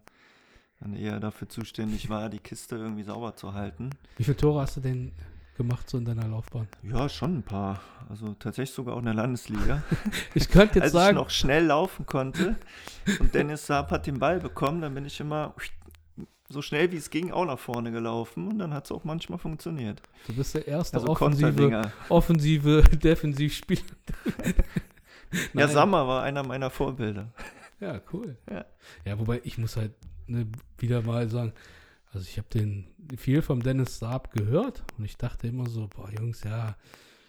dann 0.80 0.94
eher 0.94 1.20
dafür 1.20 1.48
zuständig 1.48 2.08
war, 2.08 2.28
die 2.28 2.38
Kiste 2.38 2.76
irgendwie 2.76 3.02
sauber 3.02 3.34
zu 3.34 3.54
halten. 3.54 3.90
Wie 4.16 4.24
viele 4.24 4.36
Tore 4.36 4.60
hast 4.62 4.76
du 4.76 4.80
denn 4.80 5.12
gemacht 5.56 5.90
so 5.90 5.98
in 5.98 6.04
deiner 6.04 6.26
Laufbahn? 6.28 6.68
Ja, 6.82 7.08
schon 7.08 7.38
ein 7.38 7.42
paar. 7.42 7.80
Also 8.08 8.34
tatsächlich 8.34 8.74
sogar 8.74 8.94
auch 8.94 9.00
in 9.00 9.06
der 9.06 9.14
Landesliga. 9.14 9.82
Ich 10.34 10.48
könnte 10.48 10.76
jetzt 10.76 10.84
Als 10.84 10.92
sagen, 10.92 11.16
ich 11.16 11.22
noch 11.22 11.30
schnell 11.30 11.66
laufen 11.66 12.06
konnte 12.06 12.56
und 13.18 13.34
Dennis 13.34 13.66
Saab 13.66 13.90
hat 13.90 14.06
den 14.06 14.18
Ball 14.18 14.38
bekommen, 14.38 14.80
dann 14.80 14.94
bin 14.94 15.04
ich 15.04 15.18
immer 15.20 15.54
so 16.48 16.62
schnell 16.62 16.90
wie 16.92 16.96
es 16.96 17.10
ging 17.10 17.30
auch 17.30 17.44
nach 17.44 17.58
vorne 17.58 17.90
gelaufen 17.90 18.48
und 18.48 18.58
dann 18.58 18.72
hat 18.72 18.86
es 18.86 18.92
auch 18.92 19.04
manchmal 19.04 19.38
funktioniert. 19.38 20.00
Du 20.26 20.34
bist 20.34 20.54
der 20.54 20.66
erste 20.66 20.96
Also 20.96 21.08
offensive, 21.08 21.92
offensive 22.08 22.82
Defensivspieler. 22.96 23.82
Ja. 25.52 25.68
Sammer 25.68 26.08
war 26.08 26.22
einer 26.22 26.42
meiner 26.46 26.70
Vorbilder. 26.70 27.28
Ja, 27.80 28.00
cool. 28.12 28.38
Ja. 28.50 28.64
Ja, 29.04 29.18
wobei 29.18 29.40
ich 29.44 29.58
muss 29.58 29.76
halt 29.76 29.92
wieder 30.78 31.02
mal 31.02 31.28
sagen, 31.28 31.52
also 32.12 32.26
ich 32.28 32.38
habe 32.38 32.48
den 32.48 32.86
viel 33.16 33.42
vom 33.42 33.62
Dennis 33.62 33.98
Saab 33.98 34.32
gehört 34.32 34.82
und 34.98 35.04
ich 35.04 35.16
dachte 35.16 35.46
immer 35.48 35.68
so, 35.68 35.88
boah 35.88 36.10
Jungs, 36.10 36.42
ja, 36.44 36.76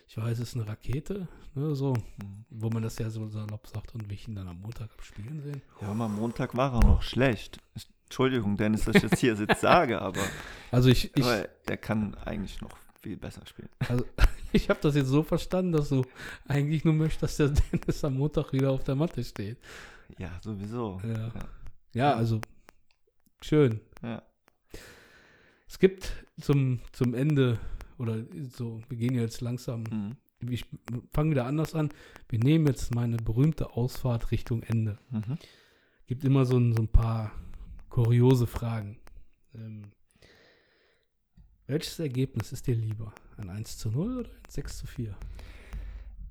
ich 0.07 0.17
weiß, 0.17 0.39
es 0.39 0.49
ist 0.49 0.55
eine 0.55 0.67
Rakete, 0.67 1.27
ne, 1.55 1.75
so, 1.75 1.93
Mhm. 1.93 2.45
wo 2.49 2.69
man 2.69 2.81
das 2.83 2.97
ja 2.97 3.09
so 3.09 3.27
salopp 3.27 3.67
sagt 3.67 3.93
und 3.95 4.09
wie 4.09 4.13
ich 4.15 4.27
ihn 4.27 4.35
dann 4.35 4.47
am 4.47 4.59
Montag 4.61 4.89
spielen 5.01 5.41
sehen. 5.41 5.61
Ja, 5.81 5.89
aber 5.89 6.05
am 6.05 6.15
Montag 6.15 6.55
war 6.55 6.73
er 6.73 6.79
noch 6.85 7.01
schlecht. 7.01 7.59
Entschuldigung, 8.05 8.57
Dennis, 8.57 8.85
dass 8.85 8.95
ich 8.95 9.03
jetzt 9.03 9.19
hier 9.19 9.35
sitze, 9.35 9.55
sage, 9.59 10.01
aber, 10.01 10.21
Also 10.71 10.89
ich, 10.89 11.15
ich, 11.15 11.23
aber 11.23 11.47
er 11.67 11.77
kann 11.77 12.15
eigentlich 12.15 12.59
noch 12.61 12.71
viel 13.01 13.17
besser 13.17 13.45
spielen. 13.45 13.69
also, 13.87 14.03
ich 14.51 14.69
habe 14.69 14.79
das 14.81 14.95
jetzt 14.95 15.09
so 15.09 15.21
verstanden, 15.21 15.73
dass 15.73 15.89
du 15.89 16.03
eigentlich 16.47 16.83
nur 16.85 16.95
möchtest, 16.95 17.39
dass 17.39 17.53
der 17.53 17.63
Dennis 17.81 18.03
am 18.03 18.15
Montag 18.15 18.51
wieder 18.51 18.71
auf 18.71 18.83
der 18.83 18.95
Matte 18.95 19.23
steht. 19.23 19.57
Ja, 20.17 20.31
sowieso. 20.41 20.99
Ja. 21.05 21.17
Ja. 21.27 21.31
Ja, 21.93 22.13
also 22.13 22.39
schön. 23.41 23.79
Ja. 24.01 24.21
Es 25.67 25.79
gibt 25.79 26.25
zum, 26.41 26.79
zum 26.91 27.13
Ende, 27.13 27.59
oder 27.97 28.23
so, 28.49 28.81
wir 28.89 28.97
gehen 28.97 29.15
jetzt 29.15 29.41
langsam, 29.41 29.83
Mhm. 29.83 30.17
ich 30.49 30.65
fange 31.13 31.31
wieder 31.31 31.45
anders 31.45 31.75
an. 31.75 31.89
Wir 32.29 32.39
nehmen 32.39 32.65
jetzt 32.67 32.95
meine 32.95 33.17
berühmte 33.17 33.71
Ausfahrt 33.73 34.31
Richtung 34.31 34.63
Ende. 34.63 34.97
Mhm. 35.11 35.37
Gibt 36.07 36.23
immer 36.23 36.45
so 36.45 36.57
ein, 36.57 36.73
so 36.73 36.81
ein 36.81 36.87
paar 36.87 37.31
kuriose 37.89 38.47
Fragen. 38.47 38.97
Ähm, 39.53 39.83
welches 41.67 41.99
Ergebnis 41.99 42.51
ist 42.51 42.65
dir 42.67 42.75
lieber? 42.75 43.13
Ein 43.37 43.49
1 43.49 43.77
zu 43.77 43.89
0 43.91 44.17
oder 44.19 44.29
ein 44.29 44.49
6 44.49 44.77
zu 44.79 44.87
4? 44.87 45.15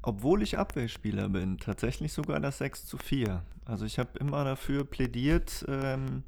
Obwohl 0.02 0.42
ich 0.42 0.58
Abwehrspieler 0.58 1.28
bin, 1.28 1.58
tatsächlich 1.58 2.12
sogar 2.12 2.40
das 2.40 2.58
6 2.58 2.86
zu 2.86 2.96
4. 2.96 3.44
Also 3.64 3.84
ich 3.84 3.98
habe 3.98 4.18
immer 4.18 4.42
dafür 4.44 4.84
plädiert, 4.84 5.64
ähm, 5.68 6.22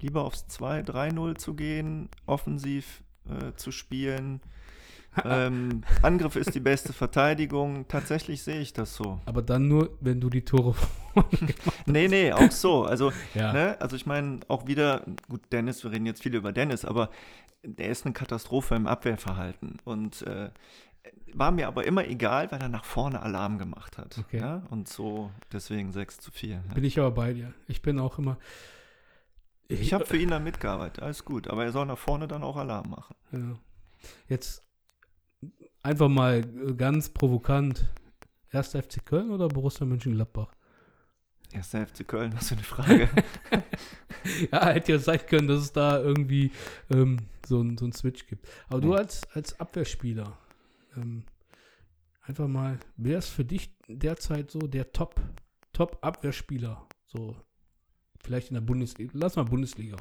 lieber 0.00 0.24
aufs 0.24 0.46
2-3-0 0.50 1.36
zu 1.36 1.54
gehen, 1.54 2.08
offensiv 2.26 3.02
äh, 3.28 3.54
zu 3.56 3.70
spielen. 3.72 4.40
ähm, 5.24 5.82
Angriff 6.02 6.36
ist 6.36 6.54
die 6.54 6.60
beste 6.60 6.92
Verteidigung. 6.92 7.88
Tatsächlich 7.88 8.42
sehe 8.42 8.60
ich 8.60 8.72
das 8.72 8.94
so. 8.94 9.20
Aber 9.24 9.42
dann 9.42 9.68
nur, 9.68 9.96
wenn 10.00 10.20
du 10.20 10.30
die 10.30 10.44
Tore. 10.44 10.74
Nee, 11.86 12.08
nee, 12.08 12.30
auch 12.30 12.50
so. 12.50 12.84
Also, 12.84 13.10
ja. 13.32 13.50
ne, 13.50 13.80
also 13.80 13.96
ich 13.96 14.04
meine, 14.04 14.40
auch 14.48 14.66
wieder, 14.66 15.02
gut, 15.30 15.40
Dennis, 15.50 15.82
wir 15.82 15.90
reden 15.90 16.04
jetzt 16.04 16.22
viel 16.22 16.34
über 16.34 16.52
Dennis, 16.52 16.84
aber 16.84 17.08
der 17.64 17.88
ist 17.88 18.04
eine 18.04 18.12
Katastrophe 18.12 18.74
im 18.74 18.86
Abwehrverhalten. 18.86 19.78
Und 19.84 20.20
äh, 20.22 20.50
war 21.32 21.52
mir 21.52 21.68
aber 21.68 21.86
immer 21.86 22.06
egal, 22.06 22.50
weil 22.52 22.60
er 22.60 22.68
nach 22.68 22.84
vorne 22.84 23.22
Alarm 23.22 23.58
gemacht 23.58 23.98
hat. 23.98 24.18
Okay. 24.18 24.38
Ja? 24.40 24.62
Und 24.70 24.88
so 24.88 25.30
deswegen 25.52 25.92
6 25.92 26.18
zu 26.18 26.30
4. 26.30 26.50
Ja. 26.50 26.74
Bin 26.74 26.84
ich 26.84 26.98
aber 26.98 27.10
bei 27.10 27.32
dir. 27.32 27.54
Ich 27.66 27.82
bin 27.82 27.98
auch 27.98 28.18
immer. 28.18 28.36
Ich 29.68 29.92
habe 29.92 30.06
für 30.06 30.16
ihn 30.16 30.30
da 30.30 30.38
mitgearbeitet, 30.38 31.02
alles 31.02 31.24
gut. 31.24 31.48
Aber 31.48 31.64
er 31.64 31.72
soll 31.72 31.86
nach 31.86 31.98
vorne 31.98 32.28
dann 32.28 32.42
auch 32.42 32.56
Alarm 32.56 32.90
machen. 32.90 33.16
Ja. 33.32 33.58
Jetzt 34.28 34.62
einfach 35.82 36.08
mal 36.08 36.40
äh, 36.40 36.74
ganz 36.74 37.08
provokant. 37.08 37.92
Erster 38.52 38.82
FC 38.82 39.04
Köln 39.04 39.30
oder 39.30 39.48
Borussia 39.48 39.84
Mönchengladbach? 39.86 40.52
Erster 41.52 41.86
FC 41.86 42.06
Köln, 42.06 42.32
was 42.34 42.48
für 42.48 42.54
eine 42.54 42.64
Frage. 42.64 43.08
ja, 44.52 44.66
hätte 44.68 44.92
ja 44.92 44.98
sein 44.98 45.20
können, 45.26 45.48
dass 45.48 45.60
es 45.60 45.72
da 45.72 46.00
irgendwie 46.00 46.50
ähm, 46.90 47.18
so, 47.46 47.60
ein, 47.60 47.76
so 47.76 47.86
ein 47.86 47.92
Switch 47.92 48.26
gibt. 48.26 48.48
Aber 48.68 48.80
du 48.80 48.94
als, 48.94 49.22
als 49.32 49.58
Abwehrspieler, 49.58 50.36
ähm, 50.96 51.24
einfach 52.22 52.48
mal, 52.48 52.78
wer 52.96 53.18
ist 53.18 53.28
für 53.28 53.44
dich 53.44 53.70
derzeit 53.88 54.50
so 54.50 54.60
der 54.60 54.92
Top, 54.92 55.20
Top-Abwehrspieler? 55.72 56.86
So, 57.06 57.36
vielleicht 58.26 58.48
in 58.48 58.54
der 58.54 58.60
Bundesliga. 58.60 59.10
Lass 59.14 59.36
mal 59.36 59.44
Bundesliga. 59.44 59.96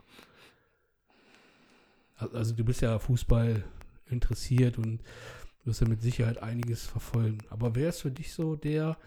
Al- 2.18 2.36
Also 2.36 2.54
du 2.56 2.64
bist 2.66 2.82
ja 2.82 2.98
Fußball 3.00 3.64
interessiert 4.08 4.78
und 4.78 5.02
wirst 5.64 5.82
ja 5.82 5.88
mit 5.88 6.02
Sicherheit 6.02 6.38
einiges 6.44 6.86
verfolgen. 6.86 7.40
Aber 7.50 7.76
wer 7.76 7.90
ist 7.90 8.02
für 8.02 8.12
dich 8.12 8.34
so 8.34 8.56
der, 8.56 8.98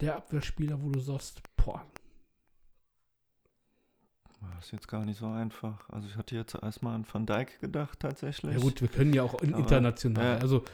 der 0.00 0.16
Abwehrspieler, 0.16 0.80
wo 0.82 0.90
du 0.90 1.00
sagst, 1.00 1.40
boah, 1.56 1.84
Das 4.56 4.66
ist 4.66 4.72
jetzt 4.72 4.88
gar 4.88 5.04
nicht 5.04 5.18
so 5.18 5.26
einfach. 5.26 5.88
Also 5.88 6.08
ich 6.08 6.16
hatte 6.16 6.34
jetzt 6.36 6.54
erstmal 6.60 6.94
an 6.96 7.06
Van 7.10 7.26
Dijk 7.26 7.60
gedacht 7.60 8.00
tatsächlich. 8.00 8.54
Ja 8.54 8.60
gut, 8.60 8.80
wir 8.80 8.88
können 8.88 9.12
ja 9.14 9.22
auch 9.22 9.40
in- 9.42 9.54
international. 9.54 10.24
ja. 10.36 10.38
Also 10.38 10.64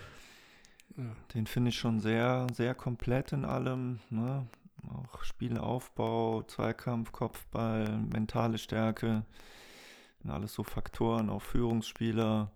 ja, 0.96 1.04
Den 1.34 1.46
finde 1.46 1.68
ich 1.68 1.78
schon 1.78 2.00
sehr, 2.00 2.46
sehr 2.52 2.74
komplett 2.74 3.32
in 3.32 3.44
allem. 3.44 4.00
Ne? 4.10 4.46
Auch 4.86 5.24
Spielaufbau, 5.24 6.42
Zweikampf, 6.42 7.12
Kopfball, 7.12 7.98
mentale 7.98 8.58
Stärke. 8.58 9.24
alles 10.26 10.54
so 10.54 10.62
Faktoren, 10.62 11.30
auch 11.30 11.42
Führungsspieler. 11.42 12.52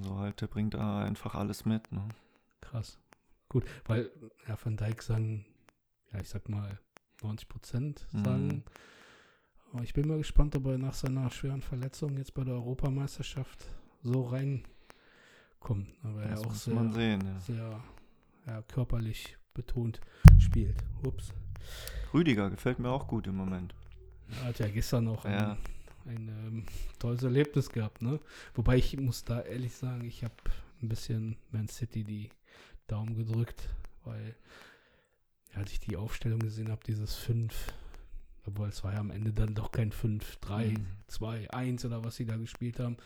So 0.00 0.18
halt, 0.18 0.40
der 0.40 0.46
bringt 0.46 0.74
da 0.74 1.04
einfach 1.04 1.34
alles 1.34 1.64
mit. 1.64 1.90
Ne? 1.92 2.08
Krass. 2.60 2.98
Gut, 3.48 3.64
weil 3.84 4.10
ja, 4.48 4.56
Van 4.62 4.76
Dijk 4.76 5.02
sagen, 5.02 5.46
ja, 6.12 6.20
ich 6.20 6.28
sag 6.28 6.48
mal 6.48 6.78
90 7.22 7.48
Prozent 7.48 8.06
sagen. 8.12 8.46
Mhm. 8.46 8.62
Aber 9.72 9.82
ich 9.82 9.92
bin 9.92 10.06
mal 10.06 10.18
gespannt, 10.18 10.54
ob 10.56 10.66
er 10.66 10.78
nach 10.78 10.94
seiner 10.94 11.30
schweren 11.30 11.62
Verletzung 11.62 12.16
jetzt 12.16 12.34
bei 12.34 12.44
der 12.44 12.54
Europameisterschaft 12.54 13.66
so 14.02 14.22
reinkommt. 14.22 15.88
Aber 16.02 16.22
er 16.22 16.30
Das 16.30 16.40
auch 16.40 16.46
muss 16.46 16.64
sehr, 16.64 16.74
man 16.74 16.92
sehen. 16.92 17.24
Ja. 17.24 17.40
sehr 17.40 17.84
ja, 18.46 18.62
körperlich 18.62 19.36
betont 19.54 20.00
spielt. 20.38 20.76
Ups. 21.06 21.32
Rüdiger 22.12 22.50
gefällt 22.50 22.78
mir 22.78 22.90
auch 22.90 23.06
gut 23.06 23.26
im 23.26 23.36
Moment. 23.36 23.74
Er 24.40 24.44
hat 24.48 24.58
ja 24.58 24.68
gestern 24.68 25.04
noch 25.04 25.24
Ja. 25.24 25.56
ein, 26.06 26.16
ein 26.16 26.28
ähm, 26.28 26.66
tolles 26.98 27.22
Erlebnis 27.22 27.68
gehabt, 27.70 28.02
ne? 28.02 28.20
Wobei 28.54 28.76
ich 28.76 28.96
muss 28.98 29.24
da 29.24 29.40
ehrlich 29.40 29.74
sagen, 29.74 30.04
ich 30.04 30.22
habe 30.24 30.34
ein 30.82 30.88
bisschen 30.88 31.36
Man 31.50 31.68
City 31.68 32.04
die 32.04 32.28
Daumen 32.86 33.14
gedrückt, 33.14 33.68
weil 34.04 34.34
als 35.54 35.72
ich 35.72 35.80
die 35.80 35.96
Aufstellung 35.96 36.40
gesehen 36.40 36.70
habe, 36.70 36.82
dieses 36.86 37.14
5, 37.14 37.72
obwohl 38.46 38.68
es 38.68 38.82
war 38.84 38.92
ja 38.92 38.98
am 39.00 39.10
Ende 39.10 39.32
dann 39.32 39.54
doch 39.54 39.70
kein 39.72 39.92
5, 39.92 40.36
3, 40.38 40.70
Mhm. 40.70 40.86
2, 41.06 41.50
1 41.50 41.84
oder 41.84 42.04
was 42.04 42.16
sie 42.16 42.26
da 42.26 42.36
gespielt 42.36 42.80
haben. 42.80 42.96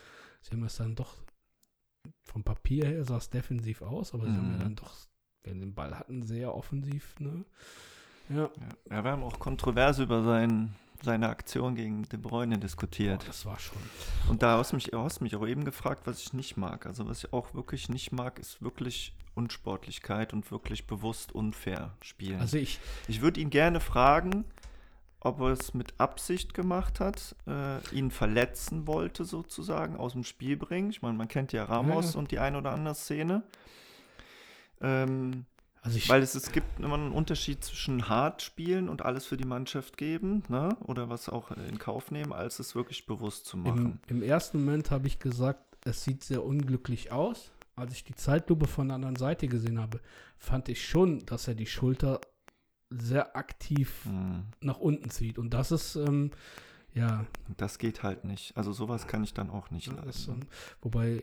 Sie 0.40 0.52
haben 0.52 0.64
es 0.64 0.76
dann 0.76 0.94
doch 0.96 1.14
vom 2.24 2.42
Papier 2.42 2.86
her 2.86 3.04
sah 3.04 3.18
es 3.18 3.28
defensiv 3.30 3.82
aus, 3.82 4.14
aber 4.14 4.24
sie 4.26 4.36
haben 4.36 4.50
ja 4.50 4.56
Mhm. 4.56 4.60
dann 4.60 4.76
doch, 4.76 4.94
wenn 5.44 5.60
den 5.60 5.74
Ball 5.74 5.98
hatten, 5.98 6.22
sehr 6.22 6.54
offensiv, 6.54 7.14
ne? 7.18 7.44
Ja. 8.28 8.50
Ja. 8.90 9.02
wir 9.04 9.10
haben 9.12 9.22
auch 9.22 9.38
kontrovers 9.38 9.98
über 10.00 10.22
sein, 10.22 10.74
seine 11.02 11.28
Aktion 11.30 11.74
gegen 11.74 12.02
De 12.10 12.18
Bruyne 12.18 12.58
diskutiert. 12.58 13.26
das 13.26 13.46
war 13.46 13.58
schon. 13.58 13.78
Und 14.28 14.42
da 14.42 14.58
hast 14.58 14.72
du 14.72 14.76
mich, 14.76 14.90
hast 14.92 15.20
mich 15.22 15.34
auch 15.36 15.46
eben 15.46 15.64
gefragt, 15.64 16.02
was 16.06 16.20
ich 16.20 16.32
nicht 16.34 16.56
mag. 16.58 16.84
Also 16.86 17.08
was 17.08 17.24
ich 17.24 17.32
auch 17.32 17.54
wirklich 17.54 17.88
nicht 17.88 18.12
mag, 18.12 18.38
ist 18.38 18.60
wirklich 18.62 19.14
Unsportlichkeit 19.34 20.32
und 20.34 20.50
wirklich 20.50 20.86
bewusst 20.86 21.32
unfair 21.32 21.94
spielen. 22.02 22.40
Also 22.40 22.58
ich, 22.58 22.80
ich 23.06 23.22
würde 23.22 23.40
ihn 23.40 23.50
gerne 23.50 23.80
fragen, 23.80 24.44
ob 25.20 25.40
er 25.40 25.48
es 25.48 25.72
mit 25.74 25.94
Absicht 25.98 26.52
gemacht 26.54 27.00
hat, 27.00 27.34
äh, 27.46 27.78
ihn 27.94 28.10
verletzen 28.10 28.86
wollte 28.86 29.24
sozusagen, 29.24 29.96
aus 29.96 30.12
dem 30.12 30.24
Spiel 30.24 30.56
bringen. 30.56 30.90
Ich 30.90 31.00
meine, 31.02 31.16
man 31.16 31.28
kennt 31.28 31.52
ja 31.52 31.64
Ramos 31.64 32.12
Ja. 32.14 32.18
und 32.18 32.30
die 32.30 32.38
ein 32.40 32.56
oder 32.56 32.72
andere 32.72 32.94
Szene. 32.94 33.42
Ähm, 34.80 35.44
also 35.82 35.98
weil 36.08 36.22
es, 36.22 36.34
es 36.34 36.50
gibt 36.52 36.80
immer 36.80 36.94
einen 36.94 37.12
Unterschied 37.12 37.64
zwischen 37.64 38.08
hart 38.08 38.42
spielen 38.42 38.88
und 38.88 39.02
alles 39.02 39.24
für 39.26 39.36
die 39.36 39.46
Mannschaft 39.46 39.96
geben, 39.96 40.42
ne? 40.48 40.76
oder 40.84 41.08
was 41.08 41.28
auch 41.28 41.50
in 41.52 41.78
Kauf 41.78 42.10
nehmen, 42.10 42.32
als 42.32 42.58
es 42.58 42.74
wirklich 42.74 43.06
bewusst 43.06 43.46
zu 43.46 43.56
Im, 43.56 43.62
machen. 43.62 44.00
Im 44.08 44.22
ersten 44.22 44.64
Moment 44.64 44.90
habe 44.90 45.06
ich 45.06 45.18
gesagt, 45.18 45.62
es 45.84 46.02
sieht 46.04 46.24
sehr 46.24 46.44
unglücklich 46.44 47.12
aus. 47.12 47.52
Als 47.76 47.92
ich 47.94 48.02
die 48.04 48.14
Zeitlupe 48.14 48.66
von 48.66 48.88
der 48.88 48.96
anderen 48.96 49.14
Seite 49.16 49.46
gesehen 49.46 49.78
habe, 49.80 50.00
fand 50.36 50.68
ich 50.68 50.84
schon, 50.86 51.24
dass 51.26 51.46
er 51.46 51.54
die 51.54 51.66
Schulter 51.66 52.20
sehr 52.90 53.36
aktiv 53.36 54.04
Hm. 54.04 54.46
nach 54.60 54.78
unten 54.78 55.10
zieht. 55.10 55.38
Und 55.38 55.54
das 55.54 55.70
ist, 55.70 55.94
ähm, 55.94 56.32
ja, 56.92 57.24
Das 57.56 57.78
geht 57.78 58.02
halt 58.02 58.24
nicht. 58.24 58.56
Also 58.56 58.72
sowas 58.72 59.06
kann 59.06 59.22
ich 59.22 59.32
dann 59.34 59.48
auch 59.50 59.70
nicht 59.70 59.88
das 59.88 59.94
ist, 59.94 60.04
leisten. 60.26 60.32
ähm, 60.32 60.48
wobei 60.82 61.22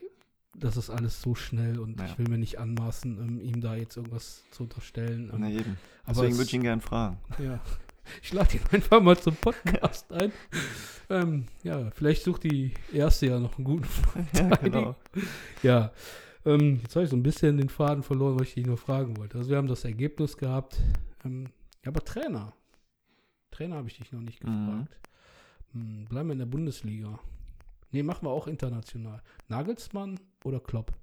das 0.59 0.77
ist 0.77 0.89
alles 0.89 1.21
so 1.21 1.35
schnell 1.35 1.79
und 1.79 1.99
Ja. 1.99 2.05
ich 2.05 2.17
will 2.17 2.27
mir 2.29 2.37
nicht 2.37 2.59
anmaßen, 2.59 3.17
ähm, 3.19 3.39
ihm 3.41 3.61
da 3.61 3.75
jetzt 3.75 3.97
irgendwas 3.97 4.43
zu 4.51 4.63
unterstellen. 4.63 5.29
Ähm, 5.33 5.39
Na 5.41 5.49
eben. 5.49 5.77
aber 6.03 6.13
Deswegen 6.13 6.31
es- 6.31 6.37
würde 6.37 6.47
ich 6.47 6.53
ihn 6.53 6.63
gern 6.63 6.81
fragen. 6.81 7.17
Ja. 7.39 7.59
Ich 8.21 8.33
lade 8.33 8.57
ihn 8.57 8.61
einfach 8.71 9.01
mal 9.01 9.17
zum 9.17 9.35
Podcast 9.35 10.11
ein. 10.13 10.31
Ähm, 11.09 11.45
ja, 11.63 11.91
vielleicht 11.91 12.23
sucht 12.23 12.43
die 12.45 12.73
erste 12.91 13.27
ja 13.27 13.39
noch 13.39 13.57
einen 13.57 13.63
guten 13.65 13.83
ja, 14.33 14.47
Verteidiger. 14.47 14.59
genau. 14.69 14.95
Ja, 15.61 15.91
ähm, 16.45 16.79
jetzt 16.81 16.95
habe 16.95 17.03
ich 17.05 17.11
so 17.11 17.15
ein 17.15 17.21
bisschen 17.21 17.57
den 17.57 17.69
Faden 17.69 18.01
verloren, 18.01 18.39
was 18.39 18.47
ich 18.47 18.53
dich 18.55 18.65
nur 18.65 18.77
fragen 18.77 19.15
wollte. 19.17 19.37
Also 19.37 19.51
wir 19.51 19.57
haben 19.57 19.67
das 19.67 19.85
Ergebnis 19.85 20.35
gehabt. 20.37 20.79
Ähm, 21.23 21.45
ja, 21.83 21.89
aber 21.91 22.03
Trainer. 22.03 22.53
Trainer 23.51 23.75
habe 23.75 23.87
ich 23.87 23.97
dich 23.97 24.11
noch 24.11 24.21
nicht 24.21 24.43
Mhm. 24.43 24.65
gefragt. 24.65 24.97
Hm, 25.73 26.05
bleiben 26.05 26.29
wir 26.29 26.33
in 26.33 26.39
der 26.39 26.45
Bundesliga. 26.47 27.19
Nee, 27.91 28.01
machen 28.03 28.25
wir 28.25 28.31
auch 28.31 28.47
international. 28.47 29.21
Nagelsmann 29.47 30.19
oder 30.45 30.59
Klopp? 30.59 30.93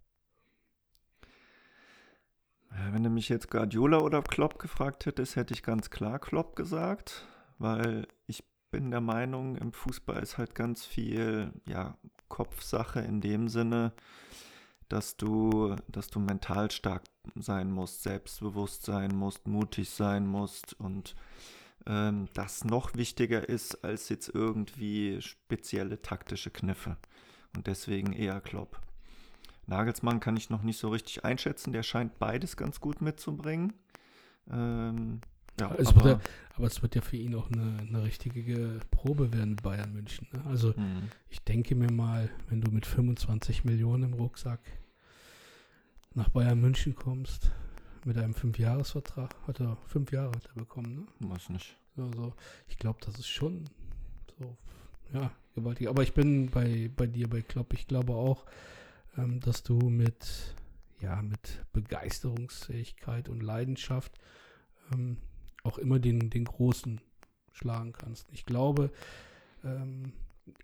Wenn 2.91 3.03
du 3.03 3.11
mich 3.11 3.29
jetzt 3.29 3.51
Guardiola 3.51 3.99
oder 3.99 4.23
Klopp 4.23 4.59
gefragt 4.59 5.07
hättest, 5.07 5.37
hätte 5.37 5.53
ich 5.53 5.63
ganz 5.63 5.91
klar 5.91 6.19
Klopp 6.19 6.57
gesagt, 6.57 7.27
weil 7.59 8.09
ich 8.27 8.45
bin 8.71 8.91
der 8.91 9.03
Meinung, 9.03 9.57
im 9.57 9.73
Fußball 9.73 10.23
ist 10.23 10.39
halt 10.39 10.55
ganz 10.55 10.87
viel 10.87 11.53
ja, 11.67 11.99
Kopfsache 12.29 13.01
in 13.01 13.21
dem 13.21 13.49
Sinne, 13.49 13.93
dass 14.89 15.17
du, 15.17 15.77
dass 15.89 16.09
du 16.09 16.19
mental 16.19 16.71
stark 16.71 17.03
sein 17.35 17.71
musst, 17.71 18.03
selbstbewusst 18.03 18.85
sein 18.85 19.15
musst, 19.15 19.47
mutig 19.47 19.91
sein 19.91 20.27
musst 20.27 20.73
und 20.81 21.15
ähm, 21.87 22.29
das 22.35 22.65
noch 22.65 22.95
wichtiger 22.95 23.49
ist 23.49 23.85
als 23.85 24.09
jetzt 24.09 24.29
irgendwie 24.29 25.21
spezielle 25.21 26.01
taktische 26.01 26.51
Kniffe. 26.51 26.97
Und 27.55 27.67
deswegen 27.67 28.13
eher 28.13 28.41
Klopp. 28.41 28.81
Nagelsmann 29.73 30.21
kann 30.21 30.37
ich 30.37 30.51
noch 30.51 30.63
nicht 30.63 30.79
so 30.79 30.91
richtig 30.91 31.25
einschätzen. 31.25 31.73
Der 31.73 31.83
scheint 31.83 32.19
beides 32.19 32.57
ganz 32.57 32.79
gut 32.81 33.01
mitzubringen. 33.01 33.73
Ähm, 34.51 35.21
ja, 35.59 35.75
Es 35.79 35.95
wird 35.95 36.05
ja, 36.05 36.13
aber, 36.13 36.21
aber 36.57 36.67
es 36.67 36.83
wird 36.83 36.95
ja 36.95 37.01
für 37.01 37.17
ihn 37.17 37.35
auch 37.35 37.51
eine, 37.51 37.79
eine 37.81 38.03
richtige 38.03 38.81
Probe 38.91 39.33
werden 39.33 39.57
Bayern 39.57 39.93
München. 39.93 40.27
Ne? 40.33 40.43
Also 40.47 40.75
Hm, 40.77 41.09
ich 41.31 41.43
denke 41.43 41.75
mir 41.75 41.91
mal, 41.91 42.29
wenn 42.49 42.61
du 42.61 42.71
mit 42.71 42.85
25 42.85 43.65
Millionen 43.65 44.05
im 44.05 44.13
Rucksack 44.15 44.61
nach 46.15 46.29
Bayern 46.29 46.61
München 46.61 46.95
kommst, 46.95 47.51
mit 48.05 48.19
einem 48.19 48.35
Fünfjahresvertrag, 48.35 49.35
hat 49.47 49.61
er 49.61 49.77
fünf 49.87 50.13
Jahre 50.13 50.33
hat 50.33 50.51
er 50.55 50.61
bekommen, 50.61 51.07
ne? 51.21 51.31
weiß 51.31 51.49
nicht. 51.51 51.77
Also 51.97 52.35
ich 52.69 52.77
glaube, 52.77 52.99
das 53.05 53.19
ist 53.19 53.29
schon 53.29 53.65
so, 54.39 54.57
ja, 55.13 55.31
gewaltig. 55.55 55.89
Aber 55.89 56.03
ich 56.03 56.13
bin 56.13 56.51
bei, 56.51 56.91
bei 56.95 57.07
dir, 57.07 57.29
bei 57.29 57.43
Klopp. 57.43 57.73
Ich 57.75 57.87
glaube 57.87 58.15
auch, 58.15 58.45
ähm, 59.17 59.41
dass 59.41 59.63
du 59.63 59.79
mit, 59.79 60.55
ja, 61.01 61.21
mit 61.23 61.65
Begeisterungsfähigkeit 61.73 63.29
und 63.29 63.43
Leidenschaft 63.43 64.13
ähm, 64.93 65.19
auch 65.63 65.79
immer 65.79 65.99
den, 65.99 66.31
den 66.31 66.45
Großen 66.45 67.01
schlagen 67.53 67.93
kannst. 67.93 68.27
Ich 68.33 68.45
glaube, 68.45 68.91
ähm, 69.65 70.13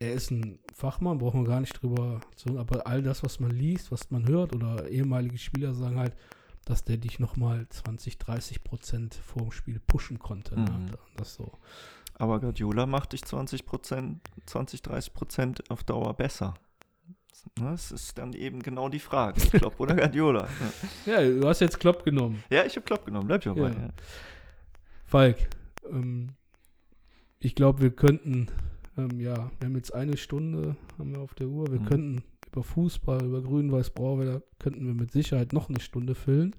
er 0.01 0.13
ist 0.13 0.31
ein 0.31 0.59
Fachmann, 0.75 1.19
braucht 1.19 1.35
man 1.35 1.45
gar 1.45 1.61
nicht 1.61 1.81
drüber 1.81 2.21
zu, 2.35 2.59
aber 2.59 2.87
all 2.87 3.03
das, 3.03 3.23
was 3.23 3.39
man 3.41 3.51
liest, 3.51 3.93
was 3.93 4.11
man 4.11 4.27
hört 4.27 4.55
oder 4.55 4.89
ehemalige 4.89 5.39
Spieler 5.39 5.75
sagen 5.75 5.99
halt, 5.99 6.17
dass 6.65 6.85
der 6.85 6.97
dich 6.97 7.19
nochmal 7.19 7.66
20, 7.69 8.19
30 8.19 8.65
Prozent 8.65 9.15
vor 9.15 9.43
dem 9.43 9.53
Spiel 9.53 9.81
pushen 9.81 10.19
konnte. 10.19 10.57
Mhm. 10.57 10.65
Ne? 10.65 10.99
Das 11.16 11.35
so. 11.35 11.53
Aber 12.15 12.41
Guardiola 12.41 12.87
macht 12.87 13.12
dich 13.12 13.23
20 13.23 13.65
20, 14.47 14.83
30 14.83 15.15
Prozent 15.15 15.70
auf 15.70 15.85
Dauer 15.85 16.15
besser. 16.15 16.55
Ne, 17.59 17.71
Das 17.71 17.93
ist 17.93 18.19
dann 18.19 18.33
eben 18.33 18.63
genau 18.63 18.89
die 18.89 18.99
Frage. 18.99 19.41
Klopp 19.41 19.79
oder 19.81 19.95
Guardiola? 19.97 20.49
Ja, 21.07 21.23
du 21.23 21.47
hast 21.49 21.61
jetzt 21.61 21.79
Klopp 21.81 22.05
genommen. 22.05 22.43
Ja, 22.51 22.65
ich 22.65 22.77
habe 22.77 22.85
Klopp 22.85 23.05
genommen. 23.07 23.27
Bleib 23.29 23.43
dabei. 23.43 23.71
Ja. 23.71 23.81
Ja. 23.81 23.89
Falk, 25.07 25.37
ähm, 25.91 26.31
ich 27.41 27.55
glaube, 27.55 27.81
wir 27.81 27.91
könnten, 27.91 28.49
ähm, 28.97 29.21
ja, 29.21 29.51
wir 29.61 29.67
haben 29.69 29.77
jetzt 29.77 29.95
eine 29.95 30.17
Stunde 30.17 30.77
haben 30.99 31.13
wir 31.15 31.21
auf 31.21 31.35
der 31.35 31.49
Uhr, 31.49 31.71
wir 31.71 31.81
Mhm. 31.81 31.85
könnten 31.87 32.25
über 32.49 32.63
Fußball, 32.63 33.25
über 33.25 33.43
Grün-Weiß-Blau, 33.43 34.23
da 34.25 34.43
könnten 34.59 34.87
wir 34.87 34.95
mit 34.95 35.13
Sicherheit 35.13 35.53
noch 35.53 35.69
eine 35.69 35.81
Stunde 35.81 36.15
füllen. 36.15 36.55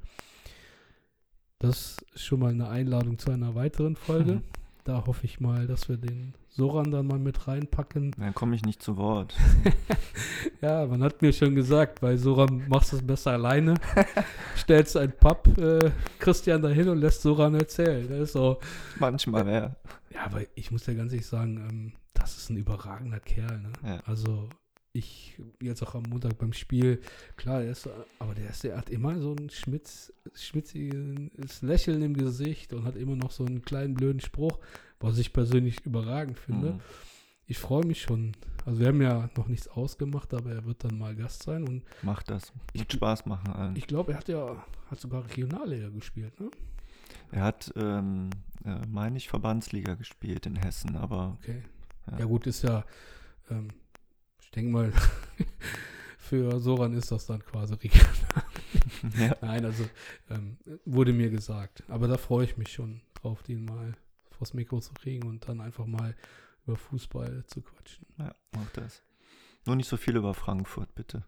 Das 1.59 1.97
ist 2.13 2.23
schon 2.23 2.39
mal 2.39 2.51
eine 2.51 2.69
Einladung 2.69 3.19
zu 3.19 3.31
einer 3.31 3.53
weiteren 3.55 3.95
Folge. 3.95 4.35
Mhm. 4.35 4.43
Da 4.89 5.05
hoffe 5.05 5.23
ich 5.25 5.39
mal, 5.39 5.67
dass 5.67 5.87
wir 5.87 5.97
den 5.97 6.33
Soran 6.47 6.89
dann 6.89 7.05
mal 7.05 7.19
mit 7.19 7.47
reinpacken. 7.47 8.09
Dann 8.17 8.33
komme 8.33 8.55
ich 8.55 8.63
nicht 8.63 8.81
zu 8.81 8.97
Wort. 8.97 9.35
Ja, 10.61 10.85
man 10.87 11.03
hat 11.03 11.21
mir 11.21 11.31
schon 11.31 11.55
gesagt, 11.55 12.01
bei 12.01 12.17
Soran 12.17 12.67
machst 12.67 12.91
du 12.91 12.97
es 12.97 13.05
besser 13.05 13.31
alleine. 13.31 13.75
Stellst 14.57 14.97
ein 14.97 15.11
Pub 15.11 15.47
äh, 15.57 15.91
Christian 16.17 16.61
dahin 16.61 16.89
und 16.89 16.97
lässt 16.97 17.21
Soran 17.21 17.53
erzählen. 17.53 18.09
Das 18.09 18.19
ist 18.19 18.33
so. 18.33 18.59
Manchmal, 18.99 19.47
ja. 19.47 19.75
Ja, 20.13 20.25
aber 20.25 20.41
ich 20.55 20.71
muss 20.71 20.85
ja 20.87 20.95
ganz 20.95 21.13
ehrlich 21.13 21.27
sagen, 21.27 21.67
ähm, 21.69 21.93
das 22.13 22.35
ist 22.35 22.49
ein 22.49 22.57
überragender 22.57 23.19
Kerl. 23.19 23.59
Ne? 23.59 23.71
Ja. 23.85 23.99
Also 24.05 24.49
ich 24.99 25.39
jetzt 25.61 25.81
auch 25.83 25.95
am 25.95 26.03
Montag 26.03 26.37
beim 26.37 26.53
Spiel, 26.53 27.01
klar, 27.37 27.61
er 27.63 27.71
ist, 27.71 27.89
aber 28.19 28.35
der, 28.35 28.49
ist, 28.49 28.63
der 28.63 28.77
hat 28.77 28.89
immer 28.89 29.19
so 29.19 29.35
ein 29.35 29.49
schmitz, 29.49 30.13
schmitziges 30.33 31.61
Lächeln 31.61 32.01
im 32.01 32.13
Gesicht 32.15 32.73
und 32.73 32.83
hat 32.85 32.95
immer 32.95 33.15
noch 33.15 33.31
so 33.31 33.45
einen 33.45 33.61
kleinen 33.61 33.93
blöden 33.95 34.19
Spruch, 34.21 34.59
was 34.99 35.17
ich 35.17 35.33
persönlich 35.33 35.85
überragend 35.85 36.37
finde. 36.37 36.73
Mhm. 36.73 36.79
Ich 37.47 37.57
freue 37.57 37.83
mich 37.85 38.01
schon. 38.01 38.33
Also 38.65 38.79
wir 38.79 38.87
haben 38.89 39.01
ja 39.01 39.29
noch 39.35 39.47
nichts 39.47 39.67
ausgemacht, 39.67 40.33
aber 40.35 40.51
er 40.51 40.65
wird 40.65 40.83
dann 40.83 40.97
mal 40.99 41.15
Gast 41.15 41.43
sein 41.43 41.67
und 41.67 41.83
Macht 42.03 42.29
das. 42.29 42.53
Ich- 42.73 42.81
Wird 42.81 42.93
Spaß 42.93 43.25
machen 43.25 43.51
allen. 43.51 43.75
ich 43.75 43.87
glaube, 43.87 44.11
er 44.11 44.19
hat 44.19 44.27
ja 44.27 44.63
hat 44.91 44.99
sogar 44.99 45.25
Regionalliga 45.27 45.89
gespielt, 45.89 46.39
ne? 46.39 46.49
Er 47.31 47.43
hat, 47.43 47.71
ähm, 47.75 48.29
äh, 48.65 48.85
meine 48.87 49.17
ich, 49.17 49.29
Verbandsliga 49.29 49.95
gespielt 49.95 50.45
in 50.45 50.55
Hessen, 50.55 50.95
aber 50.95 51.37
Okay. 51.41 51.63
Ja. 52.11 52.19
Ja, 52.19 52.25
gut, 52.25 52.45
ist 52.47 52.63
ja, 52.63 52.83
ähm, 53.51 53.67
ich 54.49 54.51
denke 54.55 54.71
mal, 54.71 54.91
für 56.17 56.59
Soran 56.59 56.93
ist 56.93 57.11
das 57.11 57.27
dann 57.27 57.45
quasi 57.45 57.75
regional. 57.75 58.43
ja, 59.19 59.35
Nein, 59.41 59.63
also 59.63 59.87
ähm, 60.31 60.57
wurde 60.85 61.13
mir 61.13 61.29
gesagt. 61.29 61.83
Aber 61.87 62.07
da 62.07 62.17
freue 62.17 62.45
ich 62.45 62.57
mich 62.57 62.71
schon 62.73 63.01
drauf, 63.13 63.43
den 63.43 63.65
mal 63.65 63.95
vors 64.31 64.55
Mikro 64.55 64.79
zu 64.79 64.91
kriegen 64.95 65.27
und 65.27 65.47
dann 65.47 65.61
einfach 65.61 65.85
mal 65.85 66.15
über 66.65 66.77
Fußball 66.77 67.45
zu 67.45 67.61
quatschen. 67.61 68.07
ja, 68.17 68.33
mach 68.55 68.71
das. 68.71 69.03
Nur 69.67 69.75
nicht 69.75 69.87
so 69.87 69.97
viel 69.97 70.15
über 70.15 70.33
Frankfurt, 70.33 70.95
bitte. 70.95 71.25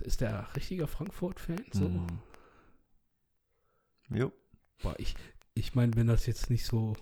Ist 0.00 0.22
der 0.22 0.48
richtiger 0.56 0.86
Frankfurt-Fan? 0.86 1.66
So? 1.72 1.90
Mhm. 1.90 2.06
Jo. 4.08 4.32
Boah, 4.82 4.94
ich, 4.96 5.14
ich 5.52 5.74
meine, 5.74 5.94
wenn 5.94 6.06
das 6.06 6.24
jetzt 6.24 6.48
nicht 6.48 6.64
so. 6.64 6.96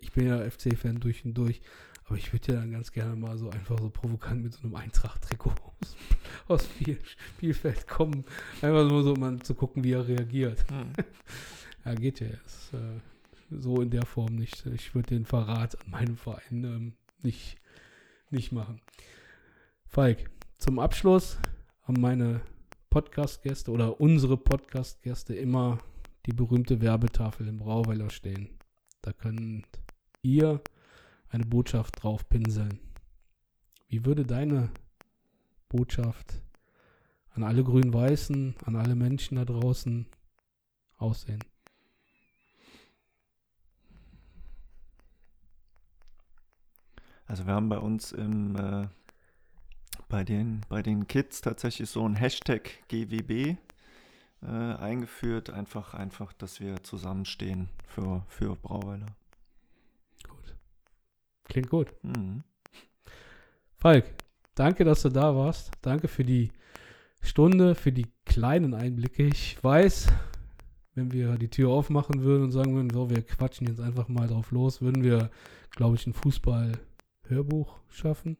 Ich 0.00 0.12
bin 0.12 0.28
ja 0.28 0.48
FC-Fan 0.48 1.00
durch 1.00 1.24
und 1.24 1.34
durch, 1.34 1.62
aber 2.04 2.16
ich 2.16 2.32
würde 2.32 2.52
ja 2.52 2.60
dann 2.60 2.72
ganz 2.72 2.92
gerne 2.92 3.16
mal 3.16 3.38
so 3.38 3.50
einfach 3.50 3.78
so 3.78 3.90
provokant 3.90 4.42
mit 4.42 4.52
so 4.52 4.62
einem 4.62 4.74
Eintracht-Trikot 4.74 5.50
aus, 5.50 5.96
aus 6.48 6.64
Spiel, 6.64 6.98
Spielfeld 7.04 7.86
kommen. 7.86 8.24
Einfach 8.60 8.88
nur 8.88 9.02
so, 9.02 9.12
um 9.12 9.20
mal 9.20 9.38
zu 9.40 9.54
gucken, 9.54 9.84
wie 9.84 9.92
er 9.92 10.06
reagiert. 10.06 10.64
Hm. 10.70 10.92
Ja, 11.84 11.94
geht 11.94 12.20
ja 12.20 12.28
jetzt. 12.28 12.72
Äh, 12.74 13.00
so 13.50 13.80
in 13.80 13.90
der 13.90 14.06
Form 14.06 14.36
nicht. 14.36 14.64
Ich 14.66 14.94
würde 14.94 15.08
den 15.08 15.26
Verrat 15.26 15.76
an 15.84 15.90
meinem 15.90 16.16
Verein 16.16 16.64
ähm, 16.64 16.92
nicht, 17.22 17.56
nicht 18.30 18.52
machen. 18.52 18.80
Falk, 19.86 20.30
zum 20.58 20.78
Abschluss 20.78 21.38
haben 21.82 22.00
meine 22.00 22.40
Podcast-Gäste 22.90 23.70
oder 23.70 24.00
unsere 24.00 24.36
Podcast-Gäste 24.36 25.34
immer 25.34 25.78
die 26.26 26.32
berühmte 26.32 26.80
Werbetafel 26.80 27.48
im 27.48 27.58
Brauweiler 27.58 28.10
stehen. 28.10 28.50
Da 29.00 29.12
könnt 29.12 29.66
ihr 30.22 30.60
eine 31.32 31.44
Botschaft 31.46 32.02
drauf 32.02 32.28
pinseln. 32.28 32.78
Wie 33.88 34.04
würde 34.04 34.24
deine 34.24 34.70
Botschaft 35.68 36.42
an 37.34 37.42
alle 37.42 37.64
Grün-Weißen, 37.64 38.54
an 38.64 38.76
alle 38.76 38.94
Menschen 38.94 39.36
da 39.36 39.44
draußen 39.44 40.06
aussehen? 40.98 41.42
Also 47.26 47.46
wir 47.46 47.54
haben 47.54 47.70
bei 47.70 47.78
uns 47.78 48.12
im, 48.12 48.56
äh, 48.56 48.88
bei, 50.08 50.22
den, 50.22 50.60
bei 50.68 50.82
den 50.82 51.06
Kids 51.06 51.40
tatsächlich 51.40 51.88
so 51.88 52.06
ein 52.06 52.14
Hashtag 52.14 52.86
GWB 52.88 53.56
äh, 54.42 54.46
eingeführt. 54.46 55.48
Einfach, 55.48 55.94
einfach, 55.94 56.34
dass 56.34 56.60
wir 56.60 56.82
zusammenstehen 56.82 57.70
für, 57.86 58.22
für 58.28 58.56
Brauweiler. 58.56 59.06
Klingt 61.52 61.68
gut. 61.68 61.92
Mhm. 62.02 62.44
Falk, 63.76 64.06
danke, 64.54 64.84
dass 64.84 65.02
du 65.02 65.10
da 65.10 65.36
warst. 65.36 65.70
Danke 65.82 66.08
für 66.08 66.24
die 66.24 66.50
Stunde, 67.20 67.74
für 67.74 67.92
die 67.92 68.06
kleinen 68.24 68.72
Einblicke. 68.72 69.24
Ich 69.24 69.62
weiß, 69.62 70.06
wenn 70.94 71.12
wir 71.12 71.36
die 71.36 71.50
Tür 71.50 71.68
aufmachen 71.68 72.22
würden 72.22 72.44
und 72.44 72.52
sagen 72.52 72.74
würden, 72.74 72.88
so, 72.88 73.10
wir 73.10 73.20
quatschen 73.20 73.66
jetzt 73.66 73.80
einfach 73.80 74.08
mal 74.08 74.28
drauf 74.28 74.50
los, 74.50 74.80
würden 74.80 75.04
wir, 75.04 75.30
glaube 75.72 75.96
ich, 75.96 76.06
ein 76.06 76.14
Fußball-Hörbuch 76.14 77.80
schaffen. 77.90 78.38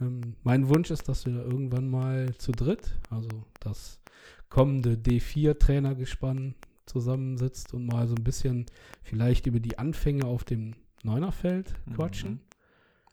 Ähm, 0.00 0.34
mein 0.42 0.68
Wunsch 0.68 0.90
ist, 0.90 1.08
dass 1.08 1.26
wir 1.26 1.44
irgendwann 1.44 1.88
mal 1.88 2.34
zu 2.38 2.50
dritt, 2.50 2.98
also 3.08 3.28
das 3.60 4.00
kommende 4.48 4.94
D4-Trainergespann 4.94 6.56
zusammensitzt 6.86 7.72
und 7.72 7.86
mal 7.86 8.08
so 8.08 8.16
ein 8.16 8.24
bisschen 8.24 8.66
vielleicht 9.04 9.46
über 9.46 9.60
die 9.60 9.78
Anfänge 9.78 10.24
auf 10.24 10.42
dem 10.42 10.74
Neunerfeld 11.04 11.74
quatschen. 11.94 12.32
Mhm. 12.32 12.40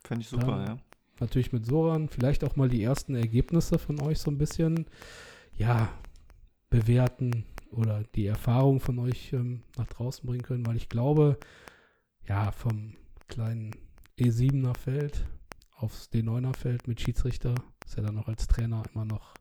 Fände 0.03 0.21
ich 0.23 0.29
super, 0.29 0.45
Dann- 0.47 0.65
ja. 0.65 0.77
natürlich 1.19 1.51
mit 1.51 1.65
Soran, 1.65 2.09
vielleicht 2.09 2.43
auch 2.43 2.55
mal 2.55 2.69
die 2.69 2.83
ersten 2.83 3.15
Ergebnisse 3.15 3.77
von 3.77 4.01
euch 4.01 4.19
so 4.19 4.31
ein 4.31 4.37
bisschen, 4.37 4.85
ja, 5.55 5.89
bewerten 6.69 7.45
oder 7.71 8.03
die 8.15 8.25
Erfahrung 8.25 8.79
von 8.79 8.97
euch 8.99 9.33
ähm, 9.33 9.63
nach 9.77 9.87
draußen 9.87 10.25
bringen 10.25 10.43
können, 10.43 10.65
weil 10.65 10.77
ich 10.77 10.89
glaube, 10.89 11.37
ja, 12.27 12.51
vom 12.51 12.95
kleinen 13.27 13.71
E7er 14.19 14.75
Feld 14.77 15.25
aufs 15.75 16.09
D9er 16.11 16.55
Feld 16.55 16.87
mit 16.87 17.01
Schiedsrichter 17.01 17.55
ist 17.85 17.97
ja 17.97 18.03
dann 18.03 18.15
noch 18.15 18.27
als 18.27 18.47
Trainer 18.47 18.83
immer 18.93 19.05
noch 19.05 19.33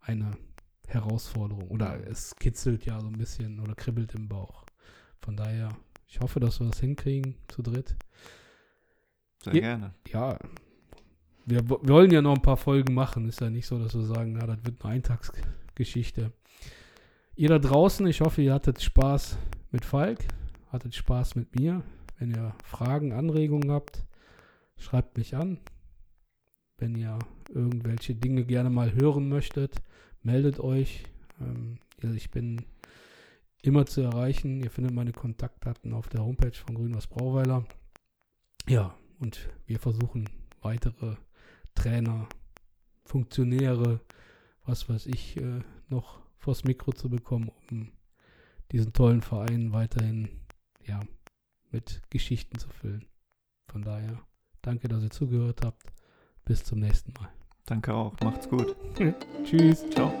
eine 0.00 0.30
Herausforderung 0.86 1.68
oder 1.68 2.06
es 2.08 2.34
kitzelt 2.36 2.84
ja 2.84 2.98
so 3.00 3.06
ein 3.08 3.18
bisschen 3.18 3.60
oder 3.60 3.74
kribbelt 3.74 4.14
im 4.14 4.28
Bauch. 4.28 4.64
Von 5.20 5.36
daher, 5.36 5.68
ich 6.10 6.20
hoffe, 6.20 6.40
dass 6.40 6.60
wir 6.60 6.66
das 6.66 6.80
hinkriegen 6.80 7.36
zu 7.48 7.62
dritt 7.62 7.96
Sehr 9.42 9.54
Ja. 9.54 9.60
gerne. 9.60 9.94
ja, 10.08 10.38
wir 11.46 11.68
wo- 11.70 11.80
wollen 11.82 12.10
ja 12.10 12.20
noch 12.20 12.34
ein 12.36 12.42
paar 12.42 12.56
Folgen 12.58 12.92
machen. 12.94 13.26
Ist 13.28 13.40
ja 13.40 13.48
nicht 13.50 13.66
so, 13.66 13.78
dass 13.78 13.94
wir 13.94 14.04
sagen, 14.04 14.32
na, 14.34 14.46
das 14.46 14.58
wird 14.64 14.84
eine 14.84 14.94
Eintagsgeschichte. 14.94 16.32
Ihr 17.36 17.48
da 17.48 17.58
draußen, 17.58 18.06
ich 18.06 18.20
hoffe, 18.20 18.42
ihr 18.42 18.52
hattet 18.52 18.82
Spaß 18.82 19.38
mit 19.70 19.84
Falk, 19.84 20.18
hattet 20.68 20.94
Spaß 20.94 21.36
mit 21.36 21.58
mir. 21.58 21.82
Wenn 22.18 22.32
ihr 22.32 22.54
Fragen, 22.64 23.12
Anregungen 23.14 23.70
habt, 23.70 24.04
schreibt 24.76 25.16
mich 25.16 25.34
an. 25.36 25.58
Wenn 26.76 26.94
ihr 26.94 27.18
irgendwelche 27.48 28.14
Dinge 28.14 28.44
gerne 28.44 28.68
mal 28.68 28.92
hören 28.92 29.28
möchtet, 29.28 29.76
meldet 30.22 30.60
euch. 30.60 31.04
Ähm, 31.40 31.78
ich 32.14 32.30
bin 32.30 32.66
immer 33.62 33.86
zu 33.86 34.00
erreichen. 34.00 34.60
Ihr 34.60 34.70
findet 34.70 34.94
meine 34.94 35.12
Kontaktdaten 35.12 35.92
auf 35.92 36.08
der 36.08 36.22
Homepage 36.22 36.52
von 36.52 36.74
Grünwas 36.74 37.06
Brauweiler. 37.06 37.64
Ja, 38.68 38.94
und 39.18 39.48
wir 39.66 39.78
versuchen 39.78 40.28
weitere 40.62 41.16
Trainer, 41.74 42.28
Funktionäre, 43.04 44.00
was 44.64 44.88
weiß 44.88 45.06
ich, 45.06 45.36
äh, 45.36 45.60
noch 45.88 46.20
vors 46.38 46.64
Mikro 46.64 46.92
zu 46.92 47.08
bekommen, 47.08 47.50
um 47.70 47.92
diesen 48.72 48.92
tollen 48.92 49.20
Verein 49.20 49.72
weiterhin 49.72 50.28
ja, 50.86 51.00
mit 51.70 52.02
Geschichten 52.10 52.58
zu 52.58 52.68
füllen. 52.68 53.06
Von 53.68 53.82
daher, 53.82 54.20
danke, 54.62 54.88
dass 54.88 55.02
ihr 55.02 55.10
zugehört 55.10 55.64
habt. 55.64 55.82
Bis 56.44 56.64
zum 56.64 56.80
nächsten 56.80 57.12
Mal. 57.20 57.28
Danke 57.66 57.94
auch. 57.94 58.18
Macht's 58.20 58.48
gut. 58.48 58.74
Tschüss. 59.44 59.88
Ciao. 59.90 60.12